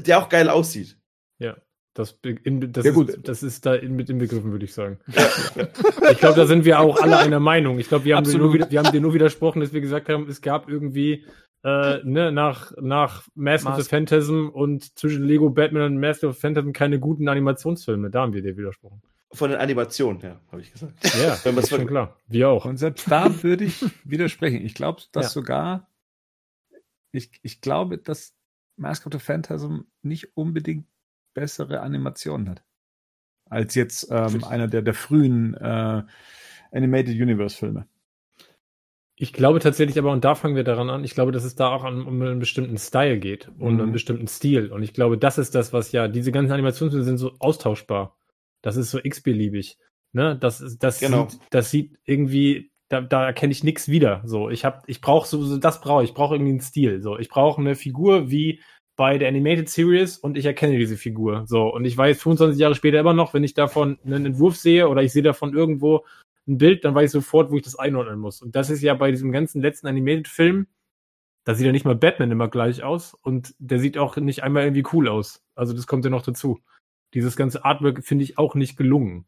der 0.00 0.18
auch 0.18 0.28
geil 0.28 0.50
aussieht. 0.50 0.98
Ja. 1.38 1.56
Das, 1.96 2.18
in, 2.22 2.72
das, 2.72 2.84
Ja, 2.84 2.92
ist, 2.92 3.18
das 3.26 3.42
ist 3.42 3.64
da 3.64 3.74
in, 3.74 3.96
mit 3.96 4.10
inbegriffen, 4.10 4.52
würde 4.52 4.66
ich 4.66 4.74
sagen. 4.74 4.98
Ich 6.12 6.18
glaube, 6.18 6.36
da 6.36 6.46
sind 6.46 6.64
wir 6.66 6.78
auch 6.78 7.00
alle 7.00 7.16
einer 7.18 7.40
Meinung. 7.40 7.78
Ich 7.78 7.88
glaube, 7.88 8.04
wir, 8.04 8.16
haben 8.16 8.30
nur 8.30 8.52
wir 8.52 8.78
haben 8.82 8.92
dir 8.92 9.00
nur 9.00 9.14
widersprochen, 9.14 9.60
dass 9.60 9.72
wir 9.72 9.80
gesagt 9.80 10.08
haben, 10.10 10.28
es 10.28 10.40
gab 10.42 10.68
irgendwie 10.68 11.24
äh, 11.64 11.98
ne, 12.04 12.30
nach, 12.32 12.72
nach 12.80 13.26
Mask 13.34 13.66
of 13.66 13.76
the. 13.82 13.88
Phantasm 13.88 14.48
und 14.52 14.96
zwischen 14.98 15.24
Lego 15.24 15.48
Batman 15.50 15.84
und 15.94 15.98
Mask 15.98 16.22
of 16.24 16.34
the 16.34 16.40
Phantasm 16.40 16.72
keine 16.72 17.00
guten 17.00 17.28
Animationsfilme. 17.28 18.10
Da 18.10 18.20
haben 18.20 18.34
wir 18.34 18.42
dir 18.42 18.56
widersprochen. 18.58 19.00
von 19.32 19.50
den 19.50 19.58
Animationen 19.58 20.20
her, 20.20 20.40
habe 20.52 20.60
ich 20.60 20.72
gesagt. 20.72 20.92
Ja, 21.20 21.38
Wenn 21.44 21.54
man 21.54 21.64
ist 21.64 21.70
schon 21.70 21.86
klar. 21.86 22.16
Wir 22.28 22.50
auch. 22.50 22.66
Und 22.66 22.76
selbst 22.76 23.10
da 23.10 23.42
würde 23.42 23.64
ich 23.64 23.84
widersprechen. 24.04 24.60
Ich 24.64 24.74
glaube, 24.74 25.00
dass 25.12 25.26
Ja. 25.26 25.30
sogar, 25.30 25.88
ich, 27.10 27.30
ich 27.42 27.60
glaube, 27.62 27.98
dass 27.98 28.34
Mask 28.76 29.06
of 29.06 29.12
the 29.14 29.18
Phantasm 29.18 29.80
nicht 30.02 30.36
unbedingt 30.36 30.86
bessere 31.36 31.80
Animationen 31.80 32.48
hat. 32.50 32.62
Als 33.48 33.74
jetzt 33.76 34.08
ähm, 34.10 34.42
einer 34.42 34.66
der, 34.66 34.82
der 34.82 34.94
frühen 34.94 35.54
äh, 35.54 36.02
Animated 36.72 37.14
Universe 37.14 37.56
Filme. 37.56 37.86
Ich 39.18 39.32
glaube 39.32 39.60
tatsächlich 39.60 39.98
aber, 39.98 40.12
und 40.12 40.24
da 40.24 40.34
fangen 40.34 40.56
wir 40.56 40.64
daran 40.64 40.90
an, 40.90 41.04
ich 41.04 41.14
glaube, 41.14 41.32
dass 41.32 41.44
es 41.44 41.54
da 41.54 41.68
auch 41.68 41.84
an, 41.84 42.02
um 42.06 42.20
einen 42.20 42.38
bestimmten 42.38 42.76
Style 42.76 43.18
geht 43.18 43.48
und 43.58 43.74
Mhm. 43.76 43.80
einen 43.80 43.92
bestimmten 43.92 44.26
Stil. 44.26 44.70
Und 44.72 44.82
ich 44.82 44.92
glaube, 44.92 45.16
das 45.16 45.38
ist 45.38 45.54
das, 45.54 45.72
was 45.72 45.92
ja, 45.92 46.08
diese 46.08 46.32
ganzen 46.32 46.52
Animationsfilme 46.52 47.04
sind 47.04 47.18
so 47.18 47.34
austauschbar. 47.38 48.16
Das 48.62 48.76
ist 48.76 48.90
so 48.90 48.98
x-beliebig. 49.02 49.78
Ne? 50.12 50.36
Das, 50.38 50.60
ist- 50.60 50.82
das, 50.82 51.00
Genau. 51.00 51.28
sieht, 51.28 51.40
das 51.50 51.70
sieht 51.70 51.98
irgendwie, 52.04 52.72
da, 52.88 53.00
da 53.00 53.24
erkenne 53.26 53.52
ich 53.52 53.64
nichts 53.64 53.88
wieder. 53.88 54.22
So, 54.26 54.50
ich 54.50 54.64
habe, 54.64 54.82
ich 54.86 55.00
brauche 55.00 55.26
so, 55.28 55.42
so, 55.44 55.56
das 55.56 55.80
brauche 55.80 56.02
ich, 56.02 56.10
ich 56.10 56.14
brauche 56.14 56.34
irgendwie 56.34 56.52
einen 56.52 56.60
Stil. 56.60 57.00
So, 57.00 57.18
ich 57.18 57.28
brauche 57.28 57.60
eine 57.60 57.74
Figur 57.74 58.30
wie 58.30 58.60
bei 58.96 59.18
der 59.18 59.28
Animated 59.28 59.68
Series 59.68 60.18
und 60.18 60.36
ich 60.36 60.46
erkenne 60.46 60.78
diese 60.78 60.96
Figur. 60.96 61.44
So, 61.46 61.72
und 61.72 61.84
ich 61.84 61.96
weiß 61.96 62.20
25 62.22 62.58
Jahre 62.58 62.74
später 62.74 62.98
immer 62.98 63.12
noch, 63.12 63.34
wenn 63.34 63.44
ich 63.44 63.54
davon 63.54 63.98
einen 64.04 64.26
Entwurf 64.26 64.56
sehe 64.56 64.88
oder 64.88 65.02
ich 65.02 65.12
sehe 65.12 65.22
davon 65.22 65.54
irgendwo 65.54 66.04
ein 66.48 66.58
Bild, 66.58 66.84
dann 66.84 66.94
weiß 66.94 67.10
ich 67.10 67.12
sofort, 67.12 67.50
wo 67.50 67.56
ich 67.56 67.62
das 67.62 67.78
einordnen 67.78 68.18
muss. 68.18 68.40
Und 68.40 68.56
das 68.56 68.70
ist 68.70 68.82
ja 68.82 68.94
bei 68.94 69.10
diesem 69.10 69.32
ganzen 69.32 69.60
letzten 69.60 69.86
Animated-Film, 69.86 70.66
da 71.44 71.54
sieht 71.54 71.66
ja 71.66 71.72
nicht 71.72 71.84
mal 71.84 71.94
Batman 71.94 72.30
immer 72.30 72.48
gleich 72.48 72.82
aus 72.82 73.14
und 73.14 73.54
der 73.58 73.78
sieht 73.78 73.98
auch 73.98 74.16
nicht 74.16 74.42
einmal 74.42 74.64
irgendwie 74.64 74.86
cool 74.92 75.08
aus. 75.08 75.44
Also 75.54 75.74
das 75.74 75.86
kommt 75.86 76.04
ja 76.04 76.10
noch 76.10 76.22
dazu. 76.22 76.60
Dieses 77.14 77.36
ganze 77.36 77.64
Artwork 77.64 78.04
finde 78.04 78.24
ich 78.24 78.38
auch 78.38 78.54
nicht 78.54 78.76
gelungen. 78.76 79.26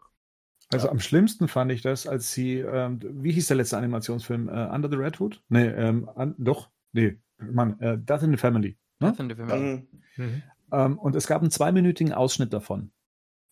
Also 0.70 0.88
am 0.88 1.00
schlimmsten 1.00 1.48
fand 1.48 1.72
ich 1.72 1.80
das, 1.80 2.06
als 2.06 2.32
sie, 2.32 2.58
ähm, 2.58 3.00
wie 3.02 3.32
hieß 3.32 3.46
der 3.46 3.56
letzte 3.56 3.78
Animationsfilm? 3.78 4.48
Äh, 4.48 4.68
Under 4.74 4.90
the 4.90 4.96
Red 4.96 5.20
Hood? 5.20 5.40
Nee, 5.48 5.68
ähm, 5.68 6.10
an, 6.14 6.34
doch, 6.38 6.68
nee, 6.92 7.18
Mann, 7.38 7.78
äh, 7.80 7.96
Death 7.96 8.22
in 8.22 8.32
the 8.32 8.36
Family. 8.36 8.76
Ne? 9.00 9.12
Death 9.12 9.20
in 9.20 9.28
the 9.28 9.34
Family. 9.34 9.88
Mhm. 10.16 10.42
Ähm, 10.72 10.98
und 10.98 11.14
es 11.14 11.26
gab 11.26 11.40
einen 11.42 11.50
zweiminütigen 11.50 12.12
Ausschnitt 12.12 12.52
davon. 12.52 12.90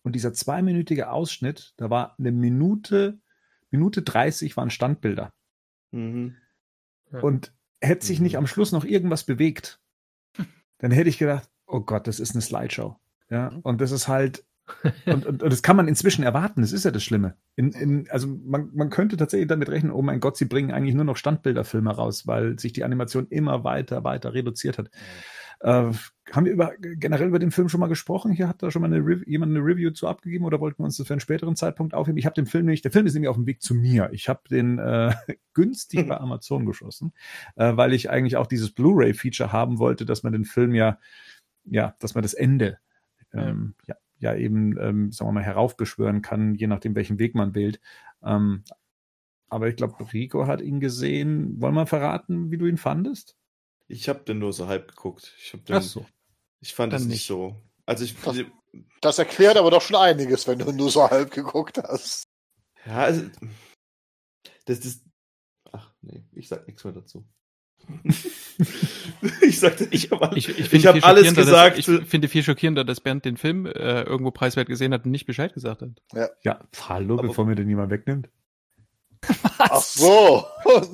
Und 0.03 0.13
dieser 0.15 0.33
zweiminütige 0.33 1.11
Ausschnitt, 1.11 1.75
da 1.77 1.91
war 1.91 2.15
eine 2.19 2.33
Minute, 2.33 3.19
Minute 3.71 4.03
30 4.03 4.57
waren 4.57 4.71
Standbilder. 4.71 5.33
Mhm. 5.91 6.37
Und 7.11 7.53
hätte 7.81 8.07
sich 8.07 8.19
Mhm. 8.19 8.25
nicht 8.25 8.37
am 8.37 8.47
Schluss 8.47 8.73
noch 8.73 8.85
irgendwas 8.85 9.25
bewegt, 9.25 9.81
dann 10.79 10.91
hätte 10.91 11.09
ich 11.09 11.19
gedacht, 11.19 11.49
oh 11.67 11.81
Gott, 11.81 12.07
das 12.07 12.21
ist 12.21 12.33
eine 12.35 12.43
Slideshow. 12.43 12.97
Ja, 13.31 13.49
und 13.63 13.81
das 13.81 13.91
ist 13.91 14.09
halt, 14.09 14.45
und, 15.07 15.27
und, 15.27 15.43
und 15.43 15.53
das 15.53 15.63
kann 15.63 15.77
man 15.77 15.89
inzwischen 15.89 16.25
erwarten, 16.25 16.61
das 16.61 16.73
ist 16.73 16.85
ja 16.85 16.91
das 16.91 17.05
Schlimme. 17.05 17.37
In, 17.55 17.73
in, 17.73 18.11
also 18.11 18.27
man, 18.27 18.71
man 18.75 18.91
könnte 18.91 19.17
tatsächlich 19.17 19.49
damit 19.49 19.69
rechnen, 19.69 19.93
oh 19.93 20.03
mein 20.03 20.21
Gott, 20.21 20.37
sie 20.37 20.45
bringen 20.45 20.73
eigentlich 20.73 20.95
nur 20.95 21.05
noch 21.05 21.17
Standbilderfilme 21.17 21.95
raus, 21.95 22.27
weil 22.27 22.59
sich 22.59 22.73
die 22.73 22.85
Animation 22.85 23.29
immer 23.29 23.65
weiter, 23.65 24.05
weiter 24.05 24.35
reduziert 24.35 24.79
hat. 24.79 24.91
Äh, 25.61 25.93
haben 26.33 26.45
wir 26.45 26.53
über, 26.53 26.73
generell 26.79 27.29
über 27.29 27.39
den 27.39 27.53
Film 27.53 27.69
schon 27.69 27.81
mal 27.81 27.87
gesprochen? 27.87 28.33
Hier 28.33 28.49
hat 28.49 28.63
da 28.63 28.71
schon 28.71 28.83
mal 28.83 28.93
eine 28.93 29.23
jemand 29.27 29.57
eine 29.57 29.65
Review 29.65 29.91
zu 29.91 30.09
abgegeben 30.09 30.45
oder 30.45 30.61
wollten 30.61 30.81
wir 30.81 30.85
uns 30.85 30.97
das 30.97 31.07
für 31.07 31.15
einen 31.15 31.21
späteren 31.21 31.55
Zeitpunkt 31.55 31.95
aufheben? 31.95 32.19
Ich 32.19 32.27
habe 32.27 32.35
den 32.35 32.47
Film 32.47 32.67
nämlich, 32.67 32.83
der 32.83 32.91
Film 32.91 33.07
ist 33.07 33.15
nämlich 33.15 33.29
auf 33.29 33.37
dem 33.37 33.47
Weg 33.47 33.63
zu 33.63 33.75
mir. 33.75 34.11
Ich 34.13 34.29
habe 34.29 34.41
den 34.51 34.79
äh, 34.79 35.15
günstig 35.55 36.09
bei 36.09 36.19
Amazon 36.19 36.67
geschossen, 36.67 37.13
äh, 37.55 37.77
weil 37.77 37.93
ich 37.93 38.11
eigentlich 38.11 38.37
auch 38.37 38.47
dieses 38.47 38.73
Blu-ray-Feature 38.73 39.53
haben 39.53 39.79
wollte, 39.79 40.05
dass 40.05 40.25
man 40.25 40.33
den 40.33 40.45
Film 40.45 40.75
ja, 40.75 40.99
ja, 41.65 41.95
dass 42.01 42.15
man 42.15 42.23
das 42.23 42.35
Ende 42.35 42.79
ähm, 43.33 43.75
ja. 43.87 43.95
Ja 44.19 44.35
eben, 44.35 44.79
ähm, 44.79 45.13
sagen 45.13 45.29
wir 45.29 45.33
mal, 45.33 45.43
heraufbeschwören 45.43 46.23
kann, 46.23 46.55
je 46.55 46.67
nachdem, 46.67 46.95
welchen 46.95 47.19
Weg 47.19 47.35
man 47.35 47.55
wählt. 47.55 47.81
Ähm, 48.23 48.65
aber 49.49 49.69
ich 49.69 49.77
glaube, 49.77 50.13
Rico 50.13 50.47
hat 50.47 50.61
ihn 50.61 50.81
gesehen. 50.81 51.61
Wollen 51.61 51.75
wir 51.75 51.87
verraten, 51.87 52.51
wie 52.51 52.59
du 52.59 52.67
ihn 52.67 52.79
fandest? 52.79 53.37
Ich 53.89 54.09
habe 54.09 54.21
den 54.21 54.39
nur 54.41 54.53
so 54.53 54.67
halb 54.67 54.89
geguckt. 54.89 55.35
Ich, 55.39 55.53
hab 55.53 55.65
den, 55.65 55.81
so. 55.81 56.05
ich 56.61 56.75
fand 56.75 56.93
Dann 56.93 57.01
das 57.01 57.07
nicht 57.07 57.15
nicht. 57.19 57.27
so. 57.27 57.63
Also 57.85 58.05
ich, 58.05 58.17
Das- 58.21 58.37
Das 59.01 59.19
erklärt 59.19 59.57
aber 59.57 59.71
doch 59.71 59.83
schon 59.83 59.97
einiges, 59.97 60.47
wenn 60.49 60.59
du 60.59 60.73
nur 60.73 60.91
so 60.91 61.09
halb 61.09 61.31
geguckt 61.31 61.79
hast. 61.79 62.25
ja, 62.85 62.97
also, 62.99 63.31
das 64.65 64.81
ist, 64.81 65.05
ach 65.71 65.95
nee, 66.03 66.25
ich 66.33 66.49
sag 66.49 66.67
nichts 66.67 66.83
mehr 66.85 66.93
dazu. 66.93 67.25
ich 69.43 69.59
sagte, 69.61 69.87
ich 69.91 70.11
habe 70.11 70.37
Ich, 70.37 70.49
ich, 70.49 70.59
ich 70.59 70.69
finde 70.69 70.89
hab 70.89 70.95
viel 70.95 71.05
alles 71.05 71.27
schockierender, 71.27 71.43
gesagt. 71.45 71.79
Dass, 71.79 71.89
ich 71.89 72.07
finde 72.09 72.29
viel 72.29 72.43
schockierender, 72.43 72.85
dass 72.85 73.01
Bernd 73.01 73.25
den 73.25 73.37
Film 73.37 73.67
äh, 73.67 74.03
irgendwo 74.03 74.31
preiswert 74.31 74.69
gesehen 74.69 74.93
hat 74.93 75.05
und 75.05 75.11
nicht 75.11 75.27
Bescheid 75.27 75.53
gesagt 75.55 75.83
hat. 75.83 75.91
Ja, 76.43 76.61
hallo, 76.89 77.15
Aber- 77.19 77.29
bevor 77.29 77.45
mir 77.47 77.55
den 77.55 77.69
jemand 77.69 77.91
wegnimmt. 77.91 78.29
Ach 79.59 79.81
so. 79.81 80.45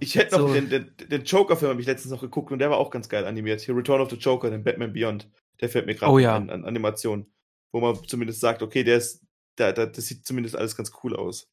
Ich 0.00 0.16
hätte 0.16 0.38
noch 0.38 0.48
So. 0.48 0.54
den, 0.54 0.68
den, 0.68 0.90
den 1.08 1.24
Joker-Film 1.24 1.70
habe 1.70 1.80
ich 1.80 1.86
letztens 1.86 2.10
noch 2.12 2.20
geguckt 2.20 2.50
und 2.52 2.58
der 2.58 2.68
war 2.68 2.78
auch 2.78 2.90
ganz 2.90 3.08
geil 3.08 3.24
animiert. 3.24 3.60
Hier 3.60 3.76
Return 3.76 4.00
of 4.00 4.10
the 4.10 4.16
Joker, 4.16 4.50
den 4.50 4.64
Batman 4.64 4.92
Beyond. 4.92 5.30
Der 5.60 5.68
fällt 5.68 5.86
mir 5.86 5.94
gerade 5.94 6.12
Oh 6.12 6.18
ja. 6.18 6.34
an, 6.36 6.50
an 6.50 6.64
Animation. 6.64 7.26
Wo 7.72 7.80
man 7.80 7.96
zumindest 8.06 8.40
sagt, 8.40 8.62
okay, 8.62 8.82
der 8.84 8.98
ist, 8.98 9.22
da, 9.56 9.72
da, 9.72 9.86
das 9.86 10.06
sieht 10.06 10.26
zumindest 10.26 10.56
alles 10.56 10.76
ganz 10.76 10.92
cool 11.02 11.14
aus. 11.16 11.48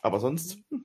Aber 0.00 0.18
sonst, 0.18 0.58
hm, 0.70 0.84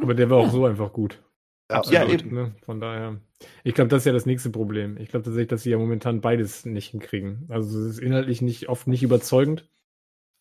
Aber 0.00 0.14
der 0.14 0.30
war 0.30 0.38
auch 0.38 0.50
so 0.50 0.66
einfach 0.66 0.92
gut. 0.92 1.22
Ja, 1.70 1.76
ja, 1.76 2.00
Absolut, 2.02 2.22
eben. 2.22 2.34
Ne? 2.34 2.54
Von 2.64 2.80
daher. 2.80 3.20
Ich 3.62 3.74
glaube, 3.74 3.88
das 3.88 4.02
ist 4.02 4.06
ja 4.06 4.12
das 4.12 4.26
nächste 4.26 4.50
Problem. 4.50 4.96
Ich 4.98 5.08
glaube 5.08 5.24
tatsächlich, 5.24 5.48
dass 5.48 5.62
sie 5.62 5.70
ja 5.70 5.78
momentan 5.78 6.20
beides 6.20 6.64
nicht 6.66 6.88
hinkriegen. 6.88 7.46
Also 7.48 7.80
es 7.80 7.96
ist 7.96 7.98
inhaltlich 8.00 8.42
nicht 8.42 8.68
oft 8.68 8.86
nicht 8.86 9.02
überzeugend 9.02 9.68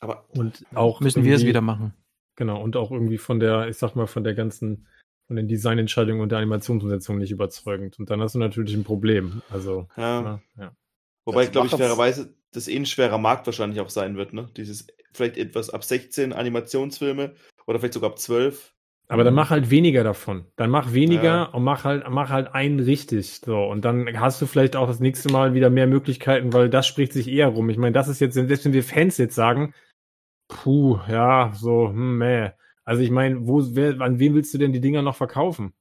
aber 0.03 0.25
und 0.35 0.65
auch 0.75 0.99
Müssen 0.99 1.23
wir 1.23 1.35
es 1.35 1.45
wieder 1.45 1.61
machen. 1.61 1.93
Genau, 2.35 2.61
und 2.61 2.75
auch 2.75 2.91
irgendwie 2.91 3.17
von 3.17 3.39
der, 3.39 3.69
ich 3.69 3.77
sag 3.77 3.95
mal, 3.95 4.05
von 4.05 4.25
der 4.25 4.33
ganzen, 4.33 4.87
von 5.27 5.37
den 5.37 5.47
Designentscheidungen 5.47 6.21
und 6.21 6.29
der 6.29 6.39
Animationsumsetzung 6.39 7.17
nicht 7.17 7.31
überzeugend. 7.31 7.97
Und 7.99 8.09
dann 8.09 8.19
hast 8.21 8.35
du 8.35 8.39
natürlich 8.39 8.73
ein 8.73 8.83
Problem. 8.83 9.41
Also, 9.49 9.87
ja. 9.95 10.21
na, 10.21 10.41
ja. 10.57 10.75
Wobei, 11.23 11.43
Das 11.43 11.51
glaube 11.53 11.67
ich, 11.67 11.75
fairerweise 11.75 12.35
das 12.51 12.67
eh 12.67 12.75
ein 12.75 12.85
schwerer 12.85 13.17
Markt 13.17 13.45
wahrscheinlich 13.45 13.79
auch 13.79 13.89
sein 13.89 14.17
wird, 14.17 14.33
ne? 14.33 14.49
Dieses 14.57 14.87
vielleicht 15.13 15.37
etwas 15.37 15.69
ab 15.69 15.85
16 15.85 16.33
Animationsfilme 16.33 17.33
oder 17.65 17.79
vielleicht 17.79 17.93
sogar 17.93 18.09
ab 18.09 18.19
12. 18.19 18.72
Aber 19.13 19.23
dann 19.23 19.33
mach 19.33 19.49
halt 19.49 19.69
weniger 19.69 20.03
davon. 20.03 20.45
Dann 20.55 20.69
mach 20.69 20.93
weniger 20.93 21.23
Ja. 21.23 21.43
und 21.43 21.63
mach 21.63 21.83
halt, 21.83 22.03
mach 22.09 22.29
halt 22.29 22.53
einen 22.53 22.79
richtig. 22.79 23.41
So. 23.45 23.63
Und 23.63 23.85
dann 23.85 24.19
hast 24.19 24.41
du 24.41 24.45
vielleicht 24.45 24.75
auch 24.75 24.87
das 24.87 24.99
nächste 24.99 25.31
Mal 25.31 25.53
wieder 25.53 25.69
mehr 25.69 25.87
Möglichkeiten, 25.87 26.51
weil 26.53 26.69
das 26.69 26.87
spricht 26.87 27.13
sich 27.13 27.27
eher 27.27 27.47
rum. 27.49 27.69
Ich 27.69 27.77
meine, 27.77 27.93
das 27.93 28.07
ist 28.07 28.19
jetzt, 28.19 28.33
selbst 28.33 28.65
wenn 28.65 28.73
wir 28.73 28.83
Fans 28.83 29.17
jetzt 29.17 29.35
sagen, 29.35 29.73
puh, 30.47 30.99
ja, 31.07 31.51
so, 31.53 31.89
hm, 31.89 32.17
meh. 32.17 32.51
Also 32.85 33.01
ich 33.01 33.11
meine, 33.11 33.47
wo, 33.47 33.61
wer, 33.75 34.01
an 34.01 34.19
wen 34.19 34.33
willst 34.35 34.53
du 34.53 34.57
denn 34.57 34.73
die 34.73 34.81
Dinger 34.81 35.01
noch 35.01 35.15
verkaufen? 35.15 35.73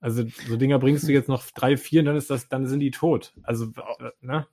Also 0.00 0.24
so 0.48 0.56
Dinger 0.56 0.78
bringst 0.78 1.06
du 1.08 1.12
jetzt 1.12 1.28
noch 1.28 1.44
drei, 1.54 1.76
vier, 1.76 2.00
und 2.00 2.06
dann 2.06 2.16
ist 2.16 2.30
das, 2.30 2.48
dann 2.48 2.66
sind 2.66 2.80
die 2.80 2.90
tot. 2.90 3.32
Also, 3.42 3.66
äh, 3.98 4.10
ne? 4.20 4.46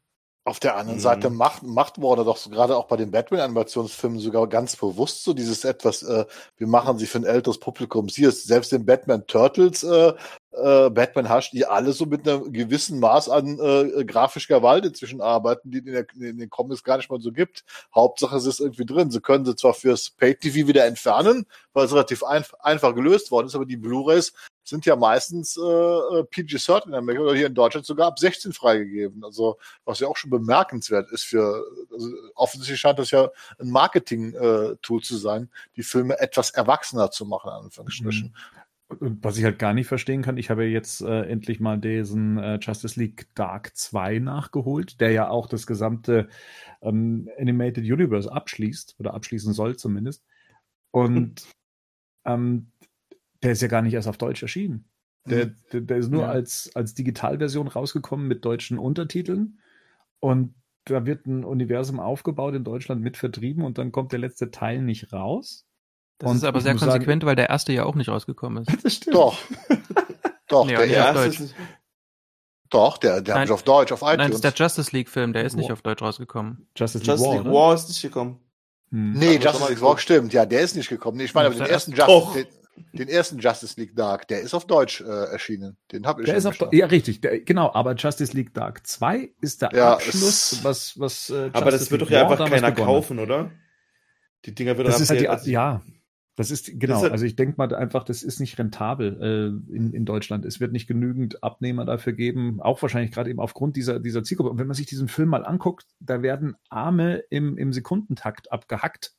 Auf 0.47 0.61
der 0.61 0.77
anderen 0.77 0.99
Mhm. 0.99 1.03
Seite 1.03 1.29
macht, 1.29 1.63
macht 1.63 2.01
Warner 2.01 2.23
doch 2.23 2.37
so, 2.37 2.49
gerade 2.49 2.77
auch 2.77 2.85
bei 2.85 2.95
den 2.95 3.11
Batman-Animationsfilmen 3.11 4.17
sogar 4.17 4.47
ganz 4.47 4.77
bewusst 4.77 5.25
so 5.25 5.33
dieses 5.33 5.65
etwas, 5.65 6.03
äh, 6.03 6.23
wir 6.55 6.67
machen 6.67 6.97
sie 6.97 7.05
für 7.05 7.17
ein 7.17 7.25
älteres 7.25 7.59
Publikum. 7.59 8.07
Sie 8.07 8.23
ist 8.23 8.47
selbst 8.47 8.71
in 8.71 8.85
Batman 8.85 9.27
Turtles, 9.27 9.83
äh, 9.83 10.13
äh, 10.53 10.89
Batman 10.89 11.27
hast, 11.27 11.51
die 11.51 11.65
alle 11.65 11.91
so 11.91 12.05
mit 12.05 12.25
einem 12.25 12.53
gewissen 12.53 13.01
Maß 13.01 13.27
an 13.27 13.59
äh, 13.59 14.05
grafischer 14.05 14.55
Gewalt 14.55 14.85
inzwischen 14.85 15.19
arbeiten, 15.19 15.69
die 15.69 15.79
in, 15.79 15.91
der, 15.91 16.05
in 16.17 16.37
den 16.37 16.49
Comics 16.49 16.81
gar 16.81 16.95
nicht 16.95 17.11
mal 17.11 17.19
so 17.19 17.33
gibt. 17.33 17.65
Hauptsache, 17.93 18.37
es 18.37 18.45
ist 18.45 18.61
irgendwie 18.61 18.85
drin. 18.85 19.11
Sie 19.11 19.19
können 19.19 19.43
sie 19.43 19.57
zwar 19.57 19.73
fürs 19.73 20.11
Pay-TV 20.11 20.65
wieder 20.65 20.85
entfernen, 20.85 21.45
weil 21.73 21.87
es 21.87 21.91
relativ 21.91 22.23
einf 22.23 22.53
einfach 22.61 22.95
gelöst 22.95 23.31
worden 23.31 23.47
ist, 23.47 23.55
aber 23.55 23.65
die 23.65 23.75
Blu-Rays 23.75 24.31
sind 24.67 24.85
ja 24.85 24.95
meistens 24.95 25.57
äh, 25.57 25.61
äh, 25.61 26.23
PG-13 26.23 26.87
in 26.87 26.93
Amerika 26.93 27.23
oder 27.23 27.35
hier 27.35 27.47
in 27.47 27.53
Deutschland 27.53 27.85
sogar 27.85 28.07
ab 28.07 28.19
16 28.19 28.53
freigegeben. 28.53 29.23
Also 29.23 29.57
was 29.85 29.99
ja 29.99 30.07
auch 30.07 30.17
schon 30.17 30.29
bemerkenswert 30.29 31.11
ist 31.11 31.23
für, 31.23 31.65
also 31.91 32.11
offensichtlich 32.35 32.79
scheint 32.79 32.99
das 32.99 33.11
ja 33.11 33.29
ein 33.59 33.69
Marketing-Tool 33.69 35.01
zu 35.01 35.17
sein, 35.17 35.49
die 35.75 35.83
Filme 35.83 36.19
etwas 36.19 36.51
erwachsener 36.51 37.11
zu 37.11 37.25
machen, 37.25 37.49
an 37.49 37.65
Anführungsstrichen. 37.65 38.33
Und 38.89 39.23
was 39.23 39.37
ich 39.37 39.43
halt 39.43 39.59
gar 39.59 39.73
nicht 39.73 39.87
verstehen 39.87 40.21
kann, 40.21 40.37
ich 40.37 40.49
habe 40.49 40.63
ja 40.63 40.71
jetzt 40.71 41.01
äh, 41.01 41.23
endlich 41.23 41.59
mal 41.59 41.77
diesen 41.77 42.37
äh, 42.37 42.57
Justice 42.61 42.97
League 42.97 43.27
Dark 43.35 43.75
2 43.75 44.19
nachgeholt, 44.19 45.01
der 45.01 45.11
ja 45.11 45.29
auch 45.29 45.47
das 45.47 45.67
gesamte 45.67 46.29
ähm, 46.81 47.29
Animated 47.37 47.83
Universe 47.83 48.31
abschließt 48.31 48.95
oder 48.99 49.13
abschließen 49.13 49.51
soll 49.53 49.75
zumindest. 49.75 50.23
Und 50.91 51.43
ähm, 52.25 52.71
der 53.43 53.51
ist 53.51 53.61
ja 53.61 53.67
gar 53.67 53.81
nicht 53.81 53.93
erst 53.93 54.07
auf 54.07 54.17
Deutsch 54.17 54.41
erschienen. 54.41 54.85
Der, 55.25 55.47
der, 55.73 55.81
der 55.81 55.97
ist 55.97 56.09
nur 56.09 56.21
Ja. 56.23 56.29
als, 56.29 56.71
als 56.73 56.93
Digitalversion 56.93 57.67
rausgekommen 57.67 58.27
mit 58.27 58.45
deutschen 58.45 58.77
Untertiteln. 58.79 59.59
Und 60.19 60.53
da 60.85 61.05
wird 61.05 61.25
ein 61.25 61.43
Universum 61.43 61.99
aufgebaut 61.99 62.55
in 62.55 62.63
Deutschland 62.63 63.01
mit 63.01 63.17
vertrieben 63.17 63.63
und 63.65 63.77
dann 63.77 63.91
kommt 63.91 64.13
der 64.13 64.19
letzte 64.19 64.51
Teil 64.51 64.81
nicht 64.81 65.11
raus. 65.11 65.65
Das 66.17 66.31
Und 66.31 66.37
ist 66.37 66.43
aber 66.45 66.61
sehr 66.61 66.73
muss 66.73 66.79
sagen- 66.79 66.91
konsequent, 66.93 67.25
weil 67.25 67.35
der 67.35 67.49
erste 67.49 67.73
ja 67.73 67.83
auch 67.83 67.95
nicht 67.95 68.09
rausgekommen 68.09 68.63
ist. 68.63 68.69
Das 68.83 68.93
stimmt. 68.95 69.15
Doch. 69.15 69.37
Doch, 70.47 70.69
Ja, 70.69 70.77
der 70.77 70.87
erste. 70.87 71.43
ist- 71.43 71.55
Doch, 72.69 72.97
der, 72.97 73.21
der 73.21 73.35
Nein. 73.35 73.45
ich 73.45 73.51
auf 73.51 73.63
Deutsch, 73.63 73.91
auf 73.91 74.01
Nein, 74.01 74.17
das 74.17 74.27
iTunes. 74.27 74.35
ist 74.35 74.43
der 74.59 74.65
Justice 74.65 74.91
League-Film, 74.95 75.33
der 75.33 75.43
ist 75.43 75.55
nicht 75.55 75.65
Wow. 75.65 75.73
auf 75.73 75.81
Deutsch 75.81 76.01
rausgekommen. 76.01 76.67
Justice 76.75 76.99
League 77.03 77.07
Justice 77.07 77.27
War, 77.29 77.35
League 77.35 77.45
ne? 77.47 77.53
War 77.53 77.73
ist 77.75 77.87
nicht 77.89 78.01
gekommen. 78.01 78.39
Hm. 78.91 79.11
nee, 79.13 79.31
wir 79.31 79.39
Justice 79.39 79.69
League 79.69 79.81
War 79.81 79.97
stimmt. 79.97 80.31
Ja, 80.33 80.45
der 80.45 80.61
ist 80.61 80.75
nicht 80.77 80.87
gekommen. 80.89 81.17
Nee, 81.17 81.25
ich 81.25 81.33
meine, 81.33 81.47
aber 81.47 81.55
Ja, 81.55 81.63
den 81.63 81.65
der 81.65 81.73
ersten. 81.73 81.91
Justice, 81.93 82.47
den, 82.93 83.07
ersten 83.07 83.39
Justice 83.39 83.79
League 83.79 83.95
Dark, 83.95 84.27
der 84.27 84.41
ist 84.41 84.53
auf 84.53 84.65
Deutsch 84.67 85.01
äh, 85.01 85.05
erschienen. 85.05 85.77
Den 85.91 86.05
habe 86.05 86.21
ich 86.21 86.25
Der 86.25 86.39
schon 86.41 86.51
ist 86.51 86.61
auf, 86.61 86.73
ja, 86.73 86.85
richtig, 86.87 87.21
der, 87.21 87.39
genau, 87.41 87.71
aber 87.73 87.95
Justice 87.95 88.33
League 88.35 88.53
Dark 88.53 88.85
2 88.85 89.31
ist 89.41 89.61
der 89.61 89.71
Ja, 89.73 89.93
Abschluss, 89.93 90.59
was, 90.63 90.99
was, 90.99 91.29
äh, 91.29 91.49
Aber 91.53 91.71
das 91.71 91.89
wird 91.91 92.01
doch 92.01 92.09
ja 92.09 92.27
einfach 92.27 92.49
keiner 92.49 92.71
kaufen, 92.71 93.19
oder? 93.19 93.51
Die 94.45 94.53
Dinger 94.55 94.77
wird 94.77 94.87
Das 94.87 94.99
ist 95.01 95.09
halt 95.09 95.19
die, 95.21 95.27
einfach- 95.29 95.45
ja, 95.45 95.81
das 96.35 96.51
ist, 96.51 96.79
genau, 96.79 96.97
ist 96.97 97.01
halt- 97.01 97.11
also 97.13 97.25
ich 97.25 97.35
denke 97.35 97.55
mal 97.57 97.73
einfach, 97.73 98.03
das 98.03 98.21
ist 98.21 98.39
nicht 98.39 98.59
rentabel 98.59 99.17
äh, 99.69 99.75
in, 99.75 99.91
in 99.93 100.05
Deutschland. 100.05 100.45
Es 100.45 100.59
wird 100.59 100.71
nicht 100.71 100.85
genügend 100.87 101.43
Abnehmer 101.43 101.83
dafür 101.83 102.13
geben, 102.13 102.61
auch 102.61 102.79
wahrscheinlich 102.81 103.11
gerade 103.11 103.31
eben 103.31 103.39
aufgrund 103.39 103.75
dieser, 103.75 103.99
dieser 103.99 104.23
Zielgruppe. 104.23 104.51
Und 104.51 104.59
wenn 104.59 104.67
man 104.67 104.75
sich 104.75 104.85
diesen 104.85 105.07
Film 105.07 105.29
mal 105.29 105.43
anguckt, 105.45 105.87
da 105.99 106.21
werden 106.21 106.55
Arme 106.69 107.23
im, 107.31 107.57
im 107.57 107.73
Sekundentakt 107.73 108.51
abgehackt. 108.51 109.13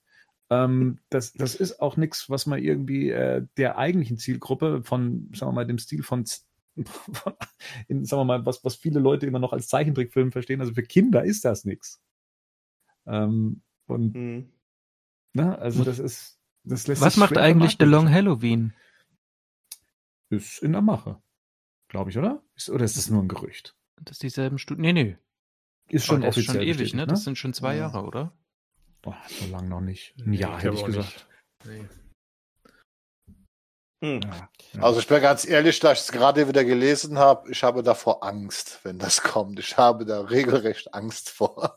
Ähm, 0.51 0.99
das, 1.11 1.33
das 1.35 1.55
ist 1.55 1.81
auch 1.81 1.97
nichts, 1.97 2.31
was 2.31 2.47
man 2.47 2.63
irgendwie 2.63 3.11
äh, 3.11 3.47
der 3.57 3.77
eigentlichen 3.79 4.17
Zielgruppe 4.19 4.83
von, 4.83 5.31
sagen 5.35 5.51
wir 5.51 5.55
mal, 5.55 5.67
dem 5.67 5.79
Stil 5.79 6.03
von, 6.03 6.25
von 6.87 7.35
in, 7.89 8.05
sagen 8.05 8.21
wir 8.21 8.25
mal, 8.25 8.47
was, 8.47 8.65
was 8.65 8.77
viele 8.77 9.01
Leute 9.01 9.27
immer 9.27 9.39
noch 9.41 9.53
als 9.53 9.69
Zeichentrickfilm 9.69 10.33
verstehen. 10.33 10.61
Also 10.61 10.75
für 10.75 10.83
Kinder 10.83 11.25
ist 11.25 11.45
das 11.45 11.65
nichts. 11.65 12.01
Ähm, 13.07 13.63
und 13.87 14.15
Hm. 14.15 14.53
Ne? 15.35 15.59
Also 15.59 15.85
das 15.85 15.99
ist, 15.99 16.41
das 16.65 16.87
lässt 16.87 17.03
Was 17.03 17.15
sich 17.15 17.21
macht 17.21 17.37
eigentlich 17.37 17.77
The. 17.79 17.85
Long 17.85 18.11
Halloween? 18.11 18.73
Ist 20.31 20.63
in 20.63 20.73
der 20.73 20.83
Mache, 20.83 21.23
glaube 21.89 22.11
ich, 22.11 22.19
oder? 22.19 22.43
Ist, 22.57 22.71
oder 22.71 22.85
ist 22.85 22.97
das 22.97 23.09
nur 23.11 23.23
ein 23.23 23.29
Gerücht? 23.29 23.77
Das 23.97 24.13
ist 24.17 24.23
dieselben 24.23 24.59
Studien. 24.59 24.83
Nee, 24.83 24.93
nee. 24.93 25.17
Ist 25.89 26.07
schon 26.07 26.19
Oh, 26.19 26.21
der 26.21 26.31
ist 26.31 26.37
offiziell 26.39 26.55
schon 26.57 26.63
ewig, 26.63 26.73
bestätigt, 26.79 26.95
ne? 26.97 27.07
Das 27.07 27.25
sind 27.25 27.39
schon 27.39 27.55
zwei 27.55 27.75
Ja. 27.75 27.81
Jahre, 27.89 28.03
oder? 28.03 28.33
Boah, 29.03 29.17
so 29.29 29.47
lange 29.47 29.69
noch 29.69 29.81
nicht. 29.81 30.15
Ein 30.19 30.31
Nee, 30.31 30.37
Jahr 30.39 30.59
hätte 30.59 30.71
glaube 30.75 30.91
ich 30.91 30.97
gesagt. 30.97 31.27
Nee. 31.65 31.89
Hm. 34.05 34.21
Ja, 34.23 34.49
ja. 34.75 34.83
Also 34.83 35.01
ich 35.01 35.09
bin 35.09 35.21
ganz 35.21 35.45
ehrlich, 35.47 35.81
da 35.81 35.93
ich 35.93 35.99
es 36.01 36.13
gerade 36.13 36.47
wieder 36.47 36.65
gelesen 36.65 37.19
habe, 37.19 37.51
ich 37.51 37.63
habe 37.65 37.83
davor 37.83 38.23
Angst, 38.23 38.81
wenn 38.85 38.99
das 38.99 39.23
kommt. 39.23 39.59
Ich 39.59 39.77
habe 39.77 40.05
da 40.05 40.21
regelrecht 40.21 40.95
Angst 40.95 41.31
vor. 41.31 41.75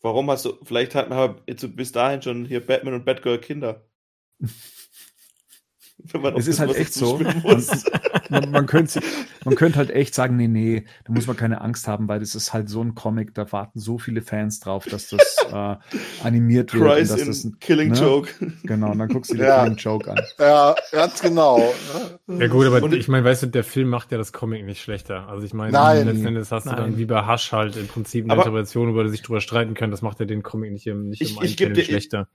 Warum 0.00 0.30
hast 0.30 0.44
du, 0.44 0.58
vielleicht 0.64 0.94
hatten 0.96 1.10
wir 1.14 1.40
jetzt 1.46 1.76
bis 1.76 1.92
dahin 1.92 2.22
schon 2.22 2.44
hier 2.44 2.64
Batman 2.66 2.94
und 2.94 3.04
Batgirl 3.04 3.38
Kinder. 3.40 3.84
Wenn 6.10 6.20
man 6.22 6.36
es 6.36 6.46
ist 6.48 6.58
halt 6.58 6.74
echt 6.76 6.92
so. 6.94 7.18
Man, 7.18 7.40
muss. 7.42 7.84
man, 8.30 8.50
man, 8.50 8.66
könnte, 8.66 9.00
man 9.44 9.54
könnte 9.54 9.78
halt 9.78 9.90
echt 9.90 10.14
sagen, 10.14 10.36
nee, 10.36 10.48
nee, 10.48 10.84
da 11.04 11.12
muss 11.12 11.26
man 11.26 11.36
keine 11.36 11.60
Angst 11.60 11.86
haben, 11.86 12.08
weil 12.08 12.20
das 12.20 12.34
ist 12.34 12.52
halt 12.52 12.68
so 12.68 12.82
ein 12.82 12.94
Comic, 12.94 13.34
da 13.34 13.50
warten 13.52 13.78
so 13.78 13.98
viele 13.98 14.20
Fans 14.22 14.58
drauf, 14.60 14.84
dass 14.86 15.08
das 15.08 15.36
äh, 15.52 15.76
animiert 16.24 16.72
wird. 16.74 16.82
und 16.82 16.88
Cries 16.90 17.08
dass 17.10 17.20
in 17.20 17.26
das 17.28 17.44
ein, 17.44 17.58
Killing 17.60 17.90
ne? 17.92 17.98
Joke. 18.00 18.30
genau, 18.64 18.90
und 18.92 18.98
dann 18.98 19.08
guckst 19.08 19.30
du 19.32 19.36
dir 19.36 19.44
Ja. 19.46 19.64
den 19.64 19.76
Joke 19.76 20.10
an. 20.10 20.18
ja, 20.38 20.74
ganz 20.90 21.20
genau. 21.22 21.72
Ja 22.26 22.46
gut, 22.48 22.66
aber 22.66 22.82
Und- 22.82 22.94
ich 22.94 23.08
meine, 23.08 23.24
weißt 23.24 23.44
du, 23.44 23.46
der 23.46 23.64
Film 23.64 23.88
macht 23.88 24.10
ja 24.12 24.18
das 24.18 24.32
Comic 24.32 24.64
nicht 24.64 24.82
schlechter. 24.82 25.28
Also 25.28 25.44
ich 25.46 25.54
meine, 25.54 25.72
letzten 26.04 26.26
Endes 26.26 26.50
hast 26.50 26.64
du 26.64 26.70
Nein. 26.70 26.78
dann 26.78 26.98
wie 26.98 27.04
bei 27.06 27.26
Hush 27.26 27.52
halt 27.52 27.76
im 27.76 27.86
Prinzip 27.86 28.24
eine 28.24 28.32
Aber- 28.32 28.42
Interpretation, 28.42 28.88
über 28.90 29.04
die 29.04 29.10
sich 29.10 29.22
drüber 29.22 29.40
streiten 29.40 29.74
kann. 29.74 29.90
Das 29.90 30.02
macht 30.02 30.18
ja 30.20 30.26
den 30.26 30.42
Comic 30.42 30.72
nicht 30.72 30.86
im, 30.86 31.08
nicht 31.10 31.20
Ich- 31.22 31.36
im 31.36 31.42
ich 31.44 31.56
geb 31.56 31.68
Einstellen 31.68 31.74
dir- 31.74 31.84
schlechter. 31.84 32.28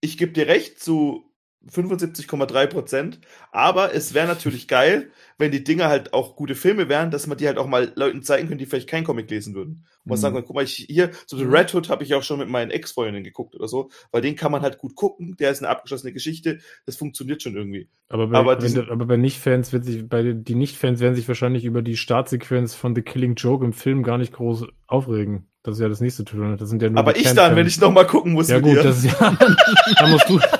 ich 0.00 0.18
gebe 0.18 0.32
dir 0.32 0.46
recht 0.48 0.80
zu 0.80 1.24
75,3 1.70 2.66
Prozent, 2.66 3.20
aber 3.50 3.94
es 3.94 4.14
wäre 4.14 4.26
natürlich 4.26 4.68
geil, 4.68 5.10
wenn 5.38 5.50
die 5.52 5.64
Dinger 5.64 5.88
halt 5.88 6.12
auch 6.12 6.36
gute 6.36 6.54
Filme 6.54 6.88
wären, 6.88 7.10
dass 7.10 7.26
man 7.26 7.38
die 7.38 7.46
halt 7.46 7.58
auch 7.58 7.66
mal 7.66 7.92
Leuten 7.96 8.22
zeigen 8.22 8.48
können, 8.48 8.58
die 8.58 8.66
vielleicht 8.66 8.88
keinen 8.88 9.04
Comic 9.04 9.30
lesen 9.30 9.54
würden. 9.54 9.84
Und 10.04 10.10
man 10.10 10.18
Mhm. 10.18 10.20
sagen 10.22 10.34
kann, 10.36 10.44
guck 10.46 10.56
mal, 10.56 10.64
ich, 10.64 10.86
hier, 10.88 11.10
so 11.26 11.36
den 11.38 11.50
Red 11.50 11.72
Hood 11.74 11.88
habe 11.88 12.02
ich 12.04 12.14
auch 12.14 12.22
schon 12.22 12.38
mit 12.38 12.48
meinen 12.48 12.70
Ex-Freundinnen 12.70 13.24
geguckt 13.24 13.54
oder 13.54 13.68
so, 13.68 13.90
weil 14.10 14.20
den 14.22 14.36
kann 14.36 14.50
man 14.52 14.62
halt 14.62 14.78
gut 14.78 14.94
gucken, 14.96 15.36
der 15.38 15.50
ist 15.50 15.60
eine 15.62 15.68
abgeschlossene 15.68 16.12
Geschichte, 16.12 16.58
das 16.86 16.96
funktioniert 16.96 17.42
schon 17.42 17.54
irgendwie. 17.56 17.88
Aber 18.08 18.26
bei, 18.28 18.38
aber 18.38 18.62
wenn, 18.62 18.90
aber 18.90 19.06
bei 19.06 19.16
Nicht-Fans 19.16 19.72
wird 19.72 19.84
sich, 19.84 20.08
bei 20.08 20.22
den- 20.22 20.44
die 20.44 20.54
Nicht-Fans 20.54 21.00
werden 21.00 21.14
sich 21.14 21.26
wahrscheinlich 21.28 21.64
über 21.64 21.82
die 21.82 21.96
Startsequenz 21.96 22.74
von 22.74 22.94
The 22.94 23.02
Killing 23.02 23.34
Joke 23.36 23.64
im 23.64 23.72
Film 23.72 24.02
gar 24.02 24.18
nicht 24.18 24.32
groß 24.32 24.66
aufregen. 24.86 25.46
Das 25.64 25.76
ist 25.76 25.80
ja 25.80 25.88
das 25.88 26.00
nächste 26.00 26.24
tun. 26.24 26.56
Das 26.58 26.68
sind 26.68 26.82
ja 26.82 26.90
nur 26.90 26.98
aber 26.98 27.16
ich 27.16 27.32
dann, 27.34 27.54
wenn 27.54 27.68
ich 27.68 27.80
noch 27.80 27.92
mal 27.92 28.04
gucken 28.04 28.32
muss 28.32 28.48
Ja 28.48 28.56
mit 28.56 28.64
gut, 28.64 28.78
dir. 28.78 28.82
das 28.82 29.04
ist 29.04 29.20
ja, 29.20 29.38
da 29.98 30.06
musst 30.08 30.28
du. 30.28 30.40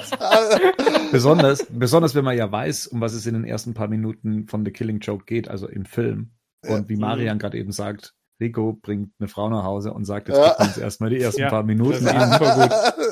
Besonders, 1.12 1.66
besonders 1.70 2.14
wenn 2.14 2.24
man 2.24 2.36
ja 2.36 2.50
weiß, 2.50 2.86
um 2.86 3.00
was 3.00 3.12
es 3.12 3.26
in 3.26 3.34
den 3.34 3.44
ersten 3.44 3.74
paar 3.74 3.88
Minuten 3.88 4.46
von 4.48 4.61
The 4.64 4.70
Killing 4.72 5.00
Joke 5.00 5.24
geht, 5.24 5.48
also 5.48 5.68
im 5.68 5.84
Film. 5.84 6.32
Und 6.66 6.88
wie 6.88 6.94
Mhm. 6.94 7.00
Marian 7.00 7.38
gerade 7.38 7.58
eben 7.58 7.72
sagt, 7.72 8.14
Rico 8.40 8.72
bringt 8.72 9.10
eine 9.18 9.28
Frau 9.28 9.48
nach 9.50 9.64
Hause 9.64 9.92
und 9.92 10.04
sagt, 10.04 10.28
jetzt 10.28 10.36
Ja. 10.38 10.48
gucken 10.50 10.64
wir 10.64 10.68
uns 10.68 10.78
erstmal 10.78 11.10
die 11.10 11.20
ersten 11.20 11.40
Ja, 11.42 11.48
paar 11.50 11.62
Minuten 11.62 12.06
an, 12.08 12.32
super 12.32 12.54
gut. 12.56 12.70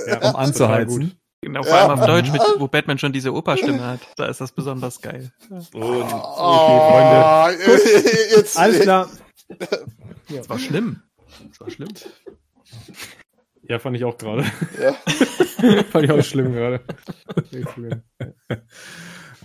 Ja, 0.09 0.29
um 0.31 0.37
anzuheizen. 0.37 1.13
Genau, 1.43 1.63
vor 1.63 1.73
Ja. 1.73 1.89
allem 1.89 1.99
auf 2.01 2.07
Deutsch, 2.07 2.31
mit, 2.33 2.43
wo 2.59 2.69
Batman 2.69 2.99
schon 2.99 3.13
diese 3.13 3.33
Operstimme 3.33 3.83
hat. 3.85 4.01
Da 4.17 4.27
ist 4.27 4.41
das 4.41 4.53
besonders 4.53 5.01
geil. 5.01 5.33
Und 5.49 5.69
Oh, 5.75 7.49
jetzt, 8.37 8.59
Alles 8.59 8.81
klar. 8.81 9.09
Das 10.29 10.49
war 10.49 10.59
schlimm. 10.59 11.03
Das 11.49 11.61
war 11.61 11.71
schlimm. 11.71 11.89
Ja, 13.63 13.79
fand 13.79 13.97
ich 13.97 14.05
auch 14.05 14.19
gerade. 14.19 14.45
Ja. 14.83 14.93
fand 15.93 16.05
ich 16.05 16.11
auch 16.13 16.23
schlimm 16.23 16.53
gerade. 16.53 16.81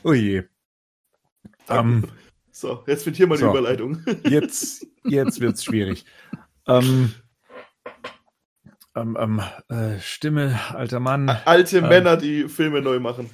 Oh 0.04 0.14
je. 0.14 0.44
Ähm, 1.70 2.06
so, 2.52 2.84
jetzt 2.88 3.06
wird 3.06 3.16
hier 3.16 3.28
mal 3.28 3.38
So. 3.38 3.46
die 3.46 3.58
Überleitung. 3.58 4.04
jetzt, 4.24 4.86
jetzt 5.04 5.40
wird's 5.40 5.64
schwierig. 5.64 6.06
Ähm, 6.68 7.14
ähm, 8.96 9.18
ähm, 9.20 9.42
äh, 9.70 10.00
Stimme, 10.00 10.60
alter 10.74 11.00
Mann. 11.00 11.30
Alte 11.46 11.80
Ähm. 11.80 11.90
Männer, 11.90 12.18
die 12.18 12.48
Filme 12.48 12.82
neu 12.82 13.00
machen. 13.00 13.30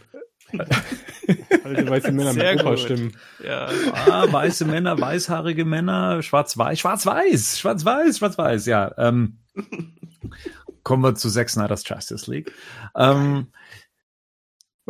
Alte 1.64 1.90
weiße 1.90 2.12
Männer 2.12 2.34
Sehr 2.34 2.52
mit 2.52 2.64
gut. 2.64 2.68
Operstimmen. 2.68 3.18
Ja. 3.44 3.70
Ah, 3.94 4.32
weiße 4.32 4.66
Männer, 4.66 5.00
weißhaarige 5.00 5.64
Männer, 5.64 6.22
schwarz-weiß, 6.22 6.80
schwarz-weiß, 6.80 7.60
schwarz-weiß, 7.60 8.18
schwarz-weiß, 8.18 8.66
ja. 8.66 8.94
Ähm, 8.98 9.38
kommen 10.84 11.04
wir 11.04 11.16
zu 11.16 11.30
Zack 11.30 11.50
Snyder's 11.50 11.88
Justice 11.88 12.30
League. 12.30 12.52
Ähm, 12.96 13.48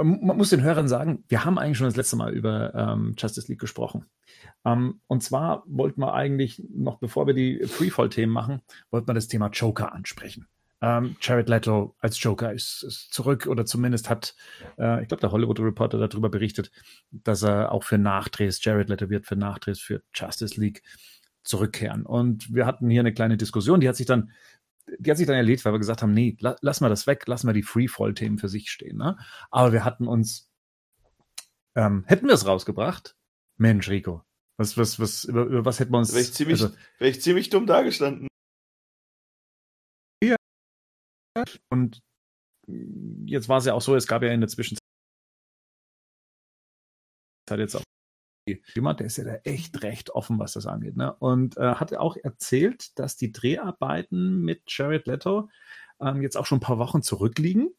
man, 0.04 0.26
man 0.26 0.38
muss 0.38 0.50
den 0.50 0.62
Hörern 0.62 0.88
sagen, 0.88 1.24
wir 1.28 1.46
haben 1.46 1.58
eigentlich 1.58 1.78
schon 1.78 1.88
das 1.88 1.96
letzte 1.96 2.16
Mal 2.16 2.34
über 2.34 2.74
ähm, 2.76 3.16
Justice 3.18 3.48
League 3.48 3.60
gesprochen. 3.60 4.06
Ähm, 4.66 5.02
und 5.08 5.24
zwar 5.24 5.64
wollten 5.66 6.02
wir 6.02 6.14
eigentlich, 6.14 6.62
noch 6.74 7.00
bevor 7.00 7.28
wir 7.28 7.34
die 7.34 7.66
Freefall-Themen 7.66 8.32
machen, 8.32 8.62
wollten 8.90 9.08
wir 9.08 9.14
das 9.14 9.28
Thema 9.28 9.50
Joker 9.50 9.94
ansprechen. 9.94 10.48
Ähm, 10.82 11.16
Jared 11.22 11.48
Leto 11.48 11.96
als 12.00 12.22
Joker 12.22 12.52
ist, 12.52 12.84
ist 12.84 13.14
zurück 13.14 13.46
oder 13.46 13.66
zumindest 13.66 14.10
hat, 14.10 14.36
äh, 14.80 15.02
ich 15.04 15.08
glaube, 15.08 15.22
der 15.22 15.32
Hollywood 15.32 15.60
Reporter 15.60 16.08
darüber 16.08 16.30
berichtet, 16.30 16.72
dass 17.12 17.44
er 17.44 17.72
auch 17.72 17.84
für 17.84 18.00
Nachdrehs, 18.00 18.64
Jared 18.64 18.90
Leto 18.90 19.10
wird 19.10 19.28
für 19.28 19.36
Nachdrehs 19.36 19.80
für 19.80 20.02
Justice 20.14 20.60
League 20.60 20.82
zurückkehren. 21.44 22.06
Und 22.06 22.54
wir 22.54 22.66
hatten 22.66 22.90
hier 22.90 23.02
eine 23.02 23.14
kleine 23.14 23.38
Diskussion, 23.38 23.80
die 23.80 23.90
hat 23.90 23.96
sich 23.96 24.08
dann, 24.08 24.32
die 25.00 25.12
hat 25.12 25.18
sich 25.18 25.28
dann 25.28 25.36
erledigt, 25.36 25.66
weil 25.66 25.74
wir 25.74 25.80
gesagt 25.80 26.02
haben, 26.02 26.14
nee, 26.14 26.36
la, 26.40 26.56
lass 26.62 26.82
mal 26.82 26.90
das 26.90 27.08
weg, 27.08 27.24
lass 27.28 27.44
mal 27.44 27.54
die 27.54 27.64
Freefall-Themen 27.64 28.38
für 28.38 28.50
sich 28.50 28.70
stehen. 28.70 28.98
Ne? 28.98 29.18
Aber 29.50 29.72
wir 29.72 29.86
hatten 29.86 30.08
uns, 30.08 30.50
ähm, 31.76 32.04
hätten 32.08 32.28
wir 32.28 32.34
es 32.34 32.46
rausgebracht, 32.46 33.16
Mensch, 33.58 33.90
Rico, 33.90 34.24
was, 34.58 34.78
was, 34.78 35.00
was, 35.00 35.24
über, 35.24 35.44
über 35.44 35.66
was 35.66 35.80
hätten 35.80 35.92
wir 35.92 36.00
uns, 36.00 36.14
Wäre 36.14 36.24
ich 36.24 36.34
ziemlich, 36.34 36.62
also, 36.62 36.76
wäre 36.98 37.12
ich 37.12 37.22
ziemlich 37.22 37.50
dumm 37.50 37.68
dargestanden. 37.68 38.28
und 41.70 42.02
jetzt 43.26 43.50
war 43.50 43.58
es 43.58 43.66
ja 43.66 43.74
auch 43.74 43.82
so, 43.82 43.96
es 43.96 44.08
gab 44.08 44.22
ja 44.24 44.32
in 44.32 44.42
der 44.42 44.50
Zwischenzeit 44.50 44.80
jetzt 47.50 47.76
auch 47.76 47.84
jemand, 48.46 49.00
der 49.00 49.08
ist 49.08 49.18
ja 49.18 49.24
da 49.24 49.36
echt 49.44 49.84
recht 49.84 50.10
offen, 50.10 50.40
was 50.40 50.54
das 50.54 50.66
angeht. 50.66 50.98
Ne? 50.98 51.14
Und 51.14 51.58
äh, 51.58 51.76
hat 51.76 51.94
auch 51.96 52.18
erzählt, 52.18 52.98
dass 52.98 53.18
die 53.18 53.32
Dreharbeiten 53.32 54.42
mit 54.42 54.64
Jared 54.68 55.08
Leto 55.08 55.50
ähm, 56.00 56.22
jetzt 56.22 56.38
auch 56.38 56.46
schon 56.46 56.58
ein 56.58 56.62
paar 56.62 56.80
Wochen 56.80 57.02
zurückliegen. 57.02 57.70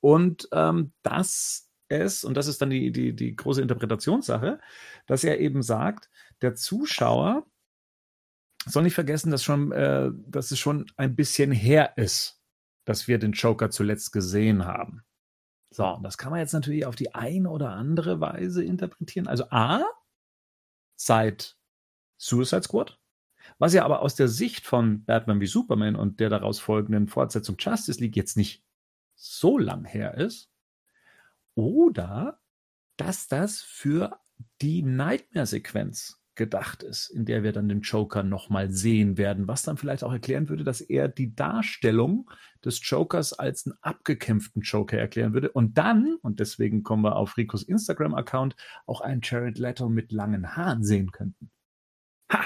Und 0.00 0.48
ähm, 0.52 0.92
dass 1.02 1.70
es, 1.88 2.24
und 2.24 2.36
das 2.36 2.46
ist 2.46 2.60
dann 2.62 2.70
die, 2.70 2.92
die, 2.92 3.14
die 3.14 3.36
große 3.36 3.62
Interpretationssache, 3.62 4.60
dass 5.06 5.24
er 5.24 5.40
eben 5.40 5.62
sagt, 5.62 6.10
der 6.42 6.54
Zuschauer 6.54 7.46
soll 8.66 8.84
nicht 8.84 8.94
vergessen, 8.94 9.30
dass 9.30 9.42
schon, 9.42 9.72
äh, 9.72 10.10
dass 10.26 10.50
es 10.50 10.58
schon 10.58 10.86
ein 10.96 11.16
bisschen 11.16 11.52
her 11.52 11.94
ist, 11.96 12.40
dass 12.84 13.08
wir 13.08 13.18
den 13.18 13.32
Joker 13.32 13.70
zuletzt 13.70 14.12
gesehen 14.12 14.64
haben. 14.64 15.02
So, 15.74 15.84
und 15.88 16.04
das 16.04 16.18
kann 16.18 16.30
man 16.30 16.38
jetzt 16.38 16.52
natürlich 16.52 16.86
auf 16.86 16.94
die 16.94 17.16
eine 17.16 17.50
oder 17.50 17.70
andere 17.70 18.20
Weise 18.20 18.62
interpretieren. 18.62 19.26
Also 19.26 19.50
A, 19.50 19.82
seit 20.94 21.56
Suicide 22.16 22.62
Squad, 22.62 23.00
was 23.58 23.74
ja 23.74 23.84
aber 23.84 24.00
aus 24.00 24.14
der 24.14 24.28
Sicht 24.28 24.66
von 24.66 25.04
Batman 25.04 25.40
wie 25.40 25.48
Superman 25.48 25.96
und 25.96 26.20
der 26.20 26.28
daraus 26.30 26.60
folgenden 26.60 27.08
Fortsetzung 27.08 27.56
Justice 27.58 28.00
League 28.00 28.14
jetzt 28.14 28.36
nicht 28.36 28.64
so 29.16 29.58
lang 29.58 29.84
her 29.84 30.14
ist. 30.14 30.48
Oder 31.56 32.40
dass 32.96 33.26
das 33.26 33.60
für 33.60 34.20
die 34.62 34.84
Nightmare-Sequenz 34.84 36.23
gedacht 36.36 36.82
ist, 36.82 37.08
in 37.10 37.24
der 37.24 37.42
wir 37.42 37.52
dann 37.52 37.68
den 37.68 37.80
Joker 37.82 38.22
nochmal 38.22 38.70
sehen 38.70 39.16
werden, 39.16 39.46
was 39.48 39.62
dann 39.62 39.76
vielleicht 39.76 40.04
auch 40.04 40.12
erklären 40.12 40.48
würde, 40.48 40.64
dass 40.64 40.80
er 40.80 41.08
die 41.08 41.34
Darstellung 41.34 42.30
des 42.64 42.80
Jokers 42.88 43.32
als 43.32 43.66
einen 43.66 43.76
abgekämpften 43.82 44.62
Joker 44.62 44.98
erklären 44.98 45.32
würde 45.34 45.50
und 45.50 45.78
dann, 45.78 46.16
und 46.22 46.40
deswegen 46.40 46.82
kommen 46.82 47.02
wir 47.04 47.16
auf 47.16 47.36
Ricos 47.36 47.62
Instagram-Account, 47.62 48.56
auch 48.86 49.00
einen 49.00 49.20
Jared 49.22 49.58
Leto 49.58 49.88
mit 49.88 50.12
langen 50.12 50.56
Haaren 50.56 50.82
sehen 50.82 51.10
könnten. 51.12 51.50
Ha! 52.32 52.44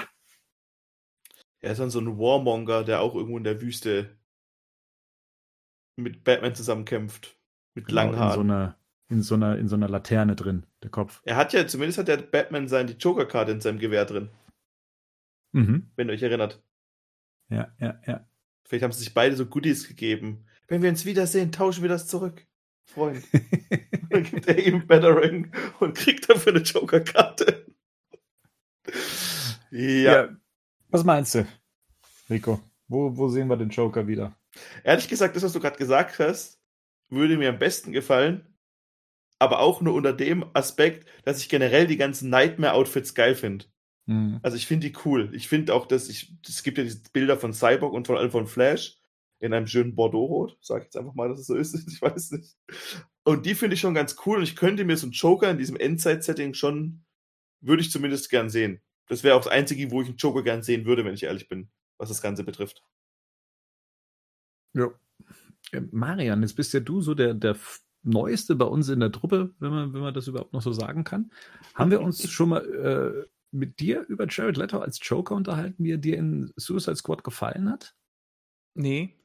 Er 1.61 1.71
ist 1.71 1.79
dann 1.79 1.89
so 1.89 1.99
ein 1.99 2.17
Warmonger, 2.17 2.83
der 2.83 3.01
auch 3.01 3.15
irgendwo 3.15 3.37
in 3.37 3.43
der 3.43 3.61
Wüste 3.61 4.17
mit 5.97 6.23
Batman 6.23 6.55
zusammenkämpft. 6.55 7.37
Mit 7.75 7.87
Genau, 7.87 8.11
langen 8.11 8.13
in 8.13 8.17
so 8.17 8.23
Haaren. 8.25 8.51
einer, 8.51 8.77
in 9.09 9.21
so 9.21 9.35
einer, 9.35 9.57
in 9.57 9.67
so 9.67 9.75
einer 9.75 9.89
Laterne 9.89 10.35
drin, 10.35 10.65
der 10.83 10.89
Kopf. 10.89 11.21
er 11.25 11.35
hat 11.35 11.53
ja, 11.53 11.67
zumindest 11.67 11.97
hat 11.99 12.07
der 12.07 12.17
Batman 12.17 12.67
sein, 12.67 12.87
die 12.87 12.93
Joker-Karte 12.93 13.51
in 13.51 13.61
seinem 13.61 13.79
Gewehr 13.79 14.05
drin, 14.05 14.29
Mhm. 15.51 15.91
wenn 15.95 16.09
ihr 16.09 16.13
euch 16.13 16.21
erinnert. 16.23 16.61
Ja, 17.49 17.73
ja, 17.79 17.99
ja. 18.05 18.27
Vielleicht 18.63 18.83
haben 18.83 18.91
sie 18.91 18.99
sich 19.03 19.13
beide 19.13 19.35
so 19.35 19.45
Goodies 19.47 19.87
gegeben. 19.87 20.45
Wenn 20.67 20.81
wir 20.83 20.89
uns 20.89 21.05
wiedersehen, 21.05 21.51
tauschen 21.51 21.81
wir 21.81 21.89
das 21.89 22.07
zurück. 22.07 22.45
Freund. 22.85 23.23
Dann 24.09 24.23
gibt 24.23 24.47
er 24.47 24.57
ihm 24.63 24.85
Battering 24.87 25.51
und 25.79 25.95
kriegt 25.97 26.29
dafür 26.29 26.53
eine 26.53 26.61
Joker-Karte. 26.63 27.65
Ja. 29.71 30.29
Was 30.89 31.03
meinst 31.03 31.35
du, 31.35 31.47
Rico? 32.29 32.59
Wo, 32.87 33.15
wo 33.15 33.27
sehen 33.29 33.47
wir 33.47 33.57
den 33.57 33.69
Joker 33.69 34.07
wieder? 34.07 34.35
Ehrlich 34.83 35.07
gesagt, 35.07 35.35
das, 35.35 35.43
was 35.43 35.53
du 35.53 35.59
gerade 35.59 35.77
gesagt 35.77 36.17
hast, 36.19 36.59
würde 37.09 37.37
mir 37.37 37.49
am 37.49 37.59
besten 37.59 37.91
gefallen. 37.91 38.48
Aber 39.39 39.59
auch 39.59 39.81
nur 39.81 39.93
unter 39.93 40.13
dem 40.13 40.45
Aspekt, 40.53 41.07
dass 41.23 41.39
ich 41.39 41.49
generell 41.49 41.87
die 41.87 41.97
ganzen 41.97 42.29
Nightmare-Outfits 42.29 43.15
geil 43.15 43.35
finde. 43.35 43.65
Mhm. 44.05 44.39
Also 44.43 44.57
ich 44.57 44.67
finde 44.67 44.89
die 44.89 44.97
cool. 45.05 45.29
Ich 45.33 45.47
finde 45.47 45.73
auch, 45.73 45.85
dass 45.85 46.09
ich, 46.09 46.33
es 46.47 46.63
gibt 46.63 46.77
ja 46.77 46.83
diese 46.83 47.01
Bilder 47.13 47.37
von 47.37 47.53
Cyborg 47.53 47.93
und 47.93 48.07
von, 48.07 48.17
allem 48.17 48.31
von 48.31 48.47
Flash 48.47 48.97
in 49.39 49.53
einem 49.53 49.67
schönen 49.67 49.95
Bordeaux-Rot. 49.95 50.57
Sag 50.61 50.79
ich 50.79 50.85
jetzt 50.85 50.97
einfach 50.97 51.13
mal, 51.13 51.29
dass 51.29 51.39
es 51.39 51.47
so 51.47 51.55
ist. 51.55 51.73
Ich 51.87 52.01
weiß 52.01 52.31
nicht. 52.31 52.57
Und 53.23 53.45
die 53.45 53.55
finde 53.55 53.75
ich 53.75 53.79
schon 53.79 53.93
ganz 53.93 54.15
cool. 54.25 54.37
Und 54.37 54.43
ich 54.43 54.55
könnte 54.55 54.83
mir 54.83 54.97
so 54.97 55.05
einen 55.05 55.13
Joker 55.13 55.51
in 55.51 55.57
diesem 55.57 55.77
Endzeit-Setting 55.77 56.53
schon, 56.53 57.05
würde 57.61 57.81
ich 57.81 57.91
zumindest 57.91 58.29
gern 58.29 58.49
sehen. 58.49 58.81
Das 59.07 59.23
wäre 59.23 59.35
auch 59.35 59.43
das 59.43 59.51
Einzige, 59.51 59.91
wo 59.91 60.01
ich 60.01 60.07
einen 60.07 60.17
Joker 60.17 60.43
gern 60.43 60.63
sehen 60.63 60.85
würde, 60.85 61.05
wenn 61.05 61.13
ich 61.13 61.23
ehrlich 61.23 61.47
bin, 61.47 61.69
was 61.97 62.09
das 62.09 62.21
Ganze 62.21 62.43
betrifft. 62.43 62.83
Ja. 64.73 64.89
Äh, 65.71 65.81
Marian, 65.91 66.41
jetzt 66.41 66.55
bist 66.55 66.73
ja 66.73 66.79
du 66.79 67.01
so 67.01 67.13
der, 67.13 67.33
der 67.33 67.55
Neueste 68.03 68.55
bei 68.55 68.65
uns 68.65 68.89
in 68.89 68.99
der 68.99 69.11
Truppe, 69.11 69.53
wenn 69.59 69.71
man, 69.71 69.93
wenn 69.93 70.01
man 70.01 70.13
das 70.13 70.27
überhaupt 70.27 70.53
noch 70.53 70.61
so 70.61 70.71
sagen 70.71 71.03
kann. 71.03 71.31
Haben 71.75 71.91
wir 71.91 72.01
uns 72.01 72.29
schon 72.29 72.49
mal 72.49 72.65
äh, 72.65 73.29
mit 73.51 73.79
dir 73.79 74.05
über 74.07 74.27
Jared 74.29 74.57
Leto 74.57 74.79
als 74.79 74.99
Joker 75.01 75.35
unterhalten, 75.35 75.83
wie 75.83 75.93
er 75.93 75.97
dir 75.97 76.17
in 76.17 76.51
Suicide 76.55 76.95
Squad 76.95 77.23
gefallen 77.23 77.69
hat? 77.69 77.95
Nee, 78.75 79.17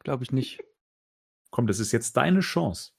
glaube 0.00 0.24
ich 0.24 0.32
nicht. 0.32 0.64
Komm, 1.50 1.66
das 1.66 1.78
ist 1.78 1.92
jetzt 1.92 2.16
deine 2.16 2.40
Chance. 2.40 2.92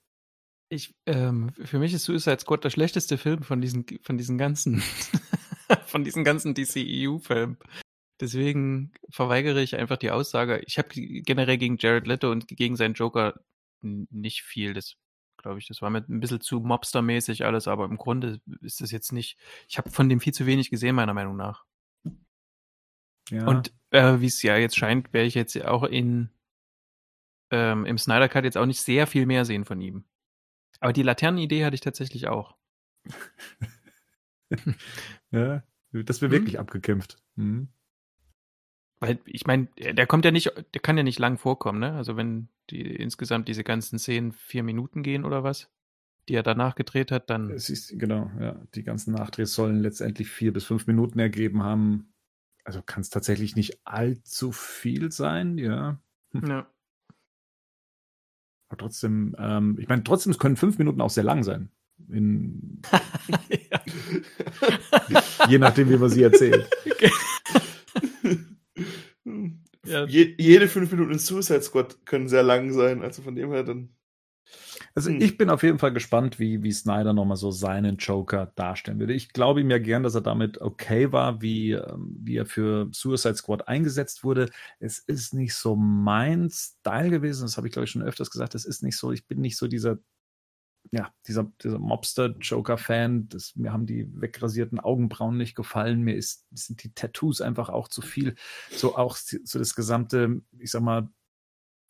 Ich, 0.69 0.95
ähm, 1.05 1.51
für 1.65 1.79
mich 1.79 1.93
ist 1.93 2.05
Suicide 2.05 2.39
Squad 2.39 2.63
der 2.63 2.69
schlechteste 2.69 3.17
Film 3.17 3.43
von 3.43 3.61
diesen, 3.61 3.85
von 4.01 4.17
diesen 4.17 4.37
ganzen, 4.37 4.81
von 5.85 6.03
diesen 6.03 6.23
ganzen 6.23 6.53
DCEU-Filmen. 6.53 7.57
Deswegen 8.21 8.93
verweigere 9.09 9.61
ich 9.61 9.75
einfach 9.75 9.97
die 9.97 10.11
Aussage. 10.11 10.61
Ich 10.65 10.77
habe 10.77 10.89
generell 10.93 11.57
gegen 11.57 11.77
Jared 11.77 12.07
Leto 12.07 12.31
und 12.31 12.47
gegen 12.47 12.75
seinen 12.75 12.93
Joker 12.93 13.43
nicht 13.83 14.43
viel. 14.43 14.73
Das 14.73 14.95
glaube 15.37 15.59
ich, 15.59 15.67
das 15.67 15.81
war 15.81 15.89
mir 15.89 16.05
ein 16.07 16.19
bisschen 16.19 16.41
zu 16.41 16.59
Mobster-mäßig 16.61 17.45
alles, 17.45 17.67
aber 17.67 17.85
im 17.85 17.97
Grunde 17.97 18.39
ist 18.61 18.81
das 18.81 18.91
jetzt 18.91 19.11
nicht. 19.11 19.37
Ich 19.67 19.77
habe 19.77 19.89
von 19.91 20.09
dem 20.09 20.19
viel 20.19 20.33
zu 20.33 20.45
wenig 20.45 20.69
gesehen, 20.69 20.95
meiner 20.95 21.13
Meinung 21.13 21.35
nach. 21.35 21.65
Ja. 23.29 23.47
Und 23.47 23.73
äh, 23.91 24.19
wie 24.19 24.25
es 24.27 24.41
ja 24.41 24.57
jetzt 24.57 24.77
scheint, 24.77 25.13
werde 25.13 25.27
ich 25.27 25.33
jetzt 25.35 25.59
auch 25.63 25.83
in 25.83 26.29
ähm, 27.51 27.85
im 27.85 27.97
Snyder 27.97 28.29
Cut 28.29 28.43
jetzt 28.45 28.57
auch 28.57 28.65
nicht 28.65 28.81
sehr 28.81 29.05
viel 29.07 29.25
mehr 29.25 29.45
sehen 29.45 29.65
von 29.65 29.79
ihm. 29.81 30.05
Aber 30.79 30.91
die 30.93 31.03
Laternenidee 31.03 31.63
hatte 31.65 31.75
ich 31.75 31.81
tatsächlich 31.81 32.27
auch. 32.27 32.55
ja, 35.31 35.63
das 35.91 36.21
wäre 36.21 36.31
Hm? 36.31 36.39
wirklich 36.39 36.59
abgekämpft. 36.59 37.17
Mhm. 37.35 37.69
Weil 39.03 39.19
ich 39.25 39.45
meine, 39.45 39.67
der 39.77 40.07
kommt 40.07 40.23
ja 40.23 40.31
nicht, 40.31 40.53
der 40.73 40.81
kann 40.81 40.95
ja 40.95 41.03
nicht 41.03 41.19
lang 41.19 41.37
vorkommen, 41.37 41.79
ne? 41.79 41.91
Also 41.91 42.15
wenn 42.15 42.47
die 42.69 42.95
insgesamt 42.95 43.49
diese 43.49 43.65
ganzen 43.65 43.99
Szenen 43.99 44.31
vier 44.31 44.63
Minuten 44.63 45.03
gehen 45.03 45.25
oder 45.25 45.43
was, 45.43 45.69
die 46.29 46.35
er 46.35 46.43
danach 46.43 46.75
gedreht 46.75 47.11
hat, 47.11 47.29
dann 47.29 47.51
Es 47.51 47.69
ist, 47.69 47.99
genau, 47.99 48.31
ja. 48.39 48.55
Die 48.75 48.83
ganzen 48.83 49.13
Nachdrehs 49.13 49.53
sollen 49.53 49.81
letztendlich 49.81 50.29
vier 50.29 50.53
bis 50.53 50.63
fünf 50.63 50.87
Minuten 50.87 51.19
ergeben 51.19 51.63
haben. 51.63 52.13
Also 52.63 52.81
kann 52.81 53.01
es 53.01 53.09
tatsächlich 53.09 53.57
nicht 53.57 53.77
allzu 53.83 54.53
viel 54.53 55.11
sein, 55.11 55.57
ja. 55.57 55.99
ja. 56.33 56.65
Aber 58.69 58.77
trotzdem, 58.77 59.35
ähm, 59.37 59.77
ich 59.81 59.89
meine, 59.89 60.05
trotzdem 60.05 60.31
es 60.31 60.39
können 60.39 60.55
fünf 60.55 60.77
Minuten 60.77 61.01
auch 61.01 61.09
sehr 61.09 61.25
lang 61.25 61.43
sein. 61.43 61.69
In, 62.07 62.81
je 65.49 65.57
nachdem, 65.57 65.89
wie 65.89 65.97
man 65.97 66.09
sie 66.09 66.23
erzählt. 66.23 66.69
Ja. 69.85 70.05
Je, 70.05 70.35
jede 70.37 70.67
fünf 70.67 70.91
Minuten 70.91 71.11
in 71.11 71.19
Suicide 71.19 71.61
Squad 71.61 72.05
können 72.05 72.27
sehr 72.29 72.43
lang 72.43 72.71
sein. 72.71 73.01
Also 73.01 73.21
von 73.21 73.35
dem 73.35 73.51
her 73.51 73.63
dann. 73.63 73.89
Also 74.95 75.09
Hm. 75.09 75.21
ich 75.21 75.37
bin 75.37 75.49
auf 75.49 75.63
jeden 75.63 75.79
Fall 75.79 75.93
gespannt, 75.93 76.39
wie, 76.39 76.63
wie 76.63 76.71
Snyder 76.71 77.13
nochmal 77.13 77.37
so 77.37 77.51
seinen 77.51 77.97
Joker 77.97 78.51
darstellen 78.55 78.99
würde. 78.99 79.13
Ich 79.13 79.33
glaube 79.33 79.61
ihm 79.61 79.69
ja 79.71 79.77
gern, 79.79 80.03
dass 80.03 80.15
er 80.15 80.21
damit 80.21 80.61
okay 80.61 81.11
war, 81.11 81.41
wie, 81.41 81.71
ähm, 81.71 82.15
wie 82.19 82.37
er 82.37 82.45
für 82.45 82.89
Suicide 82.93 83.35
Squad 83.35 83.67
eingesetzt 83.67 84.23
wurde. 84.23 84.49
Es 84.79 84.99
ist 84.99 85.33
nicht 85.33 85.55
so 85.55 85.75
mein 85.75 86.49
Style 86.49 87.09
gewesen, 87.09 87.43
das 87.43 87.57
habe 87.57 87.67
ich 87.67 87.73
glaube 87.73 87.85
ich 87.85 87.91
schon 87.91 88.03
öfters 88.03 88.29
gesagt, 88.31 88.55
es 88.55 88.65
ist 88.65 88.83
nicht 88.83 88.97
so, 88.97 89.11
ich 89.11 89.27
bin 89.27 89.41
nicht 89.41 89.57
so 89.57 89.67
dieser, 89.67 89.97
ja, 90.91 91.11
dieser, 91.27 91.51
dieser 91.63 91.79
Mobster-Joker-Fan. 91.79 93.29
Mir 93.55 93.73
haben 93.73 93.85
die 93.85 94.07
wegrasierten 94.19 94.79
Augenbrauen 94.79 95.37
nicht 95.37 95.55
gefallen. 95.55 96.01
Mir 96.01 96.15
ist, 96.15 96.45
sind 96.51 96.83
die 96.83 96.93
Tattoos 96.93 97.41
einfach 97.41 97.69
auch 97.69 97.87
zu 97.87 98.01
viel. 98.01 98.35
So 98.69 98.95
auch 98.95 99.15
so 99.15 99.59
das 99.59 99.75
gesamte, 99.75 100.41
ich 100.59 100.71
sag 100.71 100.81
mal, 100.81 101.09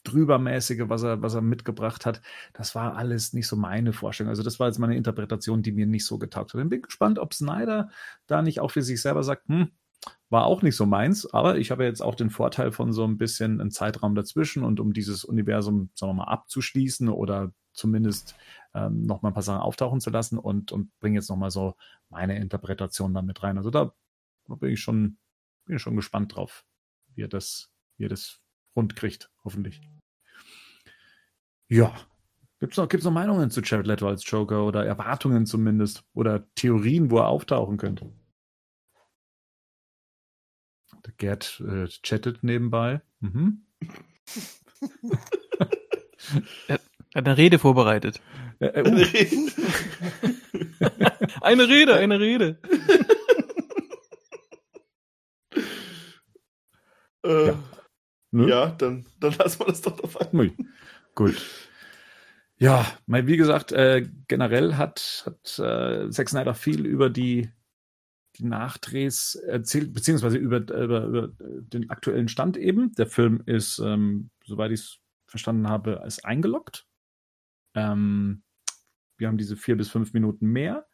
drübermäßige, 0.03 0.83
was 0.87 1.03
er, 1.03 1.21
was 1.21 1.33
er 1.33 1.41
mitgebracht 1.41 2.05
hat, 2.05 2.21
das 2.53 2.75
war 2.75 2.95
alles 2.95 3.33
nicht 3.33 3.47
so 3.47 3.55
meine 3.55 3.93
Vorstellung. 3.93 4.29
Also 4.29 4.43
das 4.43 4.59
war 4.59 4.67
jetzt 4.67 4.79
meine 4.79 4.97
Interpretation, 4.97 5.63
die 5.63 5.71
mir 5.71 5.87
nicht 5.87 6.05
so 6.05 6.17
getaugt 6.17 6.53
hat. 6.53 6.61
Ich 6.61 6.69
bin 6.69 6.81
gespannt, 6.81 7.19
ob 7.19 7.33
Snyder 7.33 7.89
da 8.27 8.41
nicht 8.41 8.59
auch 8.59 8.71
für 8.71 8.81
sich 8.81 9.01
selber 9.01 9.23
sagt, 9.23 9.47
hm, 9.47 9.71
war 10.29 10.45
auch 10.45 10.61
nicht 10.61 10.75
so 10.75 10.85
meins, 10.85 11.31
aber 11.31 11.57
ich 11.57 11.71
habe 11.71 11.85
jetzt 11.85 12.01
auch 12.01 12.15
den 12.15 12.29
Vorteil 12.29 12.71
von 12.71 12.91
so 12.91 13.05
ein 13.05 13.17
bisschen 13.17 13.61
einem 13.61 13.71
Zeitraum 13.71 14.15
dazwischen 14.15 14.63
und 14.63 14.79
um 14.79 14.91
dieses 14.91 15.23
Universum, 15.23 15.89
sagen 15.95 16.11
wir 16.11 16.25
mal, 16.25 16.31
abzuschließen 16.31 17.07
oder 17.07 17.53
zumindest 17.73 18.35
ähm, 18.73 19.05
noch 19.05 19.21
mal 19.21 19.29
ein 19.29 19.33
paar 19.33 19.43
Sachen 19.43 19.61
auftauchen 19.61 20.01
zu 20.01 20.09
lassen 20.09 20.37
und, 20.37 20.71
und 20.71 20.97
bringe 20.99 21.15
jetzt 21.15 21.29
noch 21.29 21.37
mal 21.37 21.51
so 21.51 21.75
meine 22.09 22.37
Interpretation 22.37 23.13
damit 23.13 23.43
rein. 23.43 23.57
Also 23.57 23.69
da 23.69 23.93
bin 24.47 24.71
ich 24.71 24.81
schon, 24.81 25.17
bin 25.65 25.79
schon 25.79 25.95
gespannt 25.95 26.35
drauf, 26.35 26.65
wie 27.15 27.23
er 27.23 27.27
das, 27.27 27.71
wie 27.97 28.05
er 28.05 28.09
das 28.09 28.41
rund 28.75 28.95
kriegt, 28.95 29.31
hoffentlich. 29.43 29.81
Ja. 31.67 31.93
Gibt's 32.59 32.77
noch, 32.77 32.91
noch 32.91 33.11
Meinungen 33.11 33.51
zu 33.51 33.61
Jared 33.61 33.87
Leto 33.87 34.07
als 34.07 34.29
Joker 34.29 34.65
oder 34.65 34.85
Erwartungen 34.85 35.45
zumindest 35.45 36.05
oder 36.13 36.47
Theorien, 36.55 37.11
wo 37.11 37.17
er 37.17 37.27
auftauchen 37.27 37.77
könnte? 37.77 38.13
Der 41.05 41.13
Gerd 41.17 41.61
äh, 41.67 41.87
chattet 41.87 42.43
nebenbei. 42.43 43.01
Mhm. 43.19 43.65
Er 46.67 46.79
hat 47.19 47.27
eine 47.27 47.37
Rede 47.37 47.59
vorbereitet. 47.59 48.21
Äh, 48.63 48.67
äh, 48.67 48.81
uh, 48.81 48.85
Eine 51.41 51.67
Rede, 51.67 51.95
eine 51.95 52.19
Rede. 52.19 52.59
äh, 57.25 57.47
Ja. 57.47 57.63
ne? 58.31 58.49
ja, 58.49 58.67
dann, 58.71 59.05
dann 59.19 59.33
lassen 59.33 59.59
wir 59.59 59.65
das 59.67 59.81
doch 59.81 59.99
dabei. 59.99 60.27
Ui. 60.33 60.55
Gut. 61.15 61.41
Ja, 62.57 62.85
wie 63.07 63.35
gesagt, 63.37 63.71
äh, 63.73 64.07
generell 64.29 64.75
hat, 64.75 65.23
hat 65.25 65.59
äh, 65.59 66.09
Zack 66.09 66.29
Snyder 66.29 66.53
viel 66.53 66.85
über 66.85 67.09
die, 67.09 67.49
die 68.37 68.45
Nachdrehs 68.45 69.35
erzählt, 69.35 69.93
beziehungsweise 69.93 70.37
über, 70.37 70.59
über, 70.59 71.03
über 71.05 71.29
den 71.37 71.89
aktuellen 71.89 72.29
Stand 72.29 72.55
eben. 72.55 72.93
Der 72.93 73.07
Film 73.07 73.43
ist, 73.45 73.79
ähm, 73.79 74.29
soweit 74.45 74.71
ich 74.71 74.79
es 74.79 74.99
verstanden 75.27 75.67
habe, 75.67 76.01
ist 76.05 76.23
eingeloggt. 76.23 76.87
Ähm, 77.75 78.43
wir 79.17 79.27
haben 79.27 79.37
diese 79.37 79.55
vier 79.55 79.77
bis 79.77 79.89
fünf 79.89 80.13
Minuten 80.13 80.47
mehr. 80.47 80.87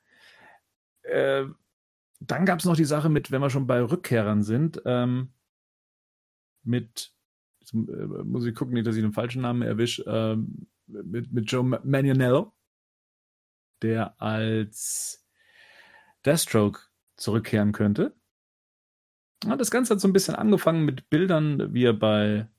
Äh, 1.03 1.45
dann 2.19 2.45
gab 2.45 2.59
es 2.59 2.65
noch 2.65 2.75
die 2.75 2.85
Sache 2.85 3.09
mit, 3.09 3.31
wenn 3.31 3.41
wir 3.41 3.49
schon 3.49 3.67
bei 3.67 3.81
Rückkehrern 3.81 4.43
sind, 4.43 4.81
ähm, 4.85 5.33
mit, 6.63 7.13
jetzt, 7.59 7.73
äh, 7.73 7.77
muss 7.77 8.45
ich 8.45 8.53
gucken, 8.53 8.73
nicht, 8.73 8.85
dass 8.85 8.95
ich 8.95 9.01
den 9.01 9.13
falschen 9.13 9.41
Namen 9.41 9.61
erwische, 9.61 10.03
ähm, 10.05 10.67
mit, 10.87 11.31
mit 11.31 11.49
Joe 11.51 11.63
Ma- 11.63 11.81
Manganiello, 11.83 12.53
der 13.81 14.21
als 14.21 15.25
Deathstroke 16.25 16.81
zurückkehren 17.15 17.71
könnte. 17.71 18.13
Ja, 19.45 19.55
das 19.55 19.71
Ganze 19.71 19.93
hat 19.93 20.01
so 20.01 20.07
ein 20.09 20.13
bisschen 20.13 20.35
angefangen 20.35 20.83
mit 20.83 21.09
Bildern, 21.09 21.73
wie 21.73 21.85
er 21.85 21.93
bei, 21.93 22.49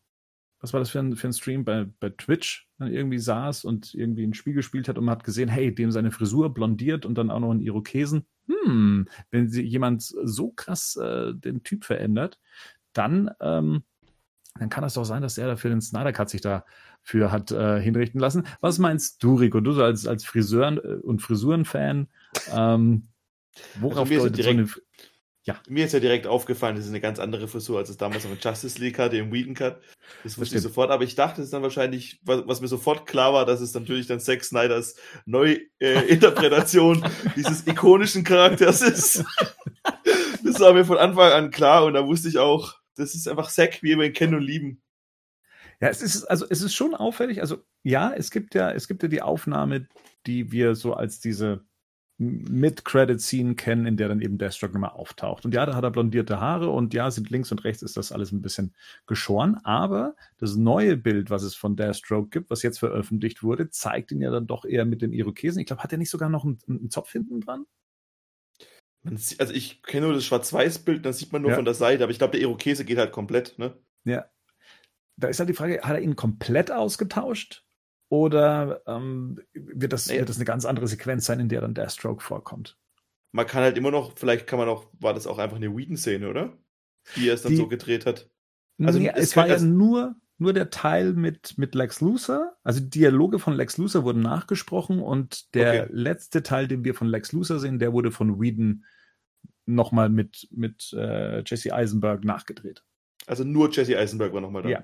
was 0.60 0.72
war 0.72 0.80
das 0.80 0.90
für 0.90 0.98
ein, 0.98 1.16
für 1.16 1.28
ein 1.28 1.32
Stream, 1.32 1.64
bei, 1.64 1.86
bei 2.00 2.10
Twitch 2.10 2.68
dann 2.78 2.92
irgendwie 2.92 3.18
saß 3.18 3.64
und 3.64 3.94
irgendwie 3.94 4.24
ein 4.24 4.34
Spiel 4.34 4.54
gespielt 4.54 4.88
hat 4.88 4.98
und 4.98 5.04
man 5.04 5.12
hat 5.16 5.24
gesehen, 5.24 5.48
hey, 5.48 5.74
dem 5.74 5.90
seine 5.90 6.10
Frisur 6.10 6.52
blondiert 6.52 7.06
und 7.06 7.16
dann 7.16 7.30
auch 7.30 7.40
noch 7.40 7.50
einen 7.50 7.62
Irokesen. 7.62 8.26
Hm, 8.46 9.08
wenn 9.30 9.48
sie, 9.48 9.62
jemand 9.62 10.02
so 10.02 10.50
krass 10.50 10.96
äh, 10.96 11.34
den 11.34 11.62
Typ 11.62 11.84
verändert, 11.84 12.38
dann, 12.92 13.30
ähm, 13.40 13.84
dann 14.58 14.68
kann 14.68 14.84
es 14.84 14.94
doch 14.94 15.04
sein, 15.04 15.22
dass 15.22 15.38
er 15.38 15.46
dafür 15.46 15.70
den 15.70 15.80
Snyder 15.80 16.12
Cut 16.12 16.28
sich 16.28 16.40
dafür 16.40 17.32
hat 17.32 17.52
äh, 17.52 17.80
hinrichten 17.80 18.20
lassen. 18.20 18.46
Was 18.60 18.78
meinst 18.78 19.22
du, 19.22 19.36
Rico? 19.36 19.60
Du 19.60 19.72
so 19.72 19.82
als, 19.82 20.06
als 20.06 20.24
Friseur 20.24 20.72
äh, 20.84 20.94
und 20.96 21.22
Frisuren-Fan, 21.22 22.08
ähm, 22.52 23.08
worauf 23.76 24.10
Also 24.10 24.24
deutet 24.24 24.36
so 24.36 24.42
direkt- 24.42 24.60
eine, 24.60 24.68
Ja. 25.46 25.58
Mir 25.68 25.86
ist 25.86 25.92
ja 25.92 26.00
direkt 26.00 26.26
aufgefallen, 26.26 26.76
das 26.76 26.84
ist 26.84 26.90
eine 26.90 27.00
ganz 27.00 27.18
andere 27.18 27.48
Frisur, 27.48 27.78
als 27.78 27.88
es 27.88 27.96
damals 27.96 28.24
noch 28.24 28.32
in 28.32 28.38
Justice 28.38 28.78
League 28.78 28.98
hatte, 28.98 29.16
im 29.16 29.32
Whedon 29.32 29.54
Cut. 29.54 29.80
Das 30.22 30.38
wusste 30.38 30.56
ich 30.56 30.62
sofort, 30.62 30.90
aber 30.90 31.02
ich 31.02 31.14
dachte 31.14 31.40
es 31.40 31.46
ist 31.46 31.54
dann 31.54 31.62
wahrscheinlich, 31.62 32.20
was, 32.24 32.46
was 32.46 32.60
mir 32.60 32.68
sofort 32.68 33.06
klar 33.06 33.32
war, 33.32 33.46
dass 33.46 33.62
es 33.62 33.72
natürlich 33.72 34.06
dann 34.06 34.20
Zack 34.20 34.44
Snyders 34.44 34.96
Neuinterpretation 35.24 37.06
dieses 37.36 37.66
ikonischen 37.66 38.22
Charakters 38.22 38.82
ist. 38.82 39.24
das 40.44 40.60
war 40.60 40.74
mir 40.74 40.84
von 40.84 40.98
Anfang 40.98 41.32
an 41.32 41.50
klar 41.50 41.86
und 41.86 41.94
da 41.94 42.06
wusste 42.06 42.28
ich 42.28 42.38
auch, 42.38 42.74
das 42.96 43.14
ist 43.14 43.26
einfach 43.26 43.50
Zack, 43.50 43.82
wie 43.82 43.96
wir 43.96 44.04
ihn 44.04 44.12
kennen 44.12 44.34
und 44.34 44.42
lieben. 44.42 44.82
Ja, 45.80 45.88
es 45.88 46.02
ist, 46.02 46.24
also 46.24 46.44
es 46.50 46.60
ist 46.60 46.74
schon 46.74 46.94
auffällig. 46.94 47.40
Also, 47.40 47.64
ja, 47.82 48.12
es 48.12 48.30
gibt 48.30 48.54
ja, 48.54 48.70
es 48.70 48.86
gibt 48.86 49.02
ja 49.02 49.08
die 49.08 49.22
Aufnahme, 49.22 49.88
die 50.26 50.52
wir 50.52 50.74
so 50.74 50.92
als 50.92 51.20
diese 51.20 51.64
Mid-Credit-Scene 52.20 53.54
kennen, 53.54 53.86
in 53.86 53.96
der 53.96 54.08
dann 54.08 54.20
eben 54.20 54.36
Deathstroke 54.36 54.74
nochmal 54.74 54.90
auftaucht. 54.90 55.46
Und 55.46 55.54
ja, 55.54 55.64
da 55.64 55.74
hat 55.74 55.84
er 55.84 55.90
blondierte 55.90 56.38
Haare 56.38 56.68
und 56.68 56.92
ja, 56.92 57.10
sind 57.10 57.30
links 57.30 57.50
und 57.50 57.64
rechts 57.64 57.80
ist 57.82 57.96
das 57.96 58.12
alles 58.12 58.30
ein 58.30 58.42
bisschen 58.42 58.74
geschoren. 59.06 59.56
Aber 59.64 60.14
das 60.36 60.54
neue 60.56 60.98
Bild, 60.98 61.30
was 61.30 61.42
es 61.42 61.54
von 61.54 61.76
Deathstroke 61.76 62.28
gibt, 62.28 62.50
was 62.50 62.62
jetzt 62.62 62.78
veröffentlicht 62.78 63.42
wurde, 63.42 63.70
zeigt 63.70 64.12
ihn 64.12 64.20
ja 64.20 64.30
dann 64.30 64.46
doch 64.46 64.66
eher 64.66 64.84
mit 64.84 65.00
dem 65.00 65.14
Irokesen. 65.14 65.60
Ich 65.60 65.66
glaube, 65.66 65.82
hat 65.82 65.92
er 65.92 65.98
nicht 65.98 66.10
sogar 66.10 66.28
noch 66.28 66.44
einen, 66.44 66.58
einen 66.68 66.90
Zopf 66.90 67.10
hinten 67.10 67.40
dran? 67.40 67.64
Sieht, 69.14 69.40
also 69.40 69.54
ich 69.54 69.82
kenne 69.82 70.04
nur 70.06 70.14
das 70.14 70.26
Schwarz-Weiß-Bild, 70.26 71.06
das 71.06 71.18
sieht 71.18 71.32
man 71.32 71.40
nur 71.40 71.52
Ja. 71.52 71.56
von 71.56 71.64
der 71.64 71.72
Seite, 71.72 72.02
aber 72.02 72.12
ich 72.12 72.18
glaube, 72.18 72.32
der 72.32 72.42
Irokese 72.42 72.84
geht 72.84 72.98
halt 72.98 73.12
komplett, 73.12 73.58
ne? 73.58 73.78
Ja. 74.04 74.26
Da 75.16 75.28
ist 75.28 75.38
halt 75.38 75.48
die 75.48 75.54
Frage, 75.54 75.80
hat 75.82 75.96
er 75.96 76.02
ihn 76.02 76.16
komplett 76.16 76.70
ausgetauscht? 76.70 77.64
Oder 78.10 78.82
ähm, 78.86 79.40
wird, 79.54 79.92
das, 79.92 80.08
Nee. 80.08 80.18
wird 80.18 80.28
das 80.28 80.36
eine 80.36 80.44
ganz 80.44 80.64
andere 80.64 80.88
Sequenz 80.88 81.24
sein, 81.26 81.38
in 81.40 81.48
der 81.48 81.60
dann 81.60 81.74
Deathstroke 81.74 82.22
vorkommt? 82.22 82.76
Man 83.32 83.46
kann 83.46 83.62
halt 83.62 83.78
immer 83.78 83.92
noch, 83.92 84.18
vielleicht 84.18 84.46
kann 84.48 84.58
man 84.58 84.68
auch, 84.68 84.86
war 84.98 85.14
das 85.14 85.28
auch 85.28 85.38
einfach 85.38 85.56
eine 85.56 85.74
Whedon-Szene, 85.76 86.28
oder? 86.28 86.58
Die 87.16 87.28
er 87.28 87.34
es 87.34 87.42
dann 87.42 87.52
Die- 87.52 87.56
so 87.56 87.68
gedreht 87.68 88.04
hat. 88.06 88.28
Also 88.82 88.98
nee, 88.98 89.10
es 89.14 89.24
es 89.30 89.36
war 89.36 89.46
ja 89.46 89.60
nur, 89.60 90.16
nur 90.38 90.52
der 90.54 90.70
Teil 90.70 91.12
mit, 91.12 91.56
mit 91.58 91.74
Lex 91.74 92.00
Luthor. 92.00 92.56
Also 92.64 92.80
die 92.80 92.90
Dialoge 92.90 93.38
von 93.38 93.52
Lex 93.52 93.76
Luthor 93.78 94.04
wurden 94.04 94.22
nachgesprochen 94.22 95.00
und 95.00 95.54
der 95.54 95.84
Okay. 95.84 95.92
letzte 95.92 96.42
Teil, 96.42 96.66
den 96.66 96.82
wir 96.82 96.94
von 96.94 97.06
Lex 97.06 97.30
Luthor 97.32 97.60
sehen, 97.60 97.78
der 97.78 97.92
wurde 97.92 98.10
von 98.10 98.40
Whedon 98.40 98.84
nochmal 99.66 100.08
mit, 100.08 100.48
mit 100.50 100.92
äh, 100.94 101.42
Jesse 101.46 101.72
Eisenberg 101.74 102.24
nachgedreht. 102.24 102.82
Also 103.26 103.44
nur 103.44 103.70
Jesse 103.70 103.96
Eisenberg 103.98 104.32
war 104.32 104.40
nochmal 104.40 104.62
da. 104.62 104.68
Ja. 104.70 104.82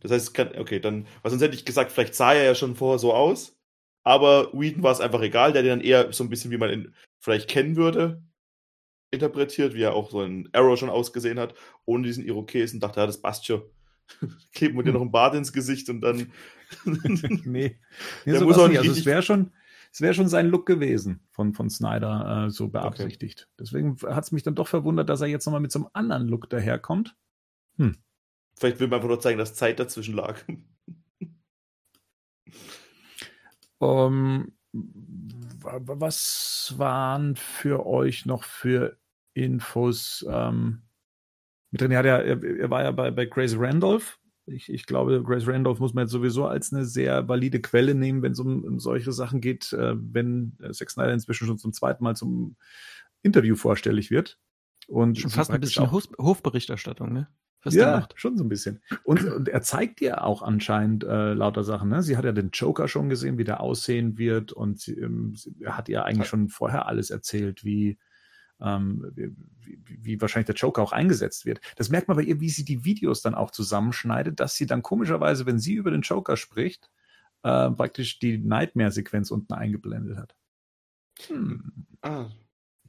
Das 0.00 0.10
heißt, 0.10 0.34
kann, 0.34 0.50
okay, 0.58 0.80
dann, 0.80 1.06
weil 1.22 1.30
sonst 1.30 1.42
hätte 1.42 1.54
ich 1.54 1.64
gesagt, 1.64 1.92
vielleicht 1.92 2.14
sah 2.14 2.32
er 2.32 2.44
ja 2.44 2.54
schon 2.54 2.76
vorher 2.76 2.98
so 2.98 3.12
aus, 3.12 3.58
aber 4.04 4.52
Whedon 4.52 4.82
war 4.82 4.92
es 4.92 5.00
einfach 5.00 5.22
egal, 5.22 5.52
der 5.52 5.62
ihn 5.62 5.68
dann 5.68 5.80
eher 5.80 6.12
so 6.12 6.24
ein 6.24 6.30
bisschen, 6.30 6.50
wie 6.50 6.58
man 6.58 6.70
ihn 6.70 6.94
vielleicht 7.20 7.48
kennen 7.48 7.76
würde, 7.76 8.22
interpretiert, 9.10 9.74
wie 9.74 9.82
er 9.82 9.94
auch 9.94 10.10
so 10.10 10.20
ein 10.20 10.48
Arrow 10.52 10.78
schon 10.78 10.90
ausgesehen 10.90 11.38
hat, 11.38 11.54
ohne 11.84 12.04
diesen 12.04 12.24
Irokesen, 12.24 12.80
dachte, 12.80 13.00
ja, 13.00 13.06
das 13.06 13.20
passt 13.20 13.46
schon. 13.46 13.62
Kleben 14.52 14.76
wir 14.76 14.82
dir 14.82 14.88
Hm. 14.90 14.94
noch 14.94 15.02
ein 15.02 15.12
Bart 15.12 15.34
ins 15.34 15.52
Gesicht 15.52 15.88
und 15.88 16.00
dann. 16.00 16.32
Nee, 16.84 17.28
nee 17.44 17.78
Der 18.24 18.40
muss 18.40 18.56
auch 18.56 18.66
nicht. 18.66 18.78
Also 18.78 18.92
es 18.92 19.04
wäre 19.04 19.20
schon, 19.20 19.52
es 19.92 20.00
wäre 20.00 20.14
schon 20.14 20.28
sein 20.28 20.48
Look 20.48 20.64
gewesen 20.64 21.20
von, 21.30 21.52
von 21.52 21.68
Snyder 21.68 22.46
äh, 22.46 22.50
so 22.50 22.68
beabsichtigt. 22.68 23.46
Deswegen 23.60 23.98
hat 24.06 24.24
es 24.24 24.32
mich 24.32 24.42
dann 24.42 24.54
doch 24.54 24.68
verwundert, 24.68 25.10
dass 25.10 25.20
er 25.20 25.26
jetzt 25.26 25.44
nochmal 25.44 25.60
mit 25.60 25.70
so 25.70 25.80
einem 25.80 25.88
anderen 25.92 26.28
Look 26.28 26.48
daherkommt. 26.48 27.14
Vielleicht 28.58 28.80
will 28.80 28.88
man 28.88 28.96
einfach 28.96 29.08
nur 29.08 29.20
zeigen, 29.20 29.38
dass 29.38 29.54
Zeit 29.54 29.78
dazwischen 29.80 30.14
lag. 30.14 30.40
Ähm, 33.80 34.52
wa- 34.72 35.80
wa- 35.82 36.00
was 36.00 36.74
waren 36.76 37.36
für 37.36 37.84
euch 37.86 38.26
noch 38.26 38.44
für 38.44 38.96
Infos 39.34 40.24
ähm, 40.28 40.82
mit 41.70 41.80
drin? 41.80 41.90
Er, 41.90 42.04
ja, 42.04 42.18
er, 42.18 42.42
er 42.42 42.70
war 42.70 42.82
ja 42.84 42.90
bei, 42.92 43.10
bei 43.10 43.26
Grace 43.26 43.56
Randolph. 43.58 44.18
Ich, 44.46 44.68
ich 44.72 44.86
glaube, 44.86 45.22
Grace 45.22 45.46
Randolph 45.46 45.78
muss 45.80 45.94
man 45.94 46.04
jetzt 46.04 46.12
sowieso 46.12 46.46
als 46.46 46.72
eine 46.72 46.84
sehr 46.84 47.28
valide 47.28 47.60
Quelle 47.60 47.94
nehmen, 47.94 48.22
wenn 48.22 48.32
es 48.32 48.40
um, 48.40 48.64
um 48.64 48.80
solche 48.80 49.12
Sachen 49.12 49.40
geht, 49.40 49.72
äh, 49.72 49.94
wenn 49.96 50.56
äh, 50.60 50.70
Zack 50.72 50.90
Snyder 50.90 51.12
inzwischen 51.12 51.46
schon 51.46 51.58
zum 51.58 51.72
zweiten 51.72 52.02
Mal 52.04 52.16
zum 52.16 52.56
Interview 53.22 53.54
vorstellig 53.56 54.10
wird. 54.10 54.38
Und 54.88 55.18
Schon 55.18 55.30
fast 55.30 55.50
ein 55.50 55.60
bisschen 55.60 55.90
Hof 55.92 56.08
Hofberichterstattung, 56.18 57.12
ne? 57.12 57.28
Was 57.62 57.74
der 57.74 57.86
ja, 57.86 57.96
macht. 58.00 58.14
schon 58.16 58.36
so 58.36 58.44
ein 58.44 58.48
bisschen. 58.48 58.82
Und, 59.04 59.24
und 59.32 59.48
er 59.48 59.62
zeigt 59.62 60.00
dir 60.00 60.24
auch 60.24 60.42
anscheinend 60.42 61.04
äh, 61.04 61.32
lauter 61.32 61.64
Sachen. 61.64 61.88
Ne? 61.88 62.02
Sie 62.02 62.16
hat 62.16 62.24
ja 62.24 62.32
den 62.32 62.50
Joker 62.50 62.88
schon 62.88 63.08
gesehen, 63.08 63.38
wie 63.38 63.44
der 63.44 63.60
aussehen 63.60 64.18
wird. 64.18 64.52
Und 64.52 64.80
sie, 64.80 64.94
ähm, 64.94 65.34
sie, 65.34 65.54
er 65.60 65.76
hat 65.76 65.88
ihr 65.88 66.04
eigentlich 66.04 66.28
schon 66.28 66.48
vorher 66.48 66.86
alles 66.86 67.10
erzählt, 67.10 67.64
wie, 67.64 67.98
ähm, 68.60 69.10
wie, 69.14 69.32
wie, 69.60 70.04
wie 70.04 70.20
wahrscheinlich 70.20 70.46
der 70.46 70.56
Joker 70.56 70.82
auch 70.82 70.92
eingesetzt 70.92 71.46
wird. 71.46 71.60
Das 71.76 71.88
merkt 71.88 72.08
man 72.08 72.16
bei 72.16 72.24
ihr, 72.24 72.40
wie 72.40 72.50
sie 72.50 72.64
die 72.64 72.84
Videos 72.84 73.22
dann 73.22 73.34
auch 73.34 73.50
zusammenschneidet, 73.50 74.40
dass 74.40 74.56
sie 74.56 74.66
dann 74.66 74.82
komischerweise, 74.82 75.46
wenn 75.46 75.58
sie 75.58 75.74
über 75.74 75.90
den 75.90 76.02
Joker 76.02 76.36
spricht, 76.36 76.90
äh, 77.42 77.70
praktisch 77.70 78.18
die 78.18 78.38
Nightmare-Sequenz 78.38 79.30
unten 79.30 79.52
eingeblendet 79.54 80.16
hat. 80.16 80.34
Hm. 81.28 81.86
Ah. 82.00 82.26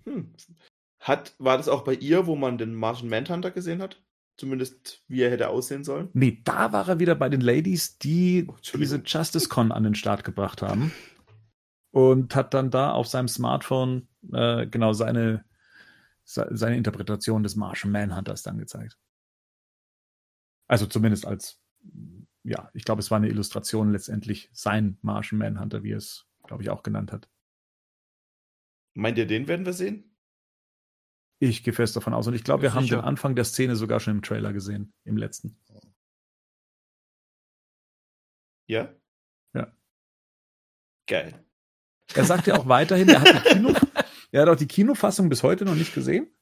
Hm. 0.05 0.33
Hat, 0.99 1.35
war 1.37 1.57
das 1.57 1.67
auch 1.67 1.83
bei 1.83 1.93
ihr, 1.93 2.25
wo 2.27 2.35
man 2.35 2.57
den 2.57 2.73
Martian 2.73 3.09
Manhunter 3.09 3.51
gesehen 3.51 3.81
hat? 3.81 4.01
Zumindest 4.35 5.03
wie 5.07 5.21
er 5.21 5.29
hätte 5.29 5.49
aussehen 5.49 5.83
sollen? 5.83 6.09
Nee, 6.13 6.41
da 6.43 6.71
war 6.73 6.89
er 6.89 6.99
wieder 6.99 7.15
bei 7.15 7.29
den 7.29 7.41
Ladies, 7.41 7.99
die 7.99 8.47
Oh, 8.47 8.55
diese 8.73 9.01
Justice 9.05 9.47
Con 9.47 9.71
an 9.71 9.83
den 9.83 9.95
Start 9.95 10.23
gebracht 10.23 10.61
haben. 10.61 10.91
Und 11.91 12.35
hat 12.35 12.55
dann 12.55 12.71
da 12.71 12.91
auf 12.91 13.07
seinem 13.07 13.27
Smartphone 13.27 14.07
äh, 14.31 14.65
genau 14.65 14.93
seine, 14.93 15.45
se 16.23 16.47
seine 16.51 16.77
Interpretation 16.77 17.43
des 17.43 17.55
Martian 17.55 17.91
Manhunters 17.91 18.41
dann 18.41 18.57
gezeigt. 18.57 18.97
Also 20.67 20.87
zumindest 20.87 21.27
als, 21.27 21.61
ja, 22.43 22.71
ich 22.73 22.83
glaube, 22.85 23.01
es 23.01 23.11
war 23.11 23.17
eine 23.17 23.29
Illustration 23.29 23.91
letztendlich 23.91 24.49
sein 24.53 24.97
Martian 25.03 25.37
Manhunter, 25.37 25.83
wie 25.83 25.91
er 25.91 25.97
es, 25.97 26.25
glaube 26.47 26.63
ich, 26.63 26.71
auch 26.71 26.81
genannt 26.81 27.11
hat. 27.11 27.29
Meint 28.95 29.19
ihr, 29.19 29.27
den 29.27 29.47
werden 29.47 29.65
wir 29.67 29.73
sehen? 29.73 30.12
Ich 31.49 31.63
gehe 31.63 31.73
fest 31.73 31.95
davon 31.95 32.13
aus. 32.13 32.25
Und 32.27 32.35
ich 32.35 32.43
glaube, 32.43 32.63
wir 32.63 32.73
haben 32.73 32.83
Sicher. 32.83 32.97
den 32.97 33.05
Anfang 33.05 33.35
der 33.35 33.43
Szene 33.43 33.75
sogar 33.75 33.99
schon 33.99 34.15
im 34.15 34.21
Trailer 34.21 34.53
gesehen, 34.53 34.93
im 35.03 35.17
letzten. 35.17 35.57
Ja? 38.67 38.93
Ja. 39.53 39.75
Geil. 41.05 41.45
Er 42.13 42.25
sagt 42.25 42.47
ja 42.47 42.57
auch 42.57 42.67
weiterhin, 42.67 43.09
er 43.09 43.21
hat, 43.21 43.45
die 43.45 43.49
Kino, 43.49 43.73
er 44.31 44.41
hat 44.41 44.49
auch 44.49 44.55
die 44.55 44.67
Kinofassung 44.67 45.27
bis 45.27 45.43
heute 45.43 45.65
noch 45.65 45.75
nicht 45.75 45.93
gesehen. 45.93 46.33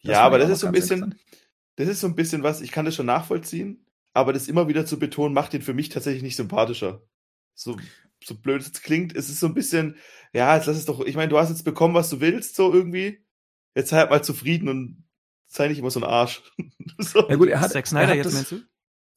ja, 0.00 0.14
war 0.14 0.22
aber 0.22 0.38
ja 0.40 0.44
das 0.44 0.52
ist 0.52 0.60
so 0.60 0.66
ein 0.66 0.72
bisschen, 0.72 1.14
das 1.76 1.88
ist 1.88 2.00
so 2.00 2.08
ein 2.08 2.16
bisschen 2.16 2.42
was, 2.42 2.62
ich 2.62 2.72
kann 2.72 2.84
das 2.84 2.96
schon 2.96 3.06
nachvollziehen, 3.06 3.86
aber 4.12 4.32
das 4.32 4.48
immer 4.48 4.66
wieder 4.66 4.86
zu 4.86 4.98
betonen, 4.98 5.34
macht 5.34 5.54
ihn 5.54 5.62
für 5.62 5.74
mich 5.74 5.88
tatsächlich 5.88 6.22
nicht 6.22 6.36
sympathischer. 6.36 7.06
So, 7.54 7.76
so 8.24 8.34
blöd 8.34 8.60
es 8.60 8.66
jetzt 8.68 8.82
klingt, 8.82 9.14
es 9.14 9.28
ist 9.28 9.38
so 9.38 9.46
ein 9.46 9.54
bisschen, 9.54 9.96
ja, 10.32 10.56
jetzt 10.56 10.66
lass 10.66 10.76
es 10.76 10.86
doch, 10.86 11.00
ich 11.00 11.14
meine, 11.14 11.28
du 11.28 11.38
hast 11.38 11.50
jetzt 11.50 11.64
bekommen, 11.64 11.94
was 11.94 12.10
du 12.10 12.20
willst, 12.20 12.56
so 12.56 12.72
irgendwie. 12.72 13.24
Jetzt 13.76 13.90
sei 13.90 13.98
halt 13.98 14.10
mal 14.10 14.24
zufrieden 14.24 14.68
und 14.68 15.04
sei 15.46 15.68
nicht 15.68 15.78
immer 15.78 15.90
so 15.90 16.00
ein 16.00 16.04
Arsch. 16.04 16.42
so. 16.98 17.28
Ja 17.28 17.36
gut, 17.36 17.48
er 17.48 17.60
hat, 17.60 17.70
Zack 17.70 17.84
er 17.84 17.88
Snyder 17.88 18.08
hat 18.08 18.16
jetzt, 18.16 18.26
das, 18.26 18.34
meinst 18.34 18.52
du? 18.52 18.60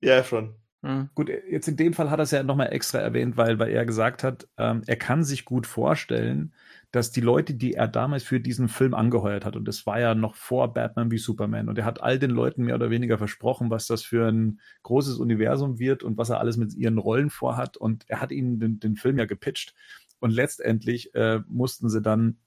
Ja, 0.02 0.24
schon. 0.24 0.54
Hm. 0.82 1.10
Gut, 1.16 1.30
jetzt 1.30 1.68
in 1.68 1.78
dem 1.78 1.94
Fall 1.94 2.10
hat 2.10 2.20
er 2.20 2.24
es 2.24 2.32
ja 2.32 2.44
nochmal 2.44 2.72
extra 2.74 3.00
erwähnt, 3.00 3.38
weil, 3.38 3.58
weil 3.58 3.70
er 3.70 3.86
gesagt 3.86 4.24
hat, 4.24 4.48
ähm, 4.58 4.82
er 4.86 4.98
kann 4.98 5.24
sich 5.24 5.46
gut 5.46 5.66
vorstellen, 5.66 6.54
dass 6.92 7.12
die 7.12 7.22
Leute, 7.22 7.54
die 7.54 7.74
er 7.74 7.88
damals 7.88 8.24
für 8.24 8.40
diesen 8.40 8.68
Film 8.68 8.94
angeheuert 8.94 9.46
hat, 9.46 9.56
und 9.56 9.66
das 9.66 9.86
war 9.86 10.00
ja 10.00 10.16
noch 10.16 10.36
vor 10.36 10.74
Batman 10.74 11.12
wie 11.12 11.18
Superman, 11.18 11.70
und 11.70 11.78
er 11.78 11.86
hat 11.86 12.02
all 12.02 12.18
den 12.18 12.32
Leuten 12.32 12.64
mehr 12.64 12.76
oder 12.76 12.90
weniger 12.90 13.18
versprochen, 13.18 13.70
was 13.70 13.88
das 13.88 14.04
für 14.04 14.28
ein 14.28 14.60
großes 14.84 15.18
Universum 15.18 15.80
wird 15.80 16.04
und 16.04 16.18
was 16.18 16.30
er 16.30 16.40
alles 16.40 16.58
mit 16.58 16.74
ihren 16.74 16.98
Rollen 16.98 17.30
vorhat, 17.30 17.78
und 17.78 18.06
er 18.10 18.22
hat 18.22 18.32
ihnen 18.32 18.60
den, 18.60 18.80
den 18.80 18.96
Film 18.96 19.18
ja 19.18 19.26
gepitcht. 19.26 19.74
Und 20.20 20.32
letztendlich 20.32 21.14
äh, 21.16 21.42
mussten 21.48 21.90
sie 21.90 22.02
dann 22.02 22.38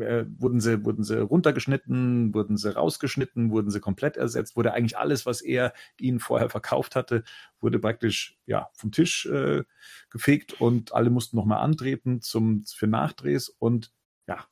äh, 0.00 0.24
wurden 0.38 0.60
sie, 0.60 0.84
wurden 0.84 1.04
sie 1.04 1.20
runtergeschnitten, 1.20 2.34
wurden 2.34 2.56
sie 2.56 2.74
rausgeschnitten, 2.74 3.50
wurden 3.50 3.70
sie 3.70 3.80
komplett 3.80 4.16
ersetzt, 4.16 4.56
wurde 4.56 4.72
eigentlich 4.72 4.98
alles, 4.98 5.26
was 5.26 5.40
er 5.40 5.72
ihnen 5.98 6.20
vorher 6.20 6.50
verkauft 6.50 6.96
hatte, 6.96 7.24
wurde 7.60 7.78
praktisch 7.78 8.38
ja 8.46 8.68
vom 8.74 8.92
Tisch 8.92 9.26
äh, 9.26 9.64
gefegt 10.10 10.60
und 10.60 10.94
alle 10.94 11.10
mussten 11.10 11.36
nochmal 11.36 11.60
antreten 11.62 12.20
zum, 12.20 12.64
für 12.64 12.86
Nachdrehs 12.86 13.48
und 13.48 13.92
ja, 14.28 14.44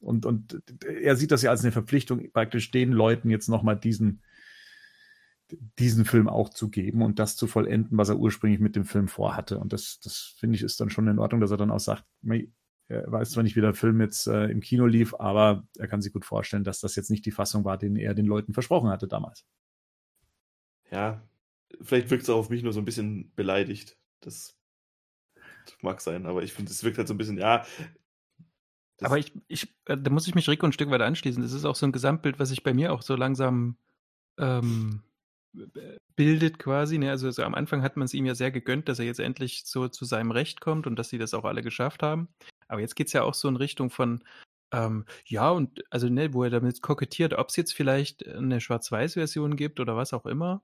und, 0.00 0.26
und 0.26 0.62
er 0.84 1.16
sieht 1.16 1.30
das 1.30 1.42
ja 1.42 1.50
als 1.50 1.62
eine 1.62 1.72
Verpflichtung, 1.72 2.30
praktisch 2.32 2.70
den 2.70 2.92
Leuten 2.92 3.30
jetzt 3.30 3.48
nochmal 3.48 3.76
diesen, 3.76 4.22
diesen 5.78 6.04
Film 6.04 6.28
auch 6.28 6.50
zu 6.50 6.70
geben 6.70 7.02
und 7.02 7.18
das 7.18 7.36
zu 7.36 7.46
vollenden, 7.46 7.98
was 7.98 8.08
er 8.08 8.18
ursprünglich 8.18 8.60
mit 8.60 8.76
dem 8.76 8.84
Film 8.84 9.08
vorhatte. 9.08 9.58
Und 9.58 9.72
das, 9.72 10.00
das 10.00 10.34
finde 10.38 10.56
ich 10.56 10.62
ist 10.62 10.80
dann 10.80 10.90
schon 10.90 11.08
in 11.08 11.18
Ordnung, 11.18 11.40
dass 11.40 11.50
er 11.50 11.56
dann 11.56 11.70
auch 11.70 11.80
sagt, 11.80 12.04
er 12.88 13.10
weiß 13.10 13.32
zwar 13.32 13.42
nicht, 13.42 13.56
wie 13.56 13.60
der 13.60 13.74
Film 13.74 14.00
jetzt 14.00 14.26
äh, 14.26 14.46
im 14.46 14.60
Kino 14.60 14.86
lief, 14.86 15.14
aber 15.14 15.66
er 15.76 15.88
kann 15.88 16.00
sich 16.00 16.12
gut 16.12 16.24
vorstellen, 16.24 16.64
dass 16.64 16.80
das 16.80 16.94
jetzt 16.94 17.10
nicht 17.10 17.26
die 17.26 17.32
Fassung 17.32 17.64
war, 17.64 17.78
den 17.78 17.96
er 17.96 18.14
den 18.14 18.26
Leuten 18.26 18.52
versprochen 18.52 18.90
hatte 18.90 19.08
damals. 19.08 19.44
Ja, 20.90 21.22
vielleicht 21.80 22.10
wirkt 22.10 22.22
es 22.22 22.30
auch 22.30 22.38
auf 22.38 22.50
mich 22.50 22.62
nur 22.62 22.72
so 22.72 22.80
ein 22.80 22.84
bisschen 22.84 23.32
beleidigt. 23.34 23.96
Das 24.20 24.56
mag 25.82 26.00
sein, 26.00 26.26
aber 26.26 26.42
ich 26.42 26.52
finde, 26.52 26.70
es 26.70 26.84
wirkt 26.84 26.98
halt 26.98 27.08
so 27.08 27.14
ein 27.14 27.18
bisschen, 27.18 27.38
ja. 27.38 27.66
Aber 29.00 29.18
ich, 29.18 29.32
ich, 29.48 29.74
äh, 29.86 29.98
da 29.98 30.10
muss 30.10 30.28
ich 30.28 30.34
mich 30.34 30.48
Rico 30.48 30.64
ein 30.64 30.72
Stück 30.72 30.90
weit 30.90 31.02
anschließen. 31.02 31.42
Das 31.42 31.52
ist 31.52 31.64
auch 31.64 31.74
so 31.74 31.86
ein 31.86 31.92
Gesamtbild, 31.92 32.38
was 32.38 32.50
sich 32.50 32.62
bei 32.62 32.72
mir 32.72 32.92
auch 32.92 33.02
so 33.02 33.16
langsam 33.16 33.76
ähm, 34.38 35.02
bildet 36.14 36.58
quasi. 36.58 36.98
Ne? 36.98 37.10
Also, 37.10 37.26
also 37.26 37.42
am 37.42 37.54
Anfang 37.54 37.82
hat 37.82 37.96
man 37.96 38.06
es 38.06 38.14
ihm 38.14 38.26
ja 38.26 38.34
sehr 38.34 38.50
gegönnt, 38.50 38.88
dass 38.88 38.98
er 38.98 39.04
jetzt 39.04 39.20
endlich 39.20 39.64
so 39.66 39.88
zu 39.88 40.04
seinem 40.04 40.30
Recht 40.30 40.60
kommt 40.60 40.86
und 40.86 40.96
dass 40.96 41.10
sie 41.10 41.18
das 41.18 41.34
auch 41.34 41.44
alle 41.44 41.62
geschafft 41.62 42.02
haben. 42.02 42.28
Aber 42.68 42.80
jetzt 42.80 42.96
geht 42.96 43.08
es 43.08 43.12
ja 43.12 43.22
auch 43.22 43.34
so 43.34 43.48
in 43.48 43.56
Richtung 43.56 43.90
von, 43.90 44.24
ähm, 44.72 45.04
ja, 45.26 45.50
und 45.50 45.84
also 45.90 46.08
ne, 46.08 46.32
wo 46.34 46.44
er 46.44 46.50
damit 46.50 46.82
kokettiert, 46.82 47.34
ob 47.34 47.48
es 47.48 47.56
jetzt 47.56 47.74
vielleicht 47.74 48.26
eine 48.26 48.60
Schwarz-Weiß-Version 48.60 49.56
gibt 49.56 49.80
oder 49.80 49.96
was 49.96 50.12
auch 50.12 50.26
immer. 50.26 50.62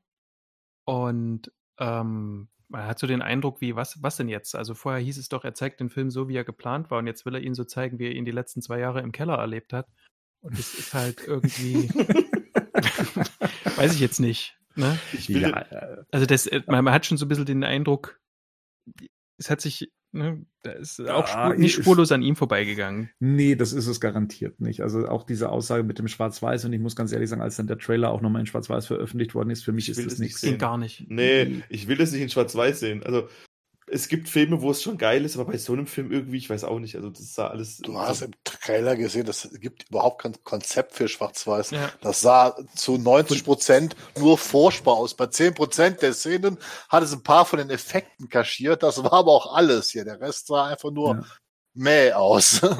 Und 0.84 1.52
ähm, 1.78 2.48
man 2.68 2.86
hat 2.86 2.98
so 2.98 3.06
den 3.06 3.22
Eindruck, 3.22 3.60
wie, 3.60 3.76
was, 3.76 4.02
was 4.02 4.16
denn 4.16 4.28
jetzt? 4.28 4.54
Also 4.54 4.74
vorher 4.74 5.02
hieß 5.02 5.18
es 5.18 5.28
doch, 5.28 5.44
er 5.44 5.54
zeigt 5.54 5.80
den 5.80 5.90
Film 5.90 6.10
so, 6.10 6.28
wie 6.28 6.36
er 6.36 6.44
geplant 6.44 6.90
war, 6.90 6.98
und 6.98 7.06
jetzt 7.06 7.24
will 7.26 7.34
er 7.34 7.42
ihn 7.42 7.54
so 7.54 7.64
zeigen, 7.64 7.98
wie 7.98 8.06
er 8.06 8.12
ihn 8.12 8.24
die 8.24 8.30
letzten 8.30 8.62
zwei 8.62 8.78
Jahre 8.78 9.00
im 9.00 9.12
Keller 9.12 9.34
erlebt 9.34 9.72
hat. 9.72 9.86
Und 10.40 10.58
das 10.58 10.74
ist 10.74 10.94
halt 10.94 11.22
irgendwie. 11.26 11.88
weiß 13.76 13.94
ich 13.94 14.00
jetzt 14.00 14.18
nicht. 14.18 14.58
Ne? 14.74 14.98
Ja, 15.28 15.60
äh, 15.70 16.04
also 16.10 16.26
das, 16.26 16.46
äh, 16.46 16.62
man, 16.66 16.84
man, 16.84 16.94
hat 16.94 17.06
schon 17.06 17.18
so 17.18 17.26
ein 17.26 17.28
bisschen 17.28 17.44
den 17.44 17.64
Eindruck, 17.64 18.20
es 19.38 19.50
hat 19.50 19.60
sich, 19.60 19.92
ne, 20.12 20.44
da 20.62 20.72
ist 20.72 20.98
ja, 20.98 21.14
auch 21.14 21.26
spur, 21.26 21.54
nicht 21.54 21.74
spurlos 21.74 22.12
an 22.12 22.22
ihm 22.22 22.36
vorbeigegangen. 22.36 23.10
Nee, 23.18 23.56
das 23.56 23.72
ist 23.72 23.86
es 23.86 24.00
garantiert 24.00 24.60
nicht. 24.60 24.82
Also 24.82 25.08
auch 25.08 25.24
diese 25.24 25.50
Aussage 25.50 25.82
mit 25.82 25.98
dem 25.98 26.08
Schwarz-Weiß, 26.08 26.64
und 26.64 26.72
ich 26.72 26.80
muss 26.80 26.96
ganz 26.96 27.12
ehrlich 27.12 27.28
sagen, 27.28 27.42
als 27.42 27.56
dann 27.56 27.66
der 27.66 27.78
Trailer 27.78 28.10
auch 28.10 28.20
nochmal 28.20 28.40
in 28.40 28.46
Schwarz-Weiß 28.46 28.86
veröffentlicht 28.86 29.34
worden 29.34 29.50
ist, 29.50 29.64
für 29.64 29.72
mich 29.72 29.88
ist 29.88 30.04
das 30.04 30.18
nichts. 30.18 30.40
Ging 30.40 30.58
gar 30.58 30.78
nicht. 30.78 31.06
Nee, 31.08 31.62
ich 31.68 31.88
will 31.88 31.96
das 31.96 32.12
nicht 32.12 32.22
in 32.22 32.28
Schwarz-Weiß 32.28 32.80
sehen. 32.80 33.02
Also 33.02 33.28
es 33.92 34.08
gibt 34.08 34.30
Filme, 34.30 34.62
wo 34.62 34.70
es 34.70 34.82
schon 34.82 34.96
geil 34.96 35.22
ist, 35.24 35.36
aber 35.36 35.52
bei 35.52 35.58
so 35.58 35.74
einem 35.74 35.86
Film 35.86 36.10
irgendwie, 36.10 36.38
ich 36.38 36.48
weiß 36.48 36.64
auch 36.64 36.78
nicht, 36.78 36.96
also 36.96 37.10
das 37.10 37.34
sah 37.34 37.48
alles. 37.48 37.76
Du 37.76 37.98
hast 37.98 38.22
im 38.22 38.32
Trailer 38.42 38.96
gesehen, 38.96 39.26
das 39.26 39.50
gibt 39.60 39.90
überhaupt 39.90 40.22
kein 40.22 40.34
Konzept 40.44 40.94
für 40.94 41.08
Schwarz-Weiß. 41.08 41.72
Ja. 41.72 41.90
Das 42.00 42.22
sah 42.22 42.56
zu 42.74 42.96
90 42.96 43.44
Prozent 43.44 43.94
nur 44.18 44.38
Vorspar 44.38 44.94
aus. 44.94 45.14
Bei 45.14 45.26
10 45.26 45.54
Prozent 45.54 46.00
der 46.00 46.14
Szenen 46.14 46.56
hat 46.88 47.02
es 47.02 47.12
ein 47.12 47.22
paar 47.22 47.44
von 47.44 47.58
den 47.58 47.68
Effekten 47.68 48.30
kaschiert, 48.30 48.82
das 48.82 49.02
war 49.04 49.12
aber 49.12 49.30
auch 49.30 49.54
alles 49.54 49.90
hier. 49.90 50.06
Der 50.06 50.20
Rest 50.20 50.46
sah 50.46 50.66
einfach 50.66 50.90
nur 50.90 51.16
ja. 51.16 51.24
mäh 51.74 52.12
aus. 52.12 52.62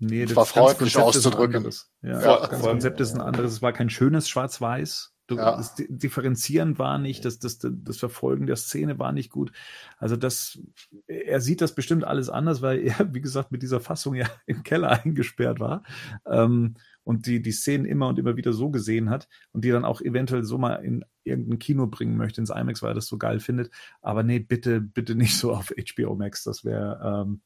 Nee, 0.00 0.26
das 0.26 0.36
war 0.36 0.44
freundlich 0.44 0.98
auszudrücken. 0.98 1.70
Ja, 2.02 2.20
ja, 2.20 2.46
das 2.46 2.60
Konzept 2.60 3.00
ist 3.00 3.14
ein 3.14 3.22
anderes. 3.22 3.52
Es 3.52 3.62
war 3.62 3.72
kein 3.72 3.88
schönes 3.88 4.28
Schwarz-Weiß. 4.28 5.13
Du, 5.26 5.36
ja. 5.36 5.56
Das 5.56 5.74
Differenzieren 5.76 6.78
war 6.78 6.98
nicht, 6.98 7.24
das, 7.24 7.38
das, 7.38 7.58
das 7.58 7.96
Verfolgen 7.96 8.46
der 8.46 8.56
Szene 8.56 8.98
war 8.98 9.12
nicht 9.12 9.30
gut. 9.30 9.52
Also 9.96 10.16
das, 10.16 10.58
er 11.06 11.40
sieht 11.40 11.62
das 11.62 11.74
bestimmt 11.74 12.04
alles 12.04 12.28
anders, 12.28 12.60
weil 12.60 12.80
er, 12.86 13.14
wie 13.14 13.22
gesagt, 13.22 13.50
mit 13.50 13.62
dieser 13.62 13.80
Fassung 13.80 14.14
ja 14.14 14.26
im 14.46 14.62
Keller 14.62 14.90
eingesperrt 15.04 15.60
war 15.60 15.82
ähm, 16.26 16.74
und 17.04 17.26
die, 17.26 17.40
die 17.40 17.52
Szenen 17.52 17.86
immer 17.86 18.08
und 18.08 18.18
immer 18.18 18.36
wieder 18.36 18.52
so 18.52 18.68
gesehen 18.68 19.08
hat 19.08 19.28
und 19.52 19.64
die 19.64 19.70
dann 19.70 19.86
auch 19.86 20.02
eventuell 20.02 20.44
so 20.44 20.58
mal 20.58 20.74
in 20.76 21.04
irgendein 21.24 21.58
Kino 21.58 21.86
bringen 21.86 22.18
möchte, 22.18 22.42
ins 22.42 22.50
IMAX, 22.50 22.82
weil 22.82 22.90
er 22.90 22.94
das 22.94 23.06
so 23.06 23.16
geil 23.16 23.40
findet. 23.40 23.70
Aber 24.02 24.22
nee, 24.22 24.40
bitte, 24.40 24.82
bitte 24.82 25.14
nicht 25.14 25.38
so 25.38 25.54
auf 25.54 25.70
HBO 25.70 26.16
Max. 26.16 26.44
Das 26.44 26.66
wäre, 26.66 27.00
ähm, 27.02 27.40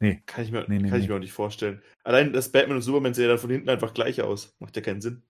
nee. 0.00 0.22
Kann 0.24 0.44
ich 0.44 0.50
mir, 0.50 0.64
nee, 0.66 0.78
nee, 0.78 0.88
kann 0.88 0.98
nee. 0.98 1.04
ich 1.04 1.10
mir 1.10 1.16
auch 1.16 1.20
nicht 1.20 1.32
vorstellen. 1.32 1.82
Allein 2.04 2.32
das 2.32 2.50
Batman 2.50 2.76
und 2.76 2.82
Superman 2.82 3.12
sehen 3.12 3.28
dann 3.28 3.36
von 3.36 3.50
hinten 3.50 3.68
einfach 3.68 3.92
gleich 3.92 4.22
aus. 4.22 4.56
Macht 4.60 4.76
ja 4.76 4.82
keinen 4.82 5.02
Sinn. 5.02 5.22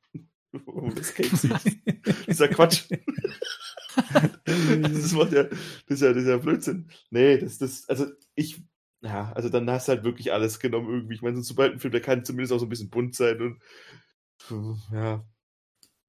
Dieser 2.26 2.48
Quatsch. 2.48 2.84
das, 4.44 5.12
macht 5.12 5.32
ja, 5.32 5.44
das, 5.44 5.61
ist 5.88 6.03
ja, 6.03 6.12
das 6.12 6.22
ist 6.22 6.28
ja 6.28 6.36
Blödsinn. 6.36 6.88
Nee, 7.11 7.38
das, 7.38 7.59
das, 7.59 7.88
also 7.88 8.07
ich, 8.34 8.62
ja, 9.00 9.32
also 9.32 9.48
dann 9.48 9.70
hast 9.70 9.88
du 9.88 9.92
halt 9.92 10.05
wirklich 10.05 10.32
alles 10.32 10.61
genommen 10.61 10.88
irgendwie. 10.90 11.14
Ich 11.14 11.22
meine, 11.22 11.36
so 11.36 11.40
ein 11.40 11.44
Superheldenfilm, 11.44 11.92
der 11.92 12.00
kann 12.00 12.24
zumindest 12.24 12.53
auch 12.53 12.59
so 12.59 12.66
ein 12.66 12.70
bisschen 12.70 12.90
bunt 12.90 13.14
sein 13.14 13.40
und 13.40 13.61
ja. 14.92 15.24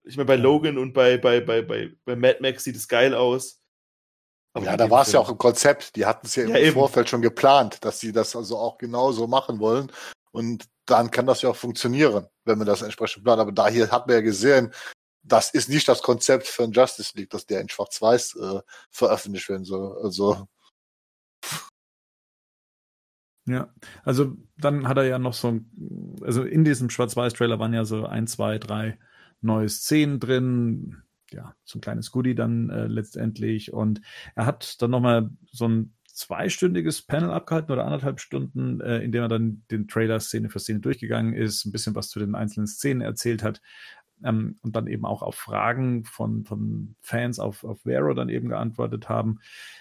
Ich 0.03 0.17
meine, 0.17 0.27
bei 0.27 0.35
Logan 0.35 0.77
und 0.77 0.93
bei, 0.93 1.17
bei, 1.17 1.39
bei, 1.39 1.61
bei, 1.61 1.95
bei 2.03 2.15
Mad 2.15 2.39
Max 2.41 2.63
sieht 2.63 2.75
es 2.75 2.87
geil 2.87 3.13
aus. 3.13 3.61
Aber 4.53 4.65
ja, 4.65 4.77
da 4.77 4.89
war 4.89 5.03
es 5.03 5.11
ja 5.11 5.19
auch 5.19 5.29
im 5.29 5.37
Konzept. 5.37 5.95
Die 5.95 6.05
hatten 6.05 6.27
es 6.27 6.35
ja, 6.35 6.43
ja 6.43 6.57
im 6.57 6.65
eben. 6.65 6.73
Vorfeld 6.73 7.09
schon 7.09 7.21
geplant, 7.21 7.83
dass 7.85 7.99
sie 7.99 8.11
das 8.11 8.35
also 8.35 8.57
auch 8.57 8.77
genauso 8.77 9.27
machen 9.27 9.59
wollen. 9.59 9.91
Und 10.31 10.65
dann 10.85 11.11
kann 11.11 11.25
das 11.25 11.41
ja 11.41 11.49
auch 11.49 11.55
funktionieren, 11.55 12.27
wenn 12.45 12.57
man 12.57 12.67
das 12.67 12.81
entsprechend 12.81 13.23
plant. 13.23 13.39
Aber 13.39 13.51
da 13.51 13.67
hier 13.67 13.89
hat 13.91 14.07
man 14.07 14.17
ja 14.17 14.21
gesehen, 14.21 14.73
das 15.23 15.51
ist 15.51 15.69
nicht 15.69 15.87
das 15.87 16.01
Konzept 16.01 16.47
für 16.47 16.63
ein 16.63 16.71
Justice 16.71 17.13
League, 17.15 17.29
dass 17.29 17.45
der 17.45 17.61
in 17.61 17.69
Schwarz-Weiß 17.69 18.35
äh, 18.35 18.61
veröffentlicht 18.91 19.49
werden 19.49 19.63
soll. 19.63 19.97
Also. 20.03 20.47
Ja, 23.45 23.73
also 24.03 24.37
dann 24.57 24.87
hat 24.87 24.97
er 24.97 25.05
ja 25.05 25.19
noch 25.19 25.33
so 25.33 25.49
ein, 25.49 26.17
also 26.21 26.43
in 26.43 26.63
diesem 26.63 26.89
Schwarz-Weiß-Trailer 26.89 27.59
waren 27.59 27.73
ja 27.73 27.85
so 27.85 28.05
ein, 28.05 28.27
zwei, 28.27 28.57
drei 28.57 28.99
neue 29.41 29.69
Szenen 29.69 30.19
drin. 30.19 31.03
Ja, 31.31 31.55
so 31.63 31.77
ein 31.77 31.81
kleines 31.81 32.11
Goodie 32.11 32.35
dann 32.35 32.69
äh, 32.69 32.87
letztendlich. 32.87 33.73
Und 33.73 34.01
er 34.35 34.45
hat 34.45 34.81
dann 34.81 34.91
nochmal 34.91 35.29
so 35.51 35.67
ein 35.67 35.93
zweistündiges 36.13 37.01
Panel 37.01 37.31
abgehalten 37.31 37.71
oder 37.71 37.85
anderthalb 37.85 38.19
Stunden, 38.19 38.79
äh, 38.81 38.99
in 38.99 39.11
dem 39.11 39.23
er 39.23 39.27
dann 39.27 39.63
den 39.71 39.87
Trailer 39.87 40.19
Szene 40.19 40.49
für 40.49 40.59
Szene 40.59 40.79
durchgegangen 40.79 41.33
ist, 41.33 41.65
ein 41.65 41.71
bisschen 41.71 41.95
was 41.95 42.09
zu 42.09 42.19
den 42.19 42.35
einzelnen 42.35 42.67
Szenen 42.67 43.01
erzählt 43.01 43.43
hat 43.43 43.61
ähm, 44.23 44.57
und 44.61 44.75
dann 44.75 44.87
eben 44.87 45.05
auch 45.05 45.21
auf 45.21 45.35
Fragen 45.35 46.05
von, 46.05 46.45
von 46.45 46.95
Fans 47.01 47.39
auf, 47.39 47.63
auf 47.63 47.81
Vero 47.81 48.13
dann 48.13 48.29
eben 48.29 48.49
geantwortet 48.49 49.09
haben, 49.09 49.39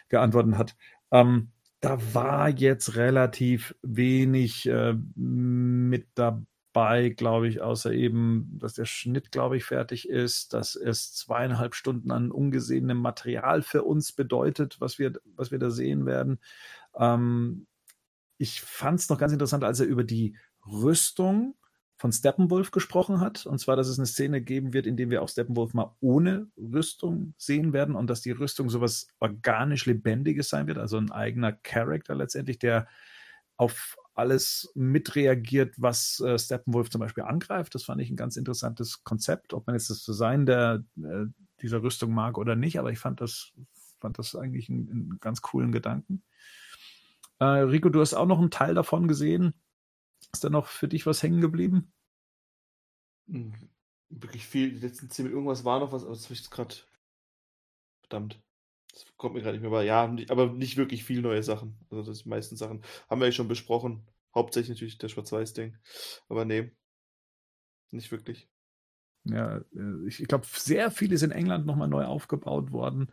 geantwortet 0.09 0.57
hat. 0.57 0.77
Ähm, 1.11 1.51
da 1.81 1.99
war 2.15 2.49
jetzt 2.49 2.97
relativ 2.97 3.75
wenig 3.83 4.69
äh, 4.69 4.95
mit 5.15 6.07
dabei 6.15 6.47
bei, 6.73 7.11
glaube 7.11 7.49
ich, 7.49 7.61
außer 7.61 7.93
eben, 7.93 8.59
dass 8.59 8.75
der 8.75 8.87
Schnitt, 8.87 9.31
glaube 9.31 9.57
ich, 9.57 9.65
fertig 9.65 10.09
ist, 10.09 10.55
dass 10.55 10.75
es 10.75 11.15
zweieinhalb 11.15 11.75
Stunden 11.75 12.11
an 12.11 12.31
ungesehenem 12.31 12.99
Material 12.99 13.63
für 13.63 13.83
uns 13.83 14.13
bedeutet, 14.13 14.81
was 14.81 14.99
wir, 14.99 15.13
was 15.37 15.51
wir 15.51 15.59
da 15.59 15.71
sehen 15.71 16.07
werden. 16.07 16.39
Ähm, 16.97 17.67
ich 18.39 18.61
fand 18.61 19.01
es 19.01 19.09
noch 19.09 19.19
ganz 19.19 19.33
interessant, 19.33 19.65
als 19.65 19.81
er 19.81 19.87
über 19.87 20.05
die 20.05 20.37
Rüstung 20.67 21.55
von 21.97 22.11
Steppenwolf 22.11 22.73
gesprochen 22.73 23.21
hat. 23.21 23.47
Und 23.47 23.59
zwar, 23.59 23.77
dass 23.77 23.87
es 23.87 23.99
eine 23.99 24.07
Szene 24.07 24.43
geben 24.43 24.73
wird, 24.73 24.87
in 24.87 24.97
der 24.97 25.11
wir 25.11 25.23
auch 25.23 25.29
Steppenwolf 25.29 25.73
mal 25.75 25.95
ohne 26.01 26.49
Rüstung 26.57 27.35
sehen 27.37 27.73
werden 27.73 27.95
und 27.95 28.09
dass 28.09 28.23
die 28.23 28.33
Rüstung 28.33 28.71
sowas 28.71 29.07
organisch 29.21 29.87
Lebendiges 29.87 30.49
sein 30.49 30.67
wird, 30.67 30.79
also 30.79 30.97
ein 30.97 31.13
eigener 31.13 31.53
Charakter 31.53 32.17
letztendlich, 32.17 32.59
der 32.59 32.89
auf 33.57 33.97
alles 34.15 34.71
mitreagiert, 34.75 35.75
was 35.79 36.21
äh, 36.21 36.39
Steppenwolf 36.39 36.91
zum 36.91 37.01
Beispiel 37.01 37.25
angreift. 37.25 37.75
Das 37.75 37.85
fand 37.85 38.01
ich 38.01 38.11
ein 38.11 38.17
ganz 38.17 38.37
interessantes 38.37 39.05
Konzept, 39.05 39.55
ob 39.55 39.67
man 39.67 39.75
jetzt 39.75 39.91
das 39.91 40.05
Design 40.05 40.47
der, 40.47 40.85
äh, 40.97 41.27
dieser 41.61 41.83
Rüstung 41.83 42.13
mag 42.13 42.39
oder 42.39 42.57
nicht, 42.57 42.79
aber 42.79 42.91
ich 42.91 42.99
fand 42.99 43.21
das, 43.21 43.53
fand 44.01 44.19
das 44.19 44.35
eigentlich 44.37 44.69
einen, 44.69 44.91
einen 44.91 45.19
ganz 45.21 45.41
coolen 45.41 45.73
Gedanken. 45.73 46.23
Äh, 47.39 47.45
Rico, 47.45 47.89
du 47.89 48.01
hast 48.01 48.15
auch 48.15 48.27
noch 48.27 48.39
einen 48.39 48.51
Teil 48.51 48.75
davon 48.75 49.09
gesehen. 49.09 49.55
Ist 50.33 50.45
da 50.45 50.51
noch 50.51 50.67
für 50.67 50.89
dich 50.89 51.07
was 51.07 51.23
hängen 51.23 51.41
geblieben? 51.41 51.93
Hm, 53.29 53.53
wirklich 54.11 54.47
viel. 54.47 54.73
Die 54.73 54.81
letzten 54.81 55.11
zehn 55.11 55.25
Minuten, 55.25 55.45
irgendwas 55.45 55.65
war 55.65 55.81
noch 55.81 55.93
was, 55.93 56.05
aber 56.05 56.13
das 56.13 56.25
habe 56.25 56.35
ich 56.35 56.51
gerade. 56.51 56.75
Verdammt. 58.03 58.41
Das 58.93 59.07
kommt 59.17 59.35
mir 59.35 59.41
gerade 59.41 59.55
nicht 59.55 59.63
mehr 59.63 59.71
bei. 59.71 59.85
Ja, 59.85 60.15
aber 60.29 60.53
nicht 60.53 60.77
wirklich 60.77 61.05
viel 61.05 61.23
neue 61.23 61.43
Sachen. 61.43 61.79
Also 61.91 62.03
das 62.03 62.23
die 62.23 62.29
meisten 62.29 62.57
Sachen 62.57 62.83
haben 63.09 63.21
wir 63.21 63.27
ja 63.27 63.33
schon 63.33 63.49
besprochen. 63.49 64.07
Hauptsächlich 64.35 64.77
natürlich 64.77 64.99
der 64.99 65.09
Schwarz-Weiß-Ding. 65.09 65.77
Aber 66.29 66.45
nee, 66.45 66.73
nicht 67.91 68.13
wirklich. 68.13 68.49
Ja, 69.25 69.59
äh, 69.59 70.09
ich, 70.09 70.21
ich 70.21 70.27
glaube, 70.27 70.47
sehr 70.49 70.91
viel 70.91 71.13
ist 71.13 71.23
in 71.23 71.31
England 71.31 71.65
nochmal 71.65 71.89
neu 71.89 72.05
aufgebaut 72.05 72.73
worden. 72.73 73.09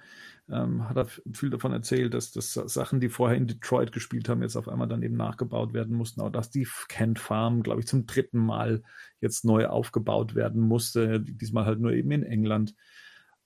Ähm, 0.50 0.90
hat 0.90 0.98
er 0.98 1.06
viel 1.06 1.52
davon 1.52 1.72
erzählt, 1.72 2.16
dass 2.16 2.32
das 2.32 2.54
Sachen, 2.54 3.00
die 3.00 3.10
vorher 3.10 3.38
in 3.38 3.46
Detroit 3.46 3.92
gespielt 3.92 4.28
haben, 4.28 4.42
jetzt 4.42 4.56
auf 4.56 4.68
einmal 4.68 4.88
dann 4.88 5.04
eben 5.04 5.16
nachgebaut 5.16 5.74
werden 5.74 5.96
mussten. 5.96 6.22
Auch 6.22 6.32
dass 6.32 6.50
die 6.50 6.68
Kent 6.88 7.20
Farm, 7.20 7.62
glaube 7.62 7.82
ich, 7.82 7.88
zum 7.88 8.08
dritten 8.08 8.40
Mal 8.40 8.82
jetzt 9.22 9.46
neu 9.46 9.68
aufgebaut 9.68 10.34
werden 10.34 10.62
musste. 10.62 11.22
Diesmal 11.22 11.66
halt 11.66 11.80
nur 11.80 11.94
eben 11.94 12.12
in 12.12 12.24
England. 12.24 12.74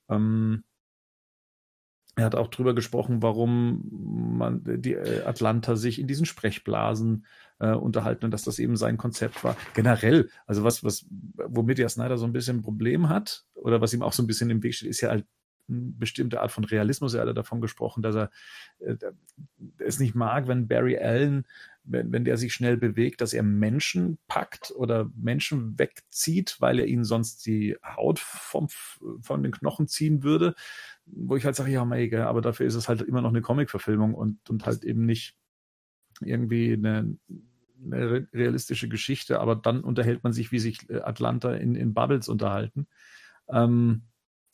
Ähm, 0.09 0.63
er 2.16 2.26
hat 2.26 2.36
auch 2.36 2.47
drüber 2.47 2.76
gesprochen, 2.76 3.22
warum 3.22 4.38
man 4.38 4.61
die 4.64 4.93
äh, 4.93 5.24
Atlanta 5.24 5.76
sich 5.76 5.99
in 5.99 6.07
diesen 6.07 6.26
Sprechblasen 6.26 7.26
äh, 7.59 7.72
unterhalten 7.72 8.26
und 8.26 8.32
dass 8.32 8.43
das 8.43 8.59
eben 8.59 8.76
sein 8.76 8.97
Konzept 8.97 9.43
war. 9.43 9.57
Generell, 9.74 10.30
also 10.45 10.64
was, 10.64 10.84
was, 10.84 11.05
womit 11.36 11.80
ja 11.80 11.89
Snyder 11.89 12.18
so 12.18 12.26
ein 12.26 12.34
bisschen 12.34 12.57
ein 12.57 12.64
Problem 12.64 13.09
hat 13.09 13.45
oder 13.55 13.82
was 13.82 13.93
ihm 13.93 14.03
auch 14.03 14.14
so 14.14 14.22
ein 14.22 14.28
bisschen 14.28 14.49
im 14.51 14.61
Weg 14.61 14.76
steht, 14.76 14.89
ist 14.89 15.01
ja 15.01 15.09
halt 15.09 15.26
eine 15.70 15.93
bestimmte 15.97 16.41
Art 16.41 16.51
von 16.51 16.66
Realismus. 16.66 17.14
Er 17.14 17.26
hat 17.26 17.38
davon 17.38 17.61
gesprochen, 17.61 18.03
dass 18.03 18.16
er 18.16 18.30
äh, 18.80 18.95
es 19.80 19.99
nicht 19.99 20.14
mag, 20.14 20.47
wenn 20.47 20.68
Barry 20.68 20.97
Allen, 20.97 21.45
wenn, 21.84 22.11
wenn 22.11 22.26
der 22.26 22.38
sich 22.38 22.53
schnell 22.53 22.78
bewegt, 22.78 23.22
dass 23.22 23.34
er 23.34 23.43
Menschen 23.43 24.18
packt 24.28 24.72
oder 24.76 25.09
Menschen 25.16 25.80
wegzieht, 25.80 26.57
weil 26.59 26.80
er 26.80 26.86
ihnen 26.86 27.05
sonst 27.05 27.45
die 27.45 27.78
Haut 27.84 28.20
vom, 28.20 28.68
von 28.70 29.43
den 29.43 29.51
Knochen 29.51 29.88
ziehen 29.88 30.24
würde 30.24 30.55
wo 31.06 31.36
ich 31.36 31.45
halt 31.45 31.56
sage, 31.56 31.72
ja, 31.72 31.86
mega, 31.86 32.28
aber 32.28 32.41
dafür 32.41 32.66
ist 32.66 32.76
es 32.76 32.88
halt 32.88 33.01
immer 33.01 33.22
noch 33.22 33.30
eine 33.30 33.41
Comic-Verfilmung 33.41 34.14
und, 34.14 34.49
und 34.49 34.66
halt 34.66 34.84
eben 34.84 35.06
nicht 35.06 35.36
irgendwie 36.22 36.74
eine, 36.74 37.18
eine 37.84 38.28
realistische 38.34 38.88
Geschichte, 38.88 39.39
aber 39.39 39.56
dann 39.56 39.84
unterhält 39.84 40.24
man 40.24 40.34
sich, 40.34 40.51
wie 40.51 40.60
sich 40.60 40.89
äh, 40.89 41.01
Atlanta 41.01 41.54
in, 41.54 41.76
in 41.76 41.93
Bubbles 41.93 42.30
unterhalten. 42.30 42.88
Ähm, 43.49 44.04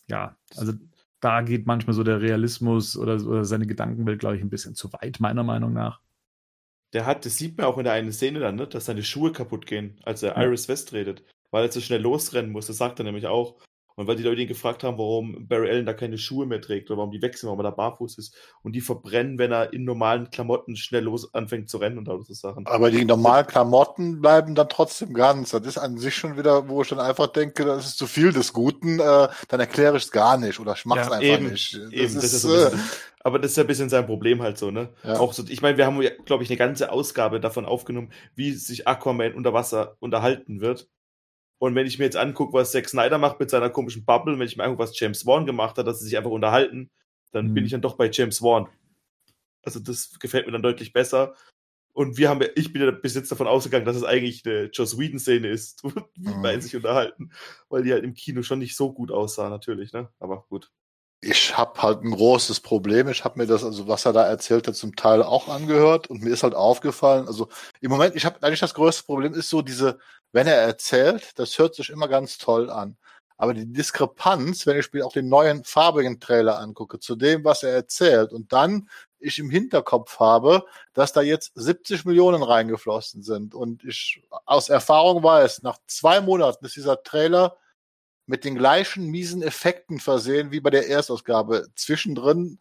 ja, 0.08 0.36
also 0.56 0.74
da 1.20 1.42
geht 1.42 1.68
manchmal 1.68 1.94
so 1.94 2.04
der 2.04 2.22
Realismus 2.22 2.98
oder, 2.98 3.16
oder 3.26 3.46
seine 3.46 3.68
Gedankenwelt, 3.68 4.20
glaube 4.20 4.38
ich, 4.38 4.42
ein 4.42 4.50
bisschen 4.50 4.76
zu 4.76 4.92
weit, 4.94 5.20
meiner 5.20 5.44
Meinung 5.44 5.74
nach. 5.74 6.02
Der 6.94 7.06
hat, 7.06 7.26
das 7.26 7.38
sieht 7.38 7.58
man 7.58 7.68
auch 7.68 7.78
in 7.78 7.84
der 7.84 7.94
einen 7.94 8.12
Szene 8.12 8.40
dann, 8.40 8.56
ne, 8.56 8.68
dass 8.68 8.86
seine 8.86 9.04
Schuhe 9.04 9.32
kaputt 9.32 9.68
gehen, 9.68 10.00
als 10.04 10.24
er 10.24 10.36
ja. 10.36 10.44
Iris 10.44 10.68
West 10.68 10.94
redet, 10.94 11.24
weil 11.52 11.66
er 11.66 11.72
so 11.72 11.82
schnell 11.82 12.02
losrennen 12.02 12.52
muss. 12.52 12.68
Das 12.68 12.78
sagt 12.78 13.00
er 13.00 13.06
nämlich 13.06 13.28
auch. 13.28 13.62
Und 14.00 14.08
weil 14.08 14.16
die 14.16 14.24
Leute 14.24 14.40
ihn 14.40 14.48
gefragt 14.48 14.86
haben, 14.86 14.98
warum 14.98 15.46
Barry 15.50 15.70
Allen 15.70 15.86
da 15.86 15.92
keine 15.92 16.18
Schuhe 16.18 16.46
mehr 16.46 16.62
trägt 16.62 16.90
oder 16.90 17.00
warum 17.00 17.12
die 17.12 17.22
wechseln, 17.22 17.48
warum 17.48 17.60
er 17.60 17.64
da 17.64 17.72
barfuß 17.72 18.18
ist. 18.18 18.34
Und 18.64 18.72
die 18.72 18.80
verbrennen, 18.80 19.38
wenn 19.38 19.52
er 19.52 19.74
in 19.74 19.84
normalen 19.84 20.30
Klamotten 20.30 20.78
schnell 20.78 21.04
los 21.04 21.34
anfängt 21.34 21.70
zu 21.70 21.80
rennen 21.80 21.98
und 21.98 22.08
all 22.08 22.24
so 22.24 22.34
Sachen. 22.34 22.66
Aber 22.66 22.92
die 22.92 23.04
normalen 23.04 23.46
Klamotten 23.46 24.22
bleiben 24.22 24.56
dann 24.56 24.70
trotzdem 24.70 25.14
ganz. 25.14 25.50
Das 25.50 25.66
ist 25.66 25.78
an 25.78 25.98
sich 25.98 26.16
schon 26.16 26.38
wieder, 26.38 26.70
wo 26.70 26.82
ich 26.82 26.88
dann 26.88 27.02
einfach 27.02 27.28
denke, 27.28 27.66
das 27.66 27.88
ist 27.88 27.98
zu 27.98 28.08
viel 28.08 28.32
des 28.32 28.54
Guten, 28.54 29.02
äh, 29.02 29.28
dann 29.50 29.60
erkläre 29.60 29.98
ich 29.98 30.04
es 30.06 30.12
gar 30.12 30.38
nicht 30.38 30.62
oder 30.62 30.76
ich 30.78 30.86
mach's 30.86 31.08
ja, 31.08 31.12
einfach 31.12 31.22
eben, 31.22 31.50
nicht. 31.50 31.74
Das 31.74 31.92
eben, 31.92 32.06
ist, 32.06 32.16
das 32.16 32.24
ist 32.24 32.42
so 32.44 32.56
äh, 32.56 32.72
aber 33.22 33.38
das 33.38 33.52
ist 33.52 33.58
ja 33.58 33.66
ein 33.66 33.68
bisschen 33.68 33.90
sein 33.90 34.06
Problem 34.06 34.42
halt 34.42 34.58
so, 34.58 34.72
ne? 34.72 34.88
Ja. 35.04 35.20
Auch 35.20 35.34
so, 35.34 35.44
ich 35.50 35.62
meine, 35.62 35.78
wir 35.78 35.86
haben, 35.86 36.00
glaube 36.24 36.44
ich, 36.44 36.50
eine 36.50 36.56
ganze 36.56 36.90
Ausgabe 36.94 37.42
davon 37.42 37.66
aufgenommen, 37.66 38.14
wie 38.34 38.54
sich 38.54 38.88
Aquaman 38.88 39.34
unter 39.34 39.52
Wasser 39.52 39.98
unterhalten 40.00 40.62
wird. 40.62 40.88
Und 41.60 41.76
wenn 41.76 41.86
ich 41.86 42.00
mir 42.00 42.06
jetzt 42.06 42.18
angucke, 42.18 42.54
was 42.54 42.72
Zack 42.72 42.90
Snyder 42.90 43.18
macht 43.18 43.40
mit 43.40 43.50
seiner 43.50 43.70
komischen 43.70 44.06
Bubble, 44.06 44.40
wenn 44.40 44.48
ich 44.48 44.58
mir 44.58 44.64
angucke, 44.64 44.84
was 44.84 44.98
James 44.98 45.26
Wan 45.26 45.46
gemacht 45.46 45.78
hat, 45.78 45.86
dass 45.86 46.00
sie 46.00 46.06
sich 46.06 46.18
einfach 46.18 46.32
unterhalten, 46.32 46.90
dann 47.32 47.50
mhm. 47.50 47.54
bin 47.54 47.66
ich 47.66 47.72
dann 47.72 47.82
doch 47.82 47.96
bei 47.96 48.10
James 48.12 48.42
Wan. 48.42 48.68
Also 49.64 49.80
das 49.80 50.18
gefällt 50.20 50.46
mir 50.46 50.54
dann 50.54 50.64
deutlich 50.64 50.94
besser. 50.94 51.36
Und 51.92 52.18
wir 52.18 52.30
haben, 52.30 52.42
ich 52.56 52.72
bin 52.72 52.82
ja 52.82 52.92
bis 52.92 53.16
jetzt 53.16 53.30
davon 53.30 53.48
ausgegangen, 53.48 53.86
dass 53.86 53.98
es 53.98 54.06
eigentlich 54.06 54.46
eine 54.46 54.70
Joss 54.72 54.98
Whedon-Szene 54.98 55.50
ist, 55.50 55.84
wie 56.16 56.30
mhm. 56.30 56.42
beide 56.42 56.62
sich 56.62 56.76
unterhalten, 56.76 57.32
weil 57.68 57.84
die 57.84 57.92
halt 57.92 58.06
im 58.06 58.14
Kino 58.14 58.42
schon 58.42 58.60
nicht 58.60 58.78
so 58.78 58.94
gut 58.94 59.12
aussah, 59.12 59.50
natürlich, 59.50 59.92
ne? 59.92 60.08
Aber 60.20 60.46
gut. 60.50 60.72
Ich 61.22 61.58
habe 61.58 61.82
halt 61.82 62.02
ein 62.02 62.12
großes 62.12 62.62
Problem. 62.62 63.10
Ich 63.10 63.26
habe 63.26 63.38
mir 63.38 63.46
das, 63.46 63.66
also 63.66 63.90
was 63.90 64.06
er 64.06 64.14
da 64.14 64.26
erzählt 64.26 64.70
hat, 64.70 64.78
zum 64.78 64.96
Teil 64.96 65.22
auch 65.22 65.50
angehört 65.50 66.10
und 66.10 66.24
mir 66.24 66.30
ist 66.30 66.44
halt 66.44 66.56
aufgefallen, 66.56 67.28
also 67.28 67.50
im 67.82 67.92
Moment, 67.92 68.16
ich 68.16 68.24
habe 68.24 68.42
eigentlich 68.42 68.62
das 68.62 68.74
größte 68.74 69.04
Problem 69.04 69.34
ist 69.34 69.50
so 69.50 69.62
diese 69.62 70.00
wenn 70.32 70.48
er 70.48 70.56
erzählt, 70.56 71.38
das 71.40 71.58
hört 71.58 71.76
sich 71.76 71.90
immer 71.90 72.08
ganz 72.08 72.38
toll 72.38 72.70
an. 72.70 72.98
Aber 73.38 73.54
die 73.54 73.72
Diskrepanz, 73.72 74.68
wenn 74.68 74.78
ich 74.78 74.92
mir 74.92 75.06
auch 75.06 75.14
den 75.14 75.30
neuen 75.30 75.64
farbigen 75.64 76.20
Trailer 76.20 76.60
angucke, 76.60 77.00
zu 77.00 77.16
dem, 77.16 77.46
was 77.46 77.64
er 77.64 77.72
erzählt, 77.72 78.34
und 78.34 78.52
dann 78.52 78.90
ich 79.20 79.40
im 79.40 79.50
Hinterkopf 79.50 80.20
habe, 80.20 80.66
dass 80.94 81.14
da 81.14 81.22
jetzt 81.22 81.52
70 81.56 82.06
Millionen 82.06 82.44
reingeflossen 82.44 83.24
sind. 83.24 83.56
Und 83.56 83.84
ich 83.86 84.22
aus 84.46 84.70
Erfahrung 84.70 85.24
weiß, 85.24 85.62
nach 85.64 85.78
zwei 85.88 86.22
Monaten 86.22 86.66
ist 86.66 86.76
dieser 86.76 87.02
Trailer 87.04 87.58
mit 88.26 88.44
den 88.44 88.56
gleichen 88.56 89.08
miesen 89.08 89.42
Effekten 89.42 90.00
versehen 90.00 90.52
wie 90.52 90.60
bei 90.60 90.70
der 90.70 90.88
Erstausgabe. 90.88 91.68
Zwischendrin 91.76 92.60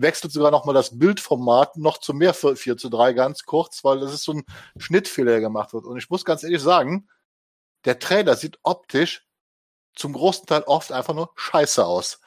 wechselt 0.00 0.32
sogar 0.32 0.50
nochmal 0.50 0.74
das 0.74 0.98
Bildformat 0.98 1.76
noch 1.76 1.98
zu 1.98 2.14
mehr 2.14 2.34
4 2.34 2.76
zu 2.76 2.88
3 2.88 3.12
ganz 3.12 3.44
kurz, 3.44 3.84
weil 3.84 4.00
das 4.00 4.12
ist 4.12 4.24
so 4.24 4.32
ein 4.32 4.44
Schnittfehler, 4.78 5.32
der 5.32 5.40
gemacht 5.40 5.72
wird. 5.72 5.84
Und 5.84 5.96
ich 5.98 6.10
muss 6.10 6.24
ganz 6.24 6.42
ehrlich 6.42 6.62
sagen, 6.62 7.08
der 7.84 7.98
Trailer 7.98 8.36
sieht 8.36 8.58
optisch 8.62 9.26
zum 9.94 10.12
großen 10.12 10.46
Teil 10.46 10.62
oft 10.62 10.92
einfach 10.92 11.14
nur 11.14 11.30
scheiße 11.34 11.84
aus. 11.84 12.20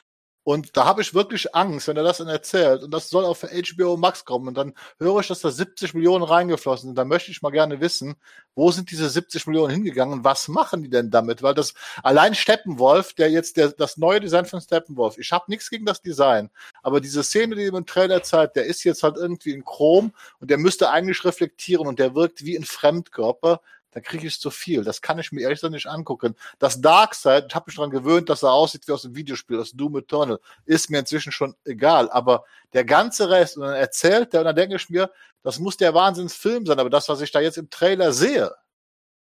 Und 0.44 0.76
da 0.76 0.86
habe 0.86 1.02
ich 1.02 1.14
wirklich 1.14 1.54
Angst, 1.54 1.88
wenn 1.88 1.98
er 1.98 2.04
das 2.04 2.18
dann 2.18 2.28
erzählt. 2.28 2.84
Und 2.84 2.92
das 2.92 3.10
soll 3.10 3.34
für 3.36 3.50
HBO 3.50 3.96
Max 3.98 4.26
kommen. 4.26 4.48
Und 4.48 4.58
dann 4.58 4.74
höre 5.00 5.20
ich, 5.20 5.28
dass 5.28 5.42
da 5.42 5.52
70 5.52 5.94
Millionen 5.94 6.24
reingeflossen 6.24 6.90
sind. 6.90 6.96
Da 6.96 7.06
möchte 7.06 7.30
ich 7.30 7.42
mal 7.44 7.52
gerne 7.52 7.80
wissen, 7.80 8.16
wo 8.56 8.72
sind 8.72 8.92
diese 8.92 9.10
70 9.10 9.48
Millionen 9.48 9.72
hingegangen 9.72 10.20
und 10.20 10.24
was 10.24 10.48
machen 10.48 10.84
die 10.84 10.90
denn 10.90 11.10
damit? 11.10 11.42
Weil 11.42 11.54
das 11.54 11.74
allein 12.04 12.36
Steppenwolf, 12.36 13.14
der 13.14 13.30
jetzt 13.32 13.58
der, 13.58 13.70
das 13.70 13.98
neue 13.98 14.20
Design 14.20 14.46
von 14.46 14.62
Steppenwolf, 14.62 15.18
ich 15.18 15.32
habe 15.32 15.46
nichts 15.48 15.70
gegen 15.70 15.86
das 15.86 16.02
Design, 16.02 16.50
aber 16.84 17.00
diese 17.00 17.24
Szene, 17.24 17.56
die 17.56 17.66
im 17.66 17.86
Trailer 17.86 18.24
zeigt, 18.24 18.56
der 18.56 18.66
ist 18.66 18.84
jetzt 18.84 19.04
halt 19.04 19.18
irgendwie 19.18 19.52
in 19.52 19.64
Chrom 19.64 20.14
und 20.40 20.50
der 20.50 20.58
müsste 20.58 20.90
eigentlich 20.90 21.24
reflektieren 21.24 21.88
und 21.88 22.00
der 22.00 22.14
wirkt 22.16 22.44
wie 22.44 22.58
ein 22.58 22.66
Fremdkörper 22.66 23.62
dann 23.92 24.04
kriege 24.04 24.28
ich 24.28 24.40
zu 24.40 24.50
viel. 24.50 24.84
Das 24.84 25.02
kann 25.02 25.20
ich 25.20 25.32
mir 25.32 25.42
ehrlich 25.42 25.58
gesagt 25.58 25.74
nicht 25.74 25.88
angucken. 25.88 26.36
Das 26.60 26.82
Darkseid, 26.82 27.46
ich 27.50 27.56
habe 27.56 27.66
mich 27.68 27.76
daran 27.76 27.92
gewöhnt, 27.92 28.30
dass 28.30 28.44
er 28.44 28.52
aussieht 28.52 28.88
wie 28.88 28.94
aus 28.94 29.04
dem 29.04 29.16
Videospiel, 29.16 29.60
aus 29.60 29.72
Doom 29.72 29.98
Eternal, 29.98 30.40
ist 30.66 30.90
mir 30.90 31.00
inzwischen 31.00 31.32
schon 31.32 31.56
egal. 31.66 32.10
Aber 32.10 32.46
der 32.74 32.86
ganze 32.86 33.30
Rest, 33.30 33.58
und 33.58 33.64
dann 33.64 33.76
erzählt 33.76 34.34
der, 34.34 34.42
und 34.42 34.46
dann 34.46 34.56
denke 34.56 34.76
ich 34.76 34.90
mir, 34.90 35.12
das 35.44 35.60
muss 35.60 35.78
der 35.78 35.94
Wahnsinnsfilm 35.94 36.66
sein, 36.66 36.80
aber 36.80 36.90
das, 36.90 37.10
was 37.10 37.22
ich 37.22 37.32
da 37.32 37.42
jetzt 37.42 37.58
im 37.58 37.70
Trailer 37.70 38.14
sehe, 38.14 38.52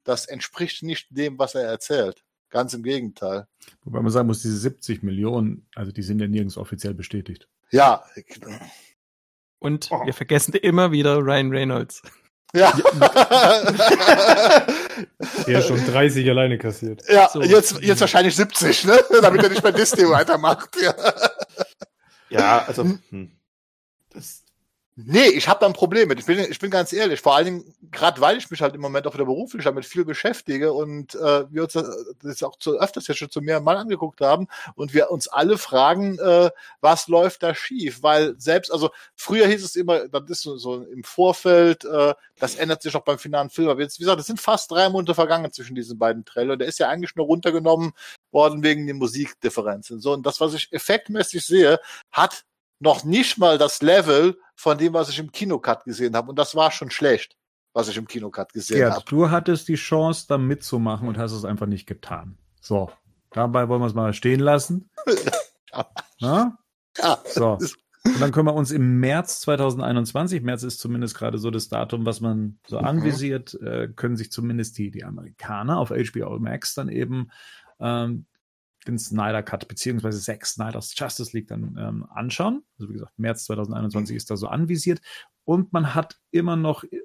das 0.05 0.27
entspricht 0.27 0.83
nicht 0.83 1.09
dem, 1.11 1.39
was 1.39 1.55
er 1.55 1.63
erzählt. 1.63 2.23
Ganz 2.51 2.75
im 2.75 2.83
Gegenteil. 2.83 3.47
Wobei 3.85 4.01
man 4.01 4.11
sagen 4.11 4.27
muss, 4.27 4.43
diese 4.43 4.59
70 4.59 5.03
Millionen, 5.03 5.69
also 5.75 5.93
die 5.93 6.03
sind 6.03 6.21
ja 6.21 6.27
nirgends 6.27 6.57
offiziell 6.57 6.95
bestätigt. 6.95 7.49
Ja. 7.71 8.05
Und 9.61 9.89
oh. 9.93 10.05
wir 10.05 10.15
vergessen 10.15 10.55
immer 10.55 10.91
wieder 10.91 11.19
Ryan 11.19 11.51
Reynolds. 11.51 12.03
Ja. 12.53 12.73
ja, 15.47 15.63
schon 15.67 15.85
30 15.87 16.29
alleine 16.29 16.59
kassiert. 16.59 17.03
Ja, 17.09 17.29
so. 17.29 17.43
jetzt, 17.43 17.81
jetzt 17.81 18.01
wahrscheinlich 18.01 18.35
70, 18.35 18.85
ne? 18.85 18.99
Damit 19.23 19.43
er 19.43 19.51
nicht 19.51 19.63
bei 19.63 19.71
Disney 19.71 20.09
weitermacht. 20.09 20.71
Ja, 20.81 20.95
ja 22.29 22.65
also. 22.67 22.85
Hm. 23.11 23.31
Das, 24.13 24.43
Nee, 25.07 25.29
ich 25.29 25.49
habe 25.49 25.61
da 25.61 25.67
ein 25.67 25.73
Problem 25.73 26.09
mit. 26.09 26.19
Ich 26.19 26.27
bin, 26.27 26.39
ich 26.39 26.59
bin 26.59 26.71
ganz 26.71 26.93
ehrlich, 26.93 27.21
vor 27.21 27.35
allen 27.35 27.45
Dingen, 27.45 27.75
gerade 27.91 28.21
weil 28.21 28.37
ich 28.37 28.51
mich 28.51 28.61
halt 28.61 28.75
im 28.75 28.81
Moment 28.81 29.07
auch 29.07 29.15
wieder 29.15 29.25
beruflich 29.25 29.65
damit 29.65 29.87
viel 29.87 30.05
beschäftige 30.05 30.73
und 30.73 31.15
äh, 31.15 31.45
wir 31.51 31.63
uns 31.63 31.79
das 32.23 32.43
auch 32.43 32.57
zu, 32.59 32.79
öfters 32.79 33.07
jetzt 33.07 33.19
schon 33.19 33.31
zu 33.31 33.41
mehr 33.41 33.61
Mal 33.61 33.77
angeguckt 33.77 34.21
haben 34.21 34.49
und 34.75 34.93
wir 34.93 35.11
uns 35.11 35.29
alle 35.29 35.59
fragen, 35.59 36.19
äh, 36.19 36.51
was 36.81 37.09
läuft 37.09 37.43
da 37.43 37.55
schief? 37.55 38.03
Weil 38.03 38.35
selbst, 38.39 38.73
also 38.73 38.91
früher 39.15 39.47
hieß 39.47 39.65
es 39.65 39.77
immer, 39.77 40.09
das 40.09 40.29
ist 40.29 40.43
so, 40.43 40.57
so 40.59 40.83
im 40.83 41.05
Vorfeld, 41.05 41.85
äh, 41.85 42.15
das 42.39 42.57
ändert 42.57 42.83
sich 42.83 42.95
auch 42.97 43.05
beim 43.05 43.19
finalen 43.19 43.51
Film. 43.51 43.69
Aber 43.69 43.81
jetzt, 43.81 43.99
wie 44.01 44.05
gesagt, 44.05 44.21
es 44.21 44.27
sind 44.27 44.41
fast 44.41 44.71
drei 44.71 44.89
Monate 44.89 45.15
vergangen 45.15 45.53
zwischen 45.53 45.75
diesen 45.75 45.99
beiden 45.99 46.25
Trailern. 46.25 46.59
Der 46.59 46.69
ist 46.69 46.79
ja 46.79 46.89
eigentlich 46.89 47.15
nur 47.17 47.27
runtergenommen 47.27 47.93
worden 48.33 48.63
wegen 48.63 48.87
den 48.87 48.97
Musikdifferenzen. 48.97 50.01
So, 50.01 50.13
und 50.13 50.25
das, 50.27 50.41
was 50.41 50.55
ich 50.55 50.73
effektmäßig 50.73 51.45
sehe, 51.45 51.79
hat 52.11 52.45
noch 52.81 53.05
nicht 53.05 53.39
mal 53.39 53.59
das 53.59 53.83
Level 53.83 54.39
von 54.61 54.77
dem, 54.77 54.93
was 54.93 55.09
ich 55.09 55.19
im 55.19 55.33
Kinocut 55.33 55.85
gesehen 55.85 56.15
habe. 56.15 56.29
Und 56.29 56.39
das 56.39 56.55
war 56.55 56.71
schon 56.71 56.91
schlecht, 56.91 57.35
was 57.73 57.89
ich 57.89 57.97
im 57.97 58.07
Kinocut 58.07 58.53
gesehen 58.53 58.93
habe. 58.93 59.03
Du 59.09 59.31
hattest 59.31 59.69
die 59.69 59.77
Chance, 59.77 60.27
da 60.29 60.37
mitzumachen 60.37 61.09
und 61.09 61.17
hast 61.17 61.33
es 61.33 61.47
einfach 61.47 61.65
nicht 61.65 61.87
getan. 61.87 62.37
So, 62.61 62.91
dabei 63.31 63.69
wollen 63.69 63.81
wir 63.81 63.87
es 63.87 63.95
mal 63.95 64.13
stehen 64.13 64.41
lassen. 64.41 64.91
ja. 66.19 66.59
ja. 66.99 67.19
So. 67.25 67.59
Und 68.03 68.19
dann 68.19 68.33
können 68.33 68.47
wir 68.47 68.55
uns 68.55 68.71
im 68.71 68.99
März 68.99 69.41
2021, 69.43 70.41
März 70.41 70.63
ist 70.63 70.81
zumindest 70.81 71.15
gerade 71.19 71.37
so 71.37 71.51
das 71.51 71.69
Datum, 71.69 72.07
was 72.07 72.23
man 72.23 72.59
so 72.67 72.79
mhm. 72.79 72.87
anvisiert, 72.87 73.53
äh, 73.61 73.89
können 73.95 74.17
sich 74.17 74.33
zumindest 74.33 74.79
die, 74.79 74.91
die 74.91 75.05
Amerikaner 75.05 75.79
auf 75.79 75.91
HBO 75.91 76.39
Max 76.39 76.73
dann 76.73 76.89
eben 76.89 77.31
ähm, 77.79 78.25
den 78.91 78.99
Snyder 78.99 79.43
Cut 79.43 79.69
beziehungsweise 79.69 80.21
Zack 80.21 80.47
Snyders 80.47 80.95
Justice 80.97 81.37
League 81.37 81.49
dann 81.49 81.77
ähm, 81.79 82.07
anschauen. 82.11 82.63
Also 82.79 82.89
wie 82.89 82.95
gesagt, 82.95 83.19
März 83.19 83.45
2021 83.45 84.17
ist 84.17 84.31
da 84.31 84.37
so 84.37 84.49
anvisiert. 84.49 85.01
Und 85.45 85.73
man 85.73 85.95
hat 85.95 86.21
immer 86.31 86.57
noch 86.57 86.85
äh, 86.85 86.99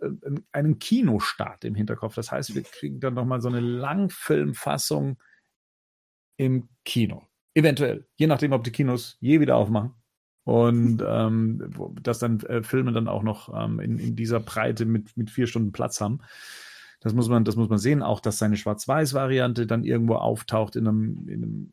einen 0.52 0.80
Kinostart 0.80 1.66
im 1.66 1.76
Hinterkopf. 1.76 2.16
Das 2.16 2.32
heißt, 2.32 2.54
wir 2.54 2.64
kriegen 2.64 3.00
dann 3.00 3.14
nochmal 3.14 3.42
so 3.42 3.48
eine 3.48 3.60
Langfilmfassung 3.60 5.18
im 6.38 6.70
Kino. 6.84 7.28
Eventuell, 7.54 8.08
je 8.18 8.28
nachdem, 8.28 8.52
ob 8.52 8.64
die 8.64 8.72
Kinos 8.72 9.18
je 9.20 9.40
wieder 9.40 9.56
aufmachen. 9.56 9.94
Und 10.44 11.02
ähm, 11.08 11.72
dass 12.02 12.20
dann 12.20 12.40
äh, 12.42 12.62
Filme 12.62 12.92
dann 12.92 13.08
auch 13.08 13.24
noch 13.24 13.54
ähm, 13.54 13.80
in, 13.80 13.98
in 13.98 14.16
dieser 14.16 14.40
Breite 14.40 14.86
mit, 14.86 15.16
mit 15.18 15.32
vier 15.32 15.48
Stunden 15.48 15.72
Platz 15.72 16.02
haben. 16.02 16.22
Das 17.06 17.14
muss 17.14 17.30
man, 17.30 17.46
das 17.46 17.56
muss 17.56 17.70
man 17.70 17.78
sehen. 17.78 18.02
Auch, 18.02 18.20
dass 18.20 18.40
seine 18.40 18.58
Schwarz-Weiß-Variante 18.58 19.68
dann 19.68 19.84
irgendwo 19.84 20.16
auftaucht 20.16 20.76
in 20.76 20.88
einem, 20.88 21.28
in 21.28 21.44
einem 21.44 21.72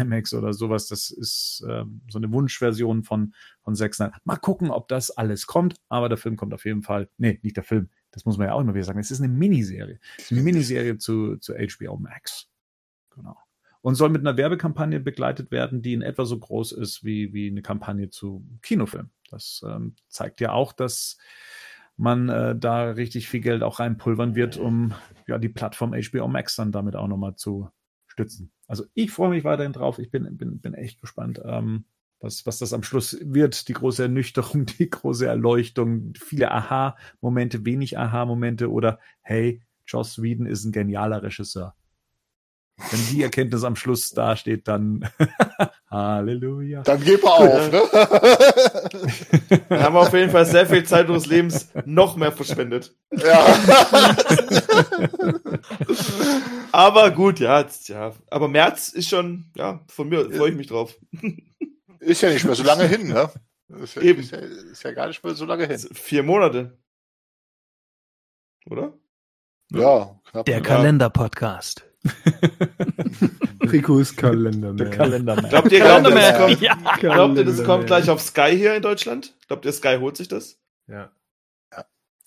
IMAX 0.00 0.34
oder 0.34 0.52
sowas. 0.52 0.88
Das 0.88 1.10
ist 1.10 1.64
äh, 1.64 1.84
so 2.10 2.18
eine 2.18 2.32
Wunschversion 2.32 3.04
von, 3.04 3.34
von 3.62 3.76
Zack. 3.76 3.94
Mal 4.24 4.36
gucken, 4.36 4.72
ob 4.72 4.88
das 4.88 5.12
alles 5.12 5.46
kommt. 5.46 5.76
Aber 5.88 6.08
der 6.08 6.18
Film 6.18 6.36
kommt 6.36 6.52
auf 6.54 6.64
jeden 6.64 6.82
Fall. 6.82 7.08
Nee, 7.18 7.38
nicht 7.44 7.56
der 7.56 7.62
Film. 7.62 7.88
Das 8.10 8.24
muss 8.24 8.36
man 8.36 8.48
ja 8.48 8.54
auch 8.54 8.60
immer 8.62 8.74
wieder 8.74 8.82
sagen. 8.82 8.98
Es 8.98 9.12
ist 9.12 9.20
eine 9.20 9.32
Miniserie. 9.32 10.00
Es 10.18 10.24
ist 10.24 10.32
eine 10.32 10.42
Miniserie 10.42 10.98
zu, 10.98 11.36
zu 11.36 11.54
HBO 11.54 11.96
Max. 11.96 12.48
Genau. 13.14 13.36
Und 13.80 13.94
soll 13.94 14.08
mit 14.08 14.22
einer 14.22 14.36
Werbekampagne 14.36 14.98
begleitet 14.98 15.52
werden, 15.52 15.82
die 15.82 15.92
in 15.92 16.02
etwa 16.02 16.24
so 16.24 16.36
groß 16.36 16.72
ist 16.72 17.04
wie, 17.04 17.32
wie 17.32 17.46
eine 17.46 17.62
Kampagne 17.62 18.10
zu 18.10 18.44
Kinofilm. 18.62 19.10
Das 19.30 19.62
ähm, 19.64 19.94
zeigt 20.08 20.40
ja 20.40 20.50
auch, 20.50 20.72
dass 20.72 21.16
man 21.96 22.28
äh, 22.28 22.56
da 22.56 22.90
richtig 22.90 23.28
viel 23.28 23.40
Geld 23.40 23.62
auch 23.62 23.78
reinpulvern 23.80 24.34
wird, 24.34 24.56
um 24.56 24.94
ja 25.26 25.38
die 25.38 25.48
Plattform 25.48 25.92
HBO 25.92 26.28
Max 26.28 26.56
dann 26.56 26.72
damit 26.72 26.96
auch 26.96 27.08
nochmal 27.08 27.36
zu 27.36 27.68
stützen. 28.06 28.52
Also 28.66 28.84
ich 28.94 29.10
freue 29.10 29.30
mich 29.30 29.44
weiterhin 29.44 29.72
drauf. 29.72 29.98
Ich 29.98 30.10
bin, 30.10 30.36
bin, 30.36 30.60
bin 30.60 30.74
echt 30.74 31.00
gespannt, 31.00 31.40
ähm, 31.44 31.84
was, 32.20 32.46
was 32.46 32.58
das 32.58 32.72
am 32.72 32.82
Schluss 32.82 33.18
wird. 33.22 33.68
Die 33.68 33.74
große 33.74 34.04
Ernüchterung, 34.04 34.66
die 34.78 34.90
große 34.90 35.26
Erleuchtung, 35.26 36.14
viele 36.16 36.50
Aha-Momente, 36.50 37.64
wenig 37.64 37.98
Aha-Momente 37.98 38.70
oder 38.70 38.98
hey, 39.20 39.62
Joss 39.86 40.22
Whedon 40.22 40.46
ist 40.46 40.64
ein 40.64 40.72
genialer 40.72 41.22
Regisseur. 41.22 41.74
Wenn 42.76 43.06
die 43.10 43.22
Erkenntnis 43.22 43.62
am 43.62 43.76
Schluss 43.76 44.10
dasteht, 44.10 44.66
dann 44.66 45.08
Halleluja. 45.90 46.82
Dann 46.82 47.00
gib 47.04 47.22
er 47.22 47.32
auf, 47.32 47.70
ne? 47.70 47.82
Wir 49.68 49.82
haben 49.82 49.96
auf 49.96 50.12
jeden 50.12 50.30
Fall 50.30 50.44
sehr 50.44 50.66
viel 50.66 50.82
Zeit 50.84 51.08
unseres 51.08 51.26
Lebens 51.26 51.68
noch 51.84 52.16
mehr 52.16 52.32
verschwendet. 52.32 52.96
Ja. 53.12 53.46
Aber 56.72 57.12
gut, 57.12 57.38
ja, 57.38 57.60
jetzt, 57.60 57.88
ja. 57.88 58.12
Aber 58.28 58.48
März 58.48 58.88
ist 58.88 59.08
schon, 59.08 59.44
ja, 59.54 59.84
von 59.86 60.08
mir 60.08 60.28
freue 60.32 60.50
ich 60.50 60.56
mich 60.56 60.66
drauf. 60.66 60.98
Ist 62.00 62.22
ja 62.22 62.30
nicht 62.30 62.44
mehr 62.44 62.56
so 62.56 62.64
lange 62.64 62.88
hin, 62.88 63.06
ne? 63.06 63.30
Ist 63.80 63.94
ja, 63.94 64.02
Eben. 64.02 64.20
Ist 64.20 64.32
ja, 64.32 64.38
ist 64.38 64.82
ja 64.82 64.90
gar 64.90 65.06
nicht 65.06 65.22
mehr 65.22 65.34
so 65.34 65.44
lange 65.44 65.66
hin. 65.66 65.78
Vier 65.78 66.24
Monate. 66.24 66.76
Oder? 68.68 68.94
Ja, 69.70 70.20
knapp. 70.24 70.46
Der 70.46 70.60
Kalender-Podcast. 70.60 71.86
Trikots 73.68 74.14
Kalender. 74.16 74.72
Der 74.72 74.88
man. 74.88 74.96
Kalendermann. 74.96 75.48
Glaubt 75.48 75.72
ihr, 75.72 75.80
glaubt 75.80 76.06
das 76.06 76.12
Kalenderman. 76.14 76.48
kommt, 76.50 76.60
Ja. 76.60 76.74
glaubt 76.74 77.38
ihr, 77.38 77.44
das 77.44 77.56
Kalenderman. 77.56 77.66
kommt 77.66 77.86
gleich 77.86 78.10
auf 78.10 78.20
Sky 78.20 78.56
hier 78.56 78.74
in 78.74 78.82
Deutschland? 78.82 79.34
Glaubt 79.48 79.64
ihr, 79.64 79.72
Sky 79.72 79.96
holt 79.98 80.16
sich 80.16 80.28
das? 80.28 80.58
Ja. 80.86 81.10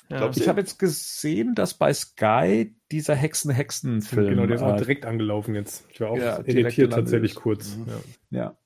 Ja. 0.09 0.29
Ich 0.33 0.47
habe 0.47 0.61
jetzt 0.61 0.79
gesehen, 0.79 1.53
dass 1.53 1.73
bei 1.73 1.93
Sky 1.93 2.73
dieser 2.91 3.13
Hexen-Hexen-Film. 3.13 4.29
Genau, 4.29 4.45
der 4.45 4.55
ist 4.55 4.61
auch 4.61 4.75
äh, 4.75 4.77
direkt 4.77 5.05
angelaufen 5.05 5.53
jetzt. 5.53 5.83
Ich 5.89 5.99
war 5.99 6.11
auch 6.11 6.17
Ja, 6.17 6.39
irritiert 6.45 6.93
tatsächlich 6.93 7.35
kurz. 7.35 7.75
Mhm. 7.75 7.87
Ja. 8.29 8.39
ja. 8.39 8.57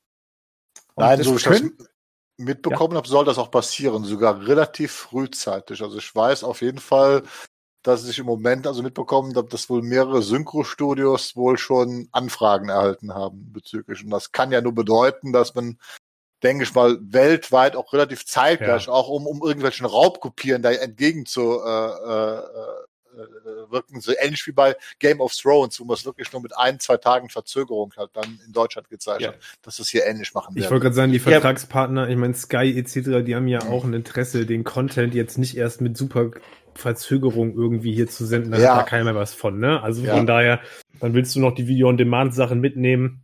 Nein, 0.96 1.24
so 1.24 1.36
ich 1.36 1.44
das 1.44 1.64
mitbekommen 2.38 2.96
habe, 2.96 3.08
soll 3.08 3.26
das 3.26 3.38
auch 3.38 3.50
passieren, 3.50 4.04
sogar 4.04 4.46
relativ 4.46 4.92
frühzeitig. 4.92 5.82
Also 5.82 5.98
ich 5.98 6.14
weiß 6.16 6.44
auf 6.44 6.62
jeden 6.62 6.80
Fall, 6.80 7.24
dass 7.84 8.08
ich 8.08 8.20
im 8.20 8.26
Moment 8.26 8.68
also 8.68 8.84
mitbekommen 8.84 9.36
habe, 9.36 9.50
dass 9.50 9.70
wohl 9.70 9.82
mehrere 9.82 10.22
Synchro-Studios 10.22 11.36
wohl 11.36 11.58
schon 11.58 12.10
Anfragen 12.12 12.70
erhalten 12.70 13.14
haben 13.14 13.52
bezüglich. 13.52 14.04
Und 14.04 14.12
das 14.12 14.32
kann 14.32 14.52
ja 14.52 14.62
nur 14.62 14.74
bedeuten, 14.74 15.34
dass 15.34 15.56
man, 15.56 15.80
denke 16.44 16.64
ich 16.64 16.74
mal, 16.74 16.98
weltweit 17.02 17.76
auch 17.76 17.92
relativ 17.94 18.26
zeitgleich, 18.26 18.88
auch 18.88 19.10
um, 19.10 19.26
um 19.28 19.42
irgendwelchen 19.42 19.86
Raubkopieren 19.86 20.62
da 20.62 20.72
entgegen 20.72 21.26
zu 21.26 21.60
äh, 21.64 21.68
äh, 21.68 22.42
äh, 23.14 23.72
wirken, 23.72 24.00
so 24.00 24.14
ähnlich 24.18 24.46
wie 24.48 24.52
bei 24.52 24.76
Game 25.00 25.20
of 25.20 25.36
Thrones, 25.36 25.80
wo 25.80 25.86
man 25.86 25.96
es 25.96 26.06
wirklich 26.06 26.32
nur 26.32 26.42
mit 26.42 26.58
ein, 26.58 26.80
zwei 26.80 26.98
Tagen 26.98 27.30
Verzögerung 27.30 27.94
halt 27.98 28.12
dann 28.14 28.40
in 28.46 28.54
Deutschland 28.54 28.90
gezeigt 28.90 29.22
Ja. 29.22 29.30
hat, 29.30 29.38
dass 29.64 29.78
das 29.78 29.90
hier 29.90 30.06
ähnlich 30.06 30.34
machen 30.34 30.56
Ich 30.56 30.62
werden. 30.64 30.72
wollte 30.72 30.84
gerade 30.84 30.96
sagen, 30.96 31.12
die 31.12 31.18
Ja. 31.18 31.24
Vertragspartner, 31.24 32.08
ich 32.10 32.16
meine 32.16 32.34
Sky 32.36 32.78
etc., 32.78 33.24
die 33.26 33.36
haben 33.36 33.48
ja 33.48 33.66
auch 33.66 33.84
ein 33.84 33.94
Interesse, 33.94 34.46
den 34.46 34.64
Content 34.64 35.14
jetzt 35.14 35.38
nicht 35.38 35.58
erst 35.58 35.82
mit 35.82 35.98
super 35.98 36.32
Verzögerung 36.76 37.54
irgendwie 37.56 37.94
hier 37.94 38.08
zu 38.08 38.26
senden, 38.26 38.52
da 38.52 38.58
Ja. 38.60 38.76
hat 38.76 38.82
da 38.82 38.84
keiner 38.90 39.06
mehr 39.06 39.16
was 39.16 39.34
von, 39.34 39.60
ne? 39.60 39.82
Also 39.82 40.04
Ja. 40.04 40.16
von 40.18 40.26
daher, 40.26 40.62
dann 41.00 41.14
willst 41.14 41.36
du 41.36 41.40
noch 41.40 41.54
die 41.54 41.68
Video-on-Demand-Sachen 41.68 42.60
mitnehmen. 42.60 43.24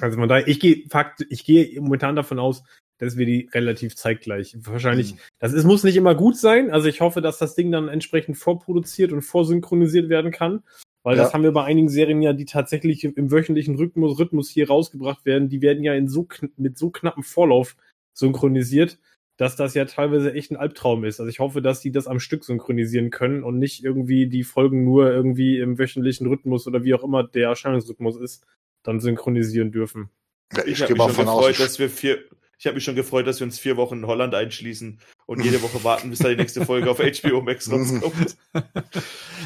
Also 0.00 0.18
von 0.18 0.28
daher, 0.28 0.46
ich 0.48 0.60
gehe 0.60 0.84
Fakt, 0.90 1.24
ich 1.30 1.44
gehe 1.44 1.80
momentan 1.80 2.16
davon 2.16 2.38
aus, 2.38 2.62
dass 2.98 3.16
wir 3.16 3.26
die 3.26 3.48
relativ 3.52 3.94
zeitgleich. 3.96 4.56
Wahrscheinlich, 4.60 5.14
Mhm. 5.14 5.18
das 5.38 5.52
ist, 5.52 5.64
muss 5.64 5.84
nicht 5.84 5.96
immer 5.96 6.14
gut 6.14 6.36
sein. 6.36 6.70
Also 6.70 6.88
ich 6.88 7.00
hoffe, 7.00 7.20
dass 7.22 7.38
das 7.38 7.54
Ding 7.54 7.70
dann 7.70 7.88
entsprechend 7.88 8.36
vorproduziert 8.36 9.12
und 9.12 9.22
vorsynchronisiert 9.22 10.08
werden 10.08 10.30
kann. 10.32 10.62
Weil 11.04 11.16
Ja. 11.16 11.22
das 11.22 11.32
haben 11.32 11.44
wir 11.44 11.52
bei 11.52 11.64
einigen 11.64 11.88
Serien 11.88 12.20
ja, 12.22 12.32
die 12.32 12.44
tatsächlich 12.44 13.04
im, 13.04 13.30
wöchentlichen 13.30 13.76
Rhythmus, 13.76 14.18
Rhythmus 14.18 14.50
hier 14.50 14.66
rausgebracht 14.68 15.24
werden, 15.24 15.48
die 15.48 15.62
werden 15.62 15.84
ja 15.84 15.94
in 15.94 16.08
so 16.08 16.26
mit 16.56 16.76
so 16.76 16.90
knappem 16.90 17.22
Vorlauf 17.22 17.76
synchronisiert, 18.14 18.98
dass 19.38 19.56
das 19.56 19.72
ja 19.74 19.86
teilweise 19.86 20.34
echt 20.34 20.50
ein 20.50 20.56
Albtraum 20.56 21.04
ist. 21.04 21.20
Also 21.20 21.30
ich 21.30 21.38
hoffe, 21.38 21.62
dass 21.62 21.80
die 21.80 21.92
das 21.92 22.06
am 22.06 22.20
Stück 22.20 22.44
synchronisieren 22.44 23.08
können 23.10 23.42
und 23.44 23.58
nicht 23.58 23.82
irgendwie 23.82 24.26
die 24.28 24.44
Folgen 24.44 24.84
nur 24.84 25.10
irgendwie 25.10 25.58
im 25.58 25.78
wöchentlichen 25.78 26.26
Rhythmus 26.26 26.66
oder 26.66 26.84
wie 26.84 26.92
auch 26.92 27.04
immer 27.04 27.22
der 27.24 27.48
Erscheinungsrhythmus 27.48 28.16
ist, 28.20 28.44
dann 28.82 29.00
synchronisieren 29.00 29.72
dürfen. 29.72 30.10
Ja, 30.54 30.64
Ich, 30.66 30.72
ich 30.72 30.82
habe 30.82 30.94
mich 30.94 31.02
schon 31.02 31.24
gefreut, 31.24 31.50
aus. 31.52 31.58
dass 31.58 31.78
wir 31.78 31.88
vier. 31.88 32.18
Ich 32.60 32.66
habe 32.66 32.74
mich 32.74 32.82
schon 32.82 32.96
gefreut, 32.96 33.24
dass 33.28 33.38
wir 33.38 33.44
uns 33.44 33.60
vier 33.60 33.76
Wochen 33.76 33.98
in 33.98 34.06
Holland 34.08 34.34
einschließen 34.34 34.98
und 35.26 35.44
jede 35.44 35.62
Woche 35.62 35.84
warten, 35.84 36.10
bis 36.10 36.18
da 36.18 36.28
die 36.28 36.34
nächste 36.34 36.66
Folge 36.66 36.90
auf 36.90 36.98
HBO 36.98 37.40
Max 37.40 37.70
rauskommt. 37.70 38.36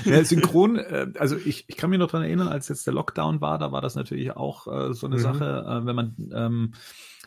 Ja, 0.06 0.24
synchron, 0.24 0.78
äh, 0.78 1.08
also 1.18 1.36
ich, 1.36 1.64
ich 1.68 1.76
kann 1.76 1.90
mich 1.90 1.98
noch 1.98 2.10
dran 2.10 2.22
erinnern, 2.22 2.48
als 2.48 2.68
jetzt 2.68 2.86
der 2.86 2.94
Lockdown 2.94 3.42
war, 3.42 3.58
da 3.58 3.70
war 3.70 3.82
das 3.82 3.96
natürlich 3.96 4.32
auch 4.34 4.66
äh, 4.66 4.94
so 4.94 5.06
eine 5.06 5.16
Mhm. 5.16 5.20
Sache, 5.20 5.44
äh, 5.68 5.86
wenn 5.86 5.94
man 5.94 6.16
ähm, 6.34 6.72
äh, 6.74 6.78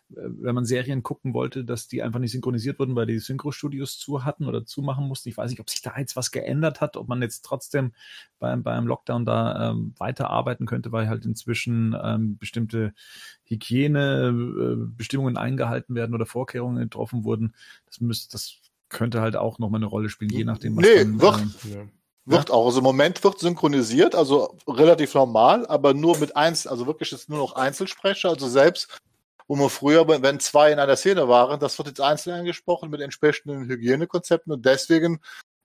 wenn 0.10 0.54
man 0.54 0.66
Serien 0.66 1.02
gucken 1.04 1.34
wollte, 1.34 1.66
dass 1.66 1.88
die 1.88 2.04
einfach 2.04 2.20
nicht 2.20 2.32
synchronisiert 2.32 2.78
wurden, 2.80 2.96
weil 2.96 3.08
die 3.08 3.18
Synchro-Studios 3.20 3.98
zu 3.98 4.24
hatten 4.24 4.46
oder 4.46 4.66
zumachen 4.66 5.08
mussten. 5.08 5.30
Ich 5.30 5.38
weiß 5.38 5.50
nicht, 5.50 5.60
ob 5.60 5.70
sich 5.70 5.82
da 5.82 5.98
jetzt 5.98 6.16
was 6.16 6.32
geändert 6.32 6.80
hat, 6.80 6.96
ob 6.96 7.08
man 7.08 7.22
jetzt 7.22 7.44
trotzdem 7.44 7.92
beim, 8.40 8.62
beim 8.62 8.86
Lockdown 8.86 9.26
da 9.26 9.72
ähm, 9.72 9.94
weiterarbeiten 9.98 10.68
könnte, 10.68 10.92
weil 10.92 11.10
halt 11.10 11.26
inzwischen 11.26 11.96
ähm, 12.02 12.38
bestimmte 12.38 12.94
Hygienebestimmungen 13.46 15.38
eingehalten 15.38 15.96
werden 15.96 16.14
oder 16.14 16.26
Vorkehrungen 16.26 16.78
getroffen 16.84 17.24
wurden. 17.24 17.56
Das 17.86 18.02
müsste, 18.02 18.32
das 18.32 18.58
könnte 18.90 19.22
halt 19.22 19.36
auch 19.36 19.60
nochmal 19.60 19.80
eine 19.80 19.88
Rolle 19.88 20.10
spielen, 20.10 20.32
je 20.32 20.46
nachdem, 20.46 20.76
was 20.78 20.86
Nee, 20.86 20.98
dann, 20.98 21.22
wird. 21.22 21.40
ähm, 21.42 21.52
Ja. 21.74 21.88
Wird 22.28 22.50
auch. 22.50 22.66
Also 22.66 22.80
im 22.80 22.84
Moment 22.86 23.24
wird 23.24 23.38
synchronisiert, 23.38 24.16
also 24.16 24.58
relativ 24.68 25.14
normal, 25.14 25.68
aber 25.68 25.94
nur 25.94 26.18
mit 26.18 26.36
eins, 26.36 26.66
also 26.66 26.88
wirklich 26.88 27.12
ist 27.12 27.30
nur 27.30 27.38
noch 27.38 27.54
Einzelsprecher, 27.54 28.30
also 28.30 28.48
selbst 28.48 28.98
wo 29.48 29.56
man 29.56 29.70
früher, 29.70 30.08
wenn 30.08 30.40
zwei 30.40 30.72
in 30.72 30.80
einer 30.80 30.96
Szene 30.96 31.28
waren, 31.28 31.60
das 31.60 31.78
wird 31.78 31.90
jetzt 31.90 32.02
einzeln 32.02 32.40
angesprochen 32.40 32.90
mit 32.90 33.02
entsprechenden 33.02 33.68
Hygienekonzepten 33.68 34.52
und 34.52 34.66
deswegen 34.66 35.20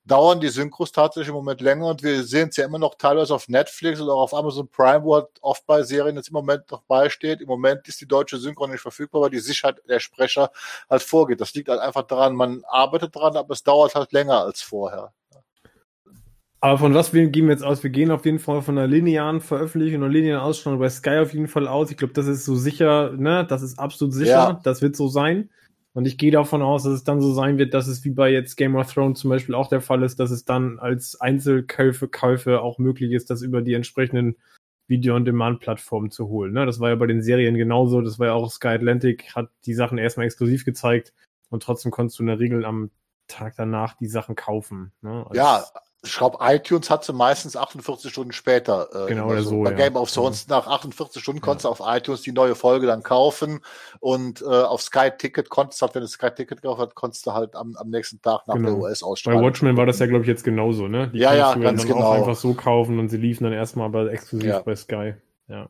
dauern 0.04 0.40
die 0.40 0.48
Synchros 0.48 0.92
tatsächlich 0.92 1.28
im 1.28 1.34
Moment 1.34 1.60
länger 1.60 1.86
und 1.86 2.02
wir 2.02 2.24
sehen 2.24 2.48
es 2.48 2.56
ja 2.56 2.64
immer 2.64 2.78
noch 2.78 2.96
teilweise 2.96 3.34
auf 3.34 3.48
Netflix 3.48 4.00
oder 4.00 4.14
auch 4.14 4.22
auf 4.22 4.34
Amazon 4.34 4.68
Prime, 4.68 5.04
wo 5.04 5.14
halt 5.14 5.28
oft 5.40 5.66
bei 5.66 5.82
Serien 5.82 6.16
jetzt 6.16 6.28
im 6.28 6.34
Moment 6.34 6.70
noch 6.70 6.82
beisteht. 6.82 7.40
Im 7.40 7.48
Moment 7.48 7.86
ist 7.86 8.00
die 8.00 8.08
deutsche 8.08 8.38
Synchron 8.38 8.70
nicht 8.70 8.80
verfügbar, 8.80 9.22
weil 9.22 9.30
die 9.30 9.38
Sicherheit 9.38 9.80
der 9.88 10.00
Sprecher 10.00 10.50
halt 10.88 11.02
vorgeht. 11.02 11.40
Das 11.40 11.54
liegt 11.54 11.68
halt 11.68 11.80
einfach 11.80 12.02
daran, 12.02 12.34
man 12.34 12.64
arbeitet 12.66 13.14
dran, 13.14 13.36
aber 13.36 13.52
es 13.52 13.62
dauert 13.62 13.94
halt 13.94 14.12
länger 14.12 14.40
als 14.40 14.62
vorher. 14.62 15.12
Aber 16.62 16.78
von 16.78 16.92
was 16.94 17.14
wir 17.14 17.26
gehen 17.28 17.46
wir 17.46 17.52
jetzt 17.52 17.64
aus? 17.64 17.82
Wir 17.82 17.90
gehen 17.90 18.10
auf 18.10 18.24
jeden 18.26 18.38
Fall 18.38 18.60
von 18.60 18.76
einer 18.76 18.86
linearen 18.86 19.40
Veröffentlichung 19.40 20.02
und 20.02 20.10
linearen 20.10 20.42
Ausstrahlung 20.42 20.78
bei 20.78 20.90
Sky 20.90 21.18
auf 21.18 21.32
jeden 21.32 21.48
Fall 21.48 21.66
aus. 21.66 21.90
Ich 21.90 21.96
glaube, 21.96 22.12
das 22.12 22.26
ist 22.26 22.44
so 22.44 22.54
sicher, 22.54 23.12
ne? 23.16 23.46
Das 23.48 23.62
ist 23.62 23.78
absolut 23.78 24.12
sicher. 24.12 24.30
Ja. 24.30 24.60
Das 24.62 24.82
wird 24.82 24.94
so 24.94 25.08
sein. 25.08 25.48
Und 25.94 26.04
ich 26.06 26.18
gehe 26.18 26.30
davon 26.30 26.60
aus, 26.62 26.84
dass 26.84 26.92
es 26.92 27.02
dann 27.04 27.20
so 27.20 27.32
sein 27.32 27.56
wird, 27.58 27.72
dass 27.74 27.88
es 27.88 28.04
wie 28.04 28.10
bei 28.10 28.30
jetzt 28.30 28.56
Game 28.56 28.76
of 28.76 28.92
Thrones 28.92 29.18
zum 29.20 29.30
Beispiel 29.30 29.54
auch 29.54 29.68
der 29.68 29.80
Fall 29.80 30.02
ist, 30.02 30.20
dass 30.20 30.30
es 30.30 30.44
dann 30.44 30.78
als 30.78 31.20
Einzelkäufe 31.20 32.08
Käufe 32.08 32.60
auch 32.60 32.78
möglich 32.78 33.10
ist, 33.12 33.30
das 33.30 33.42
über 33.42 33.62
die 33.62 33.74
entsprechenden 33.74 34.36
Video-on-Demand-Plattformen 34.86 36.10
zu 36.10 36.28
holen. 36.28 36.52
Ne? 36.52 36.66
Das 36.66 36.78
war 36.78 36.90
ja 36.90 36.94
bei 36.96 37.06
den 37.06 37.22
Serien 37.22 37.56
genauso. 37.56 38.02
Das 38.02 38.18
war 38.18 38.28
ja 38.28 38.32
auch 38.34 38.50
Sky 38.50 38.68
Atlantic, 38.68 39.34
hat 39.34 39.48
die 39.64 39.74
Sachen 39.74 39.98
erstmal 39.98 40.26
exklusiv 40.26 40.64
gezeigt 40.64 41.12
und 41.48 41.62
trotzdem 41.62 41.90
konntest 41.90 42.18
du 42.18 42.22
in 42.22 42.28
der 42.28 42.38
Regel 42.38 42.64
am 42.64 42.90
Tag 43.28 43.54
danach 43.56 43.96
die 43.96 44.08
Sachen 44.08 44.34
kaufen. 44.36 44.92
Ne? 45.02 45.24
Als- 45.28 45.36
Ja, 45.36 45.64
ich 46.02 46.16
glaube, 46.16 46.38
iTunes 46.40 46.88
hat 46.88 47.04
sie 47.04 47.12
meistens 47.12 47.56
48 47.56 48.10
Stunden 48.10 48.32
später. 48.32 48.88
Äh, 49.06 49.08
Genau, 49.08 49.28
oder 49.28 49.42
so, 49.42 49.62
Bei 49.62 49.70
ja. 49.70 49.76
Game 49.76 49.96
of 49.96 50.10
Thrones 50.10 50.48
nach 50.48 50.66
48 50.66 51.22
Stunden 51.22 51.40
konntest 51.42 51.66
du 51.66 51.68
auf 51.68 51.82
iTunes 51.84 52.22
die 52.22 52.32
neue 52.32 52.54
Folge 52.54 52.86
dann 52.86 53.02
kaufen 53.02 53.60
und 54.00 54.40
äh, 54.40 54.46
auf 54.46 54.80
Sky 54.82 55.10
Ticket 55.16 55.50
konntest 55.50 55.80
du 55.82 55.86
halt, 55.86 55.94
wenn 55.94 56.02
du 56.02 56.08
Sky 56.08 56.30
Ticket 56.30 56.62
gekauft 56.62 56.80
hast, 56.80 56.94
konntest 56.94 57.26
du 57.26 57.32
halt 57.32 57.54
am, 57.54 57.76
am 57.76 57.90
nächsten 57.90 58.20
Tag 58.22 58.46
nach 58.48 58.54
Genau. 58.54 58.68
der 58.70 58.76
Bei 58.76 58.82
US-Ausstrahlung. 58.82 59.42
Watchmen 59.42 59.76
war 59.76 59.84
das 59.86 59.98
ja, 59.98 60.06
glaube 60.06 60.22
ich, 60.22 60.28
jetzt 60.28 60.44
genauso, 60.44 60.88
ne? 60.88 61.08
Die 61.08 61.18
Ja, 61.18 61.34
ja, 61.34 61.54
du 61.54 61.60
ganz 61.60 61.82
dann 61.82 61.88
genau. 61.92 62.06
auch 62.06 62.12
einfach 62.14 62.36
so 62.36 62.54
kaufen 62.54 62.98
und 62.98 63.08
sie 63.10 63.18
liefen 63.18 63.44
dann 63.44 63.52
erstmal 63.52 63.86
aber 63.86 64.10
exklusiv 64.10 64.48
Ja. 64.48 64.60
bei 64.62 64.74
Sky. 64.76 65.14
Ja. 65.48 65.66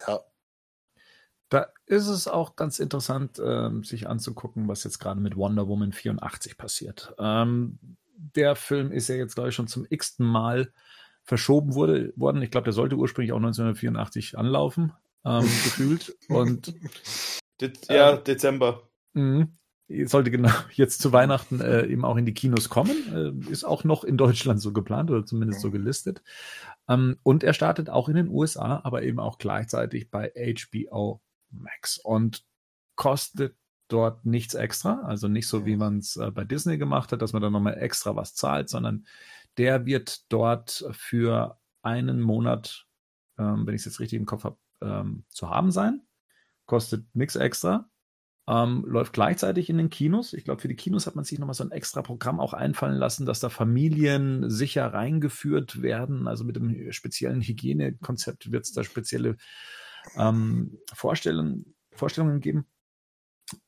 Da 1.48 1.66
ist 1.86 2.06
es 2.06 2.28
auch 2.28 2.54
ganz 2.54 2.78
interessant, 2.78 3.42
ähm, 3.44 3.82
sich 3.82 4.08
anzugucken, 4.08 4.68
was 4.68 4.84
jetzt 4.84 5.00
gerade 5.00 5.20
mit 5.20 5.36
Wonder 5.36 5.66
Woman 5.66 5.92
84 5.92 6.56
passiert. 6.56 7.12
Ähm, 7.18 7.80
der 8.20 8.54
Film 8.56 8.92
ist 8.92 9.08
ja 9.08 9.16
jetzt, 9.16 9.34
glaube 9.34 9.48
ich, 9.48 9.54
schon 9.54 9.68
zum 9.68 9.86
x-ten 9.88 10.26
Mal 10.26 10.72
verschoben 11.24 11.74
wurde, 11.74 12.12
worden. 12.16 12.42
Ich 12.42 12.50
glaube, 12.50 12.64
der 12.64 12.72
sollte 12.72 12.96
ursprünglich 12.96 13.32
auch 13.32 13.36
1984 13.38 14.38
anlaufen, 14.38 14.92
ähm, 15.24 15.42
gefühlt. 15.64 16.16
Und 16.28 16.74
ja, 17.88 18.16
Dezember. 18.16 18.88
mh, 19.14 19.48
sollte 20.04 20.30
genau 20.30 20.50
jetzt 20.72 21.00
zu 21.00 21.12
Weihnachten 21.12 21.60
äh, 21.60 21.86
eben 21.86 22.04
auch 22.04 22.16
in 22.16 22.26
die 22.26 22.34
Kinos 22.34 22.68
kommen. 22.68 23.44
Äh, 23.46 23.50
ist 23.50 23.64
auch 23.64 23.84
noch 23.84 24.04
in 24.04 24.16
Deutschland 24.16 24.60
so 24.60 24.72
geplant 24.72 25.10
oder 25.10 25.24
zumindest 25.24 25.60
so 25.60 25.70
gelistet. 25.70 26.22
Ähm, 26.88 27.18
und 27.22 27.42
er 27.44 27.54
startet 27.54 27.90
auch 27.90 28.08
in 28.08 28.16
den 28.16 28.28
USA, 28.28 28.80
aber 28.84 29.02
eben 29.02 29.20
auch 29.20 29.38
gleichzeitig 29.38 30.10
bei 30.10 30.32
HBO 30.34 31.20
Max 31.50 31.98
und 31.98 32.44
kostet 32.96 33.56
dort 33.92 34.24
nichts 34.24 34.54
extra. 34.54 35.02
Also 35.02 35.28
nicht 35.28 35.46
so, 35.46 35.66
wie 35.66 35.76
man 35.76 35.98
es 35.98 36.16
äh, 36.16 36.30
bei 36.30 36.44
Disney 36.44 36.78
gemacht 36.78 37.12
hat, 37.12 37.22
dass 37.22 37.32
man 37.32 37.42
dann 37.42 37.52
nochmal 37.52 37.78
extra 37.78 38.16
was 38.16 38.34
zahlt, 38.34 38.68
sondern 38.68 39.06
der 39.58 39.86
wird 39.86 40.32
dort 40.32 40.86
für 40.92 41.58
einen 41.82 42.20
Monat, 42.20 42.86
ähm, 43.38 43.66
wenn 43.66 43.74
ich 43.74 43.82
es 43.82 43.86
jetzt 43.86 44.00
richtig 44.00 44.18
im 44.18 44.26
Kopf 44.26 44.44
habe, 44.44 44.58
ähm, 44.80 45.24
zu 45.28 45.50
haben 45.50 45.70
sein. 45.70 46.02
Kostet 46.66 47.04
nichts 47.14 47.36
extra. 47.36 47.90
Ähm, 48.48 48.84
läuft 48.86 49.12
gleichzeitig 49.12 49.70
in 49.70 49.78
den 49.78 49.90
Kinos. 49.90 50.32
Ich 50.32 50.44
glaube, 50.44 50.60
für 50.60 50.68
die 50.68 50.76
Kinos 50.76 51.06
hat 51.06 51.14
man 51.14 51.24
sich 51.24 51.38
nochmal 51.38 51.54
so 51.54 51.62
ein 51.62 51.70
extra 51.70 52.02
Programm 52.02 52.40
auch 52.40 52.52
einfallen 52.52 52.96
lassen, 52.96 53.26
dass 53.26 53.40
da 53.40 53.48
Familien 53.48 54.48
sicher 54.50 54.92
reingeführt 54.92 55.82
werden. 55.82 56.26
Also 56.26 56.44
mit 56.44 56.56
dem 56.56 56.90
speziellen 56.92 57.42
Hygienekonzept 57.42 58.50
wird 58.50 58.64
es 58.64 58.72
da 58.72 58.82
spezielle 58.82 59.36
ähm, 60.16 60.78
Vorstellungen, 60.92 61.74
Vorstellungen 61.92 62.40
geben. 62.40 62.66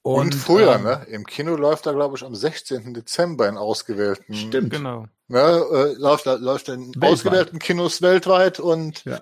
Und, 0.02 0.34
früher, 0.34 0.74
ähm, 0.76 0.82
ne? 0.84 1.06
Im 1.10 1.24
Kino 1.24 1.56
läuft 1.56 1.86
er, 1.86 1.94
glaube 1.94 2.16
ich, 2.16 2.24
am 2.24 2.34
16. 2.34 2.94
Dezember 2.94 3.48
in 3.48 3.56
ausgewählten. 3.56 4.34
Stimmt. 4.34 4.70
Genau. 4.70 5.06
Ne, 5.28 5.38
äh, 5.40 5.92
läuft, 5.98 6.26
läuft 6.26 6.68
in 6.68 6.88
Weltweit. 6.94 7.10
ausgewählten 7.12 7.58
Kinos 7.58 8.02
weltweit 8.02 8.60
und 8.60 9.04
Ja. 9.04 9.20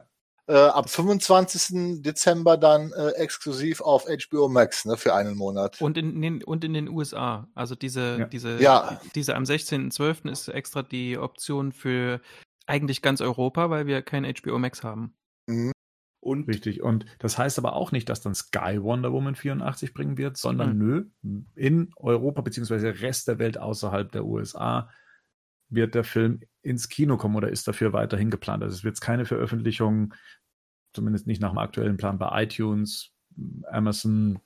äh, 0.49 0.55
ab 0.57 0.91
25. 0.91 2.03
Dezember 2.03 2.57
dann 2.57 2.93
äh, 2.93 3.11
exklusiv 3.11 3.81
auf 3.81 4.07
HBO 4.07 4.49
Max, 4.49 4.85
ne, 4.85 4.97
für 4.97 5.15
einen 5.15 5.37
Monat. 5.37 5.81
Und 5.81 5.97
in, 5.97 6.21
den, 6.21 6.43
und 6.43 6.65
in 6.65 6.75
den 6.75 6.89
USA. 6.89 7.47
Also 7.55 7.75
diese, 7.75 8.19
Ja. 8.21 8.25
diese, 8.27 8.61
Ja. 8.61 9.01
diese 9.15 9.37
am 9.37 9.45
16.12. 9.45 10.29
ist 10.31 10.49
extra 10.49 10.83
die 10.83 11.17
Option 11.19 11.73
für 11.73 12.21
eigentlich 12.67 13.03
ganz 13.03 13.21
Europa, 13.21 13.71
weil 13.71 13.87
wir 13.87 14.03
kein 14.03 14.25
HBO 14.25 14.59
Max 14.59 14.83
haben. 14.83 15.15
Mhm. 15.47 15.73
Und 16.21 16.49
Richtig. 16.49 16.83
Und 16.83 17.07
das 17.19 17.39
heißt 17.39 17.59
aber 17.59 17.75
auch 17.75 17.93
nicht, 17.93 18.09
dass 18.11 18.21
dann 18.21 18.35
Sky 18.35 18.83
Wonder 18.83 19.11
Woman 19.11 19.35
84 19.35 19.95
bringen 19.95 20.19
wird, 20.19 20.37
sondern 20.37 20.77
nö, 20.77 21.07
in 21.55 21.93
Europa 21.97 22.43
beziehungsweise 22.43 23.01
Rest 23.01 23.27
der 23.27 23.39
Welt 23.39 23.57
außerhalb 23.57 24.13
der 24.13 24.27
USA 24.27 24.91
wird 25.71 25.95
der 25.95 26.05
Film 26.05 26.41
ins 26.63 26.91
Kino 26.91 27.17
kommen 27.17 27.37
oder 27.37 27.49
ist 27.49 27.67
dafür 27.67 27.95
weiterhin 27.95 28.31
geplant. 28.31 28.63
Also 28.63 28.75
es 28.75 28.85
wird 28.85 29.01
keine 29.01 29.25
Veröffentlichung, 29.25 30.13
zumindest 30.93 31.27
nicht 31.27 31.41
nach 31.41 31.51
dem 31.51 31.59
aktuellen 31.59 31.97
Plan 31.97 32.19
bei 32.19 32.43
iTunes, 32.43 33.13
Amazon 33.71 34.41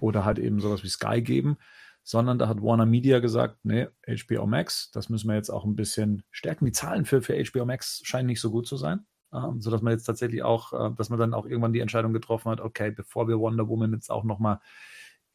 oder 0.00 0.24
halt 0.24 0.40
eben 0.40 0.58
sowas 0.58 0.82
wie 0.82 0.88
Sky 0.88 1.22
geben, 1.22 1.56
sondern 2.02 2.38
da 2.38 2.48
hat 2.48 2.62
Warner 2.62 2.86
Media 2.86 3.20
gesagt, 3.20 3.58
nee, 3.62 3.86
HBO 4.08 4.46
Max, 4.46 4.90
das 4.90 5.08
müssen 5.08 5.28
wir 5.28 5.36
jetzt 5.36 5.50
auch 5.50 5.64
ein 5.64 5.76
bisschen 5.76 6.24
stärken. 6.32 6.64
Die 6.64 6.72
Zahlen 6.72 7.04
für, 7.04 7.22
für 7.22 7.40
HBO 7.44 7.64
Max 7.64 8.00
scheinen 8.02 8.26
nicht 8.26 8.40
so 8.40 8.50
gut 8.50 8.66
zu 8.66 8.76
sein 8.76 9.06
ähm, 9.32 9.60
so 9.60 9.70
dass 9.70 9.82
man 9.82 9.92
jetzt 9.92 10.04
tatsächlich 10.04 10.42
auch, 10.42 10.72
äh, 10.72 10.94
dass 10.96 11.10
man 11.10 11.18
dann 11.18 11.34
auch 11.34 11.46
irgendwann 11.46 11.72
die 11.72 11.80
Entscheidung 11.80 12.12
getroffen 12.12 12.50
hat, 12.50 12.60
okay, 12.60 12.90
bevor 12.90 13.28
wir 13.28 13.38
Wonder 13.38 13.68
Woman 13.68 13.92
jetzt 13.92 14.10
auch 14.10 14.24
nochmal 14.24 14.60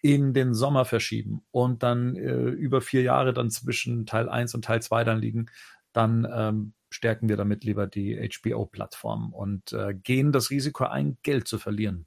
in 0.02 0.34
den 0.34 0.54
Sommer 0.54 0.86
verschieben 0.86 1.42
und 1.52 1.84
dann 1.84 2.16
äh, 2.16 2.32
über 2.32 2.82
vier 2.82 3.02
Jahre 3.02 3.34
dann 3.34 3.50
zwischen 3.50 4.06
Teil 4.06 4.30
1 4.30 4.54
und 4.54 4.66
Teil 4.66 4.82
2 4.82 5.04
dann 5.04 5.20
liegen, 5.20 5.48
dann 5.92 6.28
ähm, 6.32 6.74
stärken 6.90 7.30
wir 7.30 7.38
damit 7.38 7.64
lieber 7.64 7.88
die 7.88 8.16
HBO-Plattform 8.16 9.34
und 9.34 9.74
äh, 9.74 9.94
gehen 9.94 10.32
das 10.32 10.50
Risiko 10.50 10.86
ein, 10.86 11.18
Geld 11.24 11.48
zu 11.48 11.58
verlieren. 11.58 12.06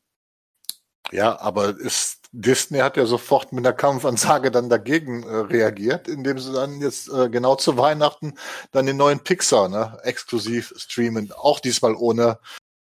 Ja, 1.11 1.41
aber 1.41 1.77
ist, 1.79 2.20
Disney 2.33 2.79
hat 2.79 2.97
ja 2.97 3.07
sofort 3.07 3.53
mit 3.53 3.67
einer 3.67 3.75
Kampfansage 3.75 4.51
dann 4.51 4.69
dagegen 4.69 5.25
äh, 5.25 5.35
reagiert, 5.37 6.07
indem 6.07 6.39
sie 6.39 6.53
dann 6.53 6.81
jetzt 6.81 7.09
äh, 7.09 7.29
genau 7.29 7.57
zu 7.57 7.77
Weihnachten 7.77 8.35
dann 8.71 8.87
den 8.87 8.97
neuen 8.97 9.21
Pixar 9.21 9.69
ne, 9.69 9.99
exklusiv 10.05 10.73
streamen. 10.77 11.33
Auch 11.33 11.59
diesmal 11.59 11.95
ohne 11.97 12.39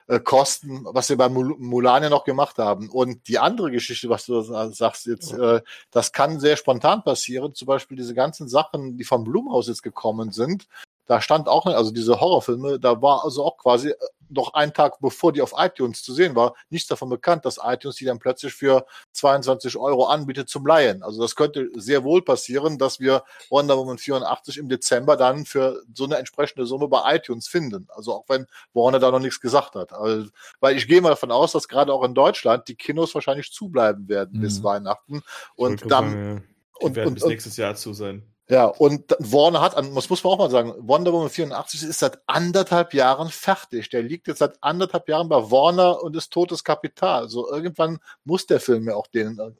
äh, 0.08 0.20
Kosten, 0.20 0.84
was 0.84 1.06
sie 1.06 1.16
bei 1.16 1.30
Mul 1.30 1.56
Mulan 1.58 2.02
ja 2.02 2.10
noch 2.10 2.24
gemacht 2.24 2.58
haben. 2.58 2.90
Und 2.90 3.28
die 3.28 3.38
andere 3.38 3.70
Geschichte, 3.70 4.10
was 4.10 4.26
du 4.26 4.42
sa- 4.42 4.70
sagst 4.72 5.06
jetzt, 5.06 5.32
äh, 5.32 5.62
das 5.90 6.12
kann 6.12 6.38
sehr 6.38 6.56
spontan 6.56 7.02
passieren. 7.02 7.54
Zum 7.54 7.66
Beispiel 7.66 7.96
diese 7.96 8.14
ganzen 8.14 8.46
Sachen, 8.48 8.98
die 8.98 9.04
vom 9.04 9.24
Blumhaus 9.24 9.68
jetzt 9.68 9.82
gekommen 9.82 10.32
sind. 10.32 10.66
Da 11.10 11.20
stand 11.20 11.48
auch, 11.48 11.66
also 11.66 11.90
diese 11.90 12.20
Horrorfilme, 12.20 12.78
da 12.78 13.02
war 13.02 13.24
also 13.24 13.44
auch 13.44 13.56
quasi 13.56 13.88
äh, 13.88 13.96
noch 14.28 14.54
einen 14.54 14.72
Tag 14.72 15.00
bevor 15.00 15.32
die 15.32 15.42
auf 15.42 15.54
iTunes 15.56 16.04
zu 16.04 16.14
sehen 16.14 16.36
war, 16.36 16.54
nichts 16.68 16.86
davon 16.86 17.08
bekannt, 17.08 17.44
dass 17.44 17.58
iTunes 17.60 17.96
die 17.96 18.04
dann 18.04 18.20
plötzlich 18.20 18.54
für 18.54 18.86
22 19.10 19.76
Euro 19.76 20.04
anbietet 20.04 20.48
zum 20.48 20.64
Leihen. 20.64 21.02
Also 21.02 21.20
das 21.20 21.34
könnte 21.34 21.68
sehr 21.74 22.04
wohl 22.04 22.22
passieren, 22.22 22.78
dass 22.78 23.00
wir 23.00 23.24
Wonder 23.48 23.76
Woman 23.76 23.98
84 23.98 24.58
im 24.58 24.68
Dezember 24.68 25.16
dann 25.16 25.46
für 25.46 25.82
so 25.92 26.04
eine 26.04 26.16
entsprechende 26.16 26.64
Summe 26.64 26.86
bei 26.86 27.16
iTunes 27.16 27.48
finden. 27.48 27.88
Also 27.88 28.14
auch 28.14 28.28
wenn 28.28 28.46
Warner 28.72 29.00
da 29.00 29.10
noch 29.10 29.18
nichts 29.18 29.40
gesagt 29.40 29.74
hat. 29.74 29.92
Also, 29.92 30.30
weil 30.60 30.76
ich 30.76 30.86
gehe 30.86 31.00
mal 31.00 31.08
davon 31.08 31.32
aus, 31.32 31.50
dass 31.50 31.66
gerade 31.66 31.92
auch 31.92 32.04
in 32.04 32.14
Deutschland 32.14 32.68
die 32.68 32.76
Kinos 32.76 33.16
wahrscheinlich 33.16 33.50
zubleiben 33.50 34.08
werden 34.08 34.40
bis 34.40 34.60
Mhm. 34.60 34.62
Weihnachten. 34.62 35.16
Ich 35.16 35.58
Und 35.58 35.90
dann, 35.90 36.10
sagen, 36.12 36.44
die 36.80 36.84
und, 36.84 36.94
werden 36.94 37.08
und, 37.08 37.14
bis 37.14 37.24
nächstes 37.24 37.56
Jahr 37.56 37.74
zu 37.74 37.94
sein. 37.94 38.22
Ja, 38.50 38.66
und 38.66 39.16
Warner 39.20 39.60
hat, 39.62 39.76
an- 39.76 39.94
das 39.94 40.10
muss 40.10 40.22
man 40.24 40.32
auch 40.34 40.38
mal 40.38 40.50
sagen, 40.50 40.74
Wonder 40.78 41.12
Woman 41.12 41.30
84 41.30 41.84
ist 41.84 42.00
seit 42.00 42.18
anderthalb 42.26 42.92
Jahren 42.92 43.28
fertig. 43.30 43.88
Der 43.90 44.02
liegt 44.02 44.28
jetzt 44.28 44.38
seit 44.40 44.62
anderthalb 44.62 45.08
Jahren 45.08 45.28
bei 45.28 45.36
Warner 45.50 46.02
und 46.02 46.16
ist 46.16 46.32
totes 46.32 46.64
Kapital. 46.64 47.22
Also 47.22 47.50
irgendwann 47.50 47.98
muss 48.24 48.46
der 48.46 48.60
Film 48.60 48.86
ja 48.88 48.94
auch 48.96 49.06
denen 49.06 49.38
äh, 49.38 49.50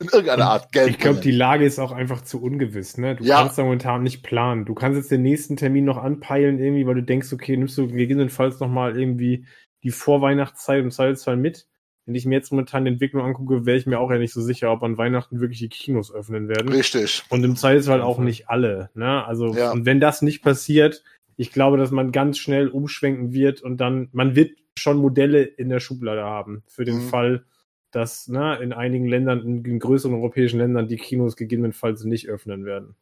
in 0.00 0.08
irgendeiner 0.08 0.46
Art 0.50 0.72
Geld 0.72 0.90
Ich 0.90 0.98
glaube, 0.98 1.20
die. 1.20 1.30
Lage 1.30 1.64
ist 1.64 1.78
auch 1.78 1.92
einfach 1.92 2.22
zu 2.22 2.42
ungewiss. 2.42 2.98
Ne? 2.98 3.16
Du 3.16 3.24
Ja. 3.24 3.38
kannst 3.38 3.56
da 3.58 3.62
momentan 3.62 4.02
nicht 4.02 4.22
planen. 4.22 4.64
Du 4.64 4.74
kannst 4.74 4.96
jetzt 4.96 5.10
den 5.10 5.22
nächsten 5.22 5.56
Termin 5.56 5.84
noch 5.84 5.96
anpeilen, 5.96 6.58
irgendwie, 6.58 6.86
weil 6.86 6.96
du 6.96 7.02
denkst, 7.04 7.32
okay, 7.32 7.56
nimmst 7.56 7.78
du 7.78 7.86
gegebenenfalls 7.88 8.58
noch 8.60 8.68
mal 8.68 8.98
irgendwie 8.98 9.46
die 9.84 9.90
Vorweihnachtszeit 9.90 10.82
und 10.84 10.90
Zweifelsfall 10.92 11.36
mit. 11.36 11.66
Wenn 12.04 12.14
ich 12.16 12.26
mir 12.26 12.34
jetzt 12.34 12.50
momentan 12.50 12.84
die 12.84 12.90
Entwicklung 12.90 13.22
angucke, 13.24 13.64
wäre 13.64 13.76
ich 13.76 13.86
mir 13.86 14.00
auch 14.00 14.10
ja 14.10 14.18
nicht 14.18 14.32
so 14.32 14.40
sicher, 14.40 14.72
ob 14.72 14.82
an 14.82 14.98
Weihnachten 14.98 15.40
wirklich 15.40 15.60
die 15.60 15.68
Kinos 15.68 16.12
öffnen 16.12 16.48
werden. 16.48 16.68
Richtig. 16.72 17.22
Und 17.28 17.44
im 17.44 17.54
Zweifelsfall 17.56 18.02
auch 18.02 18.18
nicht 18.18 18.48
alle. 18.48 18.90
Ne? 18.94 19.24
Also, 19.24 19.54
Ja. 19.54 19.70
und 19.70 19.86
wenn 19.86 20.00
das 20.00 20.20
nicht 20.22 20.42
passiert, 20.42 21.04
ich 21.36 21.52
glaube, 21.52 21.76
dass 21.78 21.90
man 21.92 22.10
ganz 22.12 22.38
schnell 22.38 22.68
umschwenken 22.68 23.32
wird 23.32 23.62
und 23.62 23.76
dann, 23.78 24.08
man 24.12 24.34
wird 24.34 24.58
schon 24.76 24.96
Modelle 24.98 25.42
in 25.42 25.68
der 25.68 25.80
Schublade 25.80 26.22
haben 26.22 26.62
für 26.66 26.84
den 26.84 26.96
Mhm. 26.96 27.08
Fall, 27.08 27.44
dass 27.92 28.26
ne, 28.26 28.56
in 28.60 28.72
einigen 28.72 29.06
Ländern, 29.06 29.40
in, 29.42 29.64
in 29.64 29.78
größeren 29.78 30.14
europäischen 30.14 30.58
Ländern, 30.58 30.88
die 30.88 30.96
Kinos 30.96 31.36
gegebenenfalls 31.36 32.04
nicht 32.04 32.28
öffnen 32.28 32.64
werden. 32.64 32.96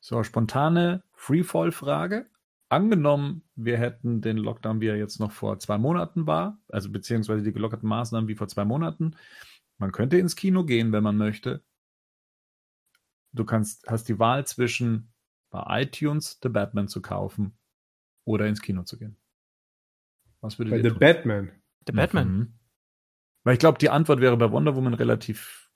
So, 0.00 0.22
spontane 0.22 1.02
Freefall-Frage. 1.14 2.26
Angenommen, 2.68 3.42
wir 3.54 3.78
hätten 3.78 4.20
den 4.20 4.38
Lockdown, 4.38 4.80
wie 4.80 4.88
er 4.88 4.96
jetzt 4.96 5.20
noch 5.20 5.30
vor 5.30 5.58
zwei 5.60 5.78
Monaten 5.78 6.26
war, 6.26 6.58
also 6.68 6.90
beziehungsweise 6.90 7.44
die 7.44 7.52
gelockerten 7.52 7.88
Maßnahmen 7.88 8.26
wie 8.28 8.34
vor 8.34 8.48
zwei 8.48 8.64
Monaten. 8.64 9.14
Man 9.78 9.92
könnte 9.92 10.18
ins 10.18 10.34
Kino 10.34 10.64
gehen, 10.64 10.90
wenn 10.92 11.04
man 11.04 11.16
möchte. 11.16 11.62
Du 13.32 13.44
kannst, 13.44 13.86
hast 13.86 14.08
die 14.08 14.18
Wahl 14.18 14.46
zwischen 14.46 15.12
bei 15.50 15.82
iTunes 15.82 16.40
The 16.42 16.48
Batman 16.48 16.88
zu 16.88 17.00
kaufen 17.02 17.56
oder 18.24 18.46
ins 18.46 18.62
Kino 18.62 18.82
zu 18.82 18.98
gehen. 18.98 19.16
Was 20.40 20.58
würdet 20.58 20.72
Bei 20.72 20.82
The 20.82 20.88
tun? 20.90 20.98
Batman. 20.98 21.52
The 21.86 21.92
Batman. 21.92 22.28
Mhm. 22.28 22.52
Weil 23.44 23.54
ich 23.54 23.60
glaube, 23.60 23.78
die 23.78 23.90
Antwort 23.90 24.20
wäre 24.20 24.36
bei 24.36 24.50
Wonder 24.50 24.74
Woman 24.74 24.94
relativ 24.94 25.70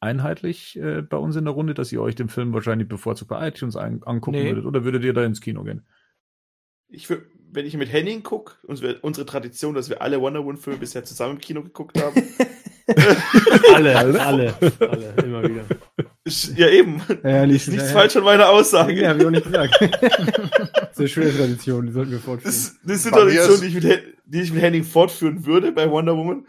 einheitlich 0.00 0.78
äh, 0.78 1.02
bei 1.02 1.18
uns 1.18 1.36
in 1.36 1.44
der 1.44 1.52
Runde, 1.52 1.74
dass 1.74 1.92
ihr 1.92 2.00
euch 2.00 2.14
den 2.14 2.30
Film 2.30 2.54
wahrscheinlich 2.54 2.88
bevorzugt 2.88 3.28
bei 3.28 3.46
iTunes 3.48 3.76
ein, 3.76 4.02
angucken 4.04 4.38
Nee. 4.38 4.46
würdet 4.48 4.64
oder 4.64 4.84
würdet 4.84 5.04
ihr 5.04 5.12
da 5.12 5.24
ins 5.24 5.42
Kino 5.42 5.62
gehen? 5.64 5.86
Ich 6.92 7.06
wür- 7.06 7.22
wenn 7.52 7.66
ich 7.66 7.76
mit 7.76 7.90
Henning 7.92 8.22
gucke, 8.22 8.54
unsere 8.66 9.26
Tradition, 9.26 9.74
dass 9.74 9.88
wir 9.88 10.00
alle 10.02 10.20
Wonder 10.20 10.40
Woman-Filme 10.44 10.78
bisher 10.78 11.02
zusammen 11.04 11.34
im 11.34 11.40
Kino 11.40 11.62
geguckt 11.62 12.00
haben. 12.00 12.22
Alle, 13.74 13.96
alle, 13.96 14.20
alle, 14.20 14.54
immer 15.24 15.44
wieder. 15.44 15.64
ja, 16.56 16.68
eben. 16.68 17.00
Ja, 17.22 17.44
Ist 17.44 17.68
nichts 17.68 17.92
falsch 17.92 18.16
an 18.16 18.24
meiner 18.24 18.48
Aussage. 18.48 19.00
Ja, 19.00 19.10
hab 19.10 19.20
ich 19.20 19.26
auch 19.26 19.30
nicht 19.30 19.44
gesagt. 19.44 19.78
das 20.00 20.90
ist 20.90 20.98
eine 20.98 21.08
schöne 21.08 21.36
Tradition, 21.36 21.86
die 21.86 21.92
sollten 21.92 22.10
wir 22.10 22.18
Das 22.18 22.24
fortführen. 22.24 22.52
ist 22.52 23.06
eine 23.06 23.30
ist- 23.30 23.62
die 23.62 23.66
ich, 23.68 23.74
mit, 23.84 24.02
die 24.24 24.40
ich 24.40 24.52
mit 24.52 24.60
Henning 24.62 24.82
fortführen 24.82 25.46
würde 25.46 25.70
bei 25.70 25.88
Wonder 25.88 26.16
Woman. 26.16 26.46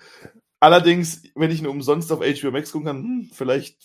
Allerdings, 0.60 1.22
wenn 1.36 1.52
ich 1.52 1.60
ihn 1.60 1.68
umsonst 1.68 2.12
auf 2.12 2.22
HBO 2.22 2.50
Max 2.52 2.72
gucken 2.72 2.88
kann, 2.88 3.04
hm, 3.04 3.30
vielleicht, 3.34 3.78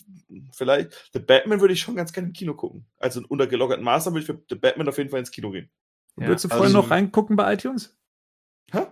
vielleicht. 0.51 1.09
The 1.13 1.19
Batman 1.19 1.61
würde 1.61 1.73
ich 1.75 1.79
schon 1.81 1.95
ganz 1.95 2.11
gerne 2.11 2.29
im 2.29 2.33
Kino 2.33 2.55
gucken. 2.55 2.85
Also 2.97 3.21
unter 3.27 3.45
gelockerten 3.45 3.83
Maßnahmen 3.85 4.15
würde 4.19 4.23
ich 4.33 4.39
für 4.39 4.43
The 4.49 4.59
Batman 4.59 4.87
auf 4.89 4.97
jeden 4.97 5.11
Fall 5.11 5.19
ins 5.19 5.31
Kino 5.31 5.51
gehen. 5.51 5.69
Ja, 6.19 6.27
Würdest 6.27 6.45
du 6.45 6.49
also- 6.49 6.57
vorher 6.63 6.73
noch 6.73 6.91
reingucken 6.91 7.35
bei 7.35 7.53
iTunes? 7.53 7.97
Hä? 8.71 8.87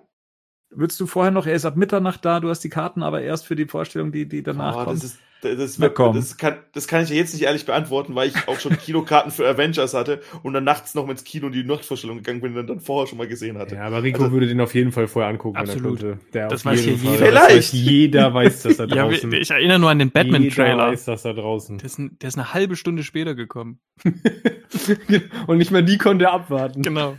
Würdest 0.76 0.99
du 0.99 1.07
vorher 1.07 1.31
noch, 1.31 1.45
er 1.47 1.53
ist 1.56 1.65
ab 1.65 1.76
Mitternacht 1.77 2.23
da, 2.26 2.39
du 2.39 2.49
hast 2.49 2.61
die 2.61 2.69
Karten 2.69 3.03
aber 3.03 3.22
erst 3.22 3.45
für 3.45 3.56
die 3.56 3.65
Vorstellung, 3.65 4.11
die, 4.11 4.27
die 4.27 4.43
danach 4.43 4.76
Oh, 4.76 4.84
kommt. 4.85 4.97
das, 5.03 5.03
ist, 5.06 5.80
das, 5.80 5.93
komm. 5.93 6.15
das, 6.15 6.38
kann, 6.38 6.56
das 6.73 6.88
kann 6.88 7.03
ich 7.03 7.10
ja 7.10 7.15
jetzt 7.18 7.34
nicht 7.34 7.43
ehrlich 7.43 7.65
beantworten, 7.68 8.15
weil 8.15 8.30
ich 8.30 8.47
auch 8.47 8.60
schon 8.60 8.76
Kinokarten 8.77 9.31
für 9.31 9.47
Avengers 9.47 9.93
hatte 9.93 10.22
und 10.41 10.53
dann 10.53 10.64
nachts 10.64 10.95
noch 10.95 11.07
ins 11.07 11.23
Kino 11.23 11.47
in 11.47 11.53
die 11.53 11.64
Nachtvorstellung 11.64 12.18
gegangen 12.18 12.41
bin 12.41 12.57
und 12.57 12.65
dann 12.68 12.80
vorher 12.80 13.06
schon 13.07 13.19
mal 13.19 13.27
gesehen 13.27 13.57
hatte. 13.60 13.76
Ja, 13.76 13.84
aber 13.84 14.02
Rico 14.02 14.23
Also- 14.23 14.31
würde 14.34 14.47
den 14.47 14.60
auf 14.60 14.73
jeden 14.73 14.91
Fall 14.91 15.07
vorher 15.07 15.30
angucken, 15.30 15.57
Absolut. 15.57 16.02
wenn 16.02 16.07
er 16.07 16.11
könnte. 16.14 16.31
Der 16.34 16.47
Das 16.47 16.61
auf 16.65 16.72
weiß 16.72 16.85
jeden 16.85 16.97
hier 16.99 17.10
Fall. 17.11 17.19
jeder. 17.27 17.31
Das 17.31 17.43
weiß 17.43 17.69
Vielleicht. 17.69 17.73
Jeder 17.73 18.34
weiß 18.34 18.64
das 18.64 18.77
da 18.77 18.85
Ja, 18.88 18.95
draußen. 19.07 19.31
wir- 19.31 19.41
ich 19.41 19.52
erinnere 19.52 19.77
nur 19.80 19.89
an 19.91 19.99
den 19.99 20.07
Jeder 20.07 20.23
Batman-Trailer. 20.23 20.77
weiß 20.88 21.06
das 21.06 21.22
da 21.22 21.34
draußen. 21.34 21.77
Der 21.77 21.85
ist, 21.85 21.99
ein- 21.99 22.18
der 22.19 22.27
ist 22.30 22.38
eine 22.39 22.53
halbe 22.53 22.76
Stunde 22.76 23.03
später 23.03 23.35
gekommen. 23.35 23.80
Und 25.47 25.57
nicht 25.57 25.72
mal 25.72 25.84
die 25.84 25.97
konnte 25.97 26.26
er 26.26 26.34
abwarten. 26.34 26.81
Genau. 26.81 27.15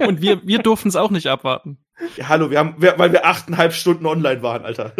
Und 0.00 0.20
wir, 0.20 0.46
wir 0.46 0.58
durften 0.60 0.88
es 0.88 0.96
auch 0.96 1.10
nicht 1.10 1.28
abwarten. 1.28 1.78
Ja, 2.16 2.28
hallo, 2.28 2.50
wir 2.50 2.58
haben, 2.58 2.74
wir, 2.78 2.98
weil 2.98 3.12
wir 3.12 3.26
achteinhalb 3.26 3.72
Stunden 3.72 4.06
online 4.06 4.42
waren, 4.42 4.64
Alter. 4.64 4.92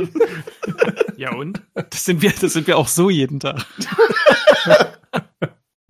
Ja 1.17 1.35
und? 1.35 1.63
Das 1.75 2.05
sind 2.05 2.23
wir, 2.23 2.33
das 2.33 2.53
sind 2.53 2.67
wir 2.67 2.79
auch 2.79 2.89
so 2.89 3.11
jeden 3.11 3.41
Tag. 3.41 3.67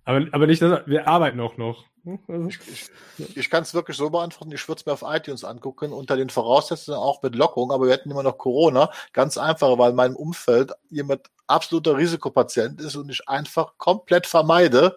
Aber, 0.05 0.27
aber 0.33 0.47
nicht, 0.47 0.63
dass 0.63 0.87
wir 0.87 1.07
arbeiten 1.07 1.39
auch 1.41 1.57
noch. 1.57 1.85
Also, 2.27 2.49
Ich, 2.49 3.37
ich 3.37 3.51
kann 3.51 3.63
es 3.63 3.75
wirklich 3.75 3.97
so 3.97 4.11
beantworten, 4.11 4.53
ich 4.53 4.67
würde 4.67 4.81
es 4.81 4.87
mir 4.87 4.93
auf 4.93 5.05
iTunes 5.07 5.45
angucken, 5.45 5.93
unter 5.93 6.17
den 6.17 6.31
Voraussetzungen 6.31 6.99
auch 6.99 7.23
mit 7.23 7.35
Lockerung, 7.35 7.71
aber 7.71 7.87
wir 7.87 7.93
hätten 7.93 8.11
immer 8.11 8.23
noch 8.23 8.39
Corona. 8.39 8.91
Ganz 9.13 9.37
einfach, 9.39 9.79
weil 9.79 9.91
in 9.91 9.97
meinem 9.97 10.17
Umfeld 10.17 10.73
jemand 10.89 11.27
absoluter 11.47 11.97
Risikopatient 11.97 12.81
ist 12.81 12.97
und 12.97 13.11
ich 13.11 13.29
einfach 13.29 13.75
komplett 13.77 14.27
vermeide, 14.27 14.97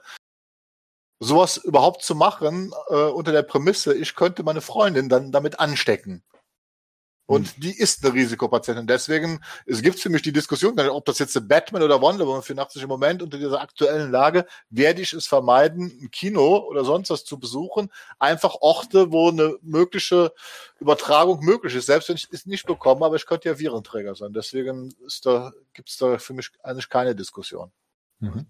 sowas 1.20 1.58
überhaupt 1.58 2.04
zu 2.04 2.16
machen, 2.16 2.74
äh, 2.90 2.96
unter 2.96 3.32
der 3.32 3.44
Prämisse, 3.44 3.96
ich 3.96 4.16
könnte 4.16 4.44
meine 4.44 4.62
Freundin 4.62 5.10
dann 5.10 5.32
damit 5.32 5.60
anstecken. 5.60 6.24
Und 7.26 7.64
die 7.64 7.72
ist 7.72 8.04
eine 8.04 8.14
Risikopatientin. 8.14 8.86
Deswegen, 8.86 9.40
es 9.66 9.82
gibt 9.82 9.98
für 9.98 10.10
mich 10.10 10.22
die 10.24 10.34
Diskussion, 10.34 10.78
ob 10.78 11.06
das 11.06 11.20
jetzt 11.20 11.48
Batman 11.48 11.82
oder 11.82 12.02
Wonder 12.02 12.28
Woman 12.28 12.44
84 12.44 12.84
im 12.84 12.90
Moment 12.90 13.22
unter 13.22 13.38
dieser 13.38 13.62
aktuellen 13.62 14.12
Lage, 14.12 14.46
werde 14.70 15.02
ich 15.02 15.14
es 15.14 15.26
vermeiden, 15.26 15.86
ein 16.02 16.12
Kino 16.12 16.58
oder 16.58 16.84
sonst 16.84 17.10
was 17.12 17.24
zu 17.24 17.40
besuchen. 17.40 17.90
Einfach 18.20 18.56
Orte, 18.60 19.14
wo 19.14 19.30
eine 19.30 19.58
mögliche 19.62 20.34
Übertragung 20.80 21.40
möglich 21.46 21.76
ist. 21.76 21.86
Selbst 21.86 22.10
wenn 22.10 22.18
ich 22.18 22.28
es 22.30 22.46
nicht 22.46 22.66
bekomme, 22.66 23.06
aber 23.06 23.16
ich 23.16 23.26
könnte 23.26 23.48
ja 23.48 23.58
Virenträger 23.58 24.16
sein. 24.16 24.34
Deswegen 24.34 24.94
ist 25.06 25.26
da, 25.26 25.54
gibt 25.74 25.90
es 25.90 25.98
da 25.98 26.18
für 26.18 26.34
mich 26.34 26.52
eigentlich 26.62 26.90
keine 26.90 27.16
Diskussion. 27.16 27.72
Mhm. 28.20 28.48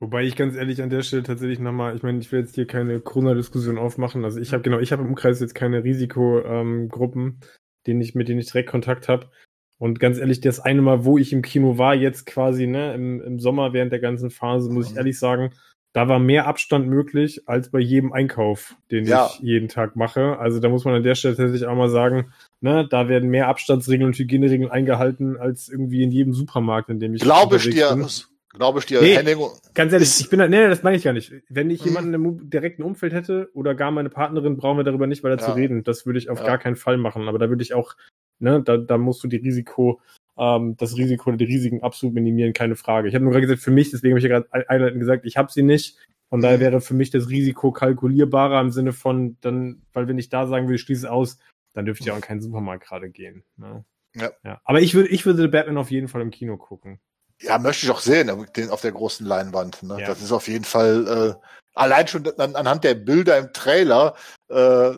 Wobei 0.00 0.24
ich 0.24 0.36
ganz 0.36 0.56
ehrlich 0.56 0.82
an 0.82 0.90
der 0.90 1.02
Stelle 1.02 1.22
tatsächlich 1.22 1.60
nochmal, 1.60 1.96
ich 1.96 2.02
meine, 2.02 2.18
ich 2.18 2.30
will 2.32 2.40
jetzt 2.40 2.54
hier 2.54 2.66
keine 2.66 3.00
Corona-Diskussion 3.00 3.78
aufmachen. 3.78 4.24
Also 4.24 4.40
ich 4.40 4.52
habe 4.52 4.62
genau, 4.62 4.78
ich 4.80 4.92
habe 4.92 5.02
im 5.02 5.08
Umkreis 5.08 5.40
jetzt 5.40 5.54
keine 5.54 5.84
Risikogruppen, 5.84 7.40
denen 7.86 8.00
ich, 8.00 8.14
mit 8.14 8.28
denen 8.28 8.40
ich 8.40 8.46
direkt 8.50 8.70
Kontakt 8.70 9.08
habe. 9.08 9.30
Und 9.78 10.00
ganz 10.00 10.18
ehrlich, 10.18 10.40
das 10.40 10.60
eine 10.60 10.82
Mal, 10.82 11.04
wo 11.04 11.18
ich 11.18 11.32
im 11.32 11.42
Kino 11.42 11.78
war, 11.78 11.94
jetzt 11.94 12.26
quasi, 12.26 12.66
ne, 12.66 12.94
im, 12.94 13.20
im 13.20 13.38
Sommer 13.38 13.72
während 13.72 13.92
der 13.92 14.00
ganzen 14.00 14.30
Phase, 14.30 14.70
muss 14.70 14.86
ich 14.86 14.92
Mhm. 14.92 14.98
ehrlich 14.98 15.18
sagen, 15.18 15.52
da 15.92 16.08
war 16.08 16.18
mehr 16.18 16.46
Abstand 16.48 16.88
möglich 16.88 17.42
als 17.48 17.70
bei 17.70 17.78
jedem 17.78 18.12
Einkauf, 18.12 18.74
den 18.90 19.04
Ja. 19.04 19.26
ich 19.26 19.40
jeden 19.40 19.68
Tag 19.68 19.94
mache. 19.94 20.38
Also 20.38 20.58
da 20.58 20.68
muss 20.68 20.84
man 20.84 20.94
an 20.94 21.02
der 21.04 21.14
Stelle 21.14 21.36
tatsächlich 21.36 21.66
auch 21.68 21.76
mal 21.76 21.88
sagen, 21.88 22.32
ne, 22.60 22.86
da 22.88 23.08
werden 23.08 23.30
mehr 23.30 23.48
Abstandsregeln 23.48 24.08
und 24.08 24.18
Hygieneregeln 24.18 24.70
eingehalten 24.70 25.36
als 25.36 25.68
irgendwie 25.68 26.02
in 26.02 26.10
jedem 26.10 26.34
Supermarkt, 26.34 26.88
in 26.90 26.98
dem 26.98 27.14
ich 27.14 27.22
Glaube 27.22 27.56
ich 27.56 27.68
dir, 27.70 27.94
bin. 27.94 28.06
Glaube 28.54 28.78
ich 28.78 28.86
dir, 28.86 29.00
Nee. 29.02 29.16
Henning, 29.16 29.38
Ganz 29.74 29.92
ehrlich, 29.92 30.20
ich 30.20 30.30
bin 30.30 30.38
da, 30.38 30.48
nee, 30.48 30.66
das 30.68 30.82
meine 30.82 30.96
ich 30.96 31.04
gar 31.04 31.12
nicht. 31.12 31.32
Wenn 31.48 31.70
ich 31.70 31.80
Mhm. 31.82 31.86
jemanden 31.88 32.14
im 32.14 32.50
direkten 32.50 32.82
Umfeld 32.82 33.12
hätte 33.12 33.50
oder 33.52 33.74
gar 33.74 33.90
meine 33.90 34.08
Partnerin, 34.10 34.56
brauchen 34.56 34.78
wir 34.78 34.84
darüber 34.84 35.06
nicht 35.06 35.22
weiter 35.24 35.38
zu 35.38 35.48
Ja. 35.50 35.54
reden. 35.54 35.84
Das 35.84 36.06
würde 36.06 36.18
ich 36.18 36.30
auf 36.30 36.38
Ja. 36.40 36.46
gar 36.46 36.58
keinen 36.58 36.76
Fall 36.76 36.96
machen. 36.96 37.28
Aber 37.28 37.38
da 37.38 37.48
würde 37.48 37.62
ich 37.62 37.74
auch, 37.74 37.94
ne, 38.38 38.62
da, 38.62 38.76
da 38.78 38.96
musst 38.98 39.22
du 39.22 39.28
die 39.28 39.36
Risiko, 39.36 40.00
ähm, 40.38 40.76
das 40.78 40.96
Risiko 40.96 41.28
oder 41.30 41.36
die 41.36 41.44
Risiken 41.44 41.82
absolut 41.82 42.14
minimieren, 42.14 42.52
keine 42.52 42.76
Frage. 42.76 43.08
Ich 43.08 43.14
habe 43.14 43.24
nur 43.24 43.32
gerade 43.32 43.42
gesagt, 43.46 43.60
für 43.62 43.70
mich, 43.70 43.90
deswegen 43.90 44.12
habe 44.14 44.18
ich 44.18 44.24
ja 44.24 44.30
gerade 44.30 44.52
ein- 44.52 44.68
einleitend 44.68 45.00
gesagt, 45.00 45.26
ich 45.26 45.36
habe 45.36 45.52
sie 45.52 45.62
nicht. 45.62 45.98
Von 46.30 46.40
daher 46.40 46.56
Mhm. 46.56 46.62
wäre 46.62 46.80
für 46.80 46.94
mich 46.94 47.10
das 47.10 47.28
Risiko 47.28 47.70
kalkulierbarer 47.72 48.60
im 48.60 48.70
Sinne 48.70 48.92
von, 48.92 49.36
dann, 49.40 49.82
weil 49.92 50.08
wenn 50.08 50.18
ich 50.18 50.28
da 50.30 50.46
sagen 50.46 50.66
würde, 50.66 50.76
ich 50.76 50.80
schließe 50.80 51.06
es 51.06 51.10
aus, 51.12 51.38
dann 51.74 51.84
dürfte 51.86 52.04
ich 52.04 52.10
auch 52.10 52.16
in 52.16 52.22
keinen 52.22 52.40
Supermarkt 52.40 52.84
gerade 52.86 53.10
gehen. 53.10 53.42
Ne? 53.56 53.84
Ja. 54.16 54.30
ja. 54.44 54.60
Aber 54.64 54.80
ich 54.80 54.94
würde, 54.94 55.08
ich 55.08 55.26
würde 55.26 55.42
The 55.42 55.48
Batman 55.48 55.76
auf 55.76 55.90
jeden 55.90 56.06
Fall 56.08 56.22
im 56.22 56.30
Kino 56.30 56.56
gucken. 56.56 56.98
Ja, 57.44 57.58
möchte 57.58 57.86
ich 57.86 57.92
auch 57.92 58.00
sehen, 58.00 58.46
den 58.56 58.70
auf 58.70 58.80
der 58.80 58.92
großen 58.92 59.26
Leinwand. 59.26 59.82
Ne? 59.82 60.00
Ja. 60.00 60.06
Das 60.06 60.22
ist 60.22 60.32
auf 60.32 60.48
jeden 60.48 60.64
Fall, 60.64 61.36
äh, 61.38 61.46
allein 61.74 62.08
schon 62.08 62.26
an, 62.38 62.56
anhand 62.56 62.84
der 62.84 62.94
Bilder 62.94 63.38
im 63.38 63.52
Trailer, 63.52 64.14
äh, 64.48 64.92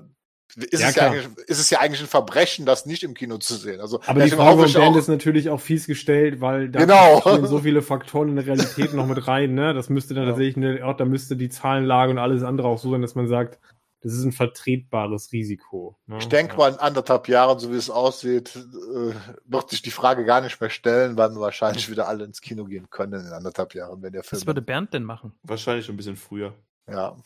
ist, 0.71 0.81
Ja, 0.81 0.89
es 0.89 0.95
ja 0.95 1.13
ist 1.47 1.59
es 1.59 1.71
ja 1.71 1.81
eigentlich 1.81 2.01
ein 2.01 2.07
Verbrechen, 2.07 2.65
das 2.65 2.87
nicht 2.87 3.03
im 3.03 3.13
Kino 3.15 3.37
zu 3.37 3.57
sehen. 3.57 3.81
Also, 3.81 4.01
Aber 4.07 4.21
die 4.21 4.31
Frage 4.31 4.65
ich 4.65 4.73
Band 4.73 4.97
ist 4.97 5.09
natürlich 5.09 5.51
auch 5.51 5.61
fies 5.61 5.87
gestellt, 5.87 6.41
weil 6.41 6.71
da 6.71 6.81
Genau. 6.81 7.21
spielen 7.21 7.47
so 7.47 7.59
viele 7.59 7.83
Faktoren 7.83 8.31
in 8.31 8.37
der 8.37 8.47
Realität 8.47 8.95
noch 8.95 9.07
mit 9.07 9.27
rein. 9.27 9.55
Ne? 9.55 9.75
Das 9.75 9.91
müsste 9.91 10.15
dann 10.15 10.25
Ja. 10.25 10.31
tatsächlich, 10.31 10.57
eine, 10.57 10.87
auch, 10.87 10.97
da 10.97 11.05
müsste 11.05 11.37
die 11.37 11.51
Zahlenlage 11.51 12.11
und 12.13 12.19
alles 12.19 12.43
andere 12.43 12.69
auch 12.69 12.79
so 12.79 12.91
sein, 12.91 13.03
dass 13.03 13.15
man 13.15 13.29
sagt, 13.29 13.59
das 14.07 14.15
ist 14.15 14.25
ein 14.25 14.31
vertretbares 14.31 15.33
Risiko. 15.33 15.99
Ne? 16.07 16.19
Ich 16.19 16.29
denke 16.29 16.53
ja. 16.53 16.59
mal, 16.59 16.73
in 16.75 16.79
anderthalb 16.79 17.27
Jahren, 17.27 17.59
so 17.59 17.73
wie 17.73 17.77
es 17.77 17.91
aussieht, 17.91 18.55
äh, 18.55 19.15
wird 19.45 19.71
sich 19.71 19.83
die 19.83 19.91
Frage 19.91 20.25
gar 20.25 20.41
nicht 20.41 20.61
mehr 20.61 20.71
stellen, 20.71 21.17
weil 21.17 21.31
wir 21.31 21.41
wahrscheinlich 21.41 21.91
wieder 21.91 22.07
alle 22.07 22.23
ins 22.23 22.41
Kino 22.41 22.67
gehen 22.67 22.89
können 22.89 23.27
in 23.27 23.33
anderthalb 23.33 23.75
Jahren, 23.75 24.01
wenn 24.03 24.13
der 24.13 24.23
Film. 24.23 24.41
Was 24.41 24.47
würde 24.47 24.63
Bernd 24.63 24.95
denn 24.95 25.03
machen? 25.03 25.33
Wahrscheinlich 25.43 25.87
schon 25.87 25.95
ein 25.95 25.97
bisschen 25.97 26.15
früher. 26.15 26.55
ja. 26.89 27.17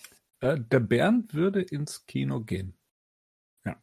Äh, 0.41 0.59
der 0.59 0.81
Bernd 0.81 1.35
würde 1.35 1.61
ins 1.61 2.07
Kino 2.07 2.41
gehen. 2.41 2.75
Ja. 3.67 3.77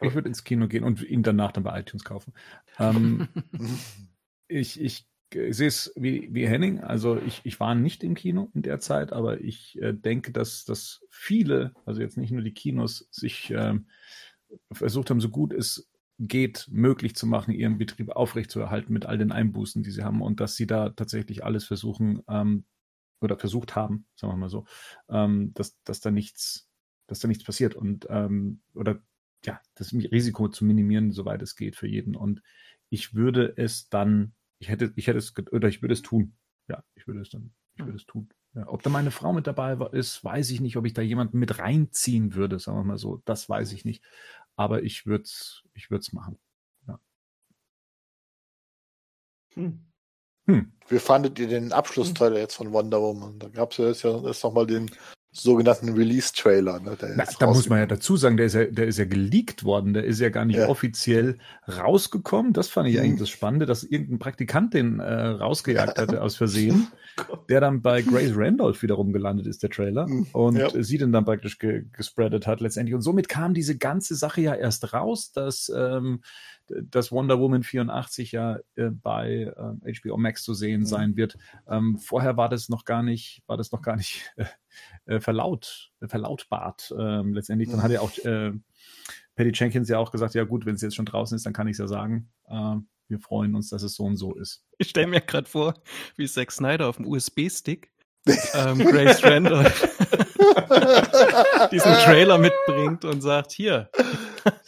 Ich 0.00 0.14
würde 0.14 0.28
ins 0.28 0.42
Kino 0.42 0.68
gehen 0.68 0.84
und 0.84 1.02
ihn 1.02 1.22
danach 1.22 1.52
dann 1.52 1.64
bei 1.64 1.78
iTunes 1.78 2.02
kaufen. 2.02 2.32
Ähm, 2.78 3.28
ich, 4.48 4.80
ich 4.80 5.06
äh, 5.34 5.52
sehe 5.52 5.68
es 5.68 5.92
wie, 5.96 6.28
wie 6.32 6.46
Henning. 6.46 6.80
Also 6.80 7.16
ich, 7.16 7.40
ich 7.44 7.58
war 7.60 7.74
nicht 7.74 8.04
im 8.04 8.14
Kino 8.14 8.50
in 8.54 8.62
der 8.62 8.80
Zeit, 8.80 9.12
aber 9.12 9.40
ich 9.40 9.80
äh, 9.80 9.92
denke, 9.92 10.32
dass, 10.32 10.64
dass 10.64 11.04
viele, 11.10 11.74
also 11.84 12.00
jetzt 12.00 12.16
nicht 12.16 12.32
nur 12.32 12.42
die 12.42 12.54
Kinos, 12.54 13.08
sich 13.10 13.50
ähm, 13.50 13.86
versucht 14.70 15.10
haben, 15.10 15.20
so 15.20 15.30
gut 15.30 15.52
es 15.52 15.88
geht, 16.18 16.68
möglich 16.70 17.16
zu 17.16 17.26
machen, 17.26 17.52
ihren 17.52 17.78
Betrieb 17.78 18.10
aufrechtzuerhalten 18.10 18.92
mit 18.92 19.06
all 19.06 19.18
den 19.18 19.32
Einbußen, 19.32 19.82
die 19.82 19.90
sie 19.90 20.04
haben 20.04 20.22
und 20.22 20.40
dass 20.40 20.56
sie 20.56 20.66
da 20.66 20.90
tatsächlich 20.90 21.44
alles 21.44 21.64
versuchen 21.64 22.22
ähm, 22.28 22.64
oder 23.20 23.38
versucht 23.38 23.74
haben, 23.74 24.06
sagen 24.14 24.32
wir 24.32 24.36
mal 24.36 24.48
so, 24.48 24.66
ähm, 25.08 25.52
dass, 25.54 25.82
dass 25.84 26.00
da 26.00 26.10
nichts, 26.10 26.68
dass 27.06 27.20
da 27.20 27.28
nichts 27.28 27.44
passiert 27.44 27.74
und 27.74 28.06
ähm, 28.10 28.60
oder 28.74 29.00
ja, 29.44 29.60
das 29.74 29.92
Risiko 29.92 30.48
zu 30.48 30.64
minimieren, 30.64 31.12
soweit 31.12 31.42
es 31.42 31.56
geht 31.56 31.76
für 31.76 31.88
jeden. 31.88 32.14
Und 32.14 32.42
ich 32.90 33.14
würde 33.14 33.54
es 33.56 33.88
dann, 33.88 34.34
ich 34.62 34.68
hätte, 34.68 34.92
ich 34.94 35.08
hätte 35.08 35.18
es, 35.18 35.34
oder 35.50 35.66
ich 35.66 35.82
würde 35.82 35.92
es 35.92 36.02
tun. 36.02 36.36
Ja, 36.68 36.84
ich 36.94 37.08
würde 37.08 37.20
es 37.20 37.30
dann, 37.30 37.52
ich 37.74 37.84
würde 37.84 37.96
es 37.96 38.06
tun. 38.06 38.28
Ja, 38.54 38.68
ob 38.68 38.82
da 38.82 38.90
meine 38.90 39.10
Frau 39.10 39.32
mit 39.32 39.48
dabei 39.48 39.80
war, 39.80 39.92
ist, 39.92 40.22
weiß 40.22 40.50
ich 40.50 40.60
nicht. 40.60 40.76
Ob 40.76 40.86
ich 40.86 40.92
da 40.92 41.02
jemanden 41.02 41.40
mit 41.40 41.58
reinziehen 41.58 42.34
würde, 42.34 42.60
sagen 42.60 42.78
wir 42.78 42.84
mal 42.84 42.98
so, 42.98 43.20
das 43.24 43.48
weiß 43.48 43.72
ich 43.72 43.84
nicht. 43.84 44.04
Aber 44.54 44.84
ich 44.84 45.04
würde 45.04 45.24
es, 45.24 45.64
ich 45.74 45.90
würde 45.90 46.02
es 46.02 46.12
machen. 46.12 46.38
Hm. 49.54 49.84
Hm. 50.46 50.72
Wie 50.88 50.98
fandet 50.98 51.38
ihr 51.40 51.48
den 51.48 51.72
Abschlusstrailer 51.72 52.38
jetzt 52.38 52.54
von 52.54 52.72
Wonder 52.72 53.00
Woman? 53.00 53.38
Da 53.38 53.48
gab 53.48 53.72
es 53.72 53.78
ja 53.78 53.88
jetzt, 53.88 54.02
ja 54.02 54.16
jetzt 54.18 54.44
nochmal 54.44 54.66
den 54.66 54.90
sogenannten 55.34 55.88
Release-Trailer. 55.94 56.80
Ne, 56.80 56.96
Na, 57.16 57.24
da 57.38 57.46
muss 57.46 57.68
man 57.68 57.78
ja 57.78 57.86
dazu 57.86 58.16
sagen, 58.18 58.36
der 58.36 58.46
ist 58.46 58.54
ja, 58.54 58.64
der 58.66 58.86
ist 58.86 58.98
ja 58.98 59.06
geleakt 59.06 59.64
worden, 59.64 59.94
der 59.94 60.04
ist 60.04 60.20
ja 60.20 60.28
gar 60.28 60.44
nicht 60.44 60.58
Ja. 60.58 60.68
offiziell 60.68 61.38
rausgekommen. 61.66 62.52
Das 62.52 62.68
fand 62.68 62.88
ich 62.88 62.96
Mhm. 62.96 63.02
eigentlich 63.02 63.18
das 63.20 63.28
Spannende, 63.30 63.64
dass 63.64 63.82
irgendein 63.82 64.18
Praktikant 64.18 64.74
den 64.74 65.00
äh, 65.00 65.10
rausgejagt 65.12 65.98
hatte 65.98 66.20
aus 66.22 66.36
Versehen, 66.36 66.88
der 67.48 67.60
dann 67.60 67.80
bei 67.80 68.02
Grace 68.02 68.32
Randolph 68.36 68.82
wiederum 68.82 69.12
gelandet 69.12 69.46
ist, 69.46 69.62
der 69.62 69.70
Trailer, 69.70 70.06
Mhm. 70.06 70.26
und 70.32 70.56
Ja. 70.56 70.68
sie 70.82 70.98
den 70.98 71.12
dann 71.12 71.24
praktisch 71.24 71.58
ge 71.58 71.84
gespreadet 71.92 72.46
hat 72.46 72.60
letztendlich. 72.60 72.94
Und 72.94 73.02
somit 73.02 73.28
kam 73.30 73.54
diese 73.54 73.76
ganze 73.78 74.14
Sache 74.14 74.42
ja 74.42 74.54
erst 74.54 74.92
raus, 74.92 75.32
dass, 75.32 75.72
ähm, 75.74 76.20
dass 76.82 77.12
Wonder 77.12 77.38
Woman 77.38 77.62
84 77.62 78.32
ja 78.32 78.58
äh, 78.76 78.90
bei 78.90 79.52
ähm, 79.56 79.80
HBO 80.00 80.16
Max 80.16 80.42
zu 80.42 80.54
sehen 80.54 80.80
Mhm. 80.80 80.86
sein 80.86 81.16
wird. 81.16 81.36
Ähm, 81.68 81.98
vorher 81.98 82.36
war 82.36 82.48
das 82.48 82.68
noch 82.68 82.84
gar 82.84 83.02
nicht, 83.02 83.42
war 83.46 83.56
das 83.56 83.72
noch 83.72 83.82
gar 83.82 83.96
nicht 83.96 84.32
äh, 84.36 84.44
äh, 85.16 85.20
verlaut, 85.20 85.92
äh, 86.00 86.08
verlautbart. 86.08 86.94
Ähm, 86.98 87.34
letztendlich, 87.34 87.68
dann 87.70 87.78
Mhm. 87.78 87.82
hat 87.82 87.90
ja 87.92 88.00
auch 88.00 88.16
äh, 88.18 88.52
Patty 89.34 89.52
Jenkins 89.54 89.88
ja 89.88 89.98
auch 89.98 90.10
gesagt, 90.10 90.34
ja 90.34 90.44
gut, 90.44 90.66
wenn 90.66 90.74
es 90.74 90.82
jetzt 90.82 90.96
schon 90.96 91.06
draußen 91.06 91.36
ist, 91.36 91.46
dann 91.46 91.52
kann 91.52 91.66
ich 91.66 91.72
es 91.72 91.78
ja 91.78 91.86
sagen. 91.86 92.30
Ähm, 92.48 92.88
wir 93.08 93.18
freuen 93.18 93.54
uns, 93.54 93.68
dass 93.68 93.82
es 93.82 93.94
so 93.94 94.04
und 94.04 94.16
so 94.16 94.34
ist. 94.34 94.64
Ich 94.78 94.88
stelle 94.90 95.06
mir 95.06 95.20
gerade 95.20 95.48
vor, 95.48 95.74
wie 96.16 96.26
Zack 96.26 96.50
Snyder 96.50 96.88
auf 96.88 96.96
dem 96.96 97.06
USB-Stick 97.06 97.91
ähm, 98.54 98.78
Grace 98.78 99.22
Randolph 99.24 99.88
diesen 101.72 101.92
Trailer 101.94 102.38
mitbringt 102.38 103.04
und 103.04 103.20
sagt, 103.20 103.52
hier, 103.52 103.88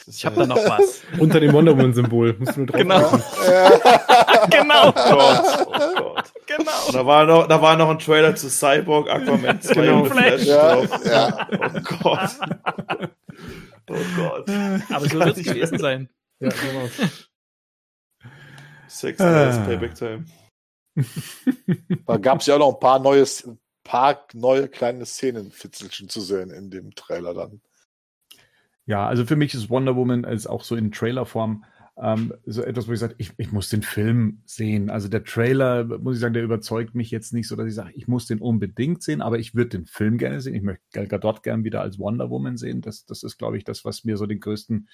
ich 0.06 0.24
habe 0.26 0.36
da 0.36 0.46
noch 0.46 0.56
was. 0.56 1.02
Unter 1.18 1.40
dem 1.40 1.52
Wonder 1.52 1.72
Woman-Symbol. 1.76 2.36
Musst 2.38 2.56
du 2.56 2.60
nur 2.60 2.66
drauf 2.66 2.78
Genau. 2.80 3.10
genau, 4.50 4.88
Oh 4.88 4.92
Gott, 4.92 5.66
oh 5.66 5.94
Gott. 6.02 6.32
genau. 6.46 6.92
Da 6.92 7.06
war 7.06 7.24
noch, 7.26 7.46
da 7.48 7.62
war 7.62 7.76
noch 7.76 7.90
ein 7.90 7.98
Trailer 7.98 8.34
zu 8.36 8.48
Cyborg, 8.50 9.08
Aquaman 9.10 9.60
2 9.60 9.74
Genau. 9.74 10.00
und 10.02 10.10
Flash 10.10 10.44
Ja, 10.44 10.82
ja. 11.04 11.48
Oh 11.52 11.80
Gott. 12.02 12.30
Oh 13.90 13.94
Gott. 14.16 14.48
Aber 14.92 15.06
so 15.08 15.18
wird 15.20 15.36
es 15.36 15.44
gewesen 15.44 15.78
sein. 15.78 16.08
Ja, 16.40 16.48
war's. 16.48 17.28
Sex 18.88 19.20
Ah. 19.20 19.64
Payback 19.66 19.94
Time. 19.94 20.24
Da 22.06 22.18
gab 22.18 22.40
es 22.40 22.46
ja 22.46 22.54
auch 22.54 22.58
noch 22.58 22.74
ein 22.74 22.80
paar 22.80 22.98
neue, 22.98 23.24
paar 23.82 24.26
neue 24.34 24.68
kleine 24.68 25.06
Szenenfitzelchen 25.06 26.08
zu 26.08 26.20
sehen 26.20 26.50
in 26.50 26.70
dem 26.70 26.94
Trailer 26.94 27.34
dann. 27.34 27.60
Ja, 28.86 29.06
also 29.06 29.24
für 29.24 29.36
mich 29.36 29.54
ist 29.54 29.70
Wonder 29.70 29.96
Woman 29.96 30.24
als 30.24 30.46
auch 30.46 30.62
so 30.62 30.76
in 30.76 30.92
Trailerform 30.92 31.64
ähm, 31.96 32.34
so 32.44 32.62
etwas, 32.62 32.88
wo 32.88 32.92
ich 32.92 32.98
sage, 32.98 33.14
ich, 33.18 33.32
ich 33.36 33.52
muss 33.52 33.68
den 33.68 33.82
Film 33.82 34.42
sehen. 34.44 34.90
Also 34.90 35.08
der 35.08 35.22
Trailer, 35.22 35.84
muss 35.84 36.16
ich 36.16 36.20
sagen, 36.20 36.34
der 36.34 36.42
überzeugt 36.42 36.94
mich 36.94 37.10
jetzt 37.10 37.32
nicht 37.32 37.46
so, 37.46 37.54
dass 37.54 37.68
ich 37.68 37.74
sage, 37.74 37.92
ich 37.94 38.08
muss 38.08 38.26
den 38.26 38.40
unbedingt 38.40 39.02
sehen, 39.02 39.22
aber 39.22 39.38
ich 39.38 39.54
würde 39.54 39.70
den 39.70 39.86
Film 39.86 40.18
gerne 40.18 40.40
sehen. 40.40 40.54
Ich 40.54 40.62
möchte 40.62 40.82
Gal 40.92 41.06
Gadot 41.06 41.42
gern 41.44 41.62
wieder 41.62 41.82
als 41.82 41.98
Wonder 41.98 42.30
Woman 42.30 42.56
sehen. 42.56 42.80
Das, 42.80 43.04
das 43.06 43.22
ist, 43.22 43.38
glaube 43.38 43.56
ich, 43.56 43.64
das, 43.64 43.84
was 43.84 44.04
mir 44.04 44.16
so 44.16 44.26
den 44.26 44.40
größten, 44.40 44.88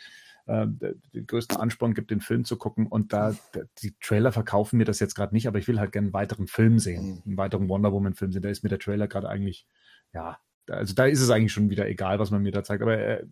äh, 0.51 0.67
den 1.15 1.27
größten 1.27 1.57
Ansporn 1.57 1.95
gibt, 1.95 2.11
den 2.11 2.21
Film 2.21 2.45
zu 2.45 2.57
gucken. 2.57 2.87
Und 2.87 3.13
da, 3.13 3.37
die 3.79 3.95
Trailer 4.01 4.33
verkaufen 4.33 4.79
mir 4.79 4.85
das 4.85 4.99
jetzt 4.99 5.15
gerade 5.15 5.35
nicht, 5.35 5.47
aber 5.47 5.59
ich 5.59 5.69
will 5.69 5.79
halt 5.79 5.93
gerne 5.93 6.07
einen 6.07 6.13
weiteren 6.13 6.49
Film 6.49 6.79
sehen, 6.79 7.23
einen 7.25 7.37
weiteren 7.37 7.69
Wonder 7.69 7.93
Woman 7.93 8.15
Film 8.15 8.33
sehen. 8.33 8.43
Da 8.43 8.49
ist 8.49 8.63
mir 8.65 8.69
der 8.69 8.81
Trailer 8.81 9.07
gerade 9.07 9.29
eigentlich, 9.29 9.67
ja, 10.13 10.39
also 10.69 10.95
da 10.95 11.07
ist 11.07 11.21
es 11.21 11.31
eigentlich 11.31 11.53
schon 11.53 11.71
wieder 11.71 11.89
egal, 11.89 12.19
was 12.19 12.31
man 12.31 12.43
mir 12.43 12.53
da 12.53 12.65
zeigt. 12.65 12.83
Aber 12.83 12.99
äh, 12.99 13.25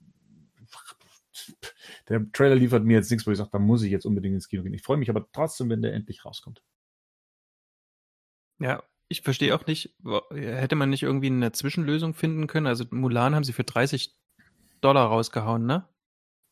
der 2.09 2.31
Trailer 2.33 2.55
liefert 2.55 2.85
mir 2.85 2.95
jetzt 2.95 3.11
nichts, 3.11 3.27
wo 3.27 3.33
ich 3.33 3.39
sage, 3.39 3.51
da 3.53 3.59
muss 3.59 3.83
ich 3.83 3.91
jetzt 3.91 4.07
unbedingt 4.07 4.35
ins 4.35 4.49
Kino 4.49 4.63
gehen. 4.63 4.75
Ich 4.75 4.83
freue 4.83 4.97
mich 4.97 5.11
aber 5.11 5.27
trotzdem, 5.33 5.71
wenn 5.71 5.83
der 5.83 5.95
endlich 5.95 6.25
rauskommt. 6.25 6.63
Ja, 8.61 8.83
ich 9.09 9.23
verstehe 9.23 9.55
auch 9.55 9.67
nicht, 9.67 9.97
hätte 10.31 10.77
man 10.77 10.91
nicht 10.91 11.03
irgendwie 11.03 11.29
eine 11.29 11.53
Zwischenlösung 11.53 12.15
finden 12.15 12.47
können? 12.47 12.67
Also 12.67 12.85
Mulan 12.91 13.35
haben 13.35 13.45
sie 13.45 13.53
für 13.53 13.65
30 13.65 14.15
Dollar 14.81 15.07
rausgehauen, 15.07 15.67
ne? 15.67 15.89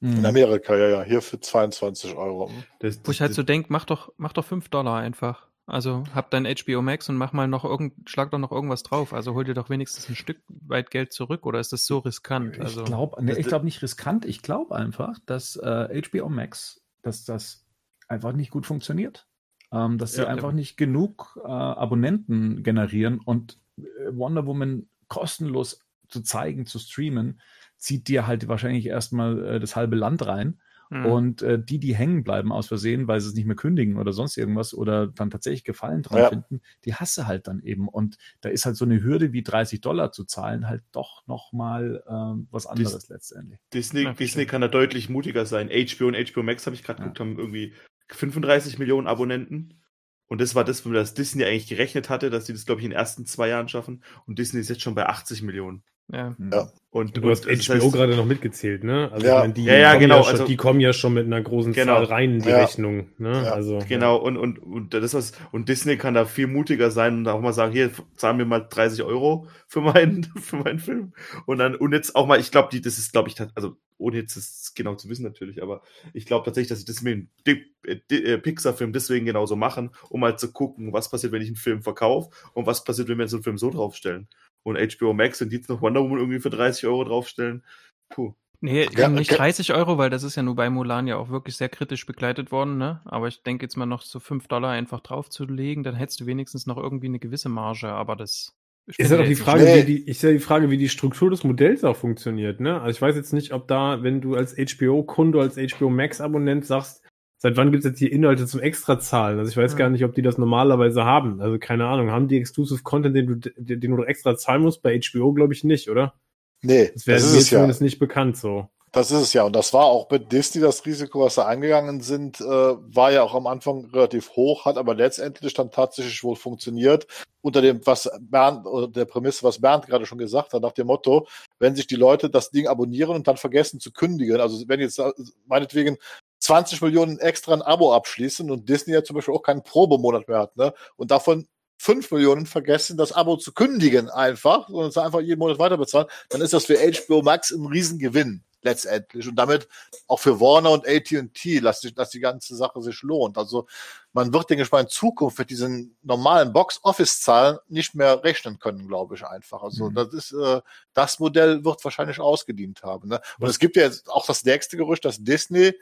In 0.00 0.26
Amerika, 0.26 0.76
ja, 0.76 0.88
ja, 0.88 1.02
hier 1.02 1.22
für 1.22 1.40
22 1.40 2.14
Euro. 2.14 2.50
Das, 2.80 3.00
Wo 3.04 3.10
ich 3.10 3.20
halt 3.20 3.34
so 3.34 3.42
denke, 3.42 3.72
mach 3.72 3.84
doch, 3.86 4.12
mach 4.18 4.32
doch 4.32 4.44
5 4.44 4.68
Dollar 4.68 4.98
einfach. 4.98 5.46
Also 5.66 6.04
hab 6.14 6.30
dein 6.30 6.46
HBO 6.46 6.80
Max 6.80 7.08
und 7.08 7.16
mach 7.16 7.32
mal 7.32 7.48
noch 7.48 7.64
irgend, 7.64 8.08
schlag 8.08 8.30
doch 8.30 8.38
noch 8.38 8.52
irgendwas 8.52 8.84
drauf. 8.84 9.12
Also 9.12 9.34
hol 9.34 9.44
dir 9.44 9.54
doch 9.54 9.68
wenigstens 9.68 10.08
ein 10.08 10.14
Stück 10.14 10.38
weit 10.48 10.90
Geld 10.92 11.12
zurück 11.12 11.44
oder 11.44 11.58
ist 11.58 11.72
das 11.72 11.86
so 11.86 11.98
riskant? 11.98 12.60
Also, 12.60 12.82
ich 12.82 12.86
glaube 12.86 13.22
nee, 13.24 13.32
ich 13.32 13.48
glaub 13.48 13.64
nicht 13.64 13.82
riskant. 13.82 14.24
Ich 14.26 14.42
glaube 14.42 14.76
einfach, 14.76 15.18
dass 15.26 15.56
äh, 15.56 16.02
HBO 16.02 16.28
Max, 16.28 16.82
dass 17.02 17.24
das 17.24 17.66
einfach 18.06 18.32
nicht 18.32 18.50
gut 18.52 18.66
funktioniert. 18.66 19.26
Ähm, 19.72 19.98
dass 19.98 20.12
sie 20.12 20.22
Ja. 20.22 20.28
einfach 20.28 20.52
nicht 20.52 20.76
genug 20.76 21.36
äh, 21.42 21.48
Abonnenten 21.48 22.62
generieren 22.62 23.18
und 23.18 23.58
äh, 23.78 23.82
Wonder 24.12 24.46
Woman 24.46 24.88
kostenlos 25.08 25.80
zu 26.08 26.22
zeigen, 26.22 26.66
zu 26.66 26.78
streamen, 26.78 27.40
zieht 27.78 28.08
dir 28.08 28.26
halt 28.26 28.48
wahrscheinlich 28.48 28.86
erstmal 28.86 29.44
äh, 29.56 29.60
das 29.60 29.76
halbe 29.76 29.96
Land 29.96 30.26
rein. 30.26 30.60
hm. 30.90 31.04
Und 31.04 31.42
äh, 31.42 31.62
die, 31.62 31.78
die 31.80 31.96
hängen 31.96 32.22
bleiben 32.22 32.52
aus 32.52 32.68
Versehen, 32.68 33.08
weil 33.08 33.20
sie 33.20 33.28
es 33.28 33.34
nicht 33.34 33.46
mehr 33.46 33.56
kündigen 33.56 33.96
oder 33.96 34.12
sonst 34.12 34.36
irgendwas 34.36 34.72
oder 34.72 35.08
dann 35.08 35.30
tatsächlich 35.30 35.64
Gefallen 35.64 36.02
dran 36.02 36.18
Ja. 36.18 36.28
finden, 36.28 36.60
die 36.84 36.94
hasse 36.94 37.26
halt 37.26 37.48
dann 37.48 37.60
eben. 37.60 37.88
Und 37.88 38.16
da 38.40 38.48
ist 38.50 38.66
halt 38.66 38.76
so 38.76 38.84
eine 38.84 39.02
Hürde 39.02 39.32
wie 39.32 39.42
30 39.42 39.80
Dollar 39.80 40.12
zu 40.12 40.24
zahlen 40.24 40.68
halt 40.68 40.82
doch 40.92 41.26
nochmal 41.26 42.04
ähm, 42.08 42.46
was 42.50 42.66
anderes 42.66 43.08
letztendlich. 43.08 43.58
Disney, 43.74 44.04
Ja, 44.04 44.12
Disney 44.12 44.46
kann 44.46 44.60
da 44.60 44.68
deutlich 44.68 45.08
mutiger 45.08 45.44
sein. 45.44 45.68
HBO 45.70 46.06
und 46.06 46.16
HBO 46.16 46.42
Max 46.44 46.66
habe 46.66 46.76
ich 46.76 46.84
gerade 46.84 47.00
Ja. 47.00 47.04
geguckt, 47.06 47.18
haben 47.20 47.36
irgendwie 47.38 47.74
35 48.10 48.78
Millionen 48.78 49.06
Abonnenten. 49.06 49.82
Und 50.28 50.40
das 50.40 50.54
war 50.54 50.64
das, 50.64 50.84
womit 50.84 50.98
das 50.98 51.14
Disney 51.14 51.44
eigentlich 51.44 51.68
gerechnet 51.68 52.10
hatte, 52.10 52.30
dass 52.30 52.46
sie 52.46 52.52
das, 52.52 52.66
glaube 52.66 52.80
ich, 52.80 52.84
in 52.84 52.90
den 52.90 52.98
ersten 52.98 53.26
zwei 53.26 53.48
Jahren 53.48 53.68
schaffen. 53.68 54.02
Und 54.26 54.38
Disney 54.38 54.60
ist 54.60 54.68
jetzt 54.68 54.82
schon 54.82 54.94
bei 54.94 55.06
80 55.06 55.42
Millionen. 55.42 55.82
Ja. 56.12 56.34
Ja. 56.52 56.68
Und, 56.90 57.14
Du 57.16 57.28
hast 57.30 57.44
und 57.46 57.52
HBO 57.52 57.74
heißt- 57.74 57.92
gerade 57.92 58.16
noch 58.16 58.24
mitgezählt, 58.24 58.82
ne? 58.82 59.10
Also 59.12 59.26
Ja. 59.26 59.46
die, 59.48 59.64
Ja, 59.64 59.74
ja, 59.74 59.88
kommen 59.90 60.00
genau, 60.00 60.16
Ja 60.16 60.22
schon, 60.22 60.32
also- 60.32 60.46
die 60.46 60.56
kommen 60.56 60.80
ja 60.80 60.92
schon 60.94 61.12
mit 61.14 61.26
einer 61.26 61.42
großen 61.42 61.72
Genau. 61.74 61.94
Zahl 61.96 62.04
rein 62.04 62.34
in 62.36 62.42
die 62.42 62.48
Ja. 62.48 62.56
Rechnung, 62.58 63.08
ne? 63.18 63.32
Ja. 63.44 63.52
Also 63.52 63.80
Genau, 63.86 64.16
und, 64.16 64.38
und, 64.38 64.58
und 64.58 64.94
das 64.94 65.12
was, 65.12 65.32
und 65.52 65.68
Disney 65.68 65.98
kann 65.98 66.14
da 66.14 66.24
viel 66.24 66.46
mutiger 66.46 66.90
sein 66.90 67.18
und 67.18 67.28
auch 67.28 67.40
mal 67.42 67.52
sagen, 67.52 67.72
hier, 67.72 67.90
zahlen 68.16 68.38
wir 68.38 68.46
mal 68.46 68.60
30 68.60 69.02
Euro 69.02 69.46
für 69.66 69.82
meinen, 69.82 70.24
für 70.42 70.56
meinen 70.56 70.78
Film. 70.78 71.12
Und 71.44 71.58
dann, 71.58 71.74
und 71.74 71.92
jetzt 71.92 72.16
auch 72.16 72.26
mal, 72.26 72.40
ich 72.40 72.50
glaube, 72.50 72.68
die, 72.72 72.80
das 72.80 72.96
ist, 72.98 73.12
glaube 73.12 73.28
ich, 73.28 73.36
also, 73.54 73.76
ohne 73.98 74.16
jetzt 74.16 74.36
das 74.36 74.72
genau 74.74 74.94
zu 74.94 75.08
wissen 75.08 75.22
natürlich, 75.22 75.62
aber 75.62 75.82
ich 76.12 76.26
glaube 76.26 76.44
tatsächlich, 76.44 76.68
dass 76.68 76.80
sie 76.80 76.84
das 76.84 77.02
mit 77.02 77.28
dem 77.46 77.64
äh, 77.84 78.00
äh, 78.14 78.38
Pixar-Film 78.38 78.92
deswegen 78.92 79.26
genauso 79.26 79.56
machen, 79.56 79.90
um 80.10 80.20
mal 80.20 80.38
zu 80.38 80.52
gucken, 80.52 80.92
was 80.92 81.10
passiert, 81.10 81.32
wenn 81.32 81.42
ich 81.42 81.48
einen 81.48 81.56
Film 81.56 81.82
verkaufe 81.82 82.30
und 82.54 82.66
was 82.66 82.84
passiert, 82.84 83.08
wenn 83.08 83.18
wir 83.18 83.28
so 83.28 83.36
einen 83.36 83.44
Film 83.44 83.58
so 83.58 83.70
draufstellen. 83.70 84.28
Und 84.62 84.78
HBO 84.78 85.12
Max 85.12 85.40
und 85.40 85.50
die 85.50 85.56
jetzt 85.56 85.68
noch 85.68 85.80
Wonder 85.80 86.02
Woman 86.02 86.18
irgendwie 86.18 86.40
für 86.40 86.50
30 86.50 86.86
Euro 86.86 87.04
draufstellen. 87.04 87.62
Puh. 88.08 88.34
Nee, 88.60 88.88
Ja, 88.96 89.08
nicht 89.08 89.30
okay. 89.30 89.38
30 89.38 89.74
Euro, 89.74 89.98
weil 89.98 90.10
das 90.10 90.22
ist 90.22 90.34
ja 90.34 90.42
nur 90.42 90.56
bei 90.56 90.70
Mulan 90.70 91.06
ja 91.06 91.16
auch 91.16 91.28
wirklich 91.28 91.56
sehr 91.56 91.68
kritisch 91.68 92.06
begleitet 92.06 92.50
worden, 92.50 92.78
ne? 92.78 93.00
Aber 93.04 93.28
ich 93.28 93.42
denke 93.42 93.64
jetzt 93.64 93.76
mal 93.76 93.86
noch 93.86 94.02
so 94.02 94.18
5 94.18 94.48
Dollar 94.48 94.70
einfach 94.70 95.00
draufzulegen, 95.00 95.84
dann 95.84 95.94
hättest 95.94 96.20
du 96.20 96.26
wenigstens 96.26 96.66
noch 96.66 96.78
irgendwie 96.78 97.06
eine 97.06 97.18
gewisse 97.18 97.48
Marge, 97.48 97.88
aber 97.88 98.16
das 98.16 98.56
ich 98.56 98.65
Ist 98.86 99.10
ja 99.10 99.16
doch 99.16 99.24
die 99.26 99.34
Frage, 99.34 99.64
wie 99.66 99.82
die, 99.84 99.98
ist 100.08 100.22
ja 100.22 100.30
die 100.30 100.38
Frage, 100.38 100.70
wie 100.70 100.76
die 100.78 100.88
Struktur 100.88 101.28
des 101.30 101.42
Modells 101.42 101.82
auch 101.82 101.96
funktioniert, 101.96 102.60
ne? 102.60 102.80
Also 102.80 102.96
ich 102.96 103.02
weiß 103.02 103.16
jetzt 103.16 103.32
nicht, 103.32 103.52
ob 103.52 103.66
da, 103.66 104.02
wenn 104.04 104.20
du 104.20 104.34
als 104.36 104.54
HBO-Kunde, 104.56 105.40
als 105.40 105.56
HBO 105.56 105.90
Max-Abonnent 105.90 106.64
sagst, 106.64 107.02
seit 107.38 107.56
wann 107.56 107.72
gibt's 107.72 107.84
jetzt 107.84 107.98
hier 107.98 108.12
Inhalte 108.12 108.46
zum 108.46 108.60
Extrazahlen? 108.60 109.40
Also 109.40 109.50
ich 109.50 109.56
weiß 109.56 109.72
Ja. 109.72 109.78
gar 109.78 109.90
nicht, 109.90 110.04
ob 110.04 110.14
die 110.14 110.22
das 110.22 110.38
normalerweise 110.38 111.04
haben. 111.04 111.40
Also 111.40 111.58
keine 111.58 111.86
Ahnung, 111.86 112.10
haben 112.12 112.28
die 112.28 112.36
Exclusive 112.38 112.82
Content, 112.84 113.16
den 113.16 113.26
du, 113.26 113.50
den 113.56 113.96
du 113.96 114.04
extra 114.04 114.36
zahlen 114.36 114.62
musst? 114.62 114.82
Bei 114.82 114.98
HBO 115.00 115.32
glaube 115.32 115.52
ich 115.52 115.64
nicht, 115.64 115.90
oder? 115.90 116.14
Nee, 116.62 116.90
Das 116.94 117.06
wäre 117.08 117.20
mir 117.20 117.26
es 117.38 117.50
ja. 117.50 117.56
zumindest 117.58 117.82
nicht 117.82 117.98
bekannt 117.98 118.36
so. 118.36 118.68
Das 118.96 119.10
ist 119.10 119.20
es 119.20 119.32
ja. 119.34 119.42
Und 119.42 119.54
das 119.54 119.74
war 119.74 119.84
auch 119.84 120.08
mit 120.10 120.32
Disney 120.32 120.62
das 120.62 120.86
Risiko, 120.86 121.20
was 121.20 121.34
da 121.34 121.44
eingegangen 121.44 122.00
sind, 122.00 122.40
äh, 122.40 122.44
war 122.46 123.12
ja 123.12 123.24
auch 123.24 123.34
am 123.34 123.46
Anfang 123.46 123.90
relativ 123.92 124.30
hoch, 124.30 124.64
hat 124.64 124.78
aber 124.78 124.94
letztendlich 124.94 125.52
dann 125.52 125.70
tatsächlich 125.70 126.24
wohl 126.24 126.34
funktioniert. 126.34 127.06
Unter 127.42 127.60
dem, 127.60 127.86
was 127.86 128.08
Bernd, 128.18 128.64
oder 128.64 128.88
der 128.88 129.04
Prämisse, 129.04 129.42
was 129.42 129.60
Bernd 129.60 129.86
gerade 129.86 130.06
schon 130.06 130.16
gesagt 130.16 130.54
hat, 130.54 130.62
nach 130.62 130.72
dem 130.72 130.86
Motto, 130.86 131.28
wenn 131.58 131.76
sich 131.76 131.86
die 131.86 131.94
Leute 131.94 132.30
das 132.30 132.50
Ding 132.50 132.68
abonnieren 132.68 133.16
und 133.16 133.28
dann 133.28 133.36
vergessen 133.36 133.80
zu 133.80 133.92
kündigen, 133.92 134.40
also 134.40 134.66
wenn 134.66 134.80
jetzt 134.80 134.98
äh, 134.98 135.12
meinetwegen 135.44 135.98
20 136.38 136.80
Millionen 136.80 137.18
extra 137.18 137.52
ein 137.52 137.60
Abo 137.60 137.92
abschließen 137.92 138.50
und 138.50 138.66
Disney 138.66 138.94
ja 138.94 139.04
zum 139.04 139.16
Beispiel 139.16 139.34
auch 139.34 139.42
keinen 139.42 139.62
Probemonat 139.62 140.26
mehr 140.26 140.38
hat, 140.38 140.56
ne? 140.56 140.72
Und 140.96 141.10
davon 141.10 141.46
5 141.76 142.10
Millionen 142.12 142.46
vergessen, 142.46 142.96
das 142.96 143.12
Abo 143.12 143.36
zu 143.36 143.52
kündigen 143.52 144.08
einfach, 144.08 144.68
sondern 144.68 144.88
es 144.88 144.96
einfach 144.96 145.20
jeden 145.20 145.40
Monat 145.40 145.58
weiter 145.58 145.76
bezahlen, 145.76 146.06
dann 146.30 146.40
ist 146.40 146.54
das 146.54 146.64
für 146.64 146.78
HBO 146.78 147.20
Max 147.20 147.50
ein 147.50 147.66
Riesengewinn 147.66 148.42
letztendlich 148.62 149.28
und 149.28 149.36
damit 149.36 149.68
auch 150.08 150.18
für 150.18 150.40
Warner 150.40 150.70
und 150.72 150.86
AT&T, 150.88 151.60
dass, 151.60 151.80
sich- 151.80 151.94
dass 151.94 152.10
die 152.10 152.20
ganze 152.20 152.56
Sache 152.56 152.82
sich 152.82 153.02
lohnt. 153.02 153.38
Also 153.38 153.66
man 154.12 154.32
wird, 154.32 154.50
denke 154.50 154.62
ich 154.64 154.72
mal, 154.72 154.80
in 154.80 154.88
Zukunft 154.88 155.38
mit 155.38 155.50
diesen 155.50 155.96
normalen 156.02 156.52
Box-Office-Zahlen 156.52 157.58
nicht 157.68 157.94
mehr 157.94 158.24
rechnen 158.24 158.58
können, 158.58 158.88
glaube 158.88 159.14
ich 159.14 159.24
einfach. 159.24 159.62
Also 159.62 159.90
Mhm. 159.90 159.94
das 159.94 160.12
ist, 160.14 160.32
äh, 160.32 160.60
das 160.94 161.18
Modell 161.18 161.64
wird 161.64 161.84
wahrscheinlich 161.84 162.18
ausgedient 162.18 162.82
haben. 162.82 163.08
Ne? 163.08 163.20
Und 163.38 163.48
es 163.48 163.58
gibt 163.58 163.76
ja 163.76 163.82
jetzt 163.84 164.08
auch 164.10 164.26
das 164.26 164.44
nächste 164.44 164.76
Gerücht, 164.76 165.04
dass 165.04 165.22
Disney 165.22 165.74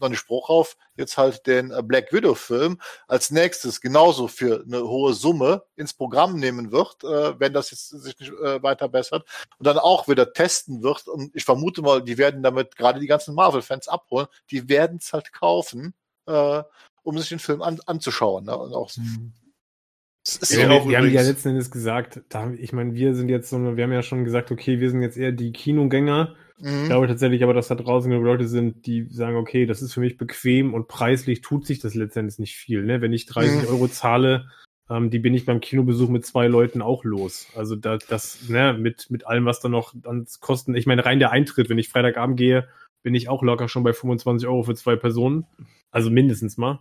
noch 0.00 0.08
nicht 0.08 0.18
Spruch 0.18 0.48
auf, 0.48 0.76
jetzt 0.96 1.16
halt 1.16 1.46
den 1.46 1.70
äh, 1.70 1.82
Black 1.82 2.12
Widow-Film 2.12 2.80
als 3.06 3.30
nächstes 3.30 3.80
genauso 3.80 4.28
für 4.28 4.64
eine 4.66 4.82
hohe 4.82 5.14
Summe 5.14 5.62
ins 5.76 5.94
Programm 5.94 6.38
nehmen 6.38 6.72
wird, 6.72 7.02
äh, 7.04 7.38
wenn 7.38 7.52
das 7.52 7.70
jetzt 7.70 7.88
sich 7.88 8.18
nicht 8.18 8.32
äh, 8.32 8.62
weiter 8.62 8.88
bessert 8.88 9.26
und 9.58 9.66
dann 9.66 9.78
auch 9.78 10.08
wieder 10.08 10.32
testen 10.32 10.82
wird. 10.82 11.08
Und 11.08 11.34
ich 11.34 11.44
vermute 11.44 11.82
mal, 11.82 12.02
die 12.02 12.18
werden 12.18 12.42
damit 12.42 12.76
gerade 12.76 13.00
die 13.00 13.06
ganzen 13.06 13.34
Marvel-Fans 13.34 13.88
abholen, 13.88 14.26
die 14.50 14.68
werden 14.68 14.98
es 15.00 15.12
halt 15.12 15.32
kaufen, 15.32 15.94
äh, 16.26 16.62
um 17.02 17.18
sich 17.18 17.28
den 17.28 17.38
Film 17.38 17.62
an, 17.62 17.80
anzuschauen. 17.86 18.44
Ne? 18.44 18.56
Und 18.56 18.74
auch, 18.74 18.90
Ja, 18.90 19.02
Ja, 20.26 20.68
so, 20.68 20.74
auch 20.74 20.84
wir, 20.84 20.90
wir 20.90 20.98
haben 20.98 21.10
ja 21.10 21.22
letzten 21.22 21.50
Endes 21.50 21.70
gesagt, 21.70 22.20
da, 22.28 22.50
ich 22.50 22.72
meine, 22.72 22.94
wir 22.94 23.14
sind 23.14 23.28
jetzt 23.28 23.48
so, 23.48 23.76
wir 23.76 23.84
haben 23.84 23.92
ja 23.92 24.02
schon 24.02 24.24
gesagt, 24.24 24.50
okay, 24.50 24.78
wir 24.78 24.90
sind 24.90 25.00
jetzt 25.00 25.16
eher 25.16 25.32
die 25.32 25.52
Kinogänger. 25.52 26.34
Ich 26.60 26.64
Mhm. 26.66 26.86
glaube 26.86 27.06
tatsächlich 27.06 27.42
aber, 27.44 27.54
dass 27.54 27.68
da 27.68 27.76
draußen 27.76 28.10
genug 28.10 28.24
Leute 28.24 28.48
sind, 28.48 28.86
die 28.86 29.06
sagen, 29.10 29.36
okay, 29.36 29.64
das 29.64 29.80
ist 29.80 29.92
für 29.94 30.00
mich 30.00 30.16
bequem 30.16 30.74
und 30.74 30.88
preislich 30.88 31.40
tut 31.40 31.66
sich 31.66 31.78
das 31.78 31.94
letztendlich 31.94 32.38
nicht 32.38 32.56
viel. 32.56 32.82
Ne? 32.82 33.00
Wenn 33.00 33.12
ich 33.12 33.26
30 33.26 33.62
Mhm. 33.62 33.68
Euro 33.68 33.88
zahle, 33.88 34.48
ähm, 34.90 35.10
die 35.10 35.18
bin 35.20 35.34
ich 35.34 35.46
beim 35.46 35.60
Kinobesuch 35.60 36.08
mit 36.08 36.26
zwei 36.26 36.48
Leuten 36.48 36.82
auch 36.82 37.04
los. 37.04 37.46
Also 37.54 37.76
da, 37.76 37.98
das, 38.08 38.48
ne, 38.48 38.72
mit, 38.72 39.10
mit 39.10 39.26
allem, 39.26 39.44
was 39.44 39.60
da 39.60 39.68
noch 39.68 39.94
an 40.04 40.26
Kosten, 40.40 40.74
ich 40.74 40.86
meine, 40.86 41.04
rein 41.04 41.18
der 41.20 41.30
Eintritt, 41.30 41.68
wenn 41.68 41.78
ich 41.78 41.90
Freitagabend 41.90 42.36
gehe, 42.36 42.66
bin 43.02 43.14
ich 43.14 43.28
auch 43.28 43.42
locker 43.42 43.68
schon 43.68 43.84
bei 43.84 43.92
25 43.92 44.48
Euro 44.48 44.64
für 44.64 44.74
zwei 44.74 44.96
Personen. 44.96 45.46
Also 45.90 46.10
mindestens 46.10 46.56
mal. 46.56 46.80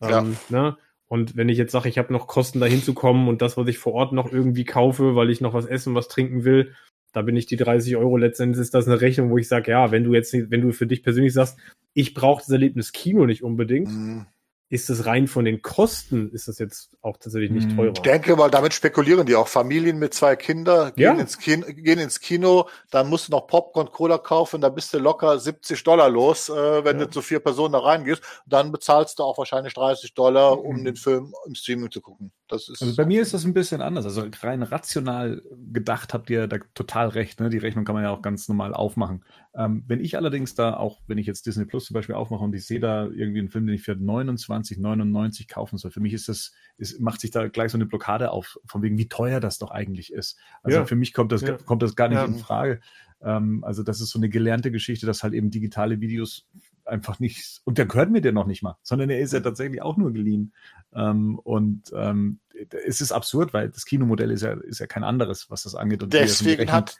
Ja. 0.00 0.20
Ähm, 0.20 0.36
ne? 0.48 0.76
Und 1.08 1.36
wenn 1.36 1.48
ich 1.48 1.58
jetzt 1.58 1.72
sage, 1.72 1.88
ich 1.88 1.98
habe 1.98 2.12
noch 2.12 2.26
Kosten, 2.28 2.60
da 2.60 2.66
hinzukommen 2.66 3.28
und 3.28 3.42
das, 3.42 3.56
was 3.56 3.68
ich 3.68 3.78
vor 3.78 3.92
Ort 3.94 4.12
noch 4.12 4.32
irgendwie 4.32 4.64
kaufe, 4.64 5.16
weil 5.16 5.30
ich 5.30 5.40
noch 5.40 5.54
was 5.54 5.66
essen, 5.66 5.94
was 5.94 6.08
trinken 6.08 6.44
will, 6.44 6.74
da 7.12 7.22
bin 7.22 7.36
ich 7.36 7.46
die 7.46 7.56
30 7.56 7.96
Euro. 7.96 8.16
Letztendlich 8.16 8.60
ist 8.60 8.74
das 8.74 8.86
eine 8.86 9.00
Rechnung, 9.00 9.30
wo 9.30 9.38
ich 9.38 9.48
sage, 9.48 9.70
ja, 9.70 9.90
wenn 9.90 10.04
du 10.04 10.14
jetzt, 10.14 10.32
wenn 10.32 10.60
du 10.60 10.72
für 10.72 10.86
dich 10.86 11.02
persönlich 11.02 11.32
sagst, 11.32 11.58
ich 11.94 12.14
brauche 12.14 12.40
das 12.40 12.50
Erlebnis 12.50 12.92
Kino 12.92 13.26
nicht 13.26 13.42
unbedingt, 13.42 13.88
Mhm. 13.88 14.26
Ist 14.70 14.90
es 14.90 15.06
rein 15.06 15.28
von 15.28 15.46
den 15.46 15.62
Kosten, 15.62 16.30
ist 16.30 16.46
das 16.46 16.58
jetzt 16.58 16.90
auch 17.00 17.16
tatsächlich 17.16 17.50
nicht 17.50 17.70
Hm. 17.70 17.76
teurer. 17.76 17.92
Ich 17.94 18.00
denke 18.00 18.36
mal, 18.36 18.50
damit 18.50 18.74
spekulieren 18.74 19.24
die 19.26 19.34
auch. 19.34 19.48
Familien 19.48 19.98
mit 19.98 20.12
zwei 20.12 20.36
Kindern 20.36 20.92
gehen, 20.94 21.02
Ja. 21.04 21.12
ins 21.14 21.38
Kino, 21.38 21.66
gehen 21.66 21.98
ins 21.98 22.20
Kino, 22.20 22.68
dann 22.90 23.08
musst 23.08 23.28
du 23.28 23.32
noch 23.32 23.46
Popcorn, 23.46 23.90
Cola 23.90 24.18
kaufen, 24.18 24.60
da 24.60 24.68
bist 24.68 24.92
du 24.92 24.98
locker 24.98 25.38
70 25.38 25.82
Dollar 25.84 26.10
los, 26.10 26.50
äh, 26.50 26.84
wenn 26.84 26.98
Ja. 26.98 27.06
du 27.06 27.10
zu 27.10 27.22
vier 27.22 27.40
Personen 27.40 27.72
da 27.72 27.78
reingehst. 27.78 28.22
Dann 28.44 28.70
bezahlst 28.70 29.18
du 29.18 29.22
auch 29.22 29.38
wahrscheinlich 29.38 29.72
30 29.72 30.12
Dollar, 30.12 30.62
um 30.62 30.80
Mhm. 30.80 30.84
den 30.84 30.96
Film 30.96 31.32
im 31.46 31.54
Streaming 31.54 31.90
zu 31.90 32.02
gucken. 32.02 32.30
Das 32.48 32.68
ist 32.68 32.82
Also 32.82 32.94
bei 32.96 33.04
mir 33.06 33.22
ist 33.22 33.32
das 33.34 33.44
ein 33.44 33.54
bisschen 33.54 33.80
anders. 33.82 34.04
Also 34.04 34.24
rein 34.42 34.62
rational 34.62 35.42
gedacht 35.72 36.12
habt 36.14 36.28
ihr 36.30 36.46
da 36.46 36.58
total 36.74 37.08
recht. 37.08 37.40
Ne? 37.40 37.48
Die 37.50 37.58
Rechnung 37.58 37.84
kann 37.84 37.94
man 37.94 38.04
ja 38.04 38.10
auch 38.10 38.22
ganz 38.22 38.48
normal 38.48 38.74
aufmachen. 38.74 39.24
Ähm, 39.58 39.82
wenn 39.88 39.98
ich 40.00 40.16
allerdings 40.16 40.54
da 40.54 40.74
auch, 40.76 41.00
wenn 41.08 41.18
ich 41.18 41.26
jetzt 41.26 41.44
Disney 41.44 41.64
Plus 41.64 41.86
zum 41.86 41.94
Beispiel 41.94 42.14
aufmache 42.14 42.44
und 42.44 42.54
ich 42.54 42.64
sehe 42.64 42.78
da 42.78 43.06
irgendwie 43.06 43.40
einen 43.40 43.48
Film, 43.48 43.66
den 43.66 43.74
ich 43.74 43.82
für 43.82 43.92
29,99 43.92 45.48
kaufen 45.48 45.78
soll, 45.78 45.90
für 45.90 46.00
mich 46.00 46.12
ist 46.12 46.28
das, 46.28 46.52
ist, 46.76 47.00
macht 47.00 47.20
sich 47.20 47.30
da 47.32 47.48
gleich 47.48 47.72
so 47.72 47.78
eine 47.78 47.86
Blockade 47.86 48.30
auf, 48.30 48.58
von 48.66 48.82
wegen, 48.82 48.98
wie 48.98 49.08
teuer 49.08 49.40
das 49.40 49.58
doch 49.58 49.70
eigentlich 49.72 50.12
ist. 50.12 50.38
Also 50.62 50.78
Ja. 50.78 50.84
für 50.84 50.96
mich 50.96 51.12
kommt 51.12 51.32
das, 51.32 51.42
Ja. 51.42 51.56
kommt 51.56 51.82
das 51.82 51.96
gar 51.96 52.08
nicht 52.08 52.18
Ja. 52.18 52.24
in 52.24 52.36
Frage. 52.38 52.80
Ähm, 53.20 53.64
also 53.64 53.82
das 53.82 54.00
ist 54.00 54.10
so 54.10 54.18
eine 54.18 54.28
gelernte 54.28 54.70
Geschichte, 54.70 55.06
dass 55.06 55.22
halt 55.24 55.34
eben 55.34 55.50
digitale 55.50 56.00
Videos 56.00 56.46
einfach 56.84 57.18
nicht, 57.18 57.60
und 57.64 57.78
der 57.78 57.86
gehört 57.86 58.10
mir 58.10 58.20
der 58.20 58.32
noch 58.32 58.46
nicht 58.46 58.62
mal, 58.62 58.76
sondern 58.82 59.10
er 59.10 59.18
ist 59.20 59.32
ja 59.32 59.40
tatsächlich 59.40 59.82
auch 59.82 59.96
nur 59.96 60.12
geliehen. 60.12 60.54
Ähm, 60.94 61.38
und 61.38 61.90
ähm, 61.94 62.38
es 62.86 63.00
ist 63.00 63.12
absurd, 63.12 63.52
weil 63.52 63.70
das 63.70 63.84
Kinomodell 63.84 64.30
ist 64.30 64.42
ja, 64.42 64.52
ist 64.52 64.78
ja 64.78 64.86
kein 64.86 65.04
anderes, 65.04 65.50
was 65.50 65.64
das 65.64 65.74
angeht. 65.74 66.02
Und 66.02 66.12
deswegen 66.12 66.72
hat, 66.72 66.96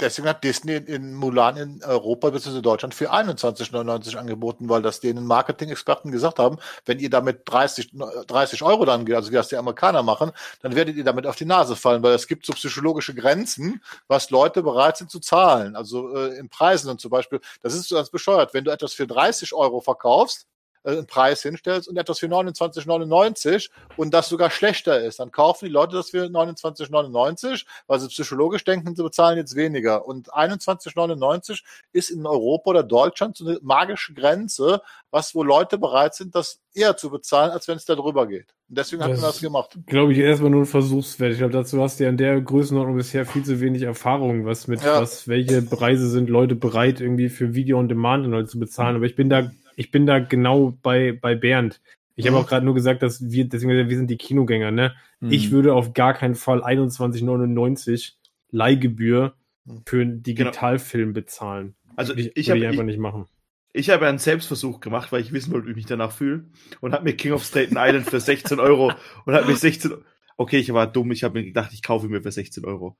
deswegen 0.00 0.28
hat 0.28 0.44
Disney 0.44 0.76
in 0.76 1.14
Mulan 1.14 1.56
in 1.56 1.84
Europa 1.84 2.30
bzw. 2.30 2.60
Deutschland 2.60 2.94
für 2.94 3.12
21,99 3.12 4.16
angeboten, 4.16 4.68
weil 4.68 4.82
das 4.82 5.00
denen 5.00 5.26
Marketing-Experten 5.26 6.10
gesagt 6.10 6.38
haben, 6.38 6.58
wenn 6.84 6.98
ihr 6.98 7.10
damit 7.10 7.42
30, 7.44 7.92
30 8.26 8.62
Euro 8.62 8.84
dann 8.84 9.04
geht, 9.04 9.16
also 9.16 9.30
wie 9.30 9.36
das 9.36 9.48
die 9.48 9.56
Amerikaner 9.56 10.02
machen, 10.02 10.32
dann 10.62 10.74
werdet 10.74 10.96
ihr 10.96 11.04
damit 11.04 11.26
auf 11.26 11.36
die 11.36 11.44
Nase 11.44 11.76
fallen, 11.76 12.02
weil 12.02 12.14
es 12.14 12.26
gibt 12.26 12.46
so 12.46 12.52
psychologische 12.52 13.14
Grenzen, 13.14 13.82
was 14.08 14.30
Leute 14.30 14.62
bereit 14.62 14.96
sind 14.96 15.10
zu 15.10 15.20
zahlen. 15.20 15.76
Also 15.76 16.14
äh, 16.14 16.38
in 16.38 16.48
Preisen 16.48 16.90
und 16.90 17.00
zum 17.00 17.10
Beispiel, 17.10 17.40
das 17.62 17.74
ist 17.74 17.88
so 17.88 17.96
ganz 17.96 18.10
bescheuert, 18.10 18.54
wenn 18.54 18.64
du 18.64 18.70
etwas 18.70 18.94
für 18.94 19.06
30 19.06 19.52
Euro 19.54 19.80
verkaufst, 19.80 20.46
einen 20.84 21.06
Preis 21.06 21.42
hinstellst 21.42 21.88
und 21.88 21.96
etwas 21.96 22.18
für 22.18 22.26
29,99 22.26 23.70
und 23.96 24.12
das 24.12 24.28
sogar 24.28 24.50
schlechter 24.50 25.00
ist, 25.00 25.18
dann 25.18 25.32
kaufen 25.32 25.64
die 25.64 25.70
Leute 25.70 25.96
das 25.96 26.10
für 26.10 26.26
29,99, 26.26 27.64
weil 27.86 28.00
sie 28.00 28.08
psychologisch 28.08 28.64
denken, 28.64 28.94
sie 28.94 29.02
bezahlen 29.02 29.38
jetzt 29.38 29.56
weniger. 29.56 30.06
Und 30.06 30.32
21,99 30.32 31.62
ist 31.92 32.10
in 32.10 32.26
Europa 32.26 32.70
oder 32.70 32.82
Deutschland 32.82 33.36
so 33.36 33.46
eine 33.46 33.58
magische 33.62 34.14
Grenze, 34.14 34.82
was 35.10 35.34
wo 35.34 35.42
Leute 35.42 35.78
bereit 35.78 36.14
sind, 36.14 36.34
das 36.34 36.60
eher 36.74 36.96
zu 36.96 37.10
bezahlen, 37.10 37.50
als 37.50 37.68
wenn 37.68 37.76
es 37.76 37.84
da 37.84 37.94
drüber 37.94 38.26
geht. 38.26 38.54
Und 38.68 38.78
deswegen 38.78 39.02
hat 39.02 39.12
Das 39.12 39.20
man 39.20 39.30
das 39.30 39.40
gemacht. 39.40 39.78
Glaube 39.86 40.12
ich 40.12 40.18
erstmal 40.18 40.50
nur 40.50 40.62
ein 40.62 40.66
Versuchswert. 40.66 41.32
Ich 41.32 41.38
glaube, 41.38 41.52
dazu 41.52 41.80
hast 41.82 42.00
du 42.00 42.04
ja 42.04 42.10
in 42.10 42.16
der 42.16 42.40
Größenordnung 42.40 42.96
bisher 42.96 43.26
viel 43.26 43.44
zu 43.44 43.60
wenig 43.60 43.82
Erfahrung, 43.82 44.46
was 44.46 44.66
mit 44.66 44.82
Ja. 44.82 45.00
was, 45.00 45.28
welche 45.28 45.62
Preise 45.62 46.08
sind 46.08 46.28
Leute 46.30 46.56
bereit, 46.56 47.00
irgendwie 47.00 47.28
für 47.28 47.54
Video 47.54 47.78
on 47.78 47.88
Demand 47.88 48.50
zu 48.50 48.58
bezahlen. 48.58 48.96
Aber 48.96 49.04
ich 49.04 49.14
bin 49.14 49.28
da, 49.28 49.50
ich 49.76 49.90
bin 49.90 50.06
da 50.06 50.18
genau 50.18 50.78
bei, 50.82 51.12
bei 51.12 51.34
Bernd. 51.34 51.80
Ich 52.16 52.26
habe 52.26 52.36
Mhm. 52.36 52.42
auch 52.42 52.48
gerade 52.48 52.64
nur 52.64 52.74
gesagt, 52.74 53.02
dass 53.02 53.30
wir, 53.30 53.44
deswegen, 53.48 53.88
wir 53.88 53.96
sind 53.96 54.08
die 54.08 54.16
Kinogänger, 54.16 54.70
ne? 54.70 54.94
Mhm. 55.20 55.30
Ich 55.32 55.50
würde 55.50 55.74
auf 55.74 55.94
gar 55.94 56.14
keinen 56.14 56.34
Fall 56.36 56.62
21,99 56.62 58.12
Leihgebühr 58.50 59.34
Mhm. 59.66 59.82
für 59.86 60.00
einen 60.02 60.22
Digitalfilm 60.22 61.12
bezahlen. 61.12 61.74
Also 61.96 62.14
ich, 62.14 62.36
ich 62.36 62.48
würde 62.48 62.60
habe 62.60 62.68
einfach 62.68 62.82
ich, 62.82 62.86
nicht 62.86 62.98
machen. 62.98 63.26
ich 63.72 63.90
habe 63.90 64.06
einen 64.06 64.18
Selbstversuch 64.18 64.80
gemacht, 64.80 65.10
weil 65.10 65.22
ich 65.22 65.32
wissen 65.32 65.52
wollte, 65.52 65.66
wie 65.66 65.70
ich 65.70 65.76
mich 65.76 65.86
danach 65.86 66.12
fühle 66.12 66.44
und 66.80 66.92
habe 66.92 67.04
mir 67.04 67.14
King 67.14 67.32
of 67.32 67.44
Staten 67.44 67.76
Island 67.78 68.08
für 68.08 68.20
16 68.20 68.60
Euro 68.60 68.92
und 69.24 69.34
habe 69.34 69.46
mir 69.46 69.56
16 69.56 69.92
Okay, 70.36 70.58
ich 70.58 70.72
war 70.72 70.88
dumm, 70.88 71.12
ich 71.12 71.22
habe 71.22 71.38
mir 71.38 71.44
gedacht, 71.46 71.70
ich 71.72 71.82
kaufe 71.82 72.06
ihn 72.06 72.10
mir 72.12 72.20
für 72.20 72.32
16 72.32 72.64
Euro. 72.64 72.96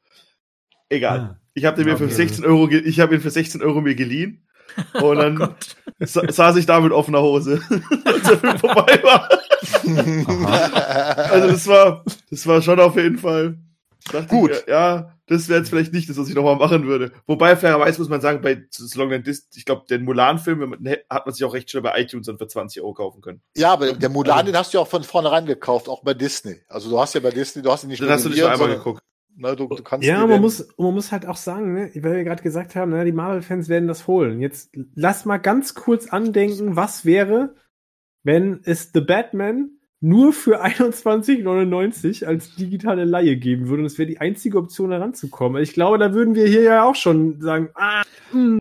Egal. 0.88 1.18
Ah. 1.20 1.40
Ich 1.54 1.64
habe 1.64 1.76
den 1.76 1.86
mir 1.86 1.96
für 1.96 2.04
Okay. 2.04 2.14
16 2.14 2.44
Euro, 2.44 2.68
ich 2.70 3.00
habe 3.00 3.14
ihn 3.16 3.20
für 3.20 3.30
16 3.30 3.60
Euro 3.62 3.80
mir 3.80 3.94
geliehen 3.94 4.46
und 4.94 5.02
Oh 5.02 5.14
dann 5.14 5.36
Gott. 5.36 5.76
sa 6.00 6.30
saß 6.30 6.56
ich 6.56 6.66
da 6.66 6.80
mit 6.80 6.92
offener 6.92 7.22
Hose, 7.22 7.60
als 8.04 8.22
der 8.22 8.38
Film 8.38 8.58
vorbei 8.58 9.00
war. 9.02 9.28
Also 11.30 11.48
das 11.48 11.66
war, 11.66 12.04
das 12.30 12.46
war 12.46 12.62
schon 12.62 12.80
auf 12.80 12.96
jeden 12.96 13.18
Fall. 13.18 13.58
Gut. 14.28 14.50
Ich, 14.50 14.66
ja, 14.68 15.14
das 15.26 15.48
wäre 15.48 15.60
jetzt 15.60 15.70
vielleicht 15.70 15.94
nicht 15.94 16.10
das, 16.10 16.18
was 16.18 16.28
ich 16.28 16.34
nochmal 16.34 16.56
machen 16.56 16.86
würde. 16.86 17.12
Wobei, 17.26 17.56
fairerweise 17.56 17.98
muss 17.98 18.10
man 18.10 18.20
sagen, 18.20 18.42
bei 18.42 18.66
Long 18.96 19.22
Dis, 19.22 19.48
ich 19.54 19.64
glaube, 19.64 19.86
den 19.88 20.04
Mulan-Film 20.04 20.76
hat 21.08 21.26
man 21.26 21.34
sich 21.34 21.44
auch 21.44 21.54
recht 21.54 21.70
schnell 21.70 21.82
bei 21.82 21.98
iTunes 21.98 22.26
dann 22.26 22.36
für 22.36 22.46
20 22.46 22.82
Euro 22.82 22.92
kaufen 22.92 23.22
können. 23.22 23.40
Ja, 23.56 23.72
aber 23.72 23.94
der 23.94 24.10
Mulan, 24.10 24.44
den 24.44 24.56
hast 24.56 24.74
du 24.74 24.78
ja 24.78 24.82
auch 24.82 24.88
von 24.88 25.02
vornherein 25.02 25.46
gekauft, 25.46 25.88
auch 25.88 26.02
bei 26.02 26.12
Disney. 26.12 26.60
Also 26.68 26.90
du 26.90 27.00
hast 27.00 27.14
ja 27.14 27.20
bei 27.20 27.30
Disney, 27.30 27.62
du 27.62 27.72
hast 27.72 27.84
ihn 27.84 27.88
nicht 27.88 28.02
Dann 28.02 28.10
hast 28.10 28.26
du 28.26 28.28
nicht 28.28 28.40
nur 28.40 28.50
einmal 28.50 28.68
geguckt. 28.68 29.02
Ne, 29.36 29.56
du, 29.56 29.66
du 29.66 29.82
Ja, 30.00 30.26
man 30.26 30.40
muss, 30.40 30.68
man 30.78 30.94
muss 30.94 31.10
halt 31.10 31.26
auch 31.26 31.36
sagen, 31.36 31.74
ne, 31.74 31.90
weil 31.96 32.16
wir 32.16 32.24
gerade 32.24 32.42
gesagt 32.42 32.76
haben, 32.76 32.92
ne, 32.92 33.04
die 33.04 33.12
Marvel-Fans 33.12 33.68
werden 33.68 33.88
das 33.88 34.06
holen. 34.06 34.40
Jetzt 34.40 34.70
lass 34.94 35.24
mal 35.24 35.38
ganz 35.38 35.74
kurz 35.74 36.06
andenken, 36.08 36.76
was 36.76 37.04
wäre, 37.04 37.54
wenn 38.22 38.60
es 38.64 38.92
The 38.92 39.00
Batman 39.00 39.70
nur 40.00 40.32
für 40.32 40.64
21,99 40.64 42.24
als 42.24 42.54
digitale 42.54 43.04
Leihe 43.04 43.36
geben 43.36 43.68
würde 43.68 43.82
und 43.82 43.86
es 43.86 43.98
wäre 43.98 44.08
die 44.08 44.20
einzige 44.20 44.58
Option 44.58 44.92
heranzukommen. 44.92 45.62
Ich 45.62 45.72
glaube, 45.72 45.98
da 45.98 46.14
würden 46.14 46.34
wir 46.34 46.46
hier 46.46 46.62
ja 46.62 46.84
auch 46.84 46.96
schon 46.96 47.40
sagen, 47.40 47.70
ah, 47.74 48.02
hm. 48.30 48.58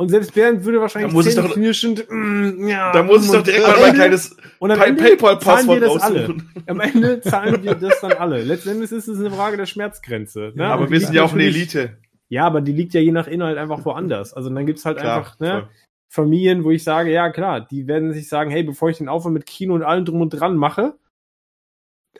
Und 0.00 0.08
selbst 0.08 0.34
Bernd 0.34 0.64
würde 0.64 0.80
wahrscheinlich 0.80 1.10
Da 1.10 1.14
muss 1.14 1.26
ich 1.26 1.34
doch- 1.34 1.42
zähneknirschend, 1.42 2.06
mm, 2.10 2.66
ja, 2.68 2.90
Da 2.92 3.02
muss 3.02 3.24
ich 3.26 3.30
doch 3.30 3.42
direkt 3.42 3.66
mal 3.66 3.78
mein 3.80 3.94
kleines 3.94 4.36
PayPal-Passwort 4.68 5.82
das 5.82 5.96
alle. 6.02 6.20
raussuchen. 6.22 6.50
Am 6.66 6.80
Ende 6.80 7.20
zahlen 7.20 7.62
wir 7.62 7.74
das 7.74 8.00
dann 8.00 8.12
alle. 8.12 8.42
Letztendlich 8.42 8.90
ist 8.90 9.06
es 9.08 9.18
eine 9.20 9.30
Frage 9.30 9.56
der 9.56 9.66
Schmerzgrenze. 9.66 10.52
Ne? 10.54 10.66
Aber 10.66 10.84
Und 10.84 10.90
wir 10.90 11.00
sind 11.00 11.14
ja 11.14 11.22
auch 11.22 11.32
eine 11.32 11.44
Elite. 11.44 11.98
Ja, 12.28 12.46
aber 12.46 12.60
die 12.60 12.72
liegt 12.72 12.94
ja 12.94 13.00
je 13.00 13.12
nach 13.12 13.26
Inhalt 13.26 13.58
einfach 13.58 13.84
woanders. 13.84 14.32
Also 14.34 14.48
dann 14.50 14.64
gibt's 14.66 14.84
halt 14.84 14.98
Klar, 14.98 15.18
einfach 15.18 15.38
ne, 15.40 15.50
voll. 15.50 15.68
Familien, 16.12 16.64
wo 16.64 16.70
ich 16.70 16.82
sage, 16.82 17.10
ja 17.12 17.30
klar, 17.30 17.60
die 17.60 17.86
werden 17.86 18.12
sich 18.12 18.28
sagen, 18.28 18.50
hey, 18.50 18.62
bevor 18.62 18.88
ich 18.90 18.98
den 18.98 19.08
Aufwand 19.08 19.34
mit 19.34 19.46
Kino 19.46 19.74
und 19.74 19.82
allem 19.82 20.04
drum 20.04 20.20
und 20.20 20.30
dran 20.30 20.56
mache, 20.56 20.94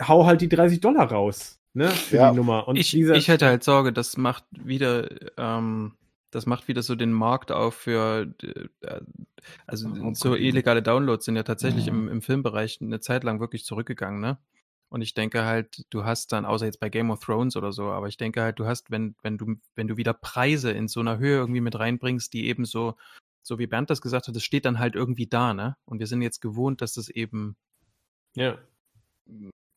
hau 0.06 0.26
halt 0.26 0.40
die 0.40 0.48
30 0.48 0.80
Dollar 0.80 1.10
raus. 1.10 1.56
Ne, 1.72 1.88
für 1.88 2.16
Ja. 2.16 2.30
die 2.32 2.36
Nummer. 2.36 2.66
Und 2.66 2.76
ich, 2.76 2.90
dieser, 2.90 3.14
ich 3.14 3.28
hätte 3.28 3.46
halt 3.46 3.62
Sorge, 3.62 3.92
das 3.92 4.16
macht 4.16 4.44
wieder, 4.52 5.08
ähm, 5.38 5.92
das 6.30 6.46
macht 6.46 6.68
wieder 6.68 6.82
so 6.82 6.94
den 6.94 7.12
Markt 7.12 7.52
auf 7.52 7.74
für, 7.74 8.34
äh, 8.42 9.00
also 9.66 9.88
Oh, 10.02 10.14
so 10.14 10.34
illegale 10.34 10.82
Downloads 10.82 11.24
sind 11.24 11.36
ja 11.36 11.42
tatsächlich 11.42 11.86
Ja. 11.86 11.92
im, 11.92 12.08
im 12.08 12.22
Filmbereich 12.22 12.78
eine 12.80 13.00
Zeit 13.00 13.24
lang 13.24 13.40
wirklich 13.40 13.64
zurückgegangen, 13.64 14.20
ne? 14.20 14.38
Und 14.88 15.02
ich 15.02 15.14
denke 15.14 15.44
halt, 15.44 15.86
du 15.90 16.04
hast 16.04 16.32
dann, 16.32 16.44
außer 16.44 16.66
jetzt 16.66 16.80
bei 16.80 16.88
Game 16.88 17.10
of 17.12 17.20
Thrones 17.20 17.54
oder 17.56 17.70
so, 17.72 17.90
aber 17.90 18.08
ich 18.08 18.16
denke 18.16 18.42
halt, 18.42 18.58
du 18.58 18.66
hast, 18.66 18.90
wenn, 18.90 19.14
wenn 19.22 19.38
du, 19.38 19.54
wenn 19.76 19.86
du 19.86 19.96
wieder 19.96 20.12
Preise 20.14 20.72
in 20.72 20.88
so 20.88 20.98
einer 20.98 21.18
Höhe 21.18 21.36
irgendwie 21.36 21.60
mit 21.60 21.78
reinbringst, 21.78 22.32
die 22.32 22.48
eben 22.48 22.64
so, 22.64 22.96
so 23.42 23.58
wie 23.60 23.68
Bernd 23.68 23.88
das 23.88 24.00
gesagt 24.00 24.26
hat, 24.26 24.34
das 24.34 24.42
steht 24.42 24.64
dann 24.64 24.80
halt 24.80 24.96
irgendwie 24.96 25.28
da, 25.28 25.54
ne? 25.54 25.76
Und 25.84 26.00
wir 26.00 26.08
sind 26.08 26.22
jetzt 26.22 26.40
gewohnt, 26.40 26.80
dass 26.82 26.94
das 26.94 27.08
eben 27.08 27.56
ja. 28.34 28.58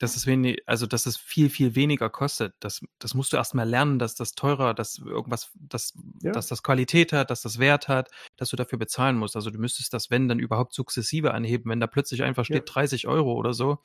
Dass 0.03 0.15
es 0.15 0.27
wenig, 0.27 0.61
also 0.67 0.85
dass 0.85 1.05
es 1.05 1.17
viel, 1.17 1.49
viel 1.49 1.75
weniger 1.75 2.09
kostet. 2.09 2.53
Das, 2.59 2.81
das 2.99 3.13
musst 3.15 3.33
du 3.33 3.37
erstmal 3.37 3.67
lernen, 3.67 3.97
dass 3.99 4.13
das 4.15 4.33
teurer, 4.33 4.73
dass 4.73 4.99
irgendwas, 4.99 5.51
dass, 5.55 5.93
Ja. 6.21 6.31
dass 6.31 6.47
das 6.47 6.61
Qualität 6.61 7.13
hat, 7.13 7.31
dass 7.31 7.41
das 7.41 7.57
Wert 7.57 7.87
hat, 7.87 8.09
dass 8.37 8.49
du 8.49 8.55
dafür 8.55 8.77
bezahlen 8.77 9.17
musst. 9.17 9.35
Also 9.35 9.49
du 9.49 9.59
müsstest 9.59 9.93
das, 9.93 10.11
wenn, 10.11 10.27
dann 10.27 10.39
überhaupt 10.39 10.73
sukzessive 10.73 11.33
anheben. 11.33 11.71
Wenn 11.71 11.79
da 11.79 11.87
plötzlich 11.87 12.21
einfach 12.23 12.45
steht 12.45 12.69
Ja. 12.69 12.73
30 12.73 13.07
Euro 13.07 13.33
oder 13.33 13.53
so, 13.53 13.79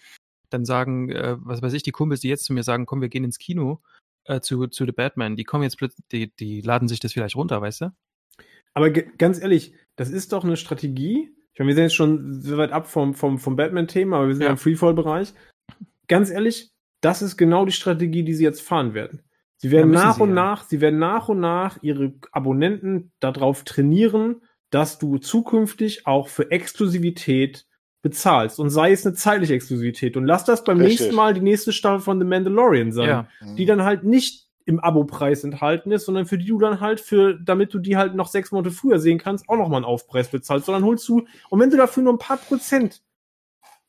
dann 0.51 0.65
sagen, 0.65 1.11
äh, 1.11 1.37
was 1.41 1.63
weiß 1.63 1.73
ich, 1.73 1.83
die 1.83 1.93
Kumpels, 1.93 2.21
die 2.21 2.29
jetzt 2.29 2.45
zu 2.45 2.53
mir 2.53 2.63
sagen, 2.63 2.85
komm, 2.85 3.01
wir 3.01 3.09
gehen 3.09 3.25
ins 3.25 3.39
Kino 3.39 3.81
äh, 4.25 4.41
zu, 4.41 4.67
zu 4.67 4.85
The 4.85 4.93
Batman, 4.93 5.37
die 5.37 5.45
kommen 5.45 5.63
jetzt 5.63 5.79
plötzlich, 5.79 6.05
die, 6.11 6.35
die 6.37 6.61
laden 6.61 6.89
sich 6.89 7.01
das 7.01 7.13
vielleicht 7.13 7.37
runter, 7.37 7.61
weißt 7.63 7.83
du? 7.83 7.91
Aber 8.75 8.91
ganz 8.91 9.41
ehrlich, 9.41 9.73
das 9.97 10.11
ist 10.11 10.33
doch 10.33 10.45
eine 10.45 10.57
Strategie. 10.57 11.33
Ich 11.53 11.59
meine, 11.61 11.69
wir 11.69 11.75
sind 11.75 11.85
jetzt 11.85 11.95
schon 11.95 12.41
so 12.41 12.57
weit 12.57 12.71
ab 12.73 12.87
vom, 12.87 13.15
vom, 13.15 13.39
vom 13.39 13.57
Batman-Thema, 13.57 14.19
aber 14.19 14.29
wir 14.29 14.35
sind 14.35 14.45
Ja. 14.45 14.51
im 14.51 14.59
Freefall-Bereich. 14.59 15.33
Ganz 16.09 16.31
ehrlich, 16.31 16.71
das 17.01 17.23
ist 17.23 17.37
genau 17.37 17.65
die 17.65 17.73
Strategie, 17.73 18.25
die 18.25 18.35
sie 18.35 18.45
jetzt 18.45 18.63
fahren 18.63 18.95
werden. 18.95 19.23
Sie 19.57 19.71
werden 19.71 19.93
Ja, 19.93 20.05
nach 20.07 20.17
sie, 20.17 20.23
und 20.23 20.29
ja. 20.31 20.35
nach, 20.35 20.65
sie 20.65 20.81
werden 20.81 20.99
nach 20.99 21.29
und 21.29 21.41
nach 21.41 21.83
ihre 21.83 22.13
Abonnenten 22.33 23.13
darauf 23.21 23.65
trainieren, 23.65 24.43
dass 24.71 24.99
du 24.99 25.19
zukünftig 25.19 26.07
auch 26.07 26.29
für 26.29 26.51
Exklusivität 26.51 27.67
bezahlst. 28.03 28.61
Und 28.61 28.71
sei 28.71 28.93
es 28.93 29.05
eine 29.05 29.15
zeitliche 29.15 29.55
Exklusivität. 29.55 30.17
Und 30.17 30.25
lass 30.27 30.45
das 30.45 30.63
beim 30.63 30.79
Richtig. 30.79 31.01
nächsten 31.01 31.17
Mal 31.17 31.35
die 31.35 31.41
nächste 31.41 31.73
Staffel 31.73 32.01
von 32.01 32.19
The 32.21 32.25
Mandalorian 32.27 32.93
sein 32.93 33.09
Ja. 33.09 33.29
die 33.57 33.67
dann 33.67 33.83
halt 33.83 34.05
nicht 34.05 34.47
im 34.67 34.79
Abo-Preis 34.81 35.45
enthalten 35.45 35.91
ist, 35.93 36.05
sondern 36.05 36.27
für 36.27 36.37
die 36.39 36.45
du 36.47 36.59
dann 36.59 36.81
halt 36.81 37.01
für, 37.01 37.39
damit 37.43 37.73
du 37.73 37.79
die 37.79 37.97
halt 37.97 38.15
noch 38.15 38.29
sechs 38.29 38.53
Monate 38.53 38.71
früher 38.71 38.99
sehen 38.99 39.19
kannst, 39.19 39.49
auch 39.49 39.57
nochmal 39.57 39.79
einen 39.79 39.87
Aufpreis 39.87 40.29
bezahlst, 40.29 40.67
sondern 40.67 40.85
holst 40.85 41.09
du, 41.09 41.27
und 41.49 41.59
wenn 41.59 41.71
du 41.71 41.77
dafür 41.79 42.03
nur 42.03 42.13
ein 42.13 42.19
paar 42.19 42.37
Prozent 42.37 43.01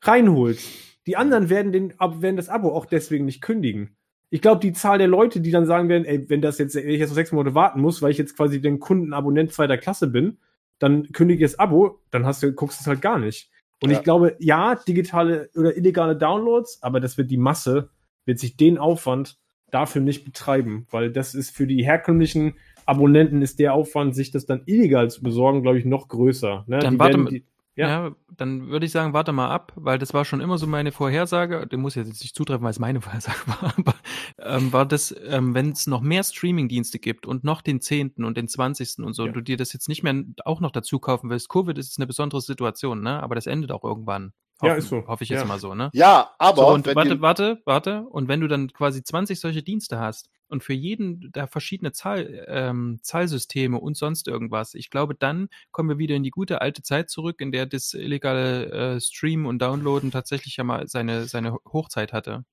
reinholst, 0.02 0.66
die 1.10 1.18
anderen 1.18 1.50
werden 1.50 1.72
den, 1.72 1.94
werden 2.00 2.36
das 2.38 2.50
Abo 2.50 2.70
auch 2.76 2.86
deswegen 2.86 3.26
nicht 3.26 3.42
kündigen. 3.42 3.96
Ich 4.30 4.42
glaube, 4.44 4.60
die 4.62 4.74
Zahl 4.74 5.00
der 5.00 5.08
Leute, 5.08 5.42
die 5.42 5.50
dann 5.50 5.66
sagen 5.66 5.90
werden, 5.90 6.06
ey, 6.06 6.30
wenn 6.30 6.40
das 6.42 6.60
jetzt, 6.60 6.76
wenn 6.76 6.88
ich 6.88 7.00
jetzt 7.00 7.10
noch 7.10 7.16
sechs 7.16 7.32
Monate 7.32 7.56
warten 7.56 7.82
muss, 7.82 8.04
weil 8.04 8.12
ich 8.12 8.20
jetzt 8.20 8.38
quasi 8.38 8.62
den 8.62 8.80
Kundenabonnent 8.80 9.52
zweiter 9.52 9.78
Klasse 9.80 10.08
bin, 10.08 10.38
dann 10.78 11.12
kündige 11.12 11.44
ich 11.44 11.52
das 11.52 11.60
Abo, 11.60 12.00
dann 12.12 12.28
hast 12.28 12.44
du, 12.44 12.54
guckst 12.54 12.80
du 12.80 12.84
es 12.84 12.88
halt 12.88 13.02
gar 13.02 13.18
nicht. 13.18 13.50
Und 13.82 13.90
Ja. 13.90 13.98
ich 13.98 14.04
glaube, 14.04 14.36
ja, 14.40 14.76
digitale 14.76 15.50
oder 15.56 15.76
illegale 15.76 16.16
Downloads, 16.16 16.84
aber 16.84 17.00
das 17.00 17.18
wird 17.18 17.32
die 17.32 17.38
Masse, 17.38 17.90
wird 18.26 18.38
sich 18.38 18.56
den 18.56 18.78
Aufwand 18.78 19.40
dafür 19.72 20.02
nicht 20.04 20.26
betreiben, 20.26 20.86
weil 20.92 21.12
das 21.12 21.34
ist 21.34 21.50
für 21.56 21.66
die 21.66 21.84
herkömmlichen 21.84 22.54
Abonnenten 22.86 23.42
ist 23.42 23.60
der 23.60 23.74
Aufwand, 23.74 24.16
sich 24.16 24.32
das 24.32 24.46
dann 24.46 24.62
illegal 24.68 25.10
zu 25.10 25.22
besorgen, 25.24 25.62
glaube 25.64 25.80
ich, 25.80 25.86
noch 25.86 26.08
größer. 26.08 26.66
Ne? 26.68 26.80
Dann 26.80 26.94
Die 26.94 27.00
warte 27.00 27.14
werden 27.14 27.24
mal- 27.24 27.30
die, 27.32 27.44
Ja. 27.80 27.88
Ja. 28.08 28.12
dann 28.38 28.68
würde 28.70 28.86
ich 28.86 28.92
sagen, 28.92 29.14
warte 29.14 29.32
mal 29.32 29.50
ab, 29.50 29.72
weil 29.76 29.98
das 30.00 30.14
war 30.14 30.26
schon 30.26 30.42
immer 30.42 30.58
so 30.58 30.68
meine 30.68 30.92
Vorhersage. 30.92 31.66
Der 31.68 31.80
muss 31.80 31.96
jetzt 31.96 32.22
nicht 32.22 32.36
zutreffen, 32.36 32.64
weil 32.64 32.72
es 32.72 32.80
meine 32.80 33.02
Vorhersage 33.02 33.40
war, 33.48 33.74
aber 33.78 33.96
ähm, 34.40 34.72
war 34.74 34.86
das, 34.86 35.16
ähm, 35.28 35.54
wenn 35.54 35.72
es 35.72 35.88
noch 35.88 36.02
mehr 36.02 36.24
Streaming-Dienste 36.24 37.00
gibt 37.00 37.26
und 37.26 37.44
noch 37.44 37.62
den 37.62 37.82
10. 37.82 38.16
und 38.24 38.38
den 38.38 38.48
20. 38.48 39.00
und 39.00 39.14
so, 39.14 39.26
Ja. 39.28 39.32
du 39.32 39.42
dir 39.42 39.58
das 39.58 39.74
jetzt 39.74 39.88
nicht 39.90 40.04
mehr 40.04 40.16
auch 40.46 40.60
noch 40.62 40.72
dazu 40.72 41.00
kaufen 41.00 41.30
willst. 41.30 41.50
Covid 41.50 41.78
ist 41.78 41.98
eine 41.98 42.08
besondere 42.08 42.42
Situation, 42.42 43.02
ne? 43.02 43.22
Aber 43.24 43.36
das 43.36 43.48
endet 43.48 43.72
auch 43.72 43.84
irgendwann. 43.84 44.34
Ja, 44.62 44.70
Hoffen- 44.72 44.80
ist 44.80 44.90
so. 44.90 45.08
Hoffe 45.08 45.24
ich 45.24 45.30
jetzt 45.30 45.40
Ja. 45.42 45.46
mal 45.48 45.58
so, 45.60 45.74
ne? 45.74 45.90
Ja, 45.94 46.32
aber 46.38 46.64
so, 46.64 46.68
und 46.74 46.86
wenn 46.86 46.96
warte, 46.96 47.22
warte, 47.22 47.62
warte. 47.66 48.02
Und 48.04 48.28
wenn 48.28 48.42
du 48.42 48.48
dann 48.50 48.74
quasi 48.74 49.02
20 49.04 49.40
solche 49.40 49.64
Dienste 49.64 50.00
hast 50.00 50.30
und 50.50 50.64
für 50.64 50.74
jeden 50.74 51.32
da 51.32 51.48
verschiedene 51.48 51.92
Zahl, 51.92 52.46
ähm, 52.48 53.00
Zahlsysteme 53.02 53.80
und 53.80 53.96
sonst 53.96 54.28
irgendwas, 54.28 54.74
ich 54.74 54.90
glaube, 54.90 55.16
dann 55.16 55.50
kommen 55.72 55.90
wir 55.90 55.98
wieder 55.98 56.16
in 56.16 56.24
die 56.24 56.32
gute 56.32 56.62
alte 56.62 56.82
Zeit 56.82 57.10
zurück, 57.10 57.42
in 57.42 57.52
der 57.52 57.66
das 57.66 57.94
illegale 57.94 58.96
äh, 58.96 59.02
Streamen 59.02 59.46
und 59.46 59.60
Downloaden 59.60 60.12
tatsächlich 60.12 60.58
ja 60.58 60.64
mal 60.64 60.88
seine, 60.88 61.26
seine 61.26 61.54
Hochzeit 61.72 62.14
hatte. 62.14 62.46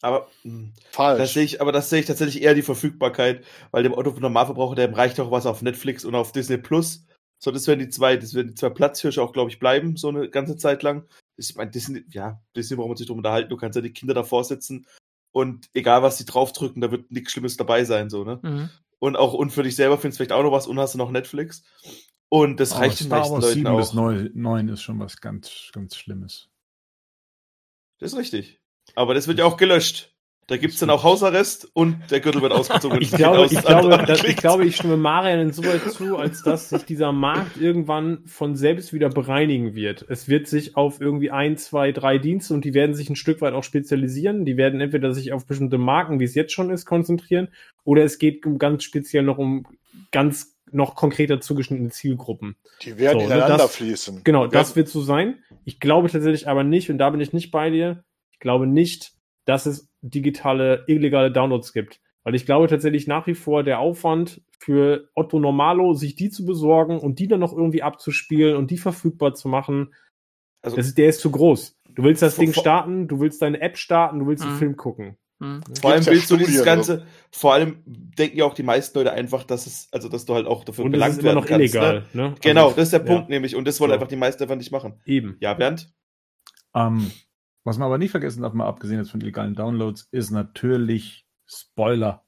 Aber 0.00 0.28
mh, 0.44 0.70
das 0.74 0.94
falsch. 0.94 1.32
sehe 1.32 1.44
ich, 1.44 1.60
aber 1.60 1.72
das 1.72 1.90
sehe 1.90 2.00
ich 2.00 2.06
tatsächlich 2.06 2.42
eher 2.42 2.54
die 2.54 2.62
Verfügbarkeit, 2.62 3.44
weil 3.72 3.82
dem 3.82 3.92
Otto 3.92 4.10
Normalverbraucher, 4.10 4.76
dem 4.76 4.94
reicht 4.94 5.18
auch 5.18 5.30
was 5.30 5.46
auf 5.46 5.62
Netflix 5.62 6.04
und 6.04 6.14
auf 6.14 6.32
Disney 6.32 6.58
Plus. 6.58 7.04
So, 7.40 7.50
das 7.50 7.66
werden 7.66 7.80
die 7.80 7.88
zwei, 7.88 8.16
das 8.16 8.34
werden 8.34 8.48
die 8.48 8.54
zwei 8.54 8.70
Platzhirsche 8.70 9.22
auch, 9.22 9.32
glaube 9.32 9.50
ich, 9.50 9.58
bleiben, 9.58 9.96
so 9.96 10.08
eine 10.08 10.28
ganze 10.28 10.56
Zeit 10.56 10.82
lang. 10.82 11.08
Ich 11.36 11.54
meine, 11.56 11.70
Disney, 11.70 12.04
ja, 12.10 12.40
Disney 12.56 12.76
braucht 12.76 12.88
man 12.88 12.96
sich 12.96 13.06
drum 13.06 13.18
unterhalten, 13.18 13.50
du 13.50 13.56
kannst 13.56 13.76
ja 13.76 13.82
die 13.82 13.92
Kinder 13.92 14.14
davor 14.14 14.44
sitzen 14.44 14.86
und 15.38 15.68
egal 15.74 16.02
was 16.02 16.18
die 16.18 16.24
draufdrücken, 16.26 16.80
da 16.82 16.90
wird 16.90 17.10
nichts 17.10 17.32
Schlimmes 17.32 17.56
dabei 17.56 17.84
sein, 17.84 18.10
so, 18.10 18.24
ne? 18.24 18.40
Und 18.98 19.16
auch, 19.16 19.32
und 19.32 19.50
für 19.50 19.62
dich 19.62 19.76
selber 19.76 19.96
findest 19.96 20.18
du 20.18 20.24
vielleicht 20.24 20.32
auch 20.38 20.42
noch 20.42 20.52
was 20.52 20.66
und 20.66 20.78
hast 20.78 20.94
du 20.94 20.98
noch 20.98 21.10
Netflix. 21.10 21.62
Und 22.28 22.58
das 22.60 22.72
Oh, 22.72 22.76
reicht 22.78 23.00
den 23.00 23.06
Star 23.06 23.20
meisten 23.20 23.34
Wars 23.34 23.44
Leuten 23.44 23.54
7 23.54 23.66
auch. 23.68 23.78
bis 23.78 23.92
9, 23.94 24.30
9 24.34 24.68
ist 24.68 24.82
schon 24.82 24.98
was 25.00 25.20
ganz, 25.20 25.70
ganz 25.72 25.96
Schlimmes. 25.96 26.48
Das 28.00 28.12
ist 28.12 28.18
richtig. 28.18 28.60
Aber 28.94 29.14
das 29.14 29.28
wird 29.28 29.38
ja 29.38 29.44
auch 29.44 29.56
gelöscht. 29.56 30.14
Da 30.48 30.56
gibt's 30.56 30.78
dann 30.78 30.88
auch 30.88 31.04
Hausarrest 31.04 31.68
und 31.74 32.10
der 32.10 32.20
Gürtel 32.20 32.40
wird 32.40 32.52
ausgezogen. 32.52 32.96
und 32.96 33.02
Ich 33.02 33.10
das 33.10 33.18
glaube, 33.18 33.46
Kind 33.46 33.52
ich 33.52 33.64
glaube, 33.66 33.98
dass, 34.06 34.24
ich 34.24 34.36
glaube, 34.36 34.64
ich 34.64 34.76
stimme 34.76 34.96
Marian 34.96 35.40
insoweit 35.40 35.92
zu, 35.92 36.16
als 36.16 36.42
dass 36.42 36.70
sich 36.70 36.84
dieser 36.84 37.12
Markt 37.12 37.58
irgendwann 37.58 38.24
von 38.26 38.56
selbst 38.56 38.94
wieder 38.94 39.10
bereinigen 39.10 39.74
wird. 39.74 40.06
Es 40.08 40.26
wird 40.26 40.46
sich 40.48 40.74
auf 40.74 41.02
irgendwie 41.02 41.30
ein, 41.30 41.58
zwei, 41.58 41.92
drei 41.92 42.16
Dienste 42.16 42.54
und 42.54 42.64
die 42.64 42.72
werden 42.72 42.94
sich 42.94 43.10
ein 43.10 43.14
Stück 43.16 43.42
weit 43.42 43.52
auch 43.52 43.62
spezialisieren. 43.62 44.46
Die 44.46 44.56
werden 44.56 44.80
entweder 44.80 45.12
sich 45.12 45.32
auf 45.34 45.44
bestimmte 45.46 45.76
Marken, 45.76 46.18
wie 46.18 46.24
es 46.24 46.34
jetzt 46.34 46.52
schon 46.52 46.70
ist, 46.70 46.86
konzentrieren, 46.86 47.48
oder 47.84 48.02
es 48.04 48.18
geht 48.18 48.46
um 48.46 48.58
ganz 48.58 48.84
speziell 48.84 49.24
noch 49.24 49.36
um 49.36 49.66
ganz 50.12 50.56
noch 50.72 50.94
konkreter 50.94 51.40
zugeschnittene 51.42 51.90
Zielgruppen. 51.90 52.56
Die 52.82 52.96
werden 52.98 53.20
So, 53.20 53.26
ne, 53.28 53.34
ineinander 53.34 53.56
das- 53.58 53.76
fließen. 53.76 54.22
Genau, 54.24 54.46
Die 54.46 54.52
das 54.52 54.68
werden- 54.70 54.76
wird 54.76 54.88
so 54.88 55.02
sein. 55.02 55.42
Ich 55.66 55.78
glaube 55.78 56.08
tatsächlich 56.08 56.48
aber 56.48 56.64
nicht, 56.64 56.88
und 56.90 56.96
da 56.96 57.10
bin 57.10 57.20
ich 57.20 57.34
nicht 57.34 57.50
bei 57.50 57.68
dir, 57.68 58.02
ich 58.32 58.38
glaube 58.38 58.66
nicht, 58.66 59.12
dass 59.44 59.66
es 59.66 59.87
digitale, 60.02 60.84
illegale 60.86 61.30
Downloads 61.32 61.72
gibt. 61.72 62.00
Weil 62.24 62.34
ich 62.34 62.46
glaube 62.46 62.66
tatsächlich 62.68 63.06
nach 63.06 63.26
wie 63.26 63.34
vor 63.34 63.62
der 63.62 63.78
Aufwand 63.78 64.42
für 64.58 65.08
Otto 65.14 65.38
Normalo, 65.38 65.94
sich 65.94 66.14
die 66.14 66.30
zu 66.30 66.44
besorgen 66.44 66.98
und 66.98 67.18
die 67.18 67.28
dann 67.28 67.40
noch 67.40 67.52
irgendwie 67.52 67.82
abzuspielen 67.82 68.56
und 68.56 68.70
die 68.70 68.78
verfügbar 68.78 69.34
zu 69.34 69.48
machen, 69.48 69.94
Also- 70.62 70.76
das 70.76 70.88
ist, 70.88 70.98
der 70.98 71.08
ist 71.08 71.20
zu 71.20 71.30
groß. 71.30 71.78
Du 71.94 72.02
willst 72.02 72.22
das 72.22 72.34
Vor- 72.34 72.44
Ding 72.44 72.52
starten, 72.52 73.08
du 73.08 73.20
willst 73.20 73.40
deine 73.42 73.60
App 73.60 73.76
starten, 73.78 74.18
du 74.20 74.26
willst 74.26 74.44
einen 74.44 74.54
Mhm. 74.54 74.58
Film 74.58 74.76
gucken. 74.76 75.16
Hm. 75.40 75.60
Vor 75.80 75.92
allem 75.92 76.04
willst 76.04 76.28
du 76.32 76.36
dieses 76.36 76.54
Studien, 76.56 76.64
Ganze, 76.64 77.06
vor 77.30 77.54
allem 77.54 77.82
denken 77.86 78.38
ja 78.38 78.44
auch 78.44 78.54
die 78.54 78.64
meisten 78.64 78.98
Leute 78.98 79.12
einfach, 79.12 79.44
dass 79.44 79.66
es, 79.68 79.88
also 79.92 80.08
dass 80.08 80.24
du 80.24 80.34
halt 80.34 80.46
auch 80.48 80.64
dafür 80.64 80.84
Und 80.84 80.90
belangt 80.90 81.12
ist 81.12 81.20
immer 81.22 81.34
noch 81.34 81.46
kannst. 81.46 81.60
illegal. 81.74 82.04
Ne? 82.12 82.30
Ne? 82.30 82.34
Genau, 82.40 82.64
Also, 82.64 82.76
das 82.76 82.84
ist 82.86 82.92
der 82.92 83.00
ja, 83.00 83.06
Punkt 83.06 83.28
nämlich. 83.30 83.54
Und 83.54 83.66
das 83.68 83.78
wollen 83.80 83.90
So. 83.90 83.94
einfach 83.94 84.08
die 84.08 84.16
meisten 84.16 84.42
einfach 84.42 84.56
nicht 84.56 84.72
machen. 84.72 85.00
Eben. 85.06 85.36
Ja, 85.40 85.54
Bernd? 85.54 85.92
Ähm, 86.74 87.12
was 87.64 87.78
man 87.78 87.86
aber 87.86 87.98
nicht 87.98 88.10
vergessen 88.10 88.42
darf, 88.42 88.52
mal 88.54 88.66
abgesehen 88.66 88.98
jetzt 88.98 89.10
von 89.10 89.20
illegalen 89.20 89.54
Downloads, 89.54 90.08
ist 90.10 90.30
natürlich 90.30 91.26
Spoiler 91.46 92.24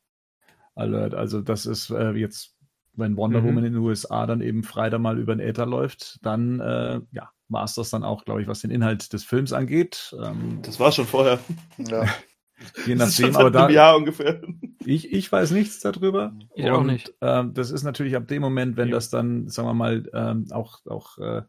Alert. 0.74 1.14
Also 1.14 1.40
das 1.40 1.66
ist 1.66 1.90
äh, 1.90 2.12
jetzt, 2.12 2.56
wenn 2.94 3.16
Wonder 3.16 3.40
Mhm. 3.40 3.46
Woman 3.46 3.64
in 3.64 3.72
den 3.74 3.82
USA 3.82 4.26
dann 4.26 4.40
eben 4.40 4.62
Freitag 4.62 5.00
mal 5.00 5.18
über 5.18 5.34
den 5.34 5.40
Äther 5.46 5.66
läuft, 5.66 6.18
dann 6.24 6.60
äh, 6.60 7.00
ja, 7.12 7.30
war 7.48 7.64
es 7.64 7.74
das 7.74 7.90
dann 7.90 8.04
auch, 8.04 8.24
glaube 8.24 8.42
ich, 8.42 8.48
was 8.48 8.60
den 8.60 8.70
Inhalt 8.70 9.12
des 9.12 9.24
Films 9.24 9.52
angeht. 9.52 10.14
Ähm, 10.22 10.60
Das 10.62 10.78
war 10.80 10.92
schon 10.92 11.06
vorher. 11.06 11.38
Ja. 11.78 12.04
je 12.86 12.94
Das 12.94 13.10
ist 13.10 13.16
schon 13.16 13.30
nachdem, 13.32 13.36
aber 13.36 13.50
da, 13.50 13.66
einem 13.66 13.74
Jahr 13.74 13.96
ungefähr. 13.96 14.40
ich, 14.84 15.12
ich 15.12 15.30
weiß 15.30 15.50
nichts 15.52 15.80
darüber. 15.80 16.32
Ich 16.54 16.70
auch 16.70 16.84
nicht. 16.84 17.12
Ähm, 17.20 17.52
das 17.54 17.70
ist 17.70 17.82
natürlich 17.82 18.16
ab 18.16 18.26
dem 18.28 18.42
Moment, 18.42 18.76
wenn 18.76 18.88
Ja. 18.88 18.94
das 18.94 19.10
dann, 19.10 19.48
sagen 19.48 19.68
wir 19.68 19.74
mal, 19.74 20.08
ähm, 20.14 20.46
auch, 20.52 20.84
auch 20.86 21.18
äh, 21.18 21.42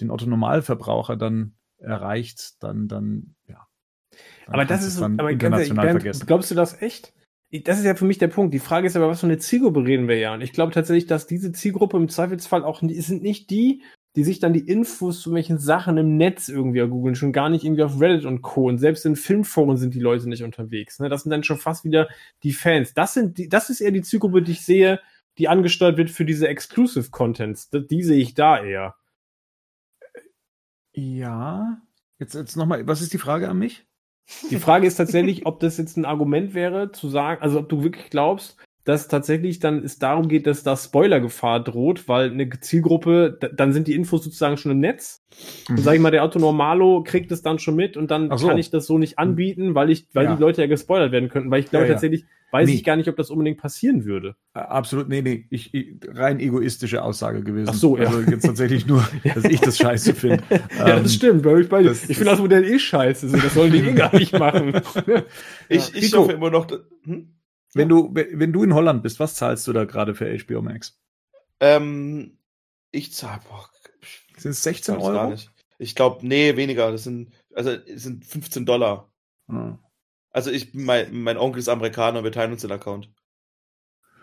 den 0.00 0.10
Otto-Normalverbraucher 0.10 1.16
dann 1.16 1.54
erreicht, 1.80 2.62
dann, 2.62 2.88
dann, 2.88 3.34
ja. 3.48 3.66
Dann 4.46 4.54
Aber 4.54 4.64
das 4.64 4.84
ist 4.84 5.00
aber 5.00 5.24
ehrlich, 5.24 5.34
international 5.34 5.84
Bernd, 5.86 6.02
vergessen. 6.02 6.26
glaubst 6.26 6.50
du 6.50 6.54
das 6.54 6.80
echt? 6.82 7.12
Das 7.64 7.78
ist 7.78 7.84
ja 7.84 7.94
für 7.96 8.04
mich 8.04 8.18
der 8.18 8.28
Punkt. 8.28 8.54
Die 8.54 8.60
Frage 8.60 8.86
ist 8.86 8.96
aber, 8.96 9.08
was 9.08 9.20
für 9.20 9.26
eine 9.26 9.38
Zielgruppe 9.38 9.84
reden 9.84 10.06
wir 10.06 10.18
ja? 10.18 10.34
Und 10.34 10.40
ich 10.40 10.52
glaube 10.52 10.72
tatsächlich, 10.72 11.06
dass 11.06 11.26
diese 11.26 11.52
Zielgruppe 11.52 11.96
im 11.96 12.08
Zweifelsfall 12.08 12.64
auch, 12.64 12.80
sind 12.80 13.22
nicht 13.22 13.50
die, 13.50 13.82
die 14.16 14.24
sich 14.24 14.40
dann 14.40 14.52
die 14.52 14.66
Infos 14.66 15.20
zu 15.20 15.32
welchen 15.32 15.58
Sachen 15.58 15.96
im 15.96 16.16
Netz 16.16 16.48
irgendwie 16.48 16.80
googeln, 16.88 17.14
schon 17.14 17.32
gar 17.32 17.48
nicht 17.48 17.64
irgendwie 17.64 17.82
auf 17.82 18.00
Reddit 18.00 18.24
und 18.24 18.42
Co. 18.42 18.66
Und 18.66 18.78
selbst 18.78 19.06
in 19.06 19.16
Filmforen 19.16 19.76
sind 19.76 19.94
die 19.94 20.00
Leute 20.00 20.28
nicht 20.28 20.42
unterwegs. 20.42 20.98
Ne? 20.98 21.08
Das 21.08 21.22
sind 21.22 21.30
dann 21.30 21.44
schon 21.44 21.58
fast 21.58 21.84
wieder 21.84 22.08
die 22.42 22.52
Fans. 22.52 22.92
Das 22.94 23.14
sind 23.14 23.38
die, 23.38 23.48
das 23.48 23.70
ist 23.70 23.80
eher 23.80 23.92
die 23.92 24.02
Zielgruppe, 24.02 24.42
die 24.42 24.52
ich 24.52 24.64
sehe, 24.64 25.00
die 25.38 25.48
angesteuert 25.48 25.96
wird 25.96 26.10
für 26.10 26.24
diese 26.24 26.48
Exclusive 26.48 27.10
Contents. 27.10 27.70
Die, 27.70 27.86
die 27.86 28.02
sehe 28.02 28.18
ich 28.18 28.34
da 28.34 28.62
eher. 28.62 28.96
Ja. 30.94 31.82
Jetzt, 32.18 32.34
jetzt 32.34 32.56
nochmal, 32.56 32.86
was 32.86 33.00
ist 33.00 33.12
die 33.12 33.18
Frage 33.18 33.48
an 33.48 33.58
mich? 33.58 33.86
Die 34.50 34.58
Frage 34.58 34.86
ist 34.86 34.96
tatsächlich, 34.96 35.46
ob 35.46 35.60
das 35.60 35.76
jetzt 35.76 35.96
ein 35.96 36.04
Argument 36.04 36.54
wäre, 36.54 36.92
zu 36.92 37.08
sagen, 37.08 37.42
also 37.42 37.58
ob 37.58 37.68
du 37.68 37.82
wirklich 37.82 38.10
glaubst, 38.10 38.56
dass 38.84 39.08
tatsächlich 39.08 39.58
dann 39.58 39.84
es 39.84 39.98
darum 39.98 40.28
geht, 40.28 40.46
dass 40.46 40.62
da 40.62 40.76
Spoilergefahr 40.76 41.62
droht, 41.62 42.08
weil 42.08 42.30
eine 42.30 42.48
Zielgruppe, 42.60 43.36
da- 43.40 43.48
dann 43.48 43.72
sind 43.72 43.86
die 43.88 43.94
Infos 43.94 44.24
sozusagen 44.24 44.56
schon 44.56 44.72
im 44.72 44.80
Netz. 44.80 45.22
Und 45.68 45.78
sag 45.80 45.94
ich 45.94 46.00
mal, 46.00 46.10
der 46.10 46.24
Auto 46.24 46.38
Normalo 46.38 47.02
kriegt 47.04 47.30
es 47.30 47.42
dann 47.42 47.58
schon 47.58 47.76
mit 47.76 47.96
und 47.96 48.10
dann 48.10 48.36
so. 48.36 48.48
kann 48.48 48.58
ich 48.58 48.70
das 48.70 48.86
so 48.86 48.98
nicht 48.98 49.18
anbieten, 49.18 49.74
weil 49.74 49.90
ich, 49.90 50.06
weil 50.12 50.24
Ja. 50.24 50.34
die 50.34 50.40
Leute 50.40 50.62
ja 50.62 50.66
gespoilert 50.66 51.12
werden 51.12 51.28
könnten. 51.28 51.50
Weil 51.50 51.60
ich 51.60 51.70
glaube 51.70 51.84
Ja, 51.84 51.88
ja. 51.90 51.94
tatsächlich, 51.94 52.24
weiß 52.52 52.68
Nee. 52.68 52.74
ich 52.74 52.82
gar 52.84 52.96
nicht, 52.96 53.08
ob 53.08 53.16
das 53.16 53.30
unbedingt 53.30 53.58
passieren 53.58 54.04
würde. 54.06 54.34
Absolut, 54.54 55.08
nee, 55.08 55.22
nee, 55.22 55.46
ich, 55.50 55.72
ich, 55.72 55.94
rein 56.08 56.40
egoistische 56.40 57.04
Aussage 57.04 57.42
gewesen. 57.44 57.68
Ach 57.70 57.74
so, 57.74 57.96
ja. 57.96 58.06
Also 58.08 58.22
jetzt 58.22 58.44
tatsächlich 58.44 58.86
nur, 58.86 59.06
dass 59.34 59.44
ich 59.44 59.60
das 59.60 59.76
scheiße 59.78 60.14
finde. 60.14 60.42
ja, 60.78 60.96
Ähm, 60.96 61.02
das 61.04 61.14
stimmt, 61.14 61.42
bei 61.42 61.50
euch 61.50 61.68
beide. 61.68 61.90
das- 61.90 62.08
Ich 62.10 62.16
finde 62.16 62.32
das 62.32 62.40
Modell 62.40 62.64
eh 62.64 62.78
scheiße, 62.78 63.28
so, 63.28 63.36
das 63.36 63.54
sollen 63.54 63.72
die 63.72 63.78
eh 63.88 63.92
gar 63.92 64.12
nicht 64.16 64.32
machen. 64.36 64.72
Ich, 65.68 65.94
ich 65.94 66.12
hoffe 66.16 66.32
immer 66.32 66.50
noch. 66.50 66.66
dass- 66.66 66.80
Hm? 67.04 67.28
Wenn 67.74 67.88
du, 67.88 68.12
wenn 68.14 68.52
du 68.52 68.62
in 68.64 68.74
Holland 68.74 69.02
bist, 69.02 69.20
was 69.20 69.34
zahlst 69.36 69.66
du 69.66 69.72
da 69.72 69.84
gerade 69.84 70.14
für 70.14 70.36
HBO 70.38 70.62
Max? 70.62 70.98
Ähm, 71.60 72.38
ich 72.90 73.12
zahl, 73.12 73.40
boah, 73.48 73.68
Sind 74.36 74.52
es 74.52 74.58
ich 74.58 74.62
16 74.62 74.96
weiß 74.96 75.02
gar 75.12 75.12
Euro? 75.22 75.30
nicht. 75.30 75.50
Ich 75.78 75.94
glaube, 75.94 76.26
nee, 76.26 76.56
weniger. 76.56 76.90
Das 76.90 77.04
sind, 77.04 77.32
also, 77.54 77.70
es 77.70 78.02
sind 78.02 78.24
15 78.24 78.66
Dollar. 78.66 79.10
Ah. 79.48 79.78
Also, 80.30 80.50
ich, 80.50 80.74
mein, 80.74 81.22
mein 81.22 81.36
Onkel 81.38 81.60
ist 81.60 81.68
Amerikaner, 81.68 82.24
wir 82.24 82.32
teilen 82.32 82.52
uns 82.52 82.62
den 82.62 82.72
Account. 82.72 83.10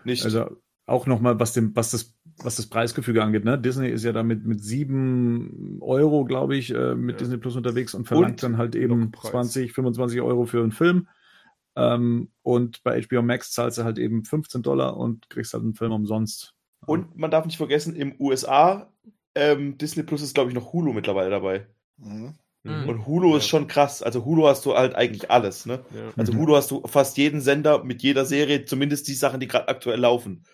Nicht. 0.04 0.24
Also 0.24 0.56
auch 0.86 1.06
nochmal, 1.06 1.38
was, 1.38 1.52
dem, 1.52 1.76
was, 1.76 1.90
das, 1.90 2.14
was 2.38 2.56
das 2.56 2.66
Preisgefüge 2.66 3.22
angeht. 3.22 3.44
Ne? 3.44 3.58
Disney 3.58 3.88
ist 3.90 4.04
ja 4.04 4.12
da 4.12 4.22
mit, 4.22 4.46
mit 4.46 4.62
7 4.64 5.78
Euro, 5.82 6.24
glaube 6.24 6.56
ich, 6.56 6.72
äh, 6.74 6.94
mit 6.94 7.16
Ja. 7.16 7.18
Disney 7.18 7.36
Plus 7.36 7.56
unterwegs 7.56 7.94
und 7.94 8.06
verlangt 8.06 8.30
Und 8.30 8.42
dann 8.42 8.56
halt 8.58 8.74
eben 8.74 9.10
Blockpreis. 9.10 9.32
20, 9.32 9.72
25 9.72 10.20
Euro 10.22 10.46
für 10.46 10.62
einen 10.62 10.72
Film. 10.72 11.08
Ähm, 11.78 12.32
und 12.42 12.82
bei 12.82 13.00
HBO 13.00 13.22
Max 13.22 13.52
zahlst 13.52 13.78
du 13.78 13.84
halt 13.84 13.98
eben 13.98 14.24
15 14.24 14.62
Dollar 14.62 14.96
und 14.96 15.30
kriegst 15.30 15.52
halt 15.54 15.62
einen 15.62 15.74
Film 15.74 15.92
umsonst. 15.92 16.54
Und 16.86 17.16
man 17.16 17.30
darf 17.30 17.44
nicht 17.46 17.56
vergessen, 17.56 17.94
im 17.94 18.14
USA, 18.18 18.92
ähm, 19.34 19.78
Disney 19.78 20.02
Plus 20.02 20.22
ist, 20.22 20.34
glaube 20.34 20.50
ich, 20.50 20.54
noch 20.56 20.72
Hulu 20.72 20.92
mittlerweile 20.92 21.30
dabei. 21.30 21.66
Mhm. 21.98 22.34
Mhm. 22.64 22.88
Und 22.88 23.06
Hulu 23.06 23.30
Ja. 23.32 23.36
ist 23.38 23.46
schon 23.48 23.68
krass. 23.68 24.02
Also 24.02 24.24
Hulu 24.24 24.46
hast 24.48 24.66
du 24.66 24.74
halt 24.74 24.94
eigentlich 24.96 25.30
alles, 25.30 25.64
ne? 25.66 25.84
Ja. 25.94 26.10
Also 26.16 26.32
Mhm. 26.32 26.38
Hulu 26.38 26.56
hast 26.56 26.70
du 26.72 26.82
fast 26.86 27.16
jeden 27.16 27.40
Sender 27.40 27.84
mit 27.84 28.02
jeder 28.02 28.24
Serie, 28.24 28.64
zumindest 28.64 29.06
die 29.06 29.14
Sachen, 29.14 29.38
die 29.40 29.46
gerade 29.48 29.68
aktuell 29.68 30.00
laufen. 30.00 30.44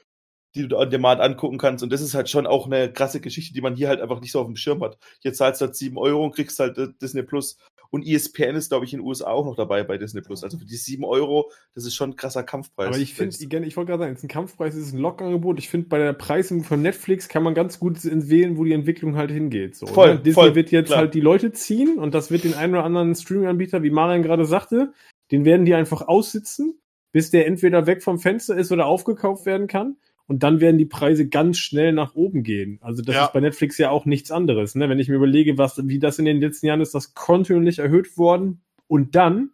die 0.57 0.69
du 0.69 0.79
on 0.79 0.89
demand 0.89 1.21
angucken 1.21 1.59
kannst. 1.59 1.83
Und 1.83 1.93
das 1.93 2.01
ist 2.01 2.15
halt 2.15 2.31
schon 2.31 2.47
auch 2.47 2.67
eine 2.67 2.93
krasse 2.93 3.21
Geschichte, 3.21 3.53
die 3.53 3.61
man 3.61 3.75
hier 3.75 3.89
halt 3.89 4.01
einfach 4.01 4.21
nicht 4.21 4.31
so 4.31 4.39
auf 4.39 4.47
dem 4.47 4.55
Schirm 4.55 4.85
hat. 4.85 4.99
Hier 5.21 5.33
zahlst 5.33 5.61
du 5.61 5.65
halt 5.67 5.75
7 5.75 5.99
Euro 5.99 6.23
und 6.25 6.33
kriegst 6.33 6.61
halt 6.61 6.79
äh, 6.79 6.87
Disney 7.03 7.25
Plus. 7.25 7.59
Und 7.91 8.07
ESPN 8.07 8.57
ist, 8.57 8.71
glaube 8.71 8.85
ich, 8.85 8.93
in 8.93 9.01
den 9.01 9.07
USA 9.07 9.31
auch 9.31 9.45
noch 9.45 9.57
dabei 9.57 9.85
bei 9.85 9.99
Disney 9.99 10.21
Plus. 10.21 10.43
Also 10.43 10.59
für 10.59 10.65
die 10.65 10.77
7 10.77 11.05
Euro, 11.05 11.51
das 11.75 11.85
ist 11.85 11.95
schon 11.95 12.11
ein 12.11 12.17
krasser 12.17 12.43
Kampfpreis. 12.43 12.89
Aber 12.89 12.99
ich 12.99 13.15
finde, 13.15 13.37
ich, 13.37 13.77
wollte 13.77 13.91
gerade 13.91 14.03
sagen, 14.03 14.13
es 14.13 14.19
ist 14.19 14.25
ein 14.25 14.29
Kampfpreis, 14.29 14.75
es 14.75 14.89
ist 14.89 14.93
ein 14.95 14.99
Lockangebot. 14.99 15.59
Ich 15.59 15.69
finde, 15.69 15.89
bei 15.89 15.99
der 15.99 16.13
Preisung 16.13 16.65
von 16.65 16.83
Netflix 16.83 17.29
kann 17.29 17.43
man 17.43 17.55
ganz 17.55 17.79
gut 17.79 17.99
wählen, 18.03 18.57
wo 18.57 18.65
die 18.65 18.73
Entwicklung 18.73 19.17
halt 19.17 19.31
hingeht. 19.31 19.77
So, 19.77 19.87
Voll, 19.87 20.15
ne? 20.15 20.21
Disney 20.21 20.43
voll, 20.43 20.55
wird 20.55 20.71
jetzt 20.71 20.89
klar. 20.89 21.01
halt 21.01 21.15
die 21.15 21.21
Leute 21.21 21.53
ziehen 21.53 21.99
und 21.99 22.15
das 22.15 22.31
wird 22.31 22.45
den 22.45 22.55
einen 22.55 22.75
oder 22.75 22.85
anderen 22.85 23.15
Streaming-Anbieter, 23.15 23.83
wie 23.83 23.91
Marian 23.91 24.23
gerade 24.23 24.45
sagte, 24.45 24.93
den 25.31 25.45
werden 25.45 25.65
die 25.65 25.75
einfach 25.75 26.03
aussitzen, 26.03 26.81
bis 27.13 27.31
der 27.31 27.47
entweder 27.47 27.87
weg 27.87 28.03
vom 28.03 28.19
Fenster 28.19 28.57
ist 28.57 28.73
oder 28.73 28.87
aufgekauft 28.87 29.47
werden 29.47 29.67
kann. 29.67 29.97
Und 30.27 30.43
dann 30.43 30.61
werden 30.61 30.79
die 30.79 30.87
Preise 30.87 31.29
ganz 31.29 31.59
schnell 31.59 31.93
nach 31.93 32.15
oben 32.15 32.43
gehen. 32.45 32.79
Also 32.81 33.03
das 33.03 33.15
Ja. 33.15 33.25
ist 33.27 33.33
bei 33.35 33.41
Netflix 33.41 33.77
ja 33.79 33.91
auch 33.91 34.07
nichts 34.07 34.31
anderes. 34.31 34.75
Ne? 34.75 34.89
Wenn 34.89 34.99
ich 34.99 35.09
mir 35.09 35.17
überlege, 35.17 35.59
was, 35.59 35.87
wie 35.87 35.99
das 35.99 36.19
in 36.19 36.25
den 36.25 36.41
letzten 36.41 36.67
Jahren 36.67 36.81
ist, 36.81 36.95
das 36.95 37.15
kontinuierlich 37.15 37.79
erhöht 37.79 38.17
worden. 38.17 38.63
Und 38.87 39.15
dann 39.15 39.51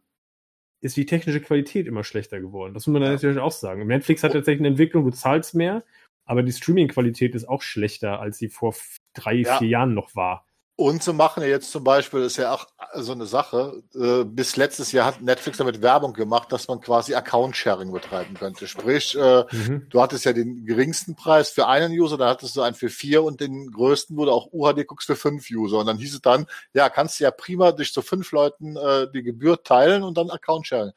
ist 0.81 0.97
die 0.97 1.07
technische 1.07 1.41
Qualität 1.41 1.87
immer 1.87 2.05
schlechter 2.05 2.41
geworden. 2.41 2.73
Das 2.73 2.87
muss 2.87 2.93
man 2.95 3.03
dann 3.03 3.13
natürlich 3.13 3.39
auch 3.39 3.51
sagen. 3.53 3.87
Netflix 3.87 4.23
hat 4.23 4.33
tatsächlich 4.33 4.61
eine 4.61 4.69
Entwicklung, 4.69 5.05
du 5.05 5.11
zahlst 5.11 5.55
mehr, 5.55 5.85
aber 6.25 6.43
die 6.43 6.53
Streaming-Qualität 6.53 7.35
ist 7.35 7.49
auch 7.49 7.63
schlechter, 7.63 8.21
als 8.21 8.39
sie 8.39 8.49
vor 8.49 8.75
drei, 9.15 9.35
Ja. 9.37 9.59
vier 9.59 9.69
Jahren 9.69 9.93
noch 9.95 10.15
war. 10.15 10.47
Und 10.81 11.03
zu 11.03 11.13
machen 11.13 11.43
ja 11.43 11.49
jetzt 11.51 11.73
zum 11.73 11.85
Beispiel, 11.85 12.23
ist 12.23 12.39
ja 12.39 12.55
auch 12.55 12.67
so 12.95 13.13
eine 13.13 13.27
Sache, 13.27 13.83
äh, 13.95 14.25
bis 14.25 14.57
letztes 14.57 14.93
Jahr 14.93 15.05
hat 15.05 15.21
Netflix 15.21 15.59
damit 15.59 15.83
Werbung 15.83 16.15
gemacht, 16.15 16.51
dass 16.51 16.69
man 16.69 16.81
quasi 16.81 17.15
Account-Sharing 17.15 17.93
betreiben 17.93 18.33
könnte. 18.33 18.67
Sprich, 18.67 19.15
äh, 19.15 19.45
Mhm. 19.53 19.89
du 19.91 20.01
hattest 20.01 20.25
ja 20.25 20.33
den 20.33 20.65
geringsten 20.65 21.17
Preis 21.17 21.51
für 21.51 21.67
einen 21.69 21.93
User, 21.93 22.17
dann 22.17 22.31
hattest 22.31 22.57
du 22.57 22.63
einen 22.63 22.75
für 22.75 22.89
vier 22.89 23.23
und 23.23 23.43
den 23.43 23.71
größten, 23.71 24.17
wo 24.17 24.25
du 24.25 24.33
auch 24.33 24.55
UHD 24.55 24.87
guckst, 24.87 25.07
für 25.07 25.17
fünf 25.17 25.51
User. 25.51 25.77
Und 25.81 25.87
dann 25.87 25.99
hieß 25.99 26.15
es 26.15 26.23
dann, 26.23 26.47
ja, 26.73 26.89
kannst 26.89 27.21
du 27.21 27.25
ja 27.25 27.31
prima 27.31 27.73
dich 27.73 27.93
zu 27.93 28.01
fünf 28.01 28.33
Leuten 28.33 28.79
äh, 28.79 29.07
die 29.13 29.23
Gebühr 29.23 29.63
teilen 29.63 30.03
und 30.03 30.17
dann 30.17 30.31
Account-Sharing. 30.31 30.93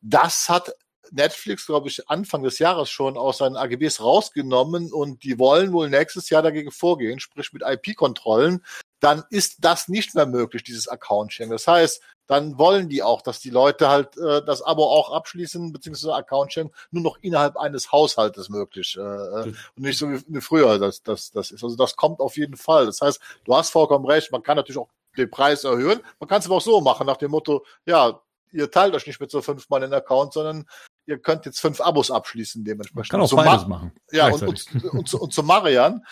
Das 0.00 0.48
hat 0.48 0.72
Netflix, 1.10 1.66
glaube 1.66 1.88
ich, 1.88 2.08
Anfang 2.08 2.44
des 2.44 2.58
Jahres 2.60 2.88
schon 2.88 3.18
aus 3.18 3.38
seinen 3.38 3.56
AGBs 3.56 4.00
rausgenommen 4.00 4.92
und 4.92 5.22
die 5.24 5.38
wollen 5.40 5.72
wohl 5.72 5.90
nächstes 5.90 6.30
Jahr 6.30 6.42
dagegen 6.42 6.70
vorgehen, 6.70 7.18
sprich 7.20 7.52
mit 7.52 7.62
IP-Kontrollen. 7.62 8.64
Dann 9.04 9.22
ist 9.30 9.56
das 9.60 9.88
nicht 9.88 10.14
mehr 10.14 10.26
möglich, 10.26 10.62
dieses 10.64 10.88
Account-Sharing. 10.88 11.50
Das 11.50 11.66
heißt, 11.66 12.00
dann 12.26 12.56
wollen 12.58 12.88
die 12.88 13.02
auch, 13.02 13.20
dass 13.20 13.38
die 13.40 13.50
Leute 13.50 13.88
halt 13.88 14.16
äh, 14.16 14.42
das 14.44 14.62
Abo 14.62 14.84
auch 14.84 15.12
abschließen, 15.12 15.72
beziehungsweise 15.72 16.14
Account-Sharing 16.14 16.72
nur 16.90 17.02
noch 17.02 17.18
innerhalb 17.20 17.56
eines 17.58 17.92
Haushaltes 17.92 18.48
möglich. 18.48 18.96
Äh, 18.98 19.02
äh, 19.02 19.44
und 19.44 19.56
nicht 19.76 19.98
so 19.98 20.10
wie, 20.10 20.40
früher 20.40 20.78
das, 20.78 21.02
das, 21.02 21.30
das 21.32 21.50
ist. 21.50 21.62
Also 21.62 21.76
das 21.76 21.96
kommt 21.96 22.20
auf 22.20 22.36
jeden 22.38 22.56
Fall. 22.56 22.86
Das 22.86 23.02
heißt, 23.02 23.20
du 23.44 23.54
hast 23.54 23.70
vollkommen 23.70 24.06
recht, 24.06 24.32
man 24.32 24.42
kann 24.42 24.56
natürlich 24.56 24.78
auch 24.78 24.88
den 25.18 25.30
Preis 25.30 25.64
erhöhen. 25.64 26.00
Man 26.18 26.28
kann 26.28 26.40
es 26.40 26.46
aber 26.46 26.56
auch 26.56 26.62
so 26.62 26.80
machen, 26.80 27.06
nach 27.06 27.18
dem 27.18 27.30
Motto, 27.30 27.64
ja, 27.84 28.18
ihr 28.52 28.70
teilt 28.70 28.94
euch 28.94 29.06
nicht 29.06 29.20
mit 29.20 29.30
so 29.30 29.42
fünfmal 29.42 29.80
den 29.80 29.92
Account, 29.92 30.32
sondern 30.32 30.66
ihr 31.06 31.18
könnt 31.18 31.44
jetzt 31.44 31.60
fünf 31.60 31.80
Abos 31.82 32.10
abschließen 32.10 32.62
Man 32.62 32.64
dementsprechend. 32.64 33.10
kann 33.10 33.20
auch 33.20 33.28
So 33.28 33.36
beides 33.36 33.62
ma- 33.62 33.68
machen. 33.68 33.92
ja, 34.12 34.28
und, 34.28 34.42
und, 34.42 34.84
und, 34.94 35.08
zu, 35.08 35.20
und 35.20 35.34
zu 35.34 35.42
Marian, 35.42 36.02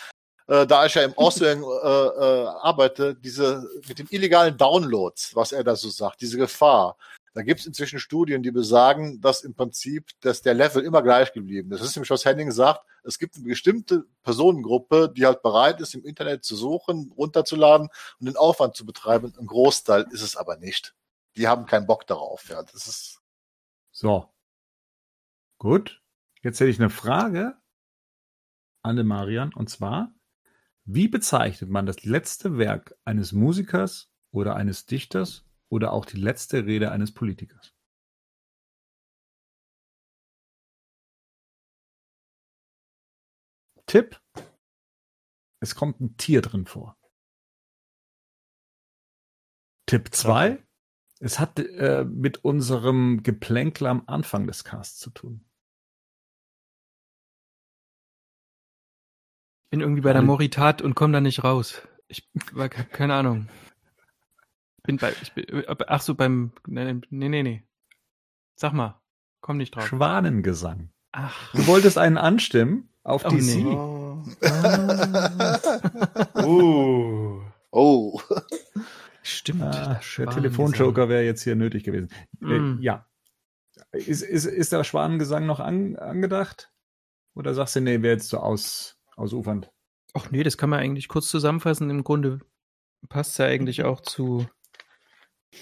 äh, 0.53 0.66
da 0.66 0.85
ich 0.85 0.95
ja 0.95 1.03
im 1.03 1.16
Auswählen 1.16 1.62
äh, 1.62 1.66
äh, 1.66 2.47
arbeite, 2.61 3.15
diese 3.15 3.66
mit 3.89 3.99
den 3.99 4.07
illegalen 4.11 4.59
Downloads, 4.59 5.35
was 5.35 5.53
er 5.53 5.65
da 5.65 5.74
so 5.77 5.89
sagt, 5.89 6.20
diese 6.20 6.37
Gefahr. 6.37 6.99
Da 7.33 7.41
gibt 7.41 7.61
es 7.61 7.66
inzwischen 7.66 7.99
Studien, 7.99 8.43
die 8.43 8.51
besagen, 8.51 9.23
dass 9.23 9.45
im 9.45 9.55
Prinzip 9.55 10.11
dass 10.20 10.43
der 10.43 10.53
Level 10.53 10.85
immer 10.85 11.01
gleich 11.03 11.33
geblieben 11.33 11.73
ist. 11.73 11.81
Das 11.81 11.89
ist 11.89 11.97
nämlich, 11.97 12.11
was 12.11 12.27
Henning 12.27 12.51
sagt, 12.51 12.85
es 13.03 13.19
gibt 13.19 13.37
eine 13.37 13.47
bestimmte 13.47 14.05
Personengruppe, 14.23 15.11
die 15.16 15.24
halt 15.24 15.41
bereit 15.41 15.81
ist, 15.81 15.95
im 15.95 16.05
Internet 16.05 16.45
zu 16.45 16.55
suchen, 16.55 17.11
runterzuladen 17.16 17.89
und 18.20 18.27
den 18.27 18.37
Aufwand 18.37 18.77
zu 18.77 18.85
betreiben. 18.85 19.33
Ein 19.39 19.47
Großteil 19.47 20.05
ist 20.12 20.20
es 20.20 20.37
aber 20.37 20.59
nicht. 20.59 20.95
Die 21.37 21.49
haben 21.49 21.65
keinen 21.65 21.87
Bock 21.87 22.07
darauf. 22.07 22.51
Ja, 22.51 22.62
das 22.62 22.87
ist 22.87 23.23
So. 23.91 24.29
Gut. 25.57 26.03
Jetzt 26.43 26.61
hätte 26.61 26.70
ich 26.70 26.79
eine 26.79 26.91
Frage 26.91 27.57
an 28.83 28.97
den 28.97 29.07
Marian 29.07 29.55
und 29.55 29.70
zwar, 29.70 30.12
wie 30.84 31.09
bezeichnet 31.09 31.70
man 31.70 31.86
das 31.86 32.04
letzte 32.04 32.59
Werk 32.59 32.96
eines 33.04 33.32
Musikers 33.32 34.10
oder 34.32 34.56
eines 34.56 34.86
Dichters 34.86 35.44
oder 35.68 35.92
auch 35.92 36.04
die 36.04 36.16
letzte 36.16 36.66
Rede 36.66 36.90
eines 36.90 37.14
Politikers? 37.14 37.74
Tipp. 43.86 44.20
Es 45.60 45.74
kommt 45.74 46.00
ein 46.00 46.16
Tier 46.16 46.40
drin 46.40 46.66
vor. 46.66 46.96
Tipp 49.86 50.09
2. 50.12 50.64
Es 51.20 51.38
hat 51.38 51.59
äh, 51.59 52.04
mit 52.04 52.44
unserem 52.44 53.22
Geplänkel 53.22 53.86
am 53.86 54.02
Anfang 54.06 54.46
des 54.46 54.64
Casts 54.64 54.98
zu 54.98 55.10
tun. 55.10 55.44
Bin 59.73 59.81
irgendwie 59.81 60.03
bei 60.03 60.12
der 60.12 60.20
Moritat 60.23 60.82
und 60.82 60.94
komme 60.94 61.15
da 61.15 61.20
nicht 61.20 61.43
raus. 61.44 61.81
Ich 62.09 62.28
war 62.53 62.69
ke- 62.69 62.85
keine 62.85 63.15
Ahnung. 63.15 63.49
Bin 64.82 64.99
bei 64.99 65.12
ich 65.23 65.32
bin, 65.32 65.47
ach 65.86 66.03
so 66.03 66.15
beim 66.15 66.53
nee 66.66 67.01
nee 67.11 67.43
nee. 67.43 67.62
Sag 68.55 68.74
mal, 68.74 69.01
komm 69.40 69.57
nicht 69.57 69.74
drauf. 69.74 69.86
Schwanengesang. 69.86 70.90
Ach. 71.12 71.53
Du 71.55 71.66
wolltest 71.66 71.97
einen 71.99 72.19
anstimmen 72.19 72.90
auf 73.03 73.24
Oh, 73.24 73.28
die 73.31 73.36
nee. 73.36 73.40
Sie. 73.40 73.65
Oh. 73.65 74.23
Ah. 74.44 75.59
Uh. 76.44 77.40
oh. 77.70 78.20
Stimmt. 79.23 79.62
Ah, 79.62 80.01
der. 80.19 80.27
Telefonjoker 80.31 81.09
wäre 81.09 81.23
jetzt 81.24 81.43
hier 81.43 81.55
nötig 81.57 81.85
gewesen. 81.85 82.11
Äh, 82.43 82.44
Mm. 82.59 82.78
ja. 82.82 83.07
Ist, 83.93 84.23
ist, 84.23 84.44
ist 84.44 84.73
der 84.73 84.85
Schwanengesang 84.85 85.47
noch 85.47 85.61
an, 85.61 85.97
angedacht? 85.97 86.73
Oder 87.35 87.55
sagst 87.55 87.77
du, 87.77 87.81
nee, 87.81 88.03
wäre 88.03 88.15
jetzt 88.15 88.28
so 88.28 88.39
aus, 88.39 88.99
ausufernd? 89.16 89.70
Ach 90.14 90.30
nee, 90.30 90.43
das 90.43 90.56
kann 90.59 90.70
man 90.70 90.80
eigentlich 90.80 91.09
kurz 91.09 91.28
zusammenfassen. 91.28 91.89
Im 91.90 92.05
Grunde 92.05 92.40
passt 93.09 93.39
ja 93.39 93.47
eigentlich 93.47 93.82
auch 93.84 94.01
zu. 94.01 94.47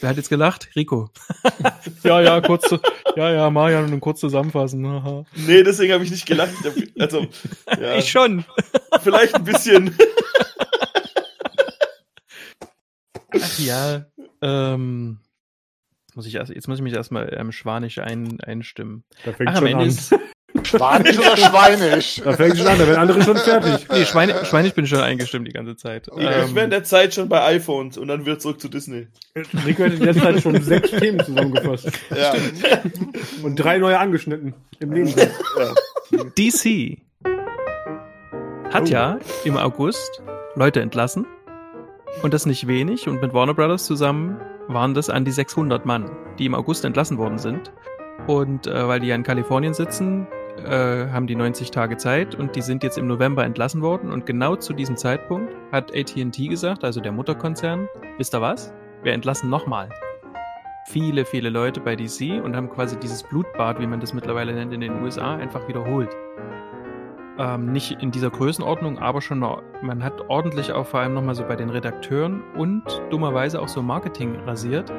Wer 0.01 0.10
hat 0.10 0.16
jetzt 0.16 0.28
gelacht? 0.28 0.70
Rico. 0.77 1.10
ja, 2.05 2.20
ja, 2.20 2.40
kurz. 2.40 2.68
zu- 2.68 2.78
Ja, 3.16 3.31
ja, 3.32 3.51
Marian 3.51 3.93
und 3.93 4.01
kurz 4.01 4.20
zusammenfassen. 4.20 4.86
Haha. 4.86 5.24
Nee, 5.35 5.62
deswegen 5.64 5.93
habe 5.93 6.05
ich 6.05 6.10
nicht 6.12 6.27
gelacht. 6.27 6.52
Ich 6.60 6.66
hab- 6.66 7.01
Also, 7.01 7.27
ja, 7.81 7.97
Ich 7.97 8.10
schon. 8.10 8.44
vielleicht 9.02 9.35
ein 9.35 9.44
bisschen. 9.44 9.97
Ach 13.32 13.59
ja. 13.59 14.06
Ähm, 14.43 15.18
jetzt, 16.06 16.16
muss 16.16 16.27
ich 16.27 16.35
erst, 16.35 16.52
jetzt 16.52 16.68
muss 16.68 16.78
ich 16.78 16.82
mich 16.82 16.94
erstmal 16.94 17.32
ähm, 17.39 17.52
schwanisch 17.52 17.98
ein, 17.98 18.40
einstimmen. 18.40 19.05
Da 19.24 19.32
fängt 19.32 19.51
Ach, 19.51 19.56
am 19.56 19.59
schon 19.59 19.66
Ende 19.68 19.82
an. 19.85 19.89
ist. 19.89 20.14
Schwanisch 20.64 21.18
oder 21.18 21.36
Schweinisch? 21.36 22.20
Da 22.24 22.32
fängt 22.32 22.56
schon 22.59 22.66
an, 22.66 22.78
da 22.78 22.86
werden 22.86 22.98
andere 23.01 23.22
schon 23.22 23.36
fertig. 23.36 23.86
Nee, 23.93 24.05
Schweine, 24.05 24.44
schweinig 24.44 24.74
bin 24.74 24.85
ich 24.85 24.90
schon 24.90 25.01
eingestimmt 25.01 25.47
die 25.48 25.52
ganze 25.52 25.77
Zeit. 25.77 26.09
Ich 26.16 26.24
wäre 26.55 26.64
in 26.64 26.70
der 26.70 26.85
Zeit 26.85 27.14
schon 27.14 27.28
bei 27.28 27.43
iPhones 27.44 27.97
und 27.98 28.09
dann 28.09 28.27
wird 28.27 28.43
zurück 28.43 28.60
zu 28.60 28.68
Disney. 28.68 29.09
Rico 29.66 29.85
hat 29.85 29.93
in 29.93 30.01
der 30.01 30.14
Zeit 30.14 30.40
schon 30.43 30.60
sechs 30.62 30.90
Themen 30.90 31.24
zusammengefasst. 31.24 31.90
Ja. 32.16 32.32
Und 33.43 33.56
drei 33.56 33.78
neue 33.78 33.98
angeschnitten. 33.98 34.55
Im 34.81 34.93
Leben. 34.93 35.14
DC 36.36 36.98
hat 38.72 38.82
Oh. 38.85 38.86
ja 38.86 39.18
im 39.44 39.56
August 39.56 40.22
Leute 40.55 40.81
entlassen. 40.81 41.27
Und 42.22 42.35
das 42.35 42.44
nicht 42.47 42.66
wenig. 42.66 43.06
Und 43.09 43.22
mit 43.22 43.32
Warner 43.32 43.55
Brothers 43.55 43.85
zusammen 43.86 44.40
waren 44.68 44.94
das 44.94 45.10
an 45.10 45.24
die 45.24 45.31
600 45.31 45.86
Mann, 45.86 46.10
die 46.39 46.47
im 46.47 46.55
August 46.55 46.85
entlassen 46.85 47.18
worden 47.18 47.39
sind. 47.39 47.72
Und 48.27 48.66
äh, 48.66 48.86
weil 48.89 49.01
die 49.01 49.06
ja 49.09 49.14
in 49.14 49.22
Kalifornien 49.22 49.74
sitzen, 49.74 50.27
äh, 50.65 51.11
haben 51.11 51.27
die 51.27 51.37
90 51.37 51.70
Tage 51.70 51.97
Zeit 51.97 52.35
und 52.35 52.57
die 52.57 52.62
sind 52.62 52.82
jetzt 52.82 52.99
im 52.99 53.07
November 53.07 53.45
entlassen 53.45 53.82
worden. 53.82 54.11
Und 54.12 54.27
genau 54.27 54.57
zu 54.57 54.73
diesem 54.73 54.97
Zeitpunkt 54.97 55.55
hat 55.73 55.95
AT&T 55.95 56.49
gesagt, 56.49 56.85
also 56.85 57.01
der 57.01 57.12
Mutterkonzern, 57.12 57.89
wisst 58.19 58.35
ihr 58.35 58.41
was? 58.41 58.73
Wir 59.03 59.12
entlassen 59.12 59.49
nochmal 59.51 59.89
viele, 60.91 61.24
viele 61.24 61.51
Leute 61.51 61.81
bei 61.81 61.97
DC 61.97 62.43
und 62.43 62.57
haben 62.57 62.69
quasi 62.69 62.97
dieses 62.97 63.23
Blutbad, 63.23 63.81
wie 63.81 63.87
man 63.87 64.01
das 64.01 64.12
mittlerweile 64.12 64.53
nennt, 64.53 64.73
in 64.73 64.81
den 64.81 65.03
USA 65.03 65.37
einfach 65.37 65.66
wiederholt. 65.69 66.11
Ähm, 67.39 67.73
nicht 67.73 67.93
in 68.03 68.11
dieser 68.11 68.31
Größenordnung, 68.31 68.99
aber 68.99 69.20
schon, 69.23 69.39
man 69.39 70.05
hat 70.05 70.20
ordentlich 70.28 70.73
auch 70.73 70.87
vor 70.87 71.01
allem 71.01 71.15
nochmal 71.15 71.35
so 71.35 71.45
bei 71.45 71.57
den 71.57 71.70
Redakteuren 71.70 72.43
und 72.57 72.82
dummerweise 73.11 73.61
auch 73.62 73.69
so 73.69 73.82
Marketing 73.82 74.37
rasiert. 74.47 74.93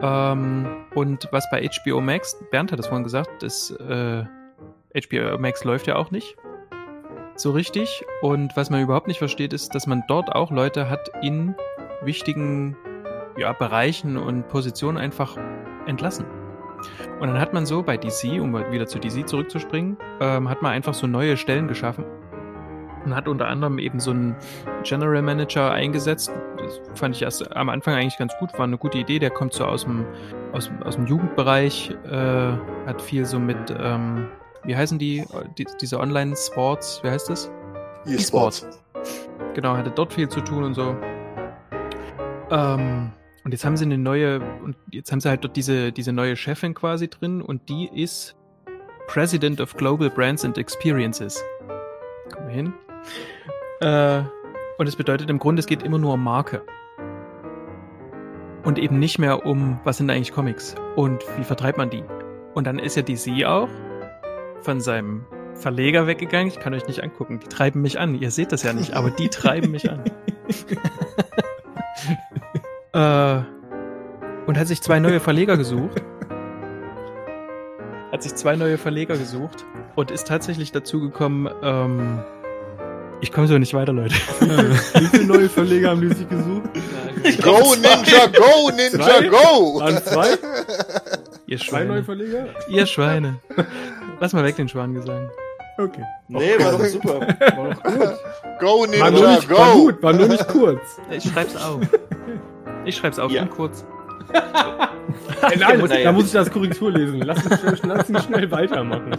Ähm, 0.00 0.66
und 0.94 1.28
was 1.30 1.48
bei 1.50 1.68
HBO 1.68 2.00
Max, 2.00 2.36
Bernd 2.50 2.72
hat 2.72 2.78
es 2.78 2.86
vorhin 2.86 3.04
gesagt, 3.04 3.42
das 3.42 3.70
äh, 3.70 4.24
HBO 4.94 5.38
Max 5.38 5.64
läuft 5.64 5.86
ja 5.86 5.96
auch 5.96 6.10
nicht 6.10 6.36
so 7.36 7.50
richtig. 7.50 8.04
Und 8.20 8.56
was 8.56 8.70
man 8.70 8.82
überhaupt 8.82 9.08
nicht 9.08 9.18
versteht, 9.18 9.52
ist, 9.52 9.74
dass 9.74 9.86
man 9.86 10.04
dort 10.08 10.32
auch 10.32 10.50
Leute 10.50 10.88
hat 10.88 11.10
in 11.22 11.54
wichtigen 12.02 12.76
ja, 13.36 13.52
Bereichen 13.52 14.16
und 14.16 14.48
Positionen 14.48 14.98
einfach 14.98 15.36
entlassen. 15.86 16.26
Und 17.20 17.28
dann 17.28 17.38
hat 17.38 17.52
man 17.52 17.64
so 17.64 17.82
bei 17.82 17.96
DC, 17.96 18.40
um 18.40 18.54
wieder 18.72 18.86
zu 18.86 18.98
DC 18.98 19.28
zurückzuspringen, 19.28 19.96
ähm, 20.20 20.48
hat 20.48 20.62
man 20.62 20.72
einfach 20.72 20.94
so 20.94 21.06
neue 21.06 21.36
Stellen 21.36 21.68
geschaffen. 21.68 22.04
Und 23.04 23.16
hat 23.16 23.26
unter 23.26 23.48
anderem 23.48 23.78
eben 23.80 23.98
so 23.98 24.12
einen 24.12 24.36
General 24.84 25.22
Manager 25.22 25.72
eingesetzt. 25.72 26.30
Das 26.56 26.80
fand 26.94 27.16
ich 27.16 27.22
erst 27.22 27.56
am 27.56 27.68
Anfang 27.68 27.94
eigentlich 27.94 28.16
ganz 28.16 28.32
gut, 28.38 28.52
war 28.52 28.64
eine 28.64 28.78
gute 28.78 28.98
Idee. 28.98 29.18
Der 29.18 29.30
kommt 29.30 29.52
so 29.54 29.64
aus 29.64 29.84
dem, 29.84 30.06
aus, 30.52 30.70
aus 30.84 30.94
dem 30.94 31.06
Jugendbereich, 31.06 31.90
äh, 32.08 32.52
hat 32.86 33.02
viel 33.02 33.24
so 33.24 33.40
mit, 33.40 33.74
ähm, 33.76 34.28
wie 34.64 34.76
heißen 34.76 34.98
die, 34.98 35.24
die 35.58 35.66
diese 35.80 35.98
Online-Sports, 35.98 37.00
wie 37.02 37.10
heißt 37.10 37.28
das? 37.30 37.50
E-Sports. 38.06 38.66
Genau, 39.54 39.76
hatte 39.76 39.90
dort 39.90 40.12
viel 40.12 40.28
zu 40.28 40.40
tun 40.40 40.64
und 40.64 40.74
so. 40.74 40.96
Ähm, 42.50 43.12
und 43.44 43.52
jetzt 43.52 43.64
haben 43.64 43.76
sie 43.76 43.84
eine 43.84 43.98
neue, 43.98 44.40
und 44.62 44.76
jetzt 44.90 45.10
haben 45.10 45.20
sie 45.20 45.28
halt 45.28 45.42
dort 45.44 45.56
diese, 45.56 45.92
diese 45.92 46.12
neue 46.12 46.36
Chefin 46.36 46.74
quasi 46.74 47.08
drin 47.08 47.42
und 47.42 47.68
die 47.68 47.88
ist 47.92 48.36
President 49.08 49.60
of 49.60 49.74
Global 49.74 50.08
Brands 50.08 50.44
and 50.44 50.56
Experiences. 50.58 51.42
Kommen 52.32 52.48
wir 52.48 52.54
hin. 52.54 52.74
Äh, 53.80 54.22
und 54.78 54.86
es 54.86 54.96
bedeutet 54.96 55.28
im 55.28 55.38
Grunde, 55.38 55.60
es 55.60 55.66
geht 55.66 55.82
immer 55.82 55.98
nur 55.98 56.14
um 56.14 56.22
Marke. 56.22 56.62
Und 58.64 58.78
eben 58.78 59.00
nicht 59.00 59.18
mehr 59.18 59.44
um, 59.44 59.80
was 59.82 59.96
sind 59.96 60.08
eigentlich 60.08 60.32
Comics 60.32 60.76
und 60.94 61.24
wie 61.36 61.44
vertreibt 61.44 61.78
man 61.78 61.90
die. 61.90 62.04
Und 62.54 62.66
dann 62.66 62.78
ist 62.78 62.96
ja 62.96 63.02
DC 63.02 63.44
auch 63.44 63.68
von 64.62 64.80
seinem 64.80 65.24
Verleger 65.54 66.06
weggegangen. 66.06 66.48
Ich 66.48 66.58
kann 66.58 66.74
euch 66.74 66.86
nicht 66.86 67.02
angucken. 67.02 67.40
Die 67.40 67.48
treiben 67.48 67.82
mich 67.82 67.98
an. 67.98 68.14
Ihr 68.14 68.30
seht 68.30 68.52
das 68.52 68.62
ja 68.62 68.72
nicht, 68.72 68.94
aber 68.94 69.10
die 69.10 69.28
treiben 69.28 69.70
mich 69.70 69.90
an. 69.90 70.02
äh, 72.92 73.42
und 74.46 74.58
hat 74.58 74.66
sich 74.66 74.80
zwei 74.82 74.98
neue 74.98 75.20
Verleger 75.20 75.56
gesucht. 75.56 76.02
Hat 78.10 78.22
sich 78.22 78.34
zwei 78.34 78.56
neue 78.56 78.78
Verleger 78.78 79.16
gesucht 79.16 79.64
und 79.94 80.10
ist 80.10 80.26
tatsächlich 80.26 80.72
dazu 80.72 81.00
gekommen, 81.00 81.48
ähm, 81.62 82.22
ich 83.22 83.30
komme 83.30 83.46
so 83.46 83.56
nicht 83.56 83.72
weiter, 83.72 83.92
Leute. 83.92 84.14
Wie 84.40 85.06
viele 85.06 85.24
neue 85.26 85.48
Verleger 85.48 85.90
haben 85.90 86.00
die 86.00 86.08
sich 86.08 86.28
gesucht? 86.28 86.68
Go, 87.40 87.74
Ninja, 87.76 88.26
go, 88.26 88.68
Ninja, 88.70 88.90
Zwei? 88.90 89.28
go! 89.28 89.80
Waren 89.80 90.04
zwei? 90.04 90.30
Ihr 91.46 91.58
Zwei 91.58 91.84
neue 91.84 92.02
Schweine. 92.02 92.04
Verleger? 92.04 92.46
Ihr 92.68 92.86
Schweine. 92.86 93.38
Lass 94.22 94.32
mal 94.32 94.44
weg 94.44 94.54
den 94.54 94.68
Schwanengesang. 94.68 95.28
Okay. 95.78 96.04
Nee, 96.28 96.52
war 96.60 96.70
doch 96.72 96.84
super. 96.84 97.20
War 97.56 97.70
doch 97.74 97.82
gut. 97.82 98.18
Go, 98.60 98.66
War 99.00 99.10
nur 99.10 99.20
Ninja, 99.20 99.30
nicht, 99.34 99.50
war 99.50 99.72
go! 99.72 99.78
gut, 99.86 100.00
war 100.02 100.12
nur 100.12 100.28
nicht 100.28 100.46
kurz. 100.52 100.80
Ich 101.10 101.24
schreib's 101.24 101.56
auf. 101.56 101.80
Ich 102.84 102.96
schreib's 102.96 103.18
auf, 103.18 103.30
Ja. 103.32 103.46
kurz. 103.46 103.84
Ey, 105.50 105.56
nein, 105.58 105.78
muss, 105.80 105.90
da 105.90 106.12
muss 106.12 106.26
ich 106.26 106.32
das 106.32 106.50
Korrektur 106.52 106.90
lesen. 106.92 107.20
Lass 107.22 107.44
uns, 107.46 107.58
schnell- 107.60 107.78
lass 107.84 108.08
uns 108.10 108.24
schnell 108.24 108.50
weitermachen. 108.52 109.16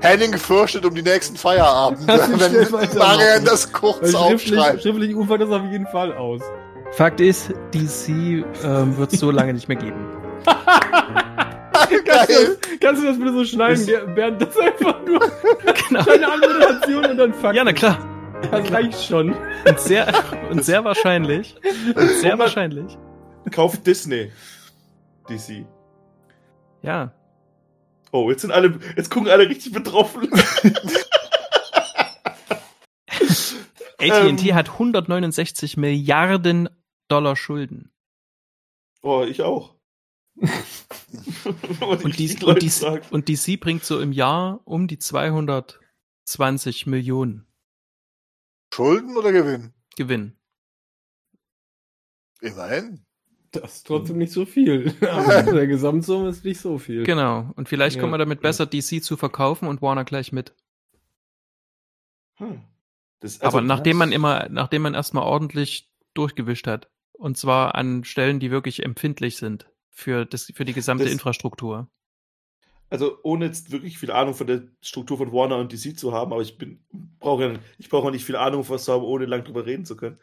Henning 0.00 0.32
fürchtet 0.38 0.84
um 0.86 0.94
die 0.94 1.02
nächsten 1.02 1.36
Feierabend, 1.36 2.00
Lass 2.06 2.28
uns 2.28 2.46
schnell 2.46 2.64
wenn 2.66 2.72
weitermachen. 2.72 2.98
Marian 2.98 3.44
das 3.44 3.70
kurz 3.72 3.96
schriftlich, 4.12 4.16
aufschreibt. 4.58 4.82
schriftlich 4.82 5.14
ufert 5.14 5.40
das 5.42 5.50
auf 5.50 5.62
jeden 5.70 5.86
Fall 5.88 6.12
aus. 6.14 6.40
Fakt 6.92 7.20
ist, 7.20 7.50
DC 7.74 8.08
ähm, 8.64 8.96
wird 8.96 9.12
es 9.12 9.20
so 9.20 9.30
lange 9.30 9.52
nicht 9.54 9.68
mehr 9.68 9.76
geben. 9.78 10.06
Kannst 12.04 12.30
du, 12.30 12.34
das, 12.34 12.58
kannst 12.80 13.02
du 13.02 13.06
das 13.06 13.18
bitte 13.18 13.32
so 13.32 13.44
schneiden, 13.44 13.86
der- 13.86 14.06
Bernd? 14.06 14.42
Das 14.42 14.48
ist 14.50 14.60
einfach 14.60 15.04
nur 15.04 15.18
Genau. 15.88 16.10
eine 16.10 16.32
Anmoderation 16.32 17.04
und 17.06 17.16
dann 17.16 17.34
Fakt. 17.34 17.56
Ja, 17.56 17.64
na 17.64 17.72
klar. 17.72 17.98
Das 18.50 18.70
reicht 18.72 19.02
schon. 19.04 19.34
Und 19.66 19.80
sehr, 19.80 20.06
und 20.50 20.64
sehr 20.64 20.84
wahrscheinlich, 20.84 21.56
und 21.94 22.08
sehr 22.20 22.38
wahrscheinlich, 22.38 22.96
Kauft 23.50 23.86
Disney. 23.86 24.30
DC. 25.28 25.64
ja. 26.82 27.12
Oh, 28.12 28.30
jetzt 28.30 28.40
sind 28.42 28.52
alle, 28.52 28.78
jetzt 28.96 29.10
gucken 29.10 29.28
alle 29.28 29.46
richtig 29.48 29.72
betroffen. 29.72 30.30
AT&T 34.00 34.48
Ähm. 34.48 34.54
hat 34.54 34.68
169 34.70 35.76
Milliarden 35.76 36.68
Dollar 37.08 37.36
Schulden. 37.36 37.90
Oh, 39.02 39.24
ich 39.28 39.42
auch. 39.42 39.74
Und, 41.80 42.18
die 42.18 42.34
die, 42.34 42.44
und, 42.44 42.62
DC, 42.62 43.02
und 43.10 43.28
DC 43.28 43.58
bringt 43.58 43.82
so 43.84 44.00
im 44.00 44.12
Jahr 44.12 44.60
um 44.64 44.86
die 44.86 44.98
220 44.98 46.86
Millionen 46.86 47.46
Schulden 48.72 49.16
oder 49.16 49.32
Gewinn? 49.32 49.72
Gewinn. 49.96 50.36
Immerhin. 52.40 53.04
Das 53.50 53.76
ist 53.76 53.86
trotzdem 53.86 54.18
nicht 54.18 54.32
so 54.32 54.44
viel. 54.44 54.94
Aber 55.10 55.42
der 55.42 55.66
Gesamtsumme 55.66 56.28
ist 56.28 56.44
nicht 56.44 56.60
so 56.60 56.78
viel. 56.78 57.04
Genau. 57.04 57.50
Und 57.56 57.68
vielleicht 57.68 57.96
Ja. 57.96 58.02
kommt 58.02 58.10
man 58.10 58.20
damit 58.20 58.42
besser, 58.42 58.66
DC 58.66 59.02
zu 59.02 59.16
verkaufen 59.16 59.66
und 59.68 59.80
Warner 59.80 60.04
gleich 60.04 60.32
mit. 60.32 60.54
Hm. 62.36 62.62
Das, 63.20 63.40
also, 63.40 63.58
Aber 63.58 63.66
nachdem 63.66 63.96
man 63.96 64.12
immer, 64.12 64.48
nachdem 64.50 64.82
man 64.82 64.94
erstmal 64.94 65.24
ordentlich 65.24 65.90
durchgewischt 66.14 66.66
hat. 66.66 66.90
Und 67.12 67.36
zwar 67.36 67.74
an 67.74 68.04
Stellen, 68.04 68.38
die 68.38 68.52
wirklich 68.52 68.84
empfindlich 68.84 69.38
sind 69.38 69.68
für, 69.98 70.24
das, 70.24 70.44
für 70.54 70.64
die 70.64 70.72
gesamte 70.74 71.04
Das- 71.04 71.12
Infrastruktur. 71.12 71.90
also 72.88 73.18
ohne 73.24 73.46
jetzt 73.46 73.70
wirklich 73.72 73.98
viel 73.98 74.10
Ahnung 74.12 74.34
von 74.34 74.46
der 74.46 74.62
Struktur 74.80 75.18
von 75.18 75.32
Warner 75.32 75.58
und 75.58 75.72
DC 75.72 75.98
zu 75.98 76.12
haben, 76.12 76.32
aber 76.32 76.40
ich 76.42 76.56
bin, 76.56 76.84
brauche 77.18 77.42
ja, 77.44 77.58
ich 77.78 77.88
brauche 77.88 78.06
auch 78.06 78.12
nicht 78.12 78.24
viel 78.24 78.36
Ahnung 78.36 78.64
von 78.64 78.76
was 78.76 78.84
zu 78.84 78.92
haben, 78.92 79.02
ohne 79.04 79.26
lang 79.26 79.44
drüber 79.44 79.66
reden 79.66 79.84
zu 79.84 79.96
können. 79.96 80.18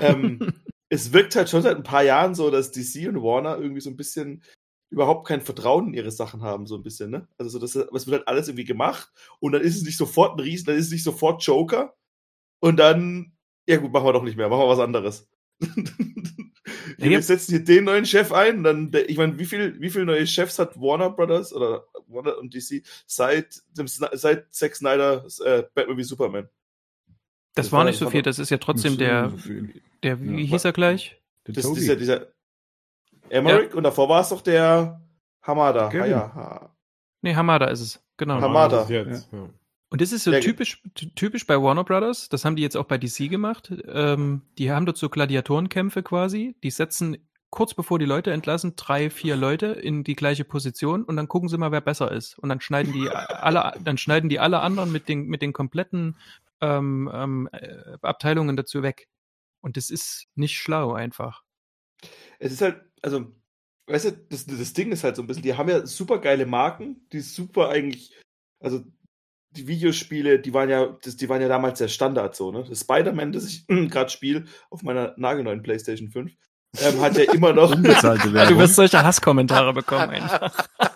ähm, 0.00 0.38
es 0.88 1.12
wirkt 1.12 1.36
halt 1.36 1.48
schon 1.48 1.62
seit 1.62 1.76
ein 1.76 1.82
paar 1.84 2.02
Jahren 2.02 2.34
so, 2.34 2.50
dass 2.50 2.72
DC 2.72 3.08
und 3.08 3.22
Warner 3.22 3.56
irgendwie 3.58 3.80
so 3.80 3.88
ein 3.90 3.96
bisschen 3.96 4.42
überhaupt 4.90 5.26
kein 5.26 5.40
Vertrauen 5.40 5.88
in 5.88 5.94
ihre 5.94 6.10
Sachen 6.10 6.42
haben, 6.42 6.66
so 6.66 6.74
ein 6.74 6.82
bisschen, 6.82 7.10
ne? 7.10 7.26
Also 7.38 7.50
so, 7.52 7.58
dass, 7.58 7.74
aber 7.76 7.96
es 7.96 8.06
wird 8.06 8.18
halt 8.18 8.28
alles 8.28 8.48
irgendwie 8.48 8.66
gemacht 8.66 9.10
und 9.40 9.52
dann 9.52 9.62
ist 9.62 9.76
es 9.76 9.82
nicht 9.84 9.96
sofort 9.96 10.36
ein 10.36 10.40
Riesen, 10.40 10.66
dann 10.66 10.76
ist 10.76 10.86
es 10.86 10.92
nicht 10.92 11.04
sofort 11.04 11.42
Joker 11.44 11.94
und 12.60 12.76
dann, 12.78 13.32
ja 13.66 13.78
gut, 13.78 13.90
machen 13.92 14.04
wir 14.04 14.12
doch 14.12 14.22
nicht 14.24 14.36
mehr, 14.36 14.50
machen 14.50 14.60
wir 14.64 14.68
was 14.68 14.80
anderes. 14.80 15.30
Ja, 16.98 17.10
wir 17.10 17.22
setzen 17.22 17.52
hier 17.56 17.64
den 17.64 17.84
neuen 17.84 18.04
Chef 18.06 18.30
ein, 18.32 18.62
dann, 18.62 18.92
ich 19.08 19.16
meine, 19.16 19.36
wie 19.38 19.44
viel, 19.44 19.80
wie 19.80 19.90
viele 19.90 20.04
neue 20.04 20.26
Chefs 20.26 20.58
hat 20.58 20.80
Warner 20.80 21.10
Brothers 21.10 21.52
oder 21.52 21.86
Warner 22.06 22.38
und 22.38 22.54
DC 22.54 22.82
seit 23.06 23.60
dem 23.76 23.86
seit 23.88 24.54
Zack 24.54 24.76
Snyder 24.76 25.24
äh, 25.44 25.64
Batman 25.74 25.96
wie 25.96 26.02
Superman? 26.04 26.48
Das, 27.54 27.66
Das 27.66 27.72
war 27.72 27.78
war- 27.78 27.84
nicht 27.86 28.00
das 28.00 28.06
so 28.06 28.10
viel, 28.10 28.22
das 28.22 28.38
ist 28.38 28.50
ja 28.50 28.58
trotzdem 28.58 28.96
der, 28.98 29.30
so 29.30 29.36
viel. 29.38 29.82
der, 30.02 30.20
wie 30.22 30.42
Ja. 30.44 30.46
hieß 30.52 30.64
er 30.64 30.72
gleich? 30.72 31.20
Der 31.46 31.54
Das 31.54 31.64
Toby. 31.64 31.80
ist 31.80 31.86
ja 31.88 31.94
dieser 31.96 32.26
Emmerich 33.28 33.74
und 33.74 33.82
davor 33.82 34.08
war 34.08 34.20
es 34.20 34.28
doch 34.28 34.40
der 34.42 35.00
Hamada. 35.42 35.88
Kevin. 35.88 36.10
ja, 36.10 36.34
ha. 36.34 36.76
Nee, 37.22 37.34
Hamada 37.34 37.66
ist 37.66 37.80
es. 37.80 38.04
Genau. 38.16 38.40
Hamada. 38.40 38.84
Das. 38.84 39.28
Ja. 39.32 39.48
Und 39.92 40.00
das 40.00 40.10
ist 40.12 40.24
so 40.24 40.30
typisch, 40.40 40.82
ty- 40.94 41.10
typisch 41.14 41.46
bei 41.46 41.60
Warner 41.60 41.84
Brothers. 41.84 42.30
Das 42.30 42.44
haben 42.46 42.56
die 42.56 42.62
jetzt 42.62 42.76
auch 42.76 42.86
bei 42.86 42.96
DC 42.96 43.28
gemacht. 43.28 43.70
Ähm, 43.86 44.40
die 44.56 44.70
haben 44.72 44.86
dort 44.86 44.96
so 44.96 45.10
Gladiatorenkämpfe 45.10 46.02
quasi. 46.02 46.56
Die 46.62 46.70
setzen 46.70 47.18
kurz 47.50 47.74
bevor 47.74 47.98
die 47.98 48.06
Leute 48.06 48.32
entlassen 48.32 48.74
drei, 48.76 49.10
vier 49.10 49.36
Leute 49.36 49.66
in 49.66 50.02
die 50.02 50.16
gleiche 50.16 50.44
Position 50.44 51.04
und 51.04 51.16
dann 51.16 51.28
gucken 51.28 51.50
sie 51.50 51.58
mal, 51.58 51.72
wer 51.72 51.82
besser 51.82 52.10
ist. 52.10 52.38
Und 52.38 52.48
dann 52.48 52.62
schneiden 52.62 52.94
die 52.94 53.10
alle, 53.10 53.74
dann 53.84 53.98
schneiden 53.98 54.30
die 54.30 54.40
alle 54.40 54.60
anderen 54.60 54.90
mit 54.90 55.08
den, 55.10 55.26
mit 55.26 55.42
den 55.42 55.52
kompletten 55.52 56.16
ähm, 56.62 57.10
ähm, 57.12 57.50
äh, 57.52 57.98
Abteilungen 58.00 58.56
dazu 58.56 58.82
weg. 58.82 59.08
Und 59.60 59.76
das 59.76 59.90
ist 59.90 60.26
nicht 60.34 60.56
schlau 60.56 60.94
einfach. 60.94 61.42
Es 62.38 62.52
ist 62.52 62.62
halt, 62.62 62.80
also, 63.02 63.30
weißt 63.88 64.06
du, 64.06 64.12
das, 64.30 64.46
das 64.46 64.72
Ding 64.72 64.90
ist 64.90 65.04
halt 65.04 65.16
so 65.16 65.22
ein 65.22 65.26
bisschen, 65.26 65.42
die 65.42 65.54
haben 65.54 65.68
ja 65.68 65.84
super 65.86 66.18
geile 66.18 66.46
Marken, 66.46 67.06
die 67.12 67.20
super 67.20 67.68
eigentlich, 67.68 68.18
also 68.60 68.82
die 69.56 69.66
Videospiele, 69.66 70.38
die 70.38 70.54
waren 70.54 70.68
ja, 70.68 70.96
das, 71.02 71.16
die 71.16 71.28
waren 71.28 71.42
ja 71.42 71.48
damals 71.48 71.78
der 71.78 71.88
Standard 71.88 72.34
so, 72.34 72.50
ne? 72.50 72.64
Das 72.68 72.80
Spider-Man, 72.80 73.32
das 73.32 73.46
ich 73.46 73.66
gerade 73.68 74.10
spiele 74.10 74.44
auf 74.70 74.82
meiner 74.82 75.14
nagelneuen 75.16 75.62
PlayStation 75.62 76.10
5, 76.10 76.32
ähm, 76.80 77.00
hat 77.00 77.16
ja 77.16 77.32
immer 77.32 77.52
noch. 77.52 77.70
Du 77.82 78.58
wirst 78.58 78.76
solche 78.76 79.02
Hasskommentare 79.02 79.72
bekommen 79.72 80.10
einfach. 80.10 80.68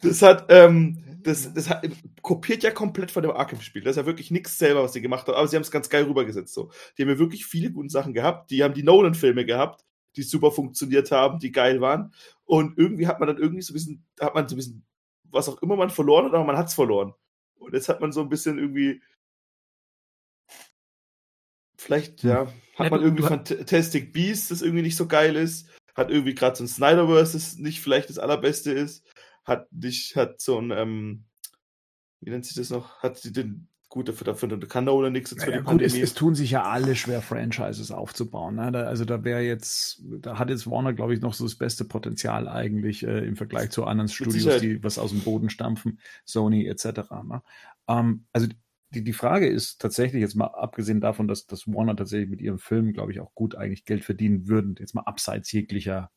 Das 0.00 0.20
hat, 0.20 0.46
ähm, 0.48 1.04
das, 1.22 1.52
das 1.54 1.70
hat, 1.70 1.86
kopiert 2.22 2.64
ja 2.64 2.72
komplett 2.72 3.12
von 3.12 3.22
dem 3.22 3.30
Arkham-Spiel. 3.30 3.82
Das 3.82 3.92
ist 3.92 3.98
ja 3.98 4.06
wirklich 4.06 4.32
nichts 4.32 4.58
selber, 4.58 4.82
was 4.82 4.94
sie 4.94 5.00
gemacht 5.00 5.28
haben, 5.28 5.36
aber 5.36 5.46
sie 5.46 5.54
haben 5.54 5.62
es 5.62 5.70
ganz 5.70 5.88
geil 5.88 6.04
rübergesetzt. 6.04 6.52
So. 6.52 6.72
Die 6.96 7.02
haben 7.02 7.10
ja 7.10 7.18
wirklich 7.18 7.46
viele 7.46 7.70
gute 7.70 7.88
Sachen 7.88 8.12
gehabt. 8.12 8.50
Die 8.50 8.64
haben 8.64 8.74
die 8.74 8.82
Nolan-Filme 8.82 9.44
gehabt, 9.44 9.84
die 10.16 10.22
super 10.22 10.50
funktioniert 10.50 11.12
haben, 11.12 11.38
die 11.38 11.52
geil 11.52 11.80
waren. 11.80 12.12
Und 12.44 12.76
irgendwie 12.76 13.06
hat 13.06 13.20
man 13.20 13.28
dann 13.28 13.38
irgendwie 13.38 13.62
so 13.62 13.72
ein 13.72 13.74
bisschen, 13.74 14.04
hat 14.20 14.34
man 14.34 14.48
so 14.48 14.54
ein 14.54 14.56
bisschen, 14.56 14.84
was 15.32 15.48
auch 15.48 15.60
immer 15.62 15.76
man 15.76 15.90
verloren 15.90 16.26
hat, 16.26 16.34
aber 16.34 16.44
man 16.44 16.56
hat 16.56 16.68
es 16.68 16.74
verloren. 16.74 17.14
Und 17.58 17.74
jetzt 17.74 17.88
hat 17.88 18.00
man 18.00 18.12
so 18.12 18.20
ein 18.20 18.28
bisschen 18.28 18.58
irgendwie, 18.58 19.02
vielleicht, 21.76 22.22
ja, 22.22 22.46
hat 22.76 22.84
Ja, 22.86 22.90
man 22.90 23.02
irgendwie 23.02 23.22
Fantastic 23.22 24.12
Beasts, 24.12 24.48
das 24.48 24.62
irgendwie 24.62 24.82
nicht 24.82 24.96
so 24.96 25.06
geil 25.08 25.36
ist. 25.36 25.68
Hat 25.94 26.10
irgendwie 26.10 26.34
gerade 26.34 26.56
so 26.56 26.64
ein 26.64 26.68
Snyderverse, 26.68 27.34
das 27.34 27.56
nicht 27.56 27.80
vielleicht 27.80 28.08
das 28.08 28.18
allerbeste 28.18 28.72
ist 28.72 29.04
hat 29.44 29.72
nicht, 29.72 30.16
hat 30.16 30.40
so 30.40 30.58
ein, 30.60 30.70
ähm, 30.70 31.24
wie 32.20 32.30
nennt 32.30 32.46
sich 32.46 32.54
das 32.54 32.70
noch, 32.70 33.02
hat 33.02 33.22
die- 33.24 33.32
den 33.32 33.68
gut, 33.92 34.08
dafür, 34.08 34.24
dafür 34.24 34.58
kann 34.68 34.84
Nolan 34.84 35.12
nichts 35.12 35.32
jetzt 35.32 35.44
für 35.44 35.50
Ja, 35.50 35.58
die 35.58 35.64
gut, 35.64 35.82
es, 35.82 35.92
Pandemie. 35.92 36.00
es 36.02 36.14
tun 36.14 36.34
sich 36.34 36.50
ja 36.52 36.62
alle 36.62 36.96
schwer, 36.96 37.20
Franchises 37.20 37.90
aufzubauen. 37.90 38.54
Ne? 38.54 38.72
Da, 38.72 38.84
also 38.84 39.04
da 39.04 39.22
wäre 39.22 39.42
jetzt, 39.42 40.02
da 40.18 40.38
hat 40.38 40.48
jetzt 40.48 40.66
Warner, 40.66 40.94
glaube 40.94 41.12
ich, 41.12 41.20
noch 41.20 41.34
so 41.34 41.44
das 41.44 41.56
beste 41.56 41.84
Potenzial 41.84 42.48
eigentlich 42.48 43.06
äh, 43.06 43.26
im 43.26 43.36
Vergleich 43.36 43.70
zu 43.70 43.84
anderen 43.84 44.08
Studios, 44.08 44.44
Sicherheit. 44.44 44.62
die 44.62 44.82
was 44.82 44.98
aus 44.98 45.10
dem 45.10 45.20
Boden 45.20 45.50
stampfen, 45.50 46.00
Sony 46.24 46.66
etc. 46.66 46.86
Ne? 47.22 47.42
Ähm, 47.86 48.24
also 48.32 48.46
die, 48.94 49.04
die 49.04 49.12
Frage 49.12 49.46
ist 49.46 49.78
tatsächlich 49.78 50.22
jetzt 50.22 50.36
mal 50.36 50.46
abgesehen 50.46 51.02
davon, 51.02 51.28
dass, 51.28 51.46
dass 51.46 51.66
Warner 51.66 51.94
tatsächlich 51.94 52.30
mit 52.30 52.40
ihrem 52.40 52.58
Film, 52.58 52.94
glaube 52.94 53.12
ich, 53.12 53.20
auch 53.20 53.34
gut 53.34 53.56
eigentlich 53.56 53.84
Geld 53.84 54.06
verdienen 54.06 54.48
würden, 54.48 54.74
jetzt 54.78 54.94
mal 54.94 55.02
abseits 55.02 55.52
jeglicher 55.52 56.10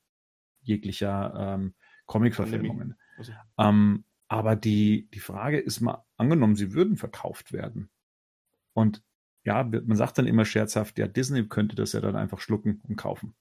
jeglicher 0.62 1.34
ähm, 1.38 1.76
Comic-Verfilmungen. 2.06 2.96
Also, 3.18 3.34
Ähm, 3.60 4.06
aber 4.36 4.58
die, 4.58 5.08
die 5.14 5.20
Frage 5.22 5.58
ist 5.58 5.80
mal, 5.80 6.04
angenommen, 6.18 6.58
sie 6.58 6.74
würden 6.74 6.98
verkauft 6.98 7.54
werden. 7.54 7.90
Und 8.74 9.02
ja, 9.46 9.64
man 9.64 9.96
sagt 9.96 10.18
dann 10.18 10.28
immer 10.28 10.44
scherzhaft, 10.44 10.98
ja, 11.00 11.08
Disney 11.08 11.48
könnte 11.48 11.78
das 11.78 11.94
ja 11.94 12.02
dann 12.02 12.18
einfach 12.18 12.42
schlucken 12.42 12.82
und 12.84 12.98
kaufen. 12.98 13.34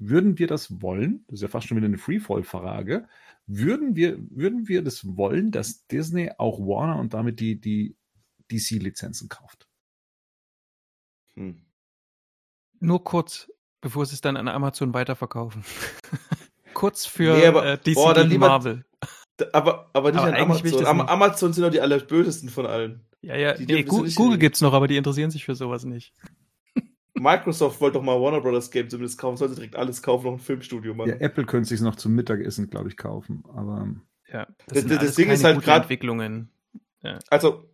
Würden 0.00 0.36
wir 0.40 0.48
das 0.48 0.82
wollen? 0.82 1.24
Das 1.28 1.34
ist 1.34 1.42
ja 1.42 1.48
fast 1.48 1.68
schon 1.68 1.76
wieder 1.76 1.86
eine 1.86 1.98
Freefall-Frage. 1.98 3.06
Würden 3.46 3.94
wir, 3.94 4.18
würden 4.30 4.66
wir 4.66 4.82
das 4.82 5.16
wollen, 5.16 5.52
dass 5.52 5.86
Disney 5.86 6.32
auch 6.38 6.58
Warner 6.58 6.98
und 6.98 7.14
damit 7.14 7.38
die, 7.38 7.60
die 7.60 7.96
DC-Lizenzen 8.50 9.28
kauft? 9.28 9.68
hm. 11.34 11.60
Nur 12.80 13.04
kurz, 13.04 13.48
bevor 13.80 14.04
sie 14.06 14.14
es 14.14 14.20
dann 14.20 14.36
an 14.36 14.48
Amazon 14.48 14.92
weiterverkaufen. 14.92 15.64
kurz 16.74 17.06
für 17.06 17.36
Nee, 17.36 17.46
aber- 17.46 17.64
äh, 17.64 17.78
DC 17.78 17.94
boah, 17.94 18.12
dann 18.12 18.24
gegen 18.24 18.32
lieber- 18.32 18.48
Marvel. 18.48 18.84
Aber, 19.52 19.90
aber 19.92 20.12
nicht 20.12 20.20
Aber 20.20 20.28
an 20.28 20.34
Amazon. 20.40 20.70
das 20.72 20.84
Am, 20.84 20.96
nicht. 20.98 21.08
Amazon 21.08 21.52
sind 21.52 21.64
doch 21.64 21.70
die 21.70 21.80
allerbösesten 21.80 22.48
von 22.48 22.66
allen. 22.66 23.00
Ja, 23.20 23.36
ja, 23.36 23.54
Die 23.54 23.66
nee, 23.66 23.82
das 23.82 23.90
Google 23.90 24.10
sehen. 24.32 24.38
gibt's 24.38 24.60
noch, 24.60 24.72
aber 24.74 24.86
die 24.86 24.96
interessieren 24.96 25.30
sich 25.30 25.44
für 25.44 25.54
sowas 25.54 25.84
nicht. 25.84 26.12
Microsoft 27.14 27.80
wollte 27.80 27.98
doch 27.98 28.04
mal 28.04 28.20
Warner 28.20 28.40
Brothers 28.40 28.70
Game 28.70 28.88
zumindest 28.88 29.18
kaufen, 29.18 29.36
sollte 29.36 29.54
direkt 29.54 29.76
alles 29.76 30.02
kaufen, 30.02 30.26
noch 30.26 30.32
ein 30.34 30.38
Filmstudio 30.40 30.94
machen. 30.94 31.10
Ja, 31.10 31.16
Apple 31.16 31.44
könnte 31.46 31.68
sich 31.68 31.80
noch 31.80 31.96
zum 31.96 32.14
Mittagessen, 32.14 32.70
glaube 32.70 32.88
ich, 32.88 32.96
kaufen. 32.96 33.44
Aber 33.54 33.88
Ja, 34.32 34.46
Das- 34.66 34.78
sind 34.80 34.90
das 34.90 34.98
alles 34.98 35.14
Ding 35.14 35.30
ist 35.30 35.44
halt 35.44 35.62
grad- 35.62 35.82
Entwicklungen. 35.82 36.50
Also, 37.28 37.68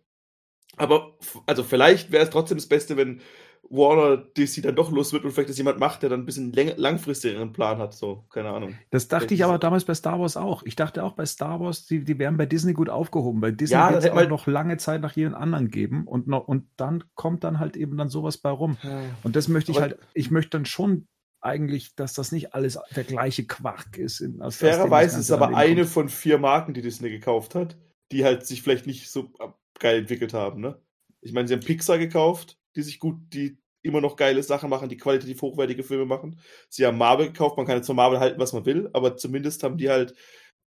aber, 0.77 1.17
also 1.47 1.63
vielleicht 1.63 2.11
wäre 2.11 2.23
es 2.23 2.29
trotzdem 2.29 2.57
das 2.57 2.67
Beste, 2.67 2.97
wenn 2.97 3.21
Warner 3.69 4.17
DC 4.17 4.61
dann 4.63 4.75
doch 4.75 4.91
los 4.91 5.13
wird 5.13 5.23
und 5.23 5.31
vielleicht 5.31 5.49
das 5.49 5.57
jemand 5.57 5.79
macht, 5.79 6.01
der 6.01 6.09
dann 6.09 6.21
ein 6.21 6.25
bisschen 6.25 6.51
langfristigeren 6.51 7.53
Plan 7.53 7.77
hat, 7.77 7.93
so, 7.93 8.25
keine 8.29 8.49
Ahnung. 8.49 8.75
Das 8.89 9.07
dachte 9.07 9.27
Vielleicht 9.27 9.39
ich 9.39 9.43
aber 9.45 9.53
es- 9.55 9.59
damals 9.61 9.85
bei 9.85 9.93
Star 9.93 10.19
Wars 10.19 10.35
auch. 10.35 10.63
Ich 10.63 10.75
dachte 10.75 11.03
auch 11.03 11.13
bei 11.13 11.25
Star 11.25 11.59
Wars, 11.59 11.85
die, 11.85 12.03
die 12.03 12.19
wären 12.19 12.35
bei 12.37 12.45
Disney 12.45 12.73
gut 12.73 12.89
aufgehoben. 12.89 13.39
Bei 13.39 13.51
Disney 13.51 13.75
Ja, 13.77 13.91
wird 13.93 14.03
es 14.03 14.09
auch 14.09 14.27
noch 14.27 14.47
lange 14.47 14.77
Zeit 14.77 15.01
nach 15.01 15.15
jedem 15.15 15.35
anderen 15.35 15.69
geben 15.69 16.05
und, 16.07 16.27
noch, 16.27 16.47
und 16.47 16.67
dann 16.75 17.03
kommt 17.15 17.43
dann 17.43 17.59
halt 17.59 17.77
eben 17.77 17.95
dann 17.97 18.09
sowas 18.09 18.37
bei 18.37 18.49
rum. 18.49 18.77
Und 19.23 19.35
das 19.35 19.47
möchte 19.47 19.71
ich 19.71 19.77
Aber- 19.77 19.87
halt, 19.87 19.99
ich 20.13 20.31
möchte 20.31 20.49
dann 20.57 20.65
schon 20.65 21.07
eigentlich, 21.39 21.95
dass 21.95 22.13
das 22.13 22.31
nicht 22.31 22.53
alles 22.53 22.77
der 22.95 23.03
gleiche 23.03 23.45
Quark 23.45 23.97
ist. 23.97 24.23
Fairerweise 24.49 25.19
ist 25.19 25.31
aber 25.31 25.55
eine 25.55 25.81
kommt. 25.81 25.89
von 25.93 26.09
vier 26.09 26.37
Marken, 26.39 26.73
die 26.73 26.81
Disney 26.81 27.09
gekauft 27.09 27.55
hat, 27.55 27.77
die 28.11 28.23
halt 28.25 28.45
sich 28.45 28.61
vielleicht 28.61 28.85
nicht 28.85 29.09
so 29.09 29.31
geil 29.79 29.99
entwickelt 29.99 30.33
haben, 30.33 30.61
ne? 30.61 30.79
Ich 31.21 31.31
meine, 31.33 31.47
sie 31.47 31.53
haben 31.55 31.61
Pixar 31.61 31.97
gekauft, 31.97 32.57
die 32.75 32.81
sich 32.81 32.99
gut, 32.99 33.17
die 33.33 33.57
immer 33.83 34.01
noch 34.01 34.15
geile 34.15 34.43
Sachen 34.43 34.69
machen, 34.69 34.89
die 34.89 34.97
qualitativ 34.97 35.41
hochwertige 35.41 35.83
Filme 35.83 36.05
machen. 36.05 36.39
Sie 36.69 36.85
haben 36.85 36.97
Marvel 36.97 37.27
gekauft, 37.27 37.57
man 37.57 37.65
kann 37.65 37.77
jetzt 37.77 37.87
von 37.87 37.95
Marvel 37.95 38.19
halten, 38.19 38.39
was 38.39 38.53
man 38.53 38.65
will, 38.65 38.89
aber 38.93 39.17
zumindest 39.17 39.63
haben 39.63 39.77
die 39.77 39.89
halt, 39.89 40.13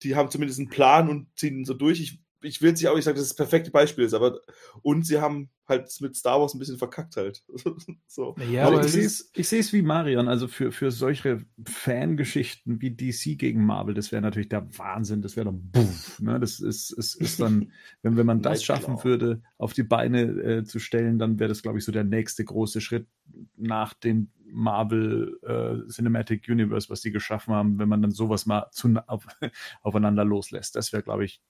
die 0.02 0.16
haben 0.16 0.32
zumindest 0.32 0.60
einen 0.60 0.70
Plan 0.70 1.10
und 1.10 1.28
ziehen 1.38 1.58
ihn 1.60 1.66
so 1.66 1.74
durch. 1.74 2.00
Ich, 2.00 2.20
ich 2.44 2.62
will 2.62 2.72
nicht 2.72 2.88
auch 2.88 2.96
nicht 2.96 3.06
sagen, 3.06 3.16
dass 3.16 3.28
das 3.28 3.36
das 3.36 3.48
perfekte 3.48 3.72
Beispiel 3.72 4.04
ist, 4.04 4.14
aber 4.14 4.40
und 4.82 5.06
sie 5.06 5.20
haben 5.20 5.50
halt 5.68 5.90
mit 6.02 6.16
Star 6.16 6.40
Wars 6.40 6.54
ein 6.54 6.60
bisschen 6.60 6.78
verkackt 6.78 7.16
halt. 7.16 7.44
so. 8.08 8.36
Ja, 8.52 8.68
Aber 8.68 8.78
aber 8.78 8.86
ich 8.86 8.96
es 8.96 9.22
es 9.22 9.32
ich 9.34 9.48
sehe 9.48 9.60
es 9.62 9.72
wie 9.74 9.82
Marion, 9.82 10.28
also 10.28 10.48
für, 10.48 10.72
für 10.72 10.92
solche 10.92 11.46
Fangeschichten 11.66 12.82
wie 12.82 12.92
DC 12.92 13.38
gegen 13.38 13.66
Marvel, 13.66 13.94
das 13.94 14.12
wäre 14.12 14.22
natürlich 14.22 14.50
der 14.50 14.68
Wahnsinn, 14.78 15.22
das 15.22 15.36
wäre 15.36 15.46
dann 15.46 15.72
buff, 15.72 16.20
ne? 16.20 16.40
Das 16.40 16.60
ist, 16.60 16.92
ist, 16.92 17.16
ist 17.16 17.40
dann, 17.40 17.72
wenn, 18.02 18.18
wenn 18.18 18.26
man 18.26 18.42
das 18.42 18.64
schaffen 18.64 19.04
würde, 19.04 19.42
auf 19.58 19.74
die 19.74 19.84
Beine 19.84 20.22
äh, 20.22 20.64
zu 20.64 20.80
stellen, 20.80 21.20
dann 21.20 21.40
wäre 21.40 21.50
das, 21.50 21.62
glaube 21.62 21.80
ich, 21.80 21.86
so 21.86 21.92
der 21.92 22.04
nächste 22.04 22.44
große 22.44 22.82
Schritt 22.82 23.08
nach 23.56 23.94
dem 23.94 24.30
Marvel 24.54 25.40
äh, 25.42 25.90
Cinematic 25.90 26.48
Universe, 26.48 26.90
was 26.90 27.02
die 27.02 27.12
geschaffen 27.12 27.54
haben, 27.54 27.80
wenn 27.80 27.90
man 27.90 28.02
dann 28.02 28.12
sowas 28.12 28.46
mal 28.46 28.68
zu, 28.72 28.96
auf, 29.08 29.28
aufeinander 29.82 30.26
loslässt. 30.26 30.76
Das 30.76 30.94
wäre, 30.94 31.04
glaube 31.04 31.26
ich, 31.26 31.42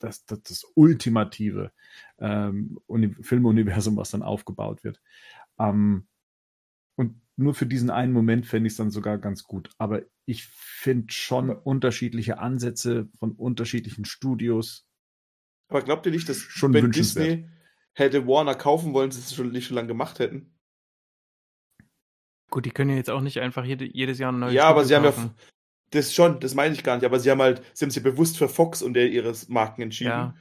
das, 0.00 0.24
das, 0.26 0.42
das 0.42 0.66
ultimative 0.74 1.72
ähm, 2.18 2.78
Uni 2.86 3.14
Filmuniversum, 3.20 3.96
was 3.96 4.10
dann 4.10 4.22
aufgebaut 4.22 4.82
wird. 4.82 5.00
Ähm, 5.58 6.08
und 6.96 7.20
nur 7.36 7.54
für 7.54 7.66
diesen 7.66 7.90
einen 7.90 8.12
Moment 8.12 8.46
fände 8.46 8.66
ich 8.66 8.72
es 8.72 8.76
dann 8.76 8.90
sogar 8.90 9.18
ganz 9.18 9.44
gut. 9.44 9.70
Aber 9.78 10.02
ich 10.26 10.46
finde 10.46 11.12
schon 11.12 11.50
unterschiedliche 11.50 12.38
Ansätze 12.38 13.08
von 13.18 13.32
unterschiedlichen 13.32 14.04
Studios. 14.04 14.86
Aber 15.68 15.82
glaubt 15.82 16.04
ihr 16.06 16.12
nicht, 16.12 16.28
dass 16.28 16.38
Schon 16.38 16.74
wenn. 16.74 16.90
Disney 16.90 17.48
hätte 17.94 18.26
Warner 18.26 18.54
kaufen 18.54 18.92
wollen, 18.92 19.10
sie 19.10 19.20
es 19.20 19.34
schon 19.34 19.50
nicht 19.50 19.66
schon 19.66 19.76
lange 19.76 19.88
gemacht 19.88 20.18
hätten? 20.18 20.56
Gut, 22.50 22.66
die 22.66 22.70
können 22.70 22.90
ja 22.90 22.96
jetzt 22.96 23.10
auch 23.10 23.20
nicht 23.20 23.40
einfach 23.40 23.64
jede, 23.64 23.84
jedes 23.84 24.18
Jahr 24.18 24.32
ein 24.32 24.40
neues 24.40 24.54
Ja, 24.54 24.64
aber 24.64 24.84
Studio 24.84 24.88
sie 24.88 24.96
haben 24.96 25.04
ja 25.04 25.10
kaufen. 25.12 25.34
Das 25.90 26.14
schon, 26.14 26.40
das 26.40 26.54
meine 26.54 26.74
ich 26.74 26.82
gar 26.84 26.96
nicht, 26.96 27.04
aber 27.04 27.18
sie 27.20 27.30
haben 27.30 27.42
halt, 27.42 27.62
sie 27.74 27.84
haben 27.84 27.90
sich 27.90 28.02
bewusst 28.02 28.38
für 28.38 28.48
Fox 28.48 28.82
und 28.82 28.94
der 28.94 29.10
ihres 29.10 29.48
Marken 29.48 29.82
entschieden 29.82 30.10
Ja. 30.10 30.34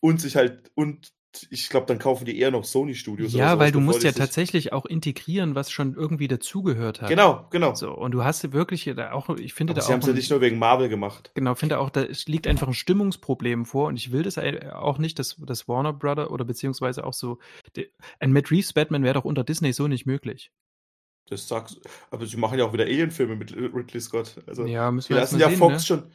und 0.00 0.20
sich 0.20 0.36
halt 0.36 0.70
und 0.74 1.12
ich 1.48 1.70
glaube, 1.70 1.86
dann 1.86 1.98
kaufen 1.98 2.26
die 2.26 2.38
eher 2.38 2.50
noch 2.50 2.64
Sony 2.64 2.94
Studios. 2.94 3.32
Ja, 3.32 3.58
weil 3.58 3.72
du 3.72 3.80
musst 3.80 4.02
ja 4.02 4.12
tatsächlich 4.12 4.74
auch 4.74 4.84
integrieren, 4.84 5.54
was 5.54 5.70
schon 5.70 5.94
irgendwie 5.94 6.28
dazugehört 6.28 7.00
hat. 7.00 7.08
Genau, 7.08 7.46
genau. 7.48 7.74
So, 7.74 7.90
und 7.94 8.10
du 8.12 8.22
hast 8.22 8.52
wirklich 8.52 8.92
da 8.94 9.12
auch, 9.12 9.30
ich 9.38 9.54
finde 9.54 9.70
Aber 9.72 9.80
da 9.80 9.86
sie 9.86 9.88
auch. 9.88 9.92
haben 9.94 10.00
es 10.00 10.06
ja 10.08 10.12
nicht 10.12 10.30
nur 10.30 10.42
wegen 10.42 10.58
Marvel 10.58 10.90
gemacht. 10.90 11.30
Genau, 11.34 11.54
finde 11.54 11.78
auch, 11.78 11.88
da 11.88 12.04
liegt 12.26 12.46
einfach 12.46 12.66
ein 12.68 12.74
Stimmungsproblem 12.74 13.64
vor 13.64 13.88
und 13.88 13.96
ich 13.96 14.12
will 14.12 14.22
das 14.24 14.36
auch 14.36 14.98
nicht, 14.98 15.18
dass, 15.18 15.36
dass 15.38 15.68
Warner 15.68 15.94
Brother 15.94 16.30
oder 16.32 16.44
beziehungsweise 16.44 17.02
auch 17.02 17.14
so, 17.14 17.38
ein 18.20 18.32
Matt 18.32 18.50
Reeves 18.50 18.74
Batman 18.74 19.02
wäre 19.02 19.14
doch 19.14 19.24
unter 19.24 19.42
Disney 19.42 19.72
so 19.72 19.88
nicht 19.88 20.04
möglich. 20.04 20.50
Das 21.28 21.48
sagst 21.48 21.80
aber 22.10 22.26
sie 22.26 22.36
machen 22.36 22.58
ja 22.58 22.64
auch 22.64 22.72
wieder 22.72 22.84
Alien-Filme 22.84 23.36
mit 23.36 23.56
Ridley 23.56 24.00
Scott. 24.00 24.42
Also 24.46 24.66
ja, 24.66 24.90
müssen 24.90 25.08
die 25.08 25.14
wir 25.14 25.20
lassen 25.20 25.40
erst 25.40 25.52
ja 25.52 25.58
mal 25.58 25.70
Fox 25.70 25.86
sehen, 25.86 25.98
ne? 25.98 26.02
schon. 26.02 26.12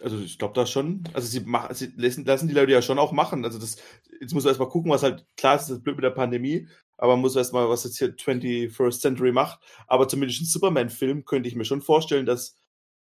Also 0.00 0.18
ich 0.20 0.38
glaube 0.38 0.54
da 0.54 0.64
schon, 0.64 1.02
also 1.12 1.26
sie 1.26 1.40
machen, 1.40 1.74
sie 1.74 1.92
lassen, 1.96 2.24
lassen 2.24 2.46
die 2.46 2.54
Leute 2.54 2.70
ja 2.70 2.82
schon 2.82 3.00
auch 3.00 3.10
machen. 3.10 3.44
Also 3.44 3.58
das, 3.58 3.78
jetzt 4.20 4.32
muss 4.32 4.44
man 4.44 4.50
erstmal 4.52 4.68
gucken, 4.68 4.92
was 4.92 5.02
halt, 5.02 5.26
klar 5.36 5.56
ist 5.56 5.68
das 5.68 5.82
blöd 5.82 5.96
mit 5.96 6.04
der 6.04 6.10
Pandemie, 6.10 6.68
aber 6.98 7.14
man 7.14 7.22
muss 7.22 7.34
erstmal, 7.34 7.68
was 7.68 7.82
jetzt 7.82 7.98
hier 7.98 8.14
21st 8.14 9.00
Century 9.00 9.32
macht. 9.32 9.58
Aber 9.88 10.06
zumindest 10.06 10.42
ein 10.42 10.44
Superman-Film 10.46 11.24
könnte 11.24 11.48
ich 11.48 11.56
mir 11.56 11.64
schon 11.64 11.82
vorstellen, 11.82 12.26
dass 12.26 12.56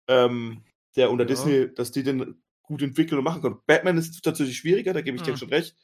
ähm, 0.09 0.63
der 0.97 1.11
unter 1.11 1.23
Ja. 1.23 1.27
Disney, 1.29 1.73
dass 1.73 1.91
die 1.91 2.03
den 2.03 2.41
gut 2.63 2.81
entwickeln 2.81 3.19
und 3.19 3.23
machen 3.23 3.41
können. 3.41 3.59
Batman 3.65 3.97
ist 3.97 4.21
tatsächlich 4.21 4.57
schwieriger, 4.57 4.91
da 4.93 5.01
gebe 5.01 5.15
ich 5.15 5.23
dir 5.23 5.31
Hm. 5.31 5.37
schon 5.37 5.49
recht. 5.49 5.77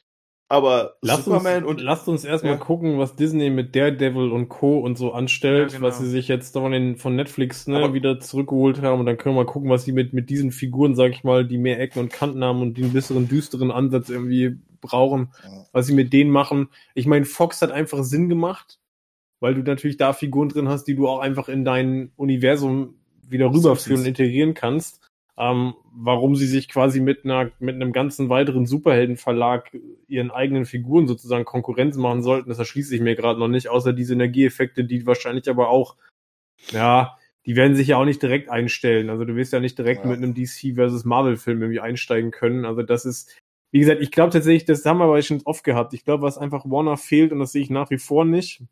Aber 0.50 0.96
Lasst 1.00 1.26
Superman 1.26 1.62
uns, 1.64 1.70
und 1.70 1.80
lasst 1.80 2.08
uns 2.08 2.24
erstmal 2.24 2.54
Ja. 2.54 2.58
gucken, 2.58 2.98
was 2.98 3.14
Disney 3.14 3.50
mit 3.50 3.76
Daredevil 3.76 4.32
und 4.32 4.48
Co. 4.48 4.80
und 4.80 4.98
so 4.98 5.12
anstellt, 5.12 5.70
Ja, 5.70 5.78
genau. 5.78 5.88
was 5.88 5.98
sie 6.00 6.08
sich 6.10 6.26
jetzt 6.26 6.54
von, 6.54 6.72
den, 6.72 6.96
von 6.96 7.14
Netflix 7.14 7.68
ne, 7.68 7.76
Aber- 7.76 7.94
wieder 7.94 8.18
zurückgeholt 8.18 8.82
haben. 8.82 8.98
Und 8.98 9.06
dann 9.06 9.16
können 9.16 9.36
wir 9.36 9.44
mal 9.44 9.50
gucken, 9.50 9.70
was 9.70 9.84
sie 9.84 9.92
mit, 9.92 10.12
mit 10.12 10.28
diesen 10.28 10.50
Figuren, 10.50 10.96
sag 10.96 11.12
ich 11.12 11.22
mal, 11.22 11.46
die 11.46 11.56
mehr 11.56 11.78
Ecken 11.80 12.00
und 12.00 12.12
Kanten 12.12 12.42
haben 12.42 12.62
und 12.62 12.74
die 12.76 12.82
einen 12.82 12.92
besseren, 12.92 13.28
düsteren 13.28 13.70
Ansatz 13.70 14.08
irgendwie 14.10 14.58
brauchen, 14.80 15.28
Ja. 15.44 15.66
was 15.72 15.86
sie 15.86 15.94
mit 15.94 16.12
denen 16.12 16.32
machen. 16.32 16.68
Ich 16.94 17.06
meine, 17.06 17.26
Fox 17.26 17.62
hat 17.62 17.70
einfach 17.70 18.02
Sinn 18.02 18.28
gemacht, 18.28 18.80
weil 19.38 19.54
du 19.54 19.62
natürlich 19.62 19.98
da 19.98 20.12
Figuren 20.12 20.48
drin 20.48 20.68
hast, 20.68 20.84
die 20.84 20.96
du 20.96 21.06
auch 21.06 21.20
einfach 21.20 21.48
in 21.48 21.64
dein 21.64 22.10
Universum 22.16 22.94
wieder 23.22 23.52
rüberführen 23.54 24.00
und 24.00 24.06
integrieren 24.08 24.54
kannst. 24.54 25.00
Ähm, 25.42 25.72
warum 25.94 26.36
sie 26.36 26.46
sich 26.46 26.68
quasi 26.68 27.00
mit 27.00 27.24
einer 27.24 27.50
mit 27.60 27.74
einem 27.74 27.92
ganzen 27.92 28.28
weiteren 28.28 28.66
Superheldenverlag 28.66 29.74
ihren 30.06 30.30
eigenen 30.30 30.66
Figuren 30.66 31.06
sozusagen 31.06 31.46
Konkurrenz 31.46 31.96
machen 31.96 32.22
sollten, 32.22 32.50
das 32.50 32.58
erschließt 32.58 32.90
sich 32.90 33.00
mir 33.00 33.16
gerade 33.16 33.40
noch 33.40 33.48
nicht, 33.48 33.68
außer 33.70 33.94
die 33.94 34.04
Synergieeffekte, 34.04 34.84
die 34.84 35.06
wahrscheinlich 35.06 35.48
aber 35.48 35.70
auch, 35.70 35.96
ja, 36.72 37.16
die 37.46 37.56
werden 37.56 37.74
sich 37.74 37.88
ja 37.88 37.96
auch 37.96 38.04
nicht 38.04 38.20
direkt 38.20 38.50
einstellen. 38.50 39.08
Also 39.08 39.24
du 39.24 39.34
wirst 39.34 39.54
ja 39.54 39.60
nicht 39.60 39.78
direkt 39.78 40.04
Ja. 40.04 40.10
mit 40.10 40.18
einem 40.18 40.34
DC 40.34 40.74
versus 40.74 41.06
Marvel-Film 41.06 41.62
irgendwie 41.62 41.80
einsteigen 41.80 42.32
können. 42.32 42.66
Also 42.66 42.82
das 42.82 43.06
ist, 43.06 43.34
wie 43.72 43.80
gesagt, 43.80 44.02
ich 44.02 44.10
glaube 44.10 44.32
tatsächlich, 44.32 44.66
das 44.66 44.84
haben 44.84 44.98
wir 44.98 45.04
aber 45.04 45.22
schon 45.22 45.40
oft 45.46 45.64
gehabt. 45.64 45.94
Ich 45.94 46.04
glaube, 46.04 46.22
was 46.22 46.36
einfach 46.36 46.66
Warner 46.66 46.98
fehlt, 46.98 47.32
und 47.32 47.38
das 47.38 47.52
sehe 47.52 47.62
ich 47.62 47.70
nach 47.70 47.88
wie 47.88 47.98
vor 47.98 48.26
nicht, 48.26 48.62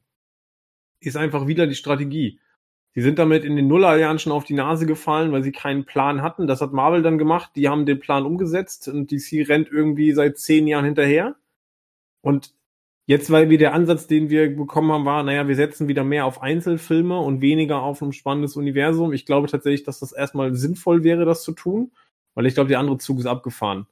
ist 1.01 1.17
einfach 1.17 1.47
wieder 1.47 1.67
die 1.67 1.75
Strategie. 1.77 2.41
Sie 2.95 3.03
sind 3.03 3.19
damit 3.19 3.45
in 3.45 3.57
den 3.57 3.69
Nullerjahren 3.69 4.19
schon 4.19 4.33
auf 4.33 4.45
die 4.45 4.55
Nase 4.55 4.87
gefallen, 4.87 5.31
weil 5.31 5.45
sie 5.45 5.53
keinen 5.53 5.85
Plan 5.85 6.23
hatten. 6.23 6.47
Das 6.47 6.61
hat 6.61 6.73
Marvel 6.73 7.03
dann 7.03 7.19
gemacht. 7.19 7.53
Die 7.55 7.69
haben 7.69 7.87
den 7.87 8.01
Plan 8.01 8.25
umgesetzt 8.25 8.89
und 8.89 9.11
DC 9.11 9.49
rennt 9.49 9.71
irgendwie 9.71 10.13
seit 10.13 10.39
zehn 10.39 10.67
Jahren 10.67 10.85
hinterher. 10.85 11.37
Und 12.23 12.55
jetzt, 13.07 13.31
weil 13.31 13.51
wir 13.51 13.59
der 13.59 13.75
Ansatz, 13.75 14.07
den 14.07 14.31
wir 14.31 14.55
bekommen 14.55 14.91
haben, 14.91 15.05
war, 15.05 15.23
naja, 15.23 15.47
wir 15.47 15.57
setzen 15.57 15.89
wieder 15.89 16.05
mehr 16.05 16.25
auf 16.25 16.43
Einzelfilme 16.43 17.19
und 17.19 17.41
weniger 17.41 17.83
auf 17.83 18.03
ein 18.03 18.13
spannendes 18.13 18.57
Universum. 18.57 19.13
Ich 19.13 19.27
glaube 19.27 19.49
tatsächlich, 19.49 19.85
dass 19.85 20.01
das 20.01 20.13
erstmal 20.13 20.55
sinnvoll 20.55 21.05
wäre, 21.05 21.25
das 21.25 21.43
zu 21.43 21.53
tun, 21.53 21.93
weil 22.35 22.47
ich 22.47 22.55
glaube, 22.55 22.69
der 22.69 22.81
andere 22.81 22.99
Zug 22.99 23.19
ist 23.19 23.27
abgefahren. 23.27 23.87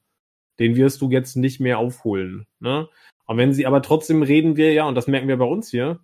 Den 0.59 0.75
wirst 0.75 1.01
du 1.01 1.09
jetzt 1.11 1.35
nicht 1.35 1.59
mehr 1.59 1.79
aufholen. 1.79 2.47
Ne? 2.59 2.89
Und 3.25 3.37
wenn 3.37 3.53
sie, 3.53 3.65
aber 3.65 3.81
trotzdem 3.81 4.23
reden 4.23 4.57
wir 4.57 4.73
ja, 4.73 4.87
und 4.87 4.95
das 4.95 5.07
merken 5.07 5.27
wir 5.27 5.37
bei 5.37 5.45
uns 5.45 5.69
hier, 5.69 5.99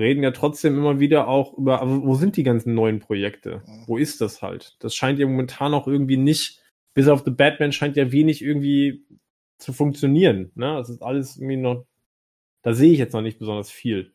reden 0.00 0.22
ja 0.22 0.30
trotzdem 0.30 0.76
immer 0.76 1.00
wieder 1.00 1.28
auch 1.28 1.56
über, 1.56 1.82
aber 1.82 2.02
wo 2.02 2.14
sind 2.14 2.36
die 2.36 2.42
ganzen 2.42 2.74
neuen 2.74 3.00
Projekte? 3.00 3.62
Wo 3.86 3.98
ist 3.98 4.20
das 4.20 4.40
halt? 4.40 4.76
Das 4.80 4.94
scheint 4.94 5.18
ja 5.18 5.26
momentan 5.26 5.74
auch 5.74 5.86
irgendwie 5.86 6.16
nicht, 6.16 6.62
bis 6.94 7.08
auf 7.08 7.22
The 7.24 7.30
Batman 7.30 7.72
scheint 7.72 7.96
ja 7.96 8.10
wenig 8.12 8.42
irgendwie 8.42 9.04
zu 9.58 9.72
funktionieren. 9.72 10.50
Ne? 10.54 10.74
Das 10.76 10.88
ist 10.88 11.02
alles 11.02 11.36
irgendwie 11.36 11.56
noch, 11.56 11.86
da 12.62 12.74
sehe 12.74 12.92
ich 12.92 12.98
jetzt 12.98 13.12
noch 13.12 13.22
nicht 13.22 13.38
besonders 13.38 13.70
viel. 13.70 14.12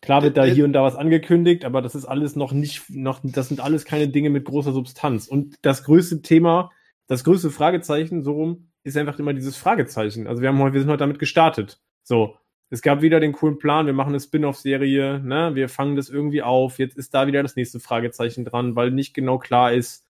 Klar 0.00 0.22
wird 0.22 0.36
da 0.36 0.44
Äh, 0.44 0.50
äh, 0.50 0.54
hier 0.54 0.64
und 0.64 0.72
da 0.72 0.82
was 0.82 0.96
angekündigt, 0.96 1.64
aber 1.64 1.82
das 1.82 1.94
ist 1.94 2.04
alles 2.04 2.36
noch 2.36 2.52
nicht, 2.52 2.88
noch, 2.90 3.20
das 3.22 3.48
sind 3.48 3.60
alles 3.60 3.84
keine 3.84 4.08
Dinge 4.08 4.30
mit 4.30 4.44
großer 4.44 4.72
Substanz. 4.72 5.28
Und 5.28 5.56
das 5.62 5.84
größte 5.84 6.22
Thema, 6.22 6.70
das 7.06 7.24
größte 7.24 7.50
Fragezeichen, 7.50 8.22
so 8.22 8.32
rum, 8.32 8.70
ist 8.84 8.96
einfach 8.96 9.18
immer 9.18 9.34
dieses 9.34 9.56
Fragezeichen. 9.56 10.26
Also 10.26 10.40
wir 10.40 10.48
haben 10.48 10.58
heute, 10.58 10.74
wir 10.74 10.80
sind 10.80 10.90
heute 10.90 10.98
damit 11.00 11.18
gestartet. 11.18 11.80
So. 12.02 12.36
Es 12.70 12.82
gab 12.82 13.00
wieder 13.00 13.18
den 13.20 13.32
coolen 13.32 13.58
Plan, 13.58 13.86
wir 13.86 13.94
machen 13.94 14.10
eine 14.10 14.20
Spin-off-Serie, 14.20 15.20
ne, 15.20 15.54
wir 15.54 15.68
fangen 15.68 15.96
das 15.96 16.10
irgendwie 16.10 16.42
auf, 16.42 16.78
jetzt 16.78 16.98
ist 16.98 17.14
da 17.14 17.26
wieder 17.26 17.42
das 17.42 17.56
nächste 17.56 17.80
Fragezeichen 17.80 18.44
dran, 18.44 18.76
weil 18.76 18.90
nicht 18.90 19.14
genau 19.14 19.38
klar 19.38 19.72
ist, 19.72 20.06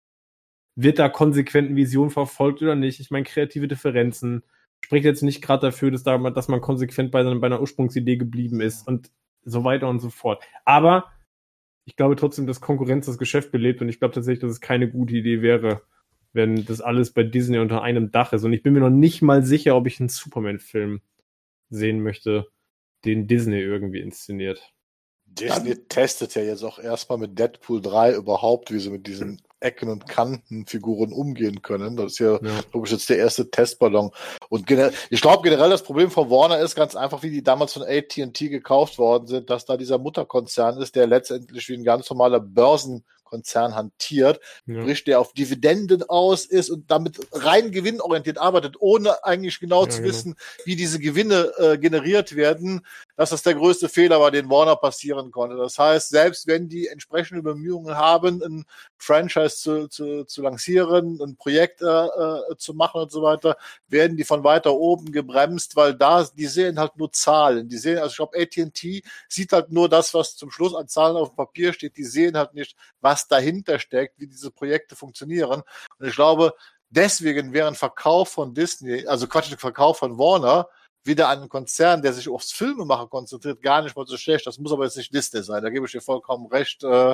wird 0.75 0.99
da 0.99 1.09
konsequent 1.09 1.69
eine 1.69 1.77
Vision 1.77 2.11
verfolgt 2.11 2.63
oder 2.63 2.75
nicht. 2.75 3.01
Ich 3.01 3.11
meine, 3.11 3.25
kreative 3.25 3.69
Differenzen 3.69 4.43
spricht 4.85 5.05
jetzt 5.05 5.23
nicht 5.23 5.43
gerade 5.43 5.67
dafür, 5.69 5.91
dass, 5.91 6.03
da, 6.03 6.19
dass 6.31 6.49
man 6.49 6.61
konsequent 6.61 7.11
bei, 7.11 7.25
seiner- 7.25 7.41
bei 7.41 7.47
einer 7.47 7.61
Ursprungsidee 7.61 8.17
geblieben 8.17 8.61
ist 8.61 8.87
und 8.87 9.11
so 9.45 9.65
weiter 9.65 9.89
und 9.89 10.01
so 10.01 10.11
fort. 10.11 10.43
Aber 10.65 11.11
ich 11.87 11.97
glaube 11.97 12.17
trotzdem, 12.17 12.47
dass 12.47 12.61
Konkurrenz 12.61 13.07
das 13.07 13.19
Geschäft 13.19 13.53
belebt 13.53 13.81
und 13.81 13.89
ich 13.89 13.99
glaube 14.01 14.15
tatsächlich, 14.15 14.41
dass 14.41 14.51
es 14.51 14.61
keine 14.61 14.91
gute 14.91 15.15
Idee 15.17 15.41
wäre, 15.41 15.83
wenn 16.33 16.65
das 16.65 16.81
alles 16.81 17.13
bei 17.13 17.23
Disney 17.23 17.59
unter 17.59 17.83
einem 17.83 18.11
Dach 18.11 18.33
ist. 18.33 18.45
Und 18.45 18.53
ich 18.53 18.63
bin 18.63 18.75
mir 18.75 18.81
noch 18.81 18.91
nicht 18.91 19.23
mal 19.23 19.43
sicher, 19.45 19.77
ob 19.77 19.87
ich 19.87 20.01
einen 20.01 20.09
Superman-Film 20.09 21.01
sehen 21.71 22.03
möchte, 22.03 22.47
den 23.05 23.27
Disney 23.27 23.61
irgendwie 23.61 24.01
inszeniert. 24.01 24.73
Disney 25.27 25.77
testet 25.89 26.35
ja 26.35 26.43
jetzt 26.43 26.63
auch 26.63 26.79
erstmal 26.79 27.19
mit 27.19 27.39
Deadpool 27.39 27.81
3 27.83 28.15
überhaupt, 28.15 28.73
wie 28.73 28.79
sie 28.79 28.91
mit 28.91 29.07
diesen 29.07 29.43
Ecken 29.61 29.89
und 29.89 30.07
Kanten 30.09 30.67
Figuren 30.67 31.13
umgehen 31.13 31.63
können. 31.63 31.97
Das 31.97 32.13
ist 32.13 32.19
ja, 32.21 32.35
Ja. 32.35 32.61
glaube 32.71 32.87
ich, 32.87 32.93
jetzt 32.93 33.09
der 33.11 33.19
erste 33.19 33.51
Testballon. 33.51 34.11
Und 34.49 34.71
ich 35.11 35.21
glaube 35.21 35.43
generell 35.43 35.71
das 35.71 35.83
Problem 35.83 36.11
von 36.11 36.31
Warner 36.31 36.61
ist 36.61 36.75
ganz 36.75 36.95
einfach, 36.95 37.23
wie 37.23 37.31
die 37.31 37.43
damals 37.43 37.73
von 37.73 37.83
AT&T 37.83 38.49
gekauft 38.49 38.99
worden 38.99 39.27
sind, 39.27 39.51
dass 39.51 39.65
da 39.65 39.77
dieser 39.77 39.99
Mutterkonzern 39.99 40.79
ist, 40.81 40.95
der 40.95 41.07
letztendlich 41.07 41.69
wie 41.69 41.75
ein 41.75 41.85
ganz 41.85 42.09
normaler 42.09 42.41
Börsenkonzern 43.31 43.75
hantiert, 43.75 44.41
Ja. 44.67 44.83
sprich, 44.83 45.05
der 45.05 45.21
auf 45.21 45.33
Dividenden 45.33 46.03
aus 46.09 46.45
ist 46.47 46.71
und 46.71 46.91
damit 46.91 47.19
rein 47.33 47.71
gewinnorientiert 47.73 48.39
arbeitet, 48.39 48.77
ohne 48.79 49.25
eigentlich 49.25 49.61
genau 49.61 49.85
Ja, 49.85 49.89
zu 49.91 50.03
genau. 50.03 50.09
wissen, 50.09 50.37
wie 50.65 50.77
diese 50.77 50.99
Gewinne 50.99 51.53
äh, 51.59 51.79
generiert 51.79 52.37
werden, 52.37 52.85
dass 53.17 53.31
das 53.31 53.43
der 53.43 53.55
größte 53.55 53.89
Fehler 53.89 54.21
war, 54.21 54.31
den 54.31 54.51
Warner 54.51 54.77
passieren 54.77 55.31
konnte. 55.31 55.57
Das 55.57 55.79
heißt, 55.79 56.11
selbst 56.11 56.47
wenn 56.47 56.69
die 56.69 56.89
entsprechende 56.89 57.43
Bemühungen 57.43 57.97
haben, 57.97 58.43
ein 58.43 58.65
Franchise 58.99 59.57
zu, 59.57 59.89
zu, 59.89 60.25
zu 60.25 60.43
lancieren, 60.43 61.19
ein 61.23 61.37
Projekt 61.37 61.83
äh, 61.83 61.87
äh, 61.87 62.57
zu 62.59 62.75
machen 62.75 63.01
und 63.03 63.11
so 63.11 63.23
weiter, 63.23 63.57
werden 63.89 64.17
die 64.17 64.25
von 64.25 64.45
weiter 64.45 64.75
oben 64.75 65.13
gebremst, 65.13 65.77
weil 65.77 65.95
da, 65.95 66.25
die 66.25 66.47
sehen 66.47 66.79
halt 66.79 66.97
nur 66.97 67.13
Zahlen. 67.13 67.69
Die 67.69 67.79
sehen, 67.79 67.99
also 67.99 68.11
ich 68.11 68.17
glaube, 68.17 68.39
AT&T 68.39 69.03
sieht 69.29 69.53
halt 69.53 69.71
nur 69.71 69.89
das, 69.89 70.13
was 70.15 70.37
zum 70.37 70.51
Schluss 70.51 70.75
an 70.75 70.89
Zahlen 70.89 71.17
auf 71.17 71.31
dem 71.31 71.37
Papier 71.37 71.73
steht. 71.73 71.97
Die 71.97 72.05
sehen 72.05 72.37
halt 72.37 72.55
nicht, 72.55 72.77
was 73.01 73.16
dahinter 73.25 73.79
steckt, 73.79 74.19
wie 74.19 74.27
diese 74.27 74.51
Projekte 74.51 74.97
funktionieren. 74.97 75.63
Und 75.99 76.07
ich 76.07 76.15
glaube, 76.15 76.55
deswegen 76.91 77.53
wäre 77.53 77.69
ein 77.69 77.75
Verkauf 77.75 78.31
von 78.31 78.55
Disney, 78.55 79.07
also 79.07 79.27
Quatsch, 79.27 79.53
ein 79.53 79.59
Verkauf 79.59 79.99
von 79.99 80.19
Warner, 80.19 80.69
wieder 81.05 81.29
einen 81.29 81.49
Konzern, 81.49 82.03
der 82.03 82.13
sich 82.13 82.29
aufs 82.29 82.53
Filmemachen 82.53 83.09
konzentriert, 83.09 83.63
gar 83.63 83.83
nicht 83.83 83.97
mal 83.97 84.07
so 84.07 84.17
schlecht. 84.17 84.47
Das 84.47 84.59
muss 84.59 84.73
aber 84.73 84.85
jetzt 84.85 84.97
nicht 84.97 85.15
Disney 85.15 85.43
sein. 85.43 85.63
Da 85.63 85.71
gebe 85.71 85.87
ich 85.87 85.93
dir 85.93 86.01
vollkommen 86.01 86.47
recht. 86.47 86.83
Äh, 86.83 87.13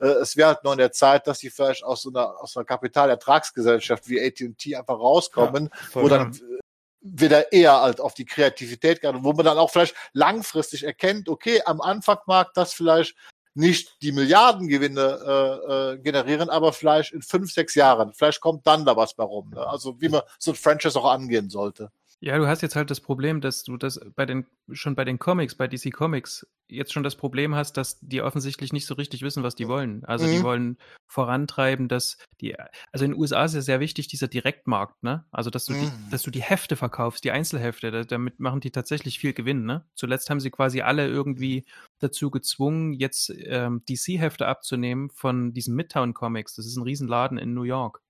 äh, 0.00 0.06
es 0.06 0.36
wäre 0.36 0.48
halt 0.48 0.64
nur 0.64 0.72
in 0.72 0.78
der 0.78 0.92
Zeit, 0.92 1.26
dass 1.26 1.38
die 1.38 1.50
vielleicht 1.50 1.84
aus 1.84 2.02
so 2.02 2.10
einer, 2.10 2.40
aus 2.40 2.56
einer 2.56 2.64
Kapitalertragsgesellschaft 2.64 4.08
wie 4.08 4.20
AT&T 4.20 4.76
einfach 4.76 4.98
rauskommen, 4.98 5.70
voll. 5.90 6.04
wo 6.04 6.08
dann 6.08 6.32
äh, 6.32 6.58
wieder 7.00 7.52
eher 7.52 7.80
halt 7.80 8.00
auf 8.00 8.14
die 8.14 8.24
Kreativität 8.24 9.00
geht, 9.00 9.14
wo 9.18 9.32
man 9.32 9.44
dann 9.44 9.58
auch 9.58 9.70
vielleicht 9.70 9.94
langfristig 10.12 10.84
erkennt, 10.84 11.28
okay, 11.28 11.62
am 11.64 11.80
Anfang 11.80 12.18
mag 12.26 12.52
das 12.54 12.72
vielleicht 12.72 13.14
nicht 13.58 14.00
die 14.02 14.12
Milliardengewinne 14.12 15.18
äh, 15.26 15.72
äh, 15.72 15.98
generieren, 15.98 16.48
aber 16.48 16.72
vielleicht 16.72 17.12
in 17.12 17.22
fünf, 17.22 17.52
sechs 17.52 17.74
Jahren, 17.74 18.12
vielleicht 18.14 18.40
kommt 18.40 18.66
dann 18.66 18.84
da 18.84 18.96
was 18.96 19.14
bei 19.14 19.24
rum. 19.24 19.50
Ne? 19.50 19.66
Also 19.66 20.00
wie 20.00 20.08
man 20.08 20.22
so 20.38 20.52
ein 20.52 20.54
Franchise 20.54 20.98
auch 20.98 21.10
angehen 21.10 21.50
sollte. 21.50 21.90
Ja, 22.20 22.36
du 22.36 22.48
hast 22.48 22.62
jetzt 22.62 22.74
halt 22.74 22.90
das 22.90 23.00
Problem, 23.00 23.40
dass 23.40 23.62
du 23.62 23.76
das 23.76 24.00
bei 24.16 24.26
den, 24.26 24.46
schon 24.72 24.96
bei 24.96 25.04
den 25.04 25.20
Comics, 25.20 25.54
bei 25.54 25.68
DC 25.68 25.92
Comics, 25.92 26.44
jetzt 26.68 26.92
schon 26.92 27.04
das 27.04 27.14
Problem 27.14 27.54
hast, 27.54 27.76
dass 27.76 28.00
die 28.00 28.22
offensichtlich 28.22 28.72
nicht 28.72 28.86
so 28.86 28.94
richtig 28.94 29.22
wissen, 29.22 29.44
was 29.44 29.54
die 29.54 29.68
wollen. 29.68 30.04
Also 30.04 30.26
die 30.26 30.40
Mhm. 30.40 30.42
wollen 30.42 30.78
vorantreiben, 31.06 31.86
dass 31.86 32.18
die, 32.40 32.56
also 32.92 33.04
in 33.04 33.12
den 33.12 33.20
USA 33.20 33.44
ist 33.44 33.54
ja 33.54 33.60
sehr 33.60 33.78
wichtig, 33.78 34.08
dieser 34.08 34.26
Direktmarkt, 34.26 35.00
ne? 35.04 35.26
Also 35.30 35.48
dass 35.50 35.64
du 35.64 35.74
die, 35.74 35.92
Mhm. 35.92 36.08
dass 36.08 36.22
du 36.22 36.32
die 36.32 36.42
Hefte 36.42 36.74
verkaufst, 36.74 37.22
die 37.22 37.30
Einzelhefte, 37.30 37.92
da, 37.92 38.02
damit 38.02 38.40
machen 38.40 38.60
die 38.60 38.72
tatsächlich 38.72 39.20
viel 39.20 39.32
Gewinn, 39.32 39.64
ne? 39.64 39.86
Zuletzt 39.94 40.28
haben 40.28 40.40
sie 40.40 40.50
quasi 40.50 40.80
alle 40.82 41.06
irgendwie 41.06 41.66
dazu 42.00 42.30
gezwungen, 42.32 42.94
jetzt 42.94 43.30
ähm, 43.30 43.84
DC-Hefte 43.88 44.46
abzunehmen 44.48 45.10
von 45.10 45.52
diesen 45.54 45.76
Midtown 45.76 46.14
Comics. 46.14 46.56
Das 46.56 46.66
ist 46.66 46.76
ein 46.76 46.82
Riesenladen 46.82 47.38
in 47.38 47.54
New 47.54 47.62
York. 47.62 48.02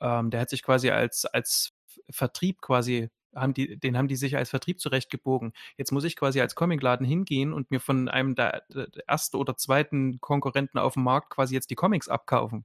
Ähm, 0.00 0.30
der 0.30 0.40
hat 0.40 0.50
sich 0.50 0.62
quasi 0.62 0.90
als, 0.90 1.24
als 1.26 1.72
Vertrieb 2.10 2.60
quasi 2.60 3.10
haben 3.34 3.54
die, 3.54 3.78
den 3.78 3.96
haben 3.96 4.08
die 4.08 4.16
sich 4.16 4.36
als 4.36 4.50
Vertrieb 4.50 4.80
zurechtgebogen. 4.80 5.52
Jetzt 5.76 5.92
muss 5.92 6.04
ich 6.04 6.16
quasi 6.16 6.40
als 6.40 6.54
Comicladen 6.54 7.06
hingehen 7.06 7.52
und 7.52 7.70
mir 7.70 7.80
von 7.80 8.08
einem 8.08 8.34
der, 8.34 8.62
der 8.68 8.88
ersten 9.06 9.36
oder 9.36 9.56
zweiten 9.56 10.20
Konkurrenten 10.20 10.78
auf 10.78 10.94
dem 10.94 11.04
Markt 11.04 11.30
quasi 11.30 11.54
jetzt 11.54 11.70
die 11.70 11.74
Comics 11.76 12.08
abkaufen 12.08 12.64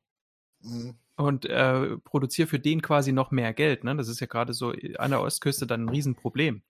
Mhm. 0.61 0.95
und 1.15 1.45
äh, 1.45 1.98
produziere 1.99 2.48
für 2.48 2.60
den 2.60 2.81
quasi 2.81 3.11
noch 3.11 3.31
mehr 3.31 3.53
Geld. 3.53 3.84
Ne? 3.84 3.95
Das 3.95 4.07
ist 4.07 4.19
ja 4.19 4.27
gerade 4.27 4.53
so 4.53 4.73
an 4.98 5.11
der 5.11 5.22
Ostküste 5.22 5.68
dann 5.68 5.85
ein 5.85 5.89
Riesenproblem. 5.89 6.64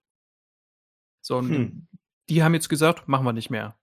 So, 1.21 1.37
und 1.37 1.49
Hm. 1.49 1.87
die 2.29 2.43
haben 2.43 2.53
jetzt 2.53 2.69
gesagt, 2.69 3.07
machen 3.07 3.25
wir 3.25 3.33
nicht 3.33 3.49
mehr. 3.49 3.77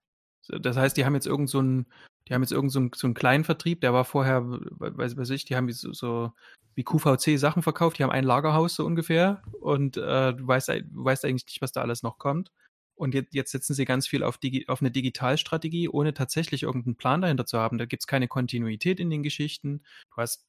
Das 0.47 0.77
heißt, 0.77 0.95
die 0.95 1.05
haben 1.05 1.15
jetzt 1.15 1.27
irgend 1.27 1.49
so 1.49 1.59
einen, 1.59 1.87
die 2.27 2.33
haben 2.33 2.41
jetzt 2.43 2.51
irgend 2.51 2.71
so 2.71 2.79
einen, 2.79 2.91
so 2.95 3.07
einen 3.07 3.13
kleinen 3.15 3.43
Vertrieb, 3.43 3.81
der 3.81 3.93
war 3.93 4.05
vorher, 4.05 4.43
weiß, 4.45 5.17
weiß 5.17 5.31
ich, 5.31 5.45
die 5.45 5.55
haben 5.55 5.71
so, 5.71 5.91
so 5.93 6.31
wie 6.75 6.83
QVC 6.83 7.39
Sachen 7.39 7.63
verkauft, 7.63 7.97
die 7.97 8.03
haben 8.03 8.11
ein 8.11 8.23
Lagerhaus 8.23 8.75
so 8.75 8.85
ungefähr 8.85 9.41
und 9.59 9.97
äh, 9.97 10.33
du, 10.33 10.47
weißt, 10.47 10.69
du 10.69 10.83
weißt 10.91 11.25
eigentlich 11.25 11.45
nicht, 11.45 11.61
was 11.61 11.71
da 11.71 11.81
alles 11.81 12.03
noch 12.03 12.17
kommt. 12.17 12.51
Und 12.97 13.13
jetzt, 13.13 13.33
jetzt 13.33 13.51
setzen 13.51 13.73
sie 13.73 13.83
ganz 13.83 14.07
viel 14.07 14.23
auf, 14.23 14.37
Digi 14.37 14.65
auf 14.67 14.81
eine 14.81 14.89
Digitalstrategie, 14.89 15.89
ohne 15.89 16.13
tatsächlich 16.13 16.63
irgendeinen 16.63 16.95
Plan 16.95 17.21
dahinter 17.21 17.45
zu 17.45 17.59
haben. 17.59 17.77
Da 17.77 17.85
gibt's 17.85 18.07
keine 18.07 18.29
Kontinuität 18.29 19.01
in 19.01 19.09
den 19.09 19.21
Geschichten. 19.21 19.83
Du 20.11 20.17
hast 20.17 20.47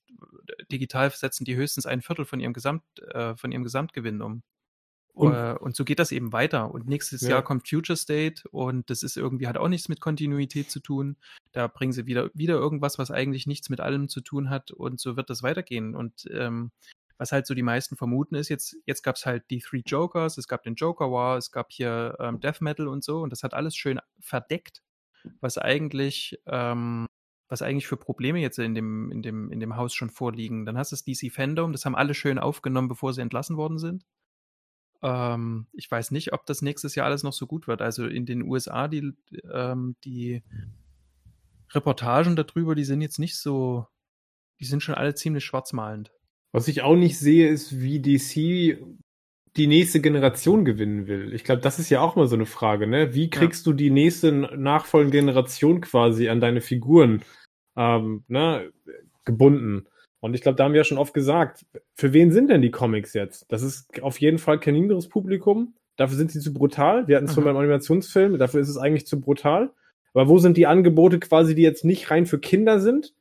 digital 0.70 1.11
setzen 1.11 1.44
die 1.44 1.57
höchstens 1.57 1.86
ein 1.86 2.03
Viertel 2.03 2.24
von 2.24 2.39
ihrem 2.39 2.53
Gesamt, 2.53 2.85
äh, 3.12 3.35
von 3.35 3.51
ihrem 3.51 3.65
Gesamtgewinn 3.65 4.23
um. 4.23 4.43
Und- 5.17 5.33
Äh, 5.33 5.57
und 5.59 5.75
so 5.75 5.85
geht 5.85 5.99
das 5.99 6.13
eben 6.13 6.33
weiter. 6.35 6.71
Und 6.73 6.87
nächstes 6.87 7.23
Ja. 7.23 7.31
Jahr 7.31 7.43
kommt 7.43 7.67
Future 7.69 7.97
State 7.97 8.43
und 8.51 8.91
das 8.91 9.03
ist 9.03 9.17
irgendwie, 9.17 9.47
hat 9.49 9.57
auch 9.57 9.69
nichts 9.69 9.89
mit 9.89 10.01
Kontinuität 10.01 10.71
zu 10.71 10.79
tun. 10.81 11.17
Da 11.53 11.69
bringen 11.69 11.93
sie 11.93 12.05
wieder, 12.07 12.31
wieder 12.35 12.55
irgendwas, 12.57 12.99
was 12.99 13.11
eigentlich 13.11 13.47
nichts 13.47 13.71
mit 13.71 13.81
allem 13.81 14.09
zu 14.11 14.21
tun 14.21 14.51
hat 14.51 14.71
und 14.73 15.01
so 15.01 15.17
wird 15.17 15.31
das 15.31 15.43
weitergehen. 15.43 15.95
Und 15.97 16.27
ähm, 16.31 16.71
was 17.19 17.33
halt 17.33 17.47
so 17.47 17.55
die 17.55 17.63
meisten 17.63 17.97
vermuten 17.97 18.35
ist, 18.35 18.51
jetzt, 18.51 18.77
jetzt 18.85 19.03
gab 19.03 19.17
es 19.17 19.25
halt 19.25 19.45
die 19.49 19.61
Three 19.61 19.81
Jokers, 19.87 20.37
es 20.37 20.49
gab 20.49 20.63
den 20.65 20.75
Joker 20.75 21.11
War, 21.11 21.39
es 21.39 21.51
gab 21.51 21.73
hier 21.73 22.15
ähm, 22.21 22.39
Death 22.41 22.61
Metal 22.61 22.87
und 22.87 23.03
so 23.03 23.23
und 23.23 23.31
das 23.31 23.43
hat 23.43 23.55
alles 23.55 23.75
schön 23.75 23.99
verdeckt, 24.21 24.83
was 25.41 25.57
eigentlich, 25.57 26.39
ähm, 26.47 27.07
was 27.49 27.63
eigentlich 27.63 27.87
für 27.87 27.97
Probleme 27.97 28.41
jetzt 28.41 28.59
in 28.59 28.75
dem, 28.75 29.11
in 29.11 29.23
dem, 29.23 29.51
in 29.51 29.61
dem 29.61 29.77
Haus 29.77 29.95
schon 29.95 30.11
vorliegen. 30.11 30.67
Dann 30.67 30.77
hast 30.77 30.93
du 30.93 30.97
das 30.97 31.05
DC 31.05 31.31
Fandom, 31.33 31.73
das 31.73 31.87
haben 31.87 31.95
alle 31.97 32.13
schön 32.13 32.39
aufgenommen, 32.39 32.89
bevor 32.89 33.15
sie 33.15 33.23
entlassen 33.23 33.57
worden 33.57 33.79
sind. 33.79 34.05
Ähm, 35.02 35.66
ich 35.73 35.90
weiß 35.90 36.10
nicht, 36.10 36.32
ob 36.32 36.47
das 36.47 36.62
nächstes 36.62 36.94
Jahr 36.94 37.06
alles 37.06 37.23
noch 37.23 37.32
so 37.32 37.47
gut 37.47 37.66
wird. 37.68 37.82
Also 37.82 38.06
in 38.06 38.27
den 38.27 38.43
USA, 38.43 38.89
die, 38.89 39.12
ähm, 39.52 39.97
die 40.05 40.43
Reportagen 41.73 42.36
darüber, 42.36 42.74
die 42.74 42.85
sind 42.85 43.01
jetzt 43.01 43.18
nicht 43.18 43.36
so, 43.36 43.86
die 44.60 44.64
sind 44.64 44.82
schon 44.82 44.94
alle 44.94 45.14
ziemlich 45.14 45.44
schwarzmalend. 45.44 46.12
Was 46.52 46.68
ich 46.68 46.82
auch 46.82 46.97
nicht 46.97 47.18
sehe, 47.18 47.48
ist, 47.48 47.81
wie 47.81 48.01
DC 48.01 48.78
die 49.56 49.66
nächste 49.66 50.01
Generation 50.01 50.64
gewinnen 50.64 51.06
will. 51.06 51.32
Ich 51.32 51.44
glaube, 51.44 51.62
das 51.62 51.78
ist 51.78 51.90
ja 51.90 52.01
auch 52.01 52.16
mal 52.16 52.28
so 52.28 52.35
eine 52.35 52.47
Frage, 52.47 52.86
ne? 52.86 53.14
Wie 53.14 53.31
kriegst 53.31 53.66
du 53.66 53.73
die 53.73 53.90
nächste 53.90 54.31
nachfolgende 54.32 55.18
Generation 55.18 55.81
quasi 55.81 56.28
an 56.28 56.40
deine 56.40 56.60
Figuren 56.60 57.23
ähm, 57.77 58.24
ne, 58.28 58.70
gebunden? 59.24 59.86
Und 60.27 60.35
ich 60.35 60.43
glaube, 60.43 60.57
da 60.57 60.65
haben 60.65 60.73
wir 60.73 60.81
ja 60.81 60.85
schon 60.85 60.98
oft 60.98 61.15
gesagt, 61.15 61.65
für 61.94 62.12
wen 62.12 62.31
sind 62.32 62.51
denn 62.51 62.62
die 62.62 62.70
Comics 62.70 63.15
jetzt? 63.15 63.47
Das 63.51 63.62
ist 63.62 64.03
auf 64.03 64.20
jeden 64.20 64.39
Fall 64.39 64.59
kein 64.61 64.74
jüngeres 64.74 65.09
Publikum. 65.09 65.74
Dafür 65.97 66.16
sind 66.16 66.31
sie 66.31 66.40
zu 66.40 66.53
brutal. 66.53 67.09
Wir 67.09 67.16
hatten 67.16 67.27
es 67.27 67.35
schon 67.35 67.44
Mhm. 67.44 67.48
beim 67.48 67.57
Animationsfilm, 67.57 68.36
dafür 68.39 68.61
ist 68.61 68.69
es 68.69 68.77
eigentlich 68.77 69.07
zu 69.07 69.20
brutal. 69.20 69.70
Aber 70.15 70.28
wo 70.28 70.39
sind 70.39 70.57
die 70.57 70.66
Angebote 70.66 71.19
quasi, 71.20 71.55
die 71.55 71.62
jetzt 71.62 71.85
nicht 71.85 72.11
rein 72.11 72.27
für 72.27 72.39
Kinder 72.39 72.81
sind, 72.81 73.15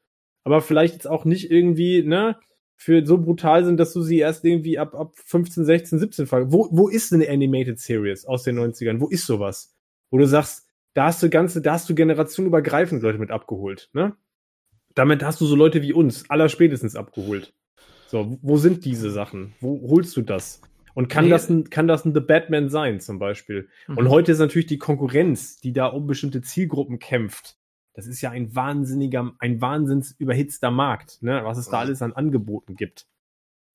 aber 0.44 0.61
vielleicht 0.61 0.94
jetzt 0.94 1.07
auch 1.07 1.26
nicht 1.26 1.52
irgendwie, 1.52 2.03
ne, 2.03 2.38
für 2.77 3.06
so 3.06 3.18
brutal 3.18 3.64
sind, 3.65 3.80
dass 3.80 3.94
du 3.94 4.02
sie 4.02 4.18
erst 4.19 4.44
irgendwie 4.44 4.77
ab, 4.77 4.95
ab 4.95 5.14
15, 5.26 5.64
16, 5.64 5.99
17 5.99 6.27
fragst. 6.27 6.52
Wo, 6.52 6.68
wo 6.72 6.90
ist 6.90 7.14
eine 7.14 7.30
Animated 7.30 7.80
Series 7.80 8.26
aus 8.26 8.44
den 8.44 8.57
90ern? 8.60 8.99
Wo 8.99 9.07
ist 9.07 9.26
sowas? 9.26 9.73
Wo 10.11 10.18
du 10.18 10.27
sagst, 10.27 10.68
da 10.94 11.06
hast 11.06 11.22
du 11.23 11.30
ganze, 11.30 11.61
da 11.61 11.73
hast 11.73 11.90
du 11.90 11.95
generationenübergreifend 11.95 13.02
Leute 13.02 13.18
mit 13.19 13.32
abgeholt, 13.32 13.90
ne? 13.94 14.15
Damit 14.96 15.24
hast 15.24 15.42
du 15.42 15.46
so 15.46 15.56
Leute 15.56 15.82
wie 15.82 15.94
uns 15.94 16.30
allerspätestens 16.30 16.96
abgeholt. 16.96 17.54
So, 18.08 18.38
wo 18.42 18.58
sind 18.58 18.86
diese 18.86 19.12
Sachen? 19.12 19.54
Wo 19.60 19.90
holst 19.90 20.16
du 20.18 20.22
das? 20.22 20.62
Und 20.94 21.10
kann 21.10 21.26
Nee. 21.26 21.32
das 21.32 21.50
ein, 21.50 21.70
kann 21.70 21.88
das 21.88 22.06
ein 22.06 22.14
The 22.14 22.22
Batman 22.22 22.70
sein, 22.70 23.02
zum 23.02 23.20
Beispiel? 23.20 23.68
Mhm. 23.88 23.98
Und 23.98 24.10
heute 24.10 24.32
ist 24.32 24.40
natürlich 24.40 24.68
die 24.68 24.78
Konkurrenz, 24.78 25.60
die 25.60 25.74
da 25.74 25.88
um 25.88 26.08
bestimmte 26.08 26.42
Zielgruppen 26.42 27.00
kämpft. 27.00 27.58
Das 27.94 28.08
ist 28.08 28.22
ja 28.22 28.30
ein 28.32 28.56
wahnsinniger, 28.56 29.34
ein 29.40 29.62
wahnsinns 29.62 30.12
überhitzter 30.18 30.72
Markt, 30.72 31.22
ne? 31.22 31.42
was 31.44 31.58
es 31.58 31.70
da 31.70 31.80
alles 31.80 32.02
an 32.02 32.14
Angeboten 32.14 32.76
gibt. 32.76 33.08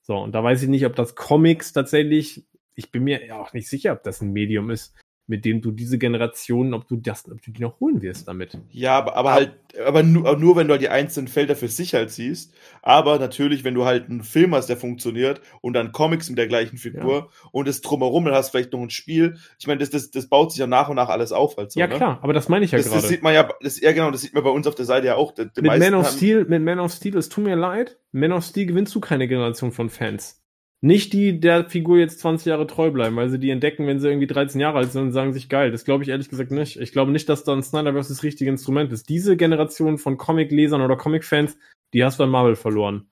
So, 0.02 0.16
und 0.16 0.32
da 0.32 0.42
weiß 0.42 0.62
ich 0.62 0.68
nicht, 0.68 0.86
ob 0.86 0.96
das 0.96 1.14
Comics 1.14 1.72
tatsächlich, 1.72 2.46
ich 2.74 2.90
bin 2.90 3.04
mir 3.04 3.26
ja 3.26 3.36
auch 3.38 3.52
nicht 3.52 3.68
sicher, 3.68 3.92
ob 3.92 4.02
das 4.02 4.20
ein 4.22 4.32
Medium 4.32 4.70
ist, 4.70 4.94
mit 5.30 5.44
dem 5.44 5.62
du 5.62 5.70
diese 5.70 5.96
Generation, 5.96 6.74
ob 6.74 6.88
du 6.88 6.96
das, 6.96 7.30
ob 7.30 7.40
du 7.40 7.52
die 7.52 7.62
noch 7.62 7.78
holen 7.78 8.02
wirst 8.02 8.26
damit. 8.26 8.58
Ja, 8.72 8.98
aber, 8.98 9.14
aber 9.14 9.32
halt, 9.32 9.52
aber 9.86 10.02
nur, 10.02 10.26
aber 10.26 10.36
nur 10.36 10.56
wenn 10.56 10.66
du 10.66 10.72
halt 10.72 10.82
die 10.82 10.88
einzelnen 10.88 11.28
Felder 11.28 11.54
für 11.54 11.68
sich 11.68 11.94
halt 11.94 12.10
siehst. 12.10 12.52
Aber 12.82 13.20
natürlich, 13.20 13.62
wenn 13.62 13.74
du 13.74 13.84
halt 13.84 14.10
einen 14.10 14.24
Film 14.24 14.56
hast, 14.56 14.66
der 14.66 14.76
funktioniert 14.76 15.40
und 15.60 15.74
dann 15.74 15.92
Comics 15.92 16.28
mit 16.30 16.36
der 16.36 16.48
gleichen 16.48 16.78
Figur 16.78 17.30
und 17.52 17.68
es 17.68 17.80
drumherum, 17.80 18.24
dann 18.24 18.34
hast 18.34 18.48
du 18.48 18.58
vielleicht 18.58 18.72
noch 18.72 18.80
ein 18.80 18.90
Spiel. 18.90 19.36
Ich 19.60 19.68
meine, 19.68 19.78
das, 19.78 19.90
das, 19.90 20.10
das 20.10 20.26
baut 20.26 20.50
sich 20.50 20.58
ja 20.58 20.66
nach 20.66 20.88
und 20.88 20.96
nach 20.96 21.08
alles 21.08 21.30
auf 21.30 21.56
halt 21.56 21.70
so. 21.70 21.78
ja, 21.78 21.86
ne? 21.86 21.94
klar, 21.94 22.18
aber 22.22 22.32
das 22.32 22.48
meine 22.48 22.64
ich 22.64 22.72
ja 22.72 22.78
Das, 22.78 22.86
das 22.86 22.94
gerade. 22.94 23.06
sieht 23.06 23.22
man 23.22 23.32
ja, 23.32 23.48
das, 23.62 23.80
ja 23.80 23.92
genau, 23.92 24.10
das 24.10 24.22
sieht 24.22 24.34
man 24.34 24.42
bei 24.42 24.50
uns 24.50 24.66
auf 24.66 24.74
der 24.74 24.84
Seite 24.84 25.06
ja 25.06 25.14
auch. 25.14 25.30
Die, 25.32 25.44
die 25.44 25.62
Mit 25.62 25.78
Man 25.78 25.94
of 25.94 26.10
Steel, 26.10 26.44
mit 26.46 26.62
Man 26.62 26.80
of 26.80 26.90
Steel, 26.90 27.16
es 27.16 27.28
tut 27.28 27.44
mir 27.44 27.54
leid, 27.54 27.98
Man 28.10 28.32
of 28.32 28.42
Steel 28.44 28.66
gewinnst 28.66 28.92
du 28.96 29.00
keine 29.00 29.28
Generation 29.28 29.70
von 29.70 29.90
Fans. 29.90 30.39
Nicht 30.82 31.12
die 31.12 31.40
der 31.40 31.68
Figur 31.68 31.98
jetzt 31.98 32.20
20 32.20 32.46
Jahre 32.46 32.66
treu 32.66 32.90
bleiben, 32.90 33.16
weil 33.16 33.28
sie 33.28 33.38
die 33.38 33.50
entdecken, 33.50 33.86
wenn 33.86 34.00
sie 34.00 34.08
irgendwie 34.08 34.26
13 34.26 34.60
Jahre 34.60 34.78
alt 34.78 34.92
sind 34.92 35.02
und 35.02 35.12
sagen 35.12 35.34
sich 35.34 35.50
geil. 35.50 35.70
Das 35.70 35.84
glaube 35.84 36.04
ich 36.04 36.08
ehrlich 36.08 36.30
gesagt 36.30 36.50
nicht. 36.50 36.80
Ich 36.80 36.92
glaube 36.92 37.12
nicht, 37.12 37.28
dass 37.28 37.44
dann 37.44 37.62
Snyderverse 37.62 38.14
das 38.14 38.22
richtige 38.22 38.50
Instrument 38.50 38.90
ist. 38.90 39.10
Diese 39.10 39.36
Generation 39.36 39.98
von 39.98 40.16
Comic-Lesern 40.16 40.80
oder 40.80 40.96
Comic-Fans, 40.96 41.58
die 41.92 42.02
hast 42.02 42.18
du 42.18 42.24
an 42.24 42.30
Marvel 42.30 42.56
verloren. 42.56 43.10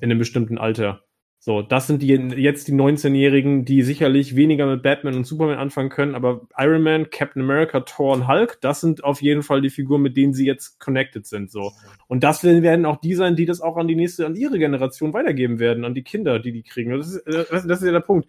In 0.00 0.10
einem 0.10 0.18
bestimmten 0.18 0.58
Alter. 0.58 1.03
So, 1.46 1.60
das 1.60 1.86
sind 1.86 2.00
die 2.00 2.06
jetzt 2.08 2.68
die 2.68 2.72
19-Jährigen, 2.72 3.66
die 3.66 3.82
sicherlich 3.82 4.34
weniger 4.34 4.64
mit 4.64 4.82
Batman 4.82 5.14
und 5.14 5.26
Superman 5.26 5.58
anfangen 5.58 5.90
können, 5.90 6.14
aber 6.14 6.48
Iron 6.56 6.80
Man, 6.80 7.10
Captain 7.10 7.42
America, 7.42 7.80
Thor 7.80 8.14
und 8.14 8.26
Hulk, 8.26 8.56
das 8.62 8.80
sind 8.80 9.04
auf 9.04 9.20
jeden 9.20 9.42
Fall 9.42 9.60
die 9.60 9.68
Figuren, 9.68 10.00
mit 10.00 10.16
denen 10.16 10.32
sie 10.32 10.46
jetzt 10.46 10.80
connected 10.80 11.26
sind. 11.26 11.50
So. 11.50 11.72
Und 12.08 12.24
das 12.24 12.44
werden 12.44 12.86
auch 12.86 12.96
die 12.96 13.14
sein, 13.14 13.36
die 13.36 13.44
das 13.44 13.60
auch 13.60 13.76
an 13.76 13.88
die 13.88 13.94
nächste, 13.94 14.24
an 14.24 14.36
ihre 14.36 14.58
Generation 14.58 15.12
weitergeben 15.12 15.58
werden, 15.58 15.84
an 15.84 15.92
die 15.92 16.02
Kinder, 16.02 16.38
die 16.38 16.50
die 16.50 16.62
kriegen. 16.62 16.96
Das 16.96 17.08
ist, 17.08 17.26
äh, 17.26 17.44
das 17.50 17.62
ist 17.62 17.84
ja 17.84 17.92
der 17.92 18.00
Punkt. 18.00 18.26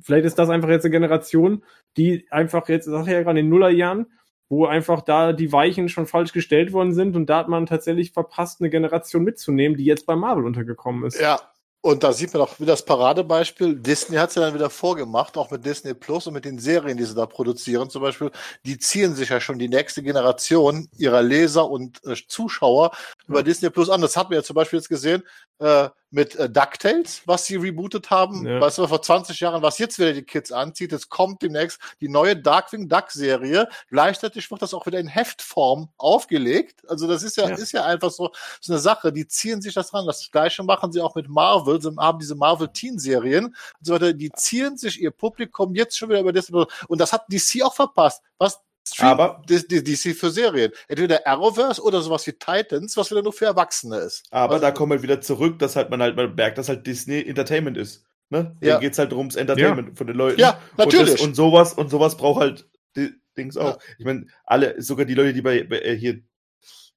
Vielleicht 0.00 0.24
ist 0.24 0.38
das 0.38 0.48
einfach 0.48 0.68
jetzt 0.68 0.84
eine 0.84 0.92
Generation, 0.92 1.64
die 1.96 2.28
einfach 2.30 2.68
jetzt, 2.68 2.84
sag 2.84 3.08
ich 3.08 3.12
ja 3.12 3.22
gerade 3.24 3.40
in 3.40 3.46
den 3.46 3.50
Nullerjahren, 3.50 4.06
wo 4.48 4.66
einfach 4.66 5.02
da 5.02 5.32
die 5.32 5.50
Weichen 5.50 5.88
schon 5.88 6.06
falsch 6.06 6.32
gestellt 6.32 6.72
worden 6.72 6.94
sind 6.94 7.16
und 7.16 7.28
da 7.28 7.38
hat 7.38 7.48
man 7.48 7.66
tatsächlich 7.66 8.12
verpasst, 8.12 8.60
eine 8.60 8.70
Generation 8.70 9.24
mitzunehmen, 9.24 9.76
die 9.76 9.84
jetzt 9.84 10.06
bei 10.06 10.14
Marvel 10.14 10.44
untergekommen 10.44 11.04
ist. 11.04 11.20
Ja, 11.20 11.40
und 11.84 12.04
da 12.04 12.12
sieht 12.12 12.32
man 12.32 12.42
auch 12.42 12.60
wieder 12.60 12.72
das 12.74 12.84
Paradebeispiel. 12.84 13.74
Disney 13.74 14.16
hat 14.16 14.28
es 14.28 14.36
ja 14.36 14.42
dann 14.42 14.54
wieder 14.54 14.70
vorgemacht, 14.70 15.36
auch 15.36 15.50
mit 15.50 15.66
Disney 15.66 15.94
Plus 15.94 16.28
und 16.28 16.34
mit 16.34 16.44
den 16.44 16.60
Serien, 16.60 16.96
die 16.96 17.04
sie 17.04 17.16
da 17.16 17.26
produzieren 17.26 17.90
zum 17.90 18.02
Beispiel. 18.02 18.30
Die 18.64 18.78
ziehen 18.78 19.16
sich 19.16 19.30
ja 19.30 19.40
schon 19.40 19.58
die 19.58 19.68
nächste 19.68 20.00
Generation 20.00 20.88
ihrer 20.96 21.22
Leser 21.22 21.68
und 21.68 22.00
äh, 22.04 22.14
Zuschauer 22.28 22.92
über 23.26 23.42
Disney 23.42 23.68
Plus 23.68 23.90
an. 23.90 24.00
Das 24.00 24.16
hat 24.16 24.30
man 24.30 24.36
ja 24.36 24.44
zum 24.44 24.54
Beispiel 24.54 24.78
jetzt 24.78 24.88
gesehen 24.88 25.24
äh, 25.62 25.88
mit 26.10 26.34
äh, 26.36 26.50
DuckTales, 26.50 27.22
was 27.24 27.46
sie 27.46 27.56
rebootet 27.56 28.10
haben. 28.10 28.46
Ja. 28.46 28.60
Weißt 28.60 28.78
du, 28.78 28.86
vor 28.86 29.00
20 29.00 29.40
Jahren, 29.40 29.62
was 29.62 29.78
jetzt 29.78 29.98
wieder 29.98 30.12
die 30.12 30.22
Kids 30.22 30.52
anzieht. 30.52 30.92
Es 30.92 31.08
kommt 31.08 31.40
demnächst 31.42 31.80
die 32.00 32.08
neue 32.08 32.36
Darkwing 32.36 32.88
Duck 32.88 33.10
Serie. 33.10 33.68
Gleichzeitig 33.88 34.50
wird 34.50 34.60
das 34.60 34.74
auch 34.74 34.84
wieder 34.86 34.98
in 34.98 35.08
Heftform 35.08 35.88
aufgelegt. 35.96 36.82
Also 36.88 37.06
das 37.08 37.22
ist 37.22 37.36
ja, 37.36 37.48
Ja. 37.48 37.54
ist 37.56 37.72
ja 37.72 37.84
einfach 37.84 38.10
so, 38.10 38.30
so 38.60 38.72
eine 38.72 38.80
Sache. 38.80 39.12
Die 39.12 39.26
ziehen 39.26 39.62
sich 39.62 39.72
das 39.72 39.94
ran. 39.94 40.06
Das 40.06 40.30
Gleiche 40.30 40.62
machen 40.62 40.92
sie 40.92 41.00
auch 41.00 41.14
mit 41.14 41.28
Marvel. 41.28 41.80
Sie 41.80 41.94
haben 41.96 42.18
diese 42.18 42.34
Marvel 42.34 42.68
Teen 42.68 42.98
Serien 42.98 43.46
und 43.46 43.54
so 43.80 43.94
weiter. 43.94 44.12
Die 44.12 44.30
ziehen 44.32 44.76
sich 44.76 45.00
ihr 45.00 45.10
Publikum 45.10 45.74
jetzt 45.74 45.96
schon 45.96 46.10
wieder 46.10 46.20
über 46.20 46.32
Plus. 46.32 46.66
Und 46.88 47.00
das 47.00 47.12
hat 47.12 47.24
DC 47.32 47.62
auch 47.62 47.74
verpasst. 47.74 48.22
Was 48.38 48.60
Stream- 48.86 49.08
Aber- 49.08 49.42
die, 49.48 49.66
die, 49.66 49.82
DC 49.84 50.14
für 50.16 50.30
Serien. 50.30 50.72
Entweder 50.88 51.26
Arrowverse 51.26 51.80
oder 51.82 52.02
sowas 52.02 52.26
wie 52.26 52.32
Titans, 52.32 52.96
was 52.96 53.10
wieder 53.10 53.22
nur 53.22 53.32
für 53.32 53.46
Erwachsene 53.46 53.96
ist. 53.98 54.24
Aber 54.30 54.54
Also- 54.54 54.62
da 54.62 54.70
kommen 54.72 54.92
wir 54.92 55.02
wieder 55.02 55.20
zurück, 55.20 55.58
dass 55.58 55.76
halt 55.76 55.90
man 55.90 56.02
halt 56.02 56.16
man 56.16 56.34
merkt, 56.34 56.58
dass 56.58 56.68
halt 56.68 56.86
Disney 56.86 57.22
Entertainment 57.22 57.76
ist. 57.76 58.04
Ne? 58.30 58.56
Ja. 58.62 58.74
Da 58.74 58.80
geht's 58.80 58.98
halt 58.98 59.12
ums 59.12 59.36
Entertainment 59.36 59.96
von 59.98 60.06
den 60.06 60.16
Leuten. 60.16 60.40
Ja, 60.40 60.58
natürlich. 60.78 61.10
Und, 61.10 61.12
das, 61.12 61.20
und 61.20 61.34
sowas 61.36 61.74
und 61.74 61.90
sowas 61.90 62.16
braucht 62.16 62.40
halt 62.40 62.68
die 62.96 63.12
Dings 63.36 63.56
auch. 63.56 63.76
Ja. 63.76 63.78
Ich 63.98 64.04
meine, 64.04 64.26
alle, 64.44 64.80
sogar 64.82 65.04
die 65.04 65.14
Leute, 65.14 65.32
die 65.34 65.42
bei, 65.42 65.62
bei 65.64 65.80
äh, 65.80 65.96
hier 65.96 66.22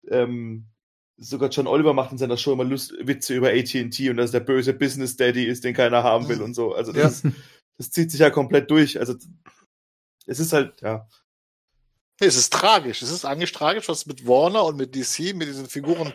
ähm, 0.09 0.67
sogar 1.17 1.49
John 1.49 1.67
Oliver 1.67 1.93
macht 1.93 2.11
in 2.11 2.17
seiner 2.17 2.37
Show 2.37 2.53
immer 2.53 2.63
Lust, 2.63 2.93
Witze 2.99 3.35
über 3.35 3.49
AT&T 3.49 4.09
und 4.09 4.17
dass 4.17 4.31
der 4.31 4.39
böse 4.41 4.73
Business 4.73 5.15
Daddy 5.17 5.45
ist, 5.45 5.63
den 5.63 5.73
keiner 5.73 6.03
haben 6.03 6.27
will 6.29 6.41
und 6.41 6.53
so. 6.53 6.73
Also 6.73 6.91
das, 6.91 7.23
das 7.77 7.91
zieht 7.91 8.11
sich 8.11 8.19
ja 8.19 8.29
komplett 8.29 8.69
durch. 8.71 8.99
Also 8.99 9.15
es 10.25 10.39
ist 10.39 10.53
halt, 10.53 10.81
ja. 10.81 11.07
Es 12.17 12.37
ist 12.37 12.53
tragisch. 12.53 13.01
Es 13.01 13.11
ist 13.11 13.25
eigentlich 13.25 13.51
tragisch, 13.51 13.89
was 13.89 14.05
mit 14.05 14.25
Warner 14.25 14.63
und 14.63 14.77
mit 14.77 14.95
DC, 14.95 15.35
mit 15.35 15.49
diesen 15.49 15.67
Figuren 15.67 16.13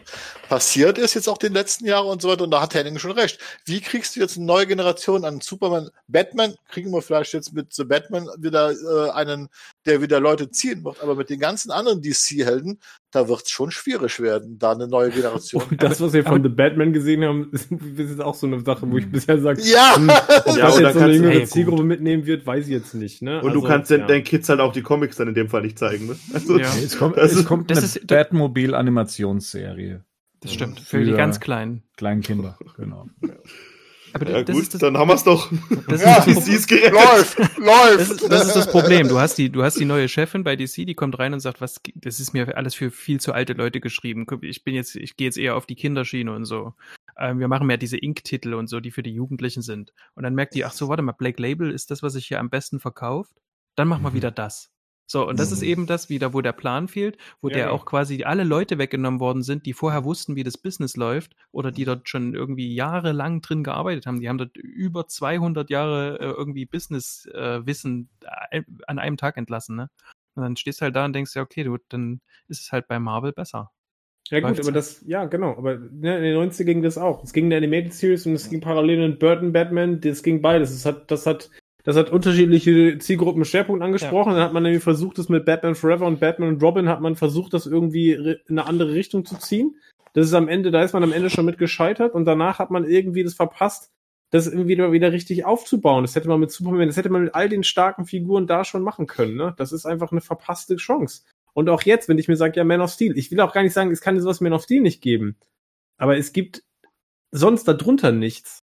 passiert 0.49 0.97
ist, 0.97 1.13
jetzt 1.13 1.29
auch 1.29 1.37
den 1.37 1.53
letzten 1.53 1.85
Jahren 1.85 2.07
und 2.07 2.23
so 2.23 2.29
weiter. 2.31 2.45
Und 2.45 2.53
da 2.53 2.63
hat 2.63 2.73
Henning 2.73 2.99
schon 2.99 3.11
recht. 3.11 3.39
Wie 3.67 3.83
kriegst 3.83 4.17
du 4.17 4.21
jetzt 4.21 4.39
eine 4.39 4.47
neue 4.47 4.67
Generation 4.67 5.27
an 5.27 5.43
Superman? 5.43 5.91
Batman 6.09 6.55
kriegen 6.71 6.91
wir 6.91 7.03
vielleicht 7.03 7.35
jetzt 7.35 7.53
mit 7.53 7.75
The 7.75 7.85
Batman 7.85 8.31
wieder 8.39 8.71
äh, 8.71 9.11
einen, 9.11 9.51
der 9.85 10.01
wieder 10.01 10.21
Leute 10.21 10.51
ziehen 10.51 10.83
wird. 10.85 11.03
Aber 11.03 11.17
mit 11.17 11.29
den 11.29 11.39
ganzen 11.39 11.71
anderen 11.71 12.01
DC-Helden, 12.01 12.81
da 13.13 13.29
wird 13.29 13.43
es 13.43 13.51
schon 13.51 13.71
schwierig 13.71 14.21
werden, 14.21 14.59
da 14.59 14.73
eine 14.73 14.87
neue 14.87 15.11
Generation. 15.11 15.63
Und 15.71 15.83
das, 15.83 16.01
was 16.01 16.13
wir 16.13 16.25
von 16.25 16.43
The 16.43 16.49
Batman 16.49 16.93
gesehen 16.93 17.25
haben, 17.25 17.51
ist 17.53 17.71
ist 17.73 18.21
auch 18.21 18.35
so 18.35 18.47
eine 18.47 18.61
Sache, 18.61 18.91
wo 18.91 18.97
ich 18.99 19.11
bisher 19.11 19.41
sage, 19.41 19.61
ja! 19.63 19.97
hm, 19.97 20.09
ob 20.47 20.57
Ja, 20.57 20.67
das 20.67 20.79
jetzt 20.79 20.95
so 20.95 21.01
eine 21.01 21.13
jüngere 21.15 21.31
hey, 21.33 21.41
gut. 21.41 21.49
Zielgruppe 21.49 21.83
mitnehmen 21.85 22.27
wird, 22.27 22.47
weiß 22.47 22.67
ich 22.67 22.73
jetzt 22.73 22.95
nicht. 22.95 23.23
Ne? 23.23 23.41
Und 23.41 23.49
Also, 23.49 23.61
du 23.61 23.67
kannst 23.67 23.91
den, 23.91 24.01
ja. 24.03 24.07
deinen 24.07 24.25
Kids 24.25 24.49
halt 24.49 24.61
auch 24.61 24.73
die 24.73 24.83
Comics 24.83 25.17
dann 25.17 25.29
in 25.29 25.35
dem 25.35 25.49
Fall 25.49 25.63
nicht 25.63 25.79
zeigen. 25.79 26.07
Ne? 26.07 26.17
Also, 26.35 26.59
Ja. 26.59 26.67
Es 26.83 26.97
kommt, 26.99 27.17
Das 27.17 27.33
es 27.33 27.39
ist- 27.39 27.47
kommt 27.47 27.71
das 27.71 27.79
eine 27.79 27.87
ist- 27.87 28.07
Batmobile-Animationsserie. 28.07 30.05
Das 30.43 30.53
stimmt. 30.55 30.81
Für 30.81 31.05
die 31.05 31.11
Für- 31.11 31.17
ganz 31.17 31.39
Kleinen. 31.41 31.83
Kleinkinder, 31.97 32.59
genau. 32.77 33.09
Aber 34.13 34.29
Ja, 34.31 34.43
das 34.43 34.55
gut, 34.55 34.63
ist 34.65 34.75
das, 34.75 34.81
dann 34.81 34.97
haben 34.97 35.09
wir's 35.09 35.25
doch. 35.25 35.51
das 35.89 36.03
Ja. 36.03 36.17
ist 36.19 36.37
das 36.37 36.45
DC's 36.45 36.67
gerettet. 36.67 36.93
läuft, 36.93 37.39
läuft. 37.59 38.01
Das 38.01 38.11
ist, 38.11 38.31
das 38.33 38.47
ist 38.49 38.57
das 38.57 38.71
Problem. 38.71 39.09
Du 39.09 39.19
hast 39.19 39.37
die, 39.39 39.51
du 39.51 39.63
hast 39.63 39.79
die 39.79 39.85
neue 39.85 40.09
Chefin 40.09 40.45
bei 40.45 40.57
DC, 40.57 40.87
die 40.87 40.95
kommt 40.95 41.19
rein 41.19 41.33
und 41.33 41.41
sagt, 41.41 41.61
was, 41.61 41.81
das 41.95 42.21
ist 42.21 42.33
mir 42.33 42.57
alles 42.57 42.75
für 42.75 42.91
viel 42.91 43.21
zu 43.21 43.33
alte 43.33 43.53
Leute 43.53 43.81
geschrieben. 43.81 44.27
Ich 44.43 44.65
bin 44.65 44.75
jetzt, 44.75 44.97
ich 44.97 45.17
gehe 45.17 45.27
jetzt 45.27 45.39
eher 45.39 45.57
auf 45.57 45.67
die 45.67 45.77
Kinderschiene 45.77 46.33
und 46.35 46.45
so. 46.45 46.75
Ähm, 47.19 47.39
wir 47.39 47.49
machen 47.49 47.67
mehr 47.67 47.77
diese 47.77 47.99
Ink-Titel 48.03 48.55
und 48.55 48.69
so, 48.69 48.81
die 48.81 48.91
für 48.91 49.03
die 49.03 49.13
Jugendlichen 49.15 49.63
sind. 49.63 49.93
Und 50.15 50.23
dann 50.23 50.35
merkt 50.35 50.55
die, 50.55 50.65
ach 50.65 50.73
so, 50.73 50.89
warte 50.89 51.03
mal, 51.03 51.13
Black 51.13 51.39
Label 51.39 51.71
ist 51.71 51.91
das, 51.91 52.03
was 52.03 52.15
sich 52.15 52.27
hier 52.27 52.41
am 52.41 52.51
besten 52.51 52.81
verkauft. 52.81 53.33
Dann 53.77 53.89
machen 53.89 54.03
wir 54.03 54.11
Mhm. 54.11 54.15
wieder 54.15 54.31
das. 54.31 54.71
So, 55.11 55.27
und 55.27 55.41
das 55.41 55.51
ist 55.51 55.63
eben 55.63 55.87
das 55.89 56.09
wieder, 56.09 56.35
wo 56.35 56.41
der 56.41 56.53
Plan 56.53 56.87
fehlt, 56.87 57.19
wo 57.41 57.49
Ja, 57.49 57.55
der 57.55 57.65
genau. 57.65 57.75
auch 57.75 57.85
quasi 57.85 58.23
alle 58.23 58.45
Leute 58.45 58.79
weggenommen 58.79 59.19
worden 59.19 59.43
sind, 59.43 59.67
die 59.67 59.73
vorher 59.73 60.05
wussten, 60.05 60.37
wie 60.37 60.45
das 60.45 60.57
Business 60.57 60.97
läuft 60.97 61.35
oder 61.51 61.73
die 61.73 61.85
dort 61.85 62.09
schon 62.09 62.33
irgendwie 62.33 62.73
jahrelang 62.73 63.41
drin 63.43 63.65
gearbeitet 63.65 64.07
haben. 64.07 64.21
Die 64.21 64.29
haben 64.29 64.39
dort 64.39 64.57
über 64.57 65.09
200 65.09 65.69
Jahre 65.69 66.21
äh, 66.21 66.27
irgendwie 66.27 66.65
Business-Wissen 66.65 68.09
äh, 68.53 68.63
an 68.87 69.01
einem 69.01 69.17
Tag 69.17 69.37
entlassen, 69.37 69.75
ne? 69.75 69.91
Und 70.37 70.45
dann 70.45 70.57
stehst 70.57 70.81
du 70.81 70.85
halt 70.85 70.95
da 70.95 71.05
und 71.05 71.13
denkst 71.13 71.35
ja, 71.35 71.43
okay, 71.43 71.65
du, 71.65 71.77
dann 71.89 72.21
ist 72.47 72.61
es 72.61 72.71
halt 72.71 72.87
bei 72.87 73.01
Marvel 73.01 73.33
besser. 73.33 73.73
Ja 74.31 74.39
gut, 74.39 74.51
Läuft's 74.51 74.69
aber 74.69 74.73
das, 74.73 75.03
ja 75.09 75.25
genau, 75.25 75.57
aber 75.57 75.77
ne, 75.77 76.19
in 76.19 76.23
den 76.23 76.35
90 76.35 76.65
ging 76.65 76.83
das 76.83 76.99
auch. 76.99 77.25
Es 77.25 77.33
ging 77.33 77.47
in 77.47 77.51
der 77.51 77.57
Animated 77.59 77.93
Series 77.95 78.27
und 78.27 78.35
es 78.35 78.49
ging 78.49 78.61
parallel 78.61 79.03
in 79.03 79.19
Burton 79.19 79.53
Batman, 79.53 80.01
das 80.01 80.23
ging 80.23 80.41
beides. 80.41 80.71
Das 80.71 80.87
hat, 80.87 81.11
das 81.11 81.27
hat, 81.27 81.51
das 81.85 81.97
hat 81.97 82.11
unterschiedliche 82.11 82.99
Zielgruppen 82.99 83.45
Schwerpunkt 83.45 83.83
angesprochen. 83.83 84.35
Dann 84.35 84.43
hat 84.43 84.53
man 84.53 84.63
nämlich 84.63 84.83
versucht, 84.83 85.19
das 85.19 85.29
mit 85.29 85.45
Batman 85.45 85.75
Forever 85.75 86.07
und 86.07 86.21
Batman 86.21 86.51
und 86.51 86.63
Robin 86.63 86.89
hat 86.89 87.01
man 87.01 87.17
versucht, 87.17 87.55
das 87.55 87.67
irgendwie 87.67 88.13
in 88.13 88.37
eine 88.49 88.67
andere 88.67 88.93
Richtung 88.93 89.25
zu 89.25 89.37
ziehen. 89.39 89.77
Das 90.13 90.27
ist 90.27 90.35
am 90.35 90.49
Ende, 90.49 90.71
da 90.71 90.83
ist 90.83 90.93
man 90.93 91.03
am 91.03 91.13
Ende 91.13 91.31
schon 91.31 91.45
mit 91.45 91.59
gescheitert 91.59 92.15
und 92.15 92.25
danach 92.25 92.59
hat 92.59 92.71
man 92.71 92.85
irgendwie 92.85 93.23
das 93.23 93.35
verpasst, 93.35 93.91
das 94.31 94.47
irgendwie 94.47 94.69
wieder, 94.69 94.93
wieder 94.93 95.13
richtig 95.13 95.45
aufzubauen. 95.45 96.05
Das 96.05 96.15
hätte 96.15 96.29
man 96.29 96.41
mit 96.41 96.51
Superman, 96.51 96.87
das 96.87 96.97
hätte 96.97 97.11
man 97.11 97.25
mit 97.25 97.35
all 97.35 97.49
den 97.49 97.65
starken 97.65 98.07
Figuren 98.07 98.47
da 98.47 98.65
schon 98.65 98.83
machen 98.83 99.07
können. 99.07 99.37
Ne? 99.37 99.55
Das 99.57 99.73
ist 99.73 99.87
einfach 99.87 100.13
eine 100.13 100.21
verpasste 100.21 100.77
Chance. 100.77 101.23
Und 101.53 101.69
auch 101.69 101.83
jetzt, 101.83 102.09
wenn 102.09 102.19
ich 102.19 102.29
mir 102.29 102.37
sage, 102.37 102.57
ja, 102.57 102.65
Man 102.65 102.81
of 102.81 102.91
Steel, 102.91 103.17
ich 103.19 103.31
will 103.31 103.41
auch 103.41 103.53
gar 103.53 103.63
nicht 103.63 103.73
sagen, 103.73 103.91
es 103.91 104.01
kann 104.01 104.21
sowas 104.21 104.41
Man 104.41 104.53
of 104.53 104.63
Steel 104.63 104.83
nicht 104.83 105.03
geben. 105.03 105.37
Aber 105.99 106.17
es 106.17 106.33
gibt 106.33 106.63
sonst 107.33 107.65
darunter 107.65 108.13
nichts. 108.13 108.61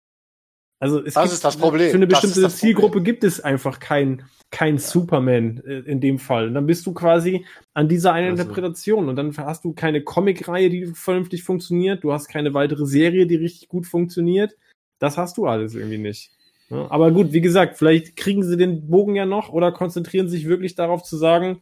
Also 0.80 1.00
es 1.04 1.14
Das 1.14 1.24
gibt, 1.24 1.34
ist 1.34 1.44
das 1.46 1.58
Problem. 1.58 1.90
Für 1.92 1.96
eine 1.98 2.08
bestimmte 2.08 2.50
Zielgruppe 2.50 2.88
Problem. 2.94 3.04
gibt 3.06 3.24
es 3.24 3.40
einfach 3.40 3.80
kein, 3.80 4.24
kein 4.52 4.78
Superman 4.78 5.62
äh, 5.66 5.80
in 5.80 6.02
dem 6.02 6.20
Fall. 6.20 6.48
Und 6.48 6.56
dann 6.56 6.66
bist 6.66 6.86
du 6.86 6.94
quasi 6.94 7.46
an 7.74 7.88
dieser 7.88 8.12
einen 8.14 8.32
Also. 8.32 8.44
Interpretation 8.44 9.08
und 9.08 9.16
dann 9.16 9.36
hast 9.38 9.64
du 9.64 9.74
keine 9.74 10.04
Comicreihe, 10.04 10.70
die 10.70 10.88
vernünftig 10.88 11.44
funktioniert. 11.44 12.04
Du 12.04 12.12
hast 12.12 12.28
keine 12.28 12.54
weitere 12.54 12.86
Serie, 12.86 13.28
die 13.28 13.36
richtig 13.36 13.70
gut 13.70 13.86
funktioniert. 13.88 14.58
Das 15.00 15.18
hast 15.18 15.38
du 15.38 15.48
alles 15.48 15.74
irgendwie 15.76 15.98
nicht. 16.00 16.32
Ja, 16.70 16.90
aber 16.92 17.12
gut, 17.12 17.32
wie 17.34 17.42
gesagt, 17.42 17.78
vielleicht 17.78 18.16
kriegen 18.16 18.44
sie 18.44 18.58
den 18.58 18.90
Bogen 18.90 19.16
ja 19.16 19.26
noch 19.26 19.50
oder 19.50 19.72
konzentrieren 19.72 20.28
sich 20.28 20.48
wirklich 20.48 20.76
darauf 20.76 21.04
zu 21.04 21.18
sagen, 21.18 21.62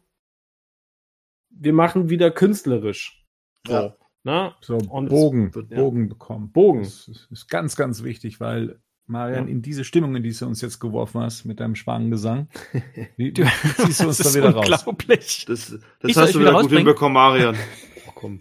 wir 1.49 1.73
machen 1.73 2.09
wieder 2.09 2.31
künstlerisch. 2.31 3.23
So, 3.67 3.73
Ja. 3.73 3.95
Na? 4.23 4.55
So, 4.61 4.77
Und 4.77 5.09
Bogen, 5.09 5.53
wird- 5.55 5.71
ja. 5.71 5.77
Bogen 5.77 6.07
bekommen. 6.07 6.51
Bogen. 6.51 6.83
Das 6.83 7.07
ist, 7.07 7.27
ist 7.31 7.47
ganz, 7.49 7.75
ganz 7.75 8.03
wichtig, 8.03 8.39
weil 8.39 8.79
Marian, 9.11 9.45
Ja. 9.47 9.51
in 9.51 9.61
diese 9.61 9.83
Stimmung, 9.83 10.15
in 10.15 10.23
die 10.23 10.31
du 10.31 10.45
uns 10.45 10.61
jetzt 10.61 10.79
geworfen 10.79 11.21
hast, 11.21 11.45
mit 11.45 11.59
deinem 11.59 11.75
Schwanengesang, 11.75 12.47
wie, 13.17 13.31
Du- 13.33 13.43
wie 13.43 13.85
ziehst 13.85 13.99
du 14.01 14.07
uns 14.07 14.17
da 14.17 14.33
wieder 14.33 14.51
raus? 14.53 14.65
unglaublich. 14.85 15.45
Das, 15.47 15.71
Ich 15.73 15.79
das 16.13 16.17
hast 16.17 16.35
du 16.35 16.39
wieder 16.39 16.51
wieder 16.51 16.61
gut 16.61 16.71
hinbekommen, 16.71 17.13
Marian. 17.13 17.55
Oh, 18.07 18.11
komm. 18.15 18.39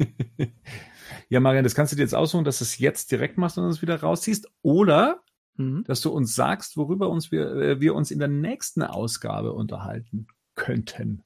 Ja, 1.28 1.40
Marian, 1.40 1.64
das 1.64 1.74
kannst 1.74 1.92
du 1.92 1.97
dir 1.97 2.02
jetzt 2.02 2.14
aussuchen, 2.14 2.44
dass 2.44 2.59
du 2.59 2.64
es 2.64 2.78
jetzt 2.78 3.10
direkt 3.12 3.36
machst 3.38 3.59
und 3.59 3.64
uns 3.64 3.82
wieder 3.82 4.01
rausziehst, 4.01 4.51
oder 4.62 5.22
Mhm. 5.56 5.84
dass 5.84 6.01
du 6.01 6.10
uns 6.10 6.34
sagst, 6.34 6.76
worüber 6.78 7.10
uns 7.10 7.30
wir, 7.32 7.51
äh, 7.56 7.80
wir 7.80 7.94
uns 7.94 8.10
in 8.10 8.18
der 8.18 8.28
nächsten 8.28 8.82
Ausgabe 8.82 9.52
unterhalten 9.52 10.26
könnten. 10.55 11.22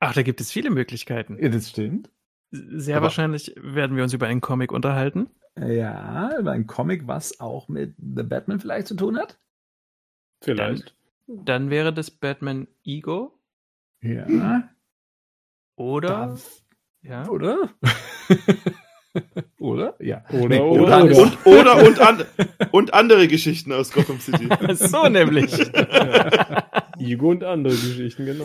Ach, 0.00 0.14
da 0.14 0.22
gibt 0.22 0.40
es 0.40 0.50
viele 0.50 0.70
Möglichkeiten. 0.70 1.36
Ja, 1.40 1.48
das 1.48 1.68
stimmt. 1.70 2.10
Sehr 2.50 2.96
Aber- 2.96 3.04
wahrscheinlich 3.04 3.54
werden 3.60 3.96
wir 3.96 4.02
uns 4.02 4.12
über 4.12 4.26
einen 4.26 4.40
Comic 4.40 4.72
unterhalten. 4.72 5.28
Ja, 5.66 6.38
über 6.38 6.52
ein 6.52 6.66
Comic, 6.66 7.06
was 7.06 7.40
auch 7.40 7.68
mit 7.68 7.94
The 7.96 8.22
Batman 8.22 8.60
vielleicht 8.60 8.86
zu 8.86 8.94
tun 8.94 9.18
hat. 9.18 9.38
Vielleicht. 10.42 10.94
Dann 11.26 11.70
wäre 11.70 11.92
das 11.92 12.10
Batman 12.10 12.68
Ego 12.84 13.38
Ja. 14.00 14.68
oder 15.76 16.08
Da- 16.08 16.38
ja. 17.02 17.28
Oder? 17.28 17.70
oder? 19.58 19.94
Ja. 20.00 20.24
Oder, 20.30 20.48
Nee, 20.48 20.60
oder, 20.60 21.04
oder-. 21.04 21.22
Und, 21.22 21.46
oder 21.46 21.86
und, 21.86 22.00
an, 22.00 22.24
und 22.72 22.94
andere 22.94 23.28
Geschichten 23.28 23.72
aus 23.72 23.92
Gotham 23.92 24.20
City. 24.20 24.48
so 24.74 25.08
nämlich. 25.08 25.52
Igo 26.98 27.30
und 27.30 27.44
andere 27.44 27.74
Geschichten, 27.74 28.26
genau. 28.26 28.44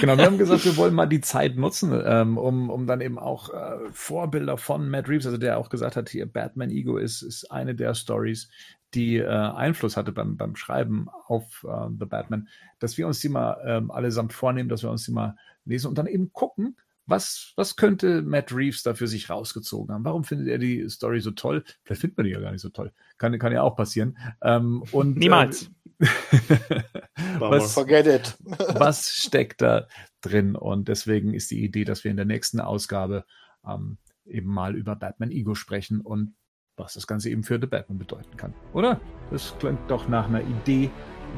Genau, 0.00 0.16
wir 0.16 0.24
haben 0.24 0.38
gesagt, 0.38 0.64
wir 0.64 0.76
wollen 0.76 0.94
mal 0.94 1.06
die 1.06 1.20
Zeit 1.20 1.56
nutzen, 1.56 1.92
ähm, 2.04 2.38
um, 2.38 2.70
um 2.70 2.86
dann 2.86 3.00
eben 3.00 3.18
auch 3.18 3.52
äh, 3.52 3.90
Vorbilder 3.92 4.56
von 4.56 4.88
Matt 4.88 5.08
Reeves, 5.08 5.26
also 5.26 5.38
der 5.38 5.58
auch 5.58 5.70
gesagt 5.70 5.96
hat, 5.96 6.08
hier 6.08 6.26
Batman 6.26 6.70
Ego 6.70 6.96
ist, 6.96 7.22
ist 7.22 7.50
eine 7.50 7.74
der 7.74 7.94
Stories, 7.94 8.48
die 8.94 9.16
äh, 9.18 9.26
Einfluss 9.26 9.96
hatte 9.96 10.12
beim, 10.12 10.36
beim 10.36 10.56
Schreiben 10.56 11.08
auf 11.26 11.66
äh, 11.68 11.88
The 11.98 12.06
Batman, 12.06 12.48
dass 12.78 12.96
wir 12.96 13.06
uns 13.06 13.20
die 13.20 13.28
mal 13.28 13.58
ähm, 13.66 13.90
allesamt 13.90 14.32
vornehmen, 14.32 14.68
dass 14.68 14.82
wir 14.82 14.90
uns 14.90 15.04
die 15.04 15.12
mal 15.12 15.36
lesen 15.64 15.88
und 15.88 15.98
dann 15.98 16.06
eben 16.06 16.32
gucken, 16.32 16.76
was, 17.08 17.52
was 17.56 17.76
könnte 17.76 18.22
Matt 18.22 18.52
Reeves 18.52 18.82
da 18.82 18.94
für 18.94 19.08
sich 19.08 19.30
rausgezogen 19.30 19.94
haben? 19.94 20.04
Warum 20.04 20.24
findet 20.24 20.48
er 20.48 20.58
die 20.58 20.88
Story 20.88 21.20
so 21.20 21.30
toll? 21.30 21.64
Vielleicht 21.82 22.02
findet 22.02 22.18
man 22.18 22.26
die 22.26 22.32
ja 22.32 22.40
gar 22.40 22.52
nicht 22.52 22.60
so 22.60 22.68
toll. 22.68 22.92
Kann, 23.16 23.38
kann 23.38 23.52
ja 23.52 23.62
auch 23.62 23.76
passieren. 23.76 24.16
Ähm, 24.42 24.84
und, 24.92 25.16
Niemals. 25.16 25.70
Äh, 27.18 27.40
was, 27.40 27.74
Forget 27.74 28.06
it. 28.06 28.36
was 28.78 29.10
steckt 29.10 29.62
da 29.62 29.88
drin? 30.20 30.54
Und 30.54 30.86
deswegen 30.86 31.34
ist 31.34 31.50
die 31.50 31.64
Idee, 31.64 31.84
dass 31.84 32.04
wir 32.04 32.12
in 32.12 32.16
der 32.16 32.26
nächsten 32.26 32.60
Ausgabe 32.60 33.24
ähm, 33.66 33.98
eben 34.24 34.48
mal 34.48 34.76
über 34.76 34.94
Batman 34.94 35.32
Ego 35.32 35.56
sprechen 35.56 36.00
und 36.00 36.36
was 36.76 36.94
das 36.94 37.08
Ganze 37.08 37.30
eben 37.30 37.42
für 37.42 37.58
The 37.60 37.66
Batman 37.66 37.98
bedeuten 37.98 38.36
kann. 38.36 38.54
Oder? 38.72 39.00
Das 39.32 39.54
klingt 39.58 39.90
doch 39.90 40.08
nach 40.08 40.28
einer 40.28 40.42
Idee. 40.42 40.88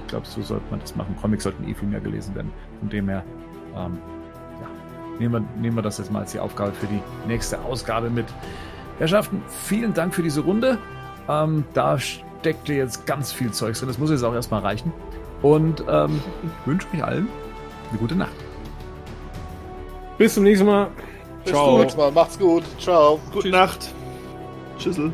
Ich 0.01 0.07
glaube, 0.09 0.27
so 0.27 0.43
sollte 0.43 0.71
man 0.71 0.81
das 0.81 0.95
machen. 0.95 1.17
Comics 1.17 1.45
sollten 1.45 1.67
eh 1.67 1.75
viel 1.75 1.89
mehr 1.89 2.01
gelesen 2.01 2.35
werden. 2.35 2.53
Von 2.81 2.91
dem 2.91 3.09
her, 3.09 3.25
ähm, 3.75 3.99
nehmen 5.21 5.35
wir, 5.35 5.61
nehmen 5.61 5.77
wir 5.77 5.83
das 5.83 5.99
jetzt 5.99 6.11
mal 6.11 6.21
als 6.21 6.33
die 6.33 6.41
Aufgabe 6.41 6.73
für 6.73 6.87
die 6.87 7.01
nächste 7.29 7.61
Ausgabe 7.61 8.11
mit. 8.11 8.27
Herrschaften, 8.99 9.43
vielen 9.49 9.95
Dank 9.95 10.15
für 10.15 10.23
diese 10.23 10.41
Runde. 10.41 10.79
Ähm, 11.29 11.65
da 11.75 11.99
steckte 11.99 12.73
jetzt 12.73 13.07
ganz 13.07 13.31
viel 13.31 13.53
Zeugs 13.53 13.79
drin. 13.79 13.89
Das 13.89 13.99
muss 13.99 14.11
jetzt 14.11 14.25
auch 14.25 14.35
erstmal 14.35 14.63
reichen. 14.63 14.93
Und 15.43 15.85
ähm, 15.89 16.21
ich 16.43 16.51
wünsche 16.67 16.89
euch 16.93 17.05
allen 17.05 17.29
eine 17.91 17.99
gute 17.99 18.17
Nacht. 18.17 18.33
Bis 20.19 20.35
zum 20.35 20.45
nächsten 20.45 20.67
Mal. 20.67 20.89
Bis 21.45 21.53
Ciao. 21.53 21.67
zum 21.67 21.81
nächsten 21.81 22.01
Mal. 22.01 22.13
Macht's 22.13 22.39
gut. 22.39 22.65
Ciao. 22.79 23.21
Gute 23.33 23.51
Nacht. 23.51 23.95
Tschüssel. 24.79 25.13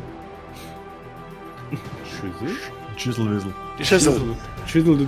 Schüssel? 2.03 2.55
Tschüsselwissel. 2.95 3.53
Tschüssel. 3.77 4.35
Schüssel, 4.65 5.07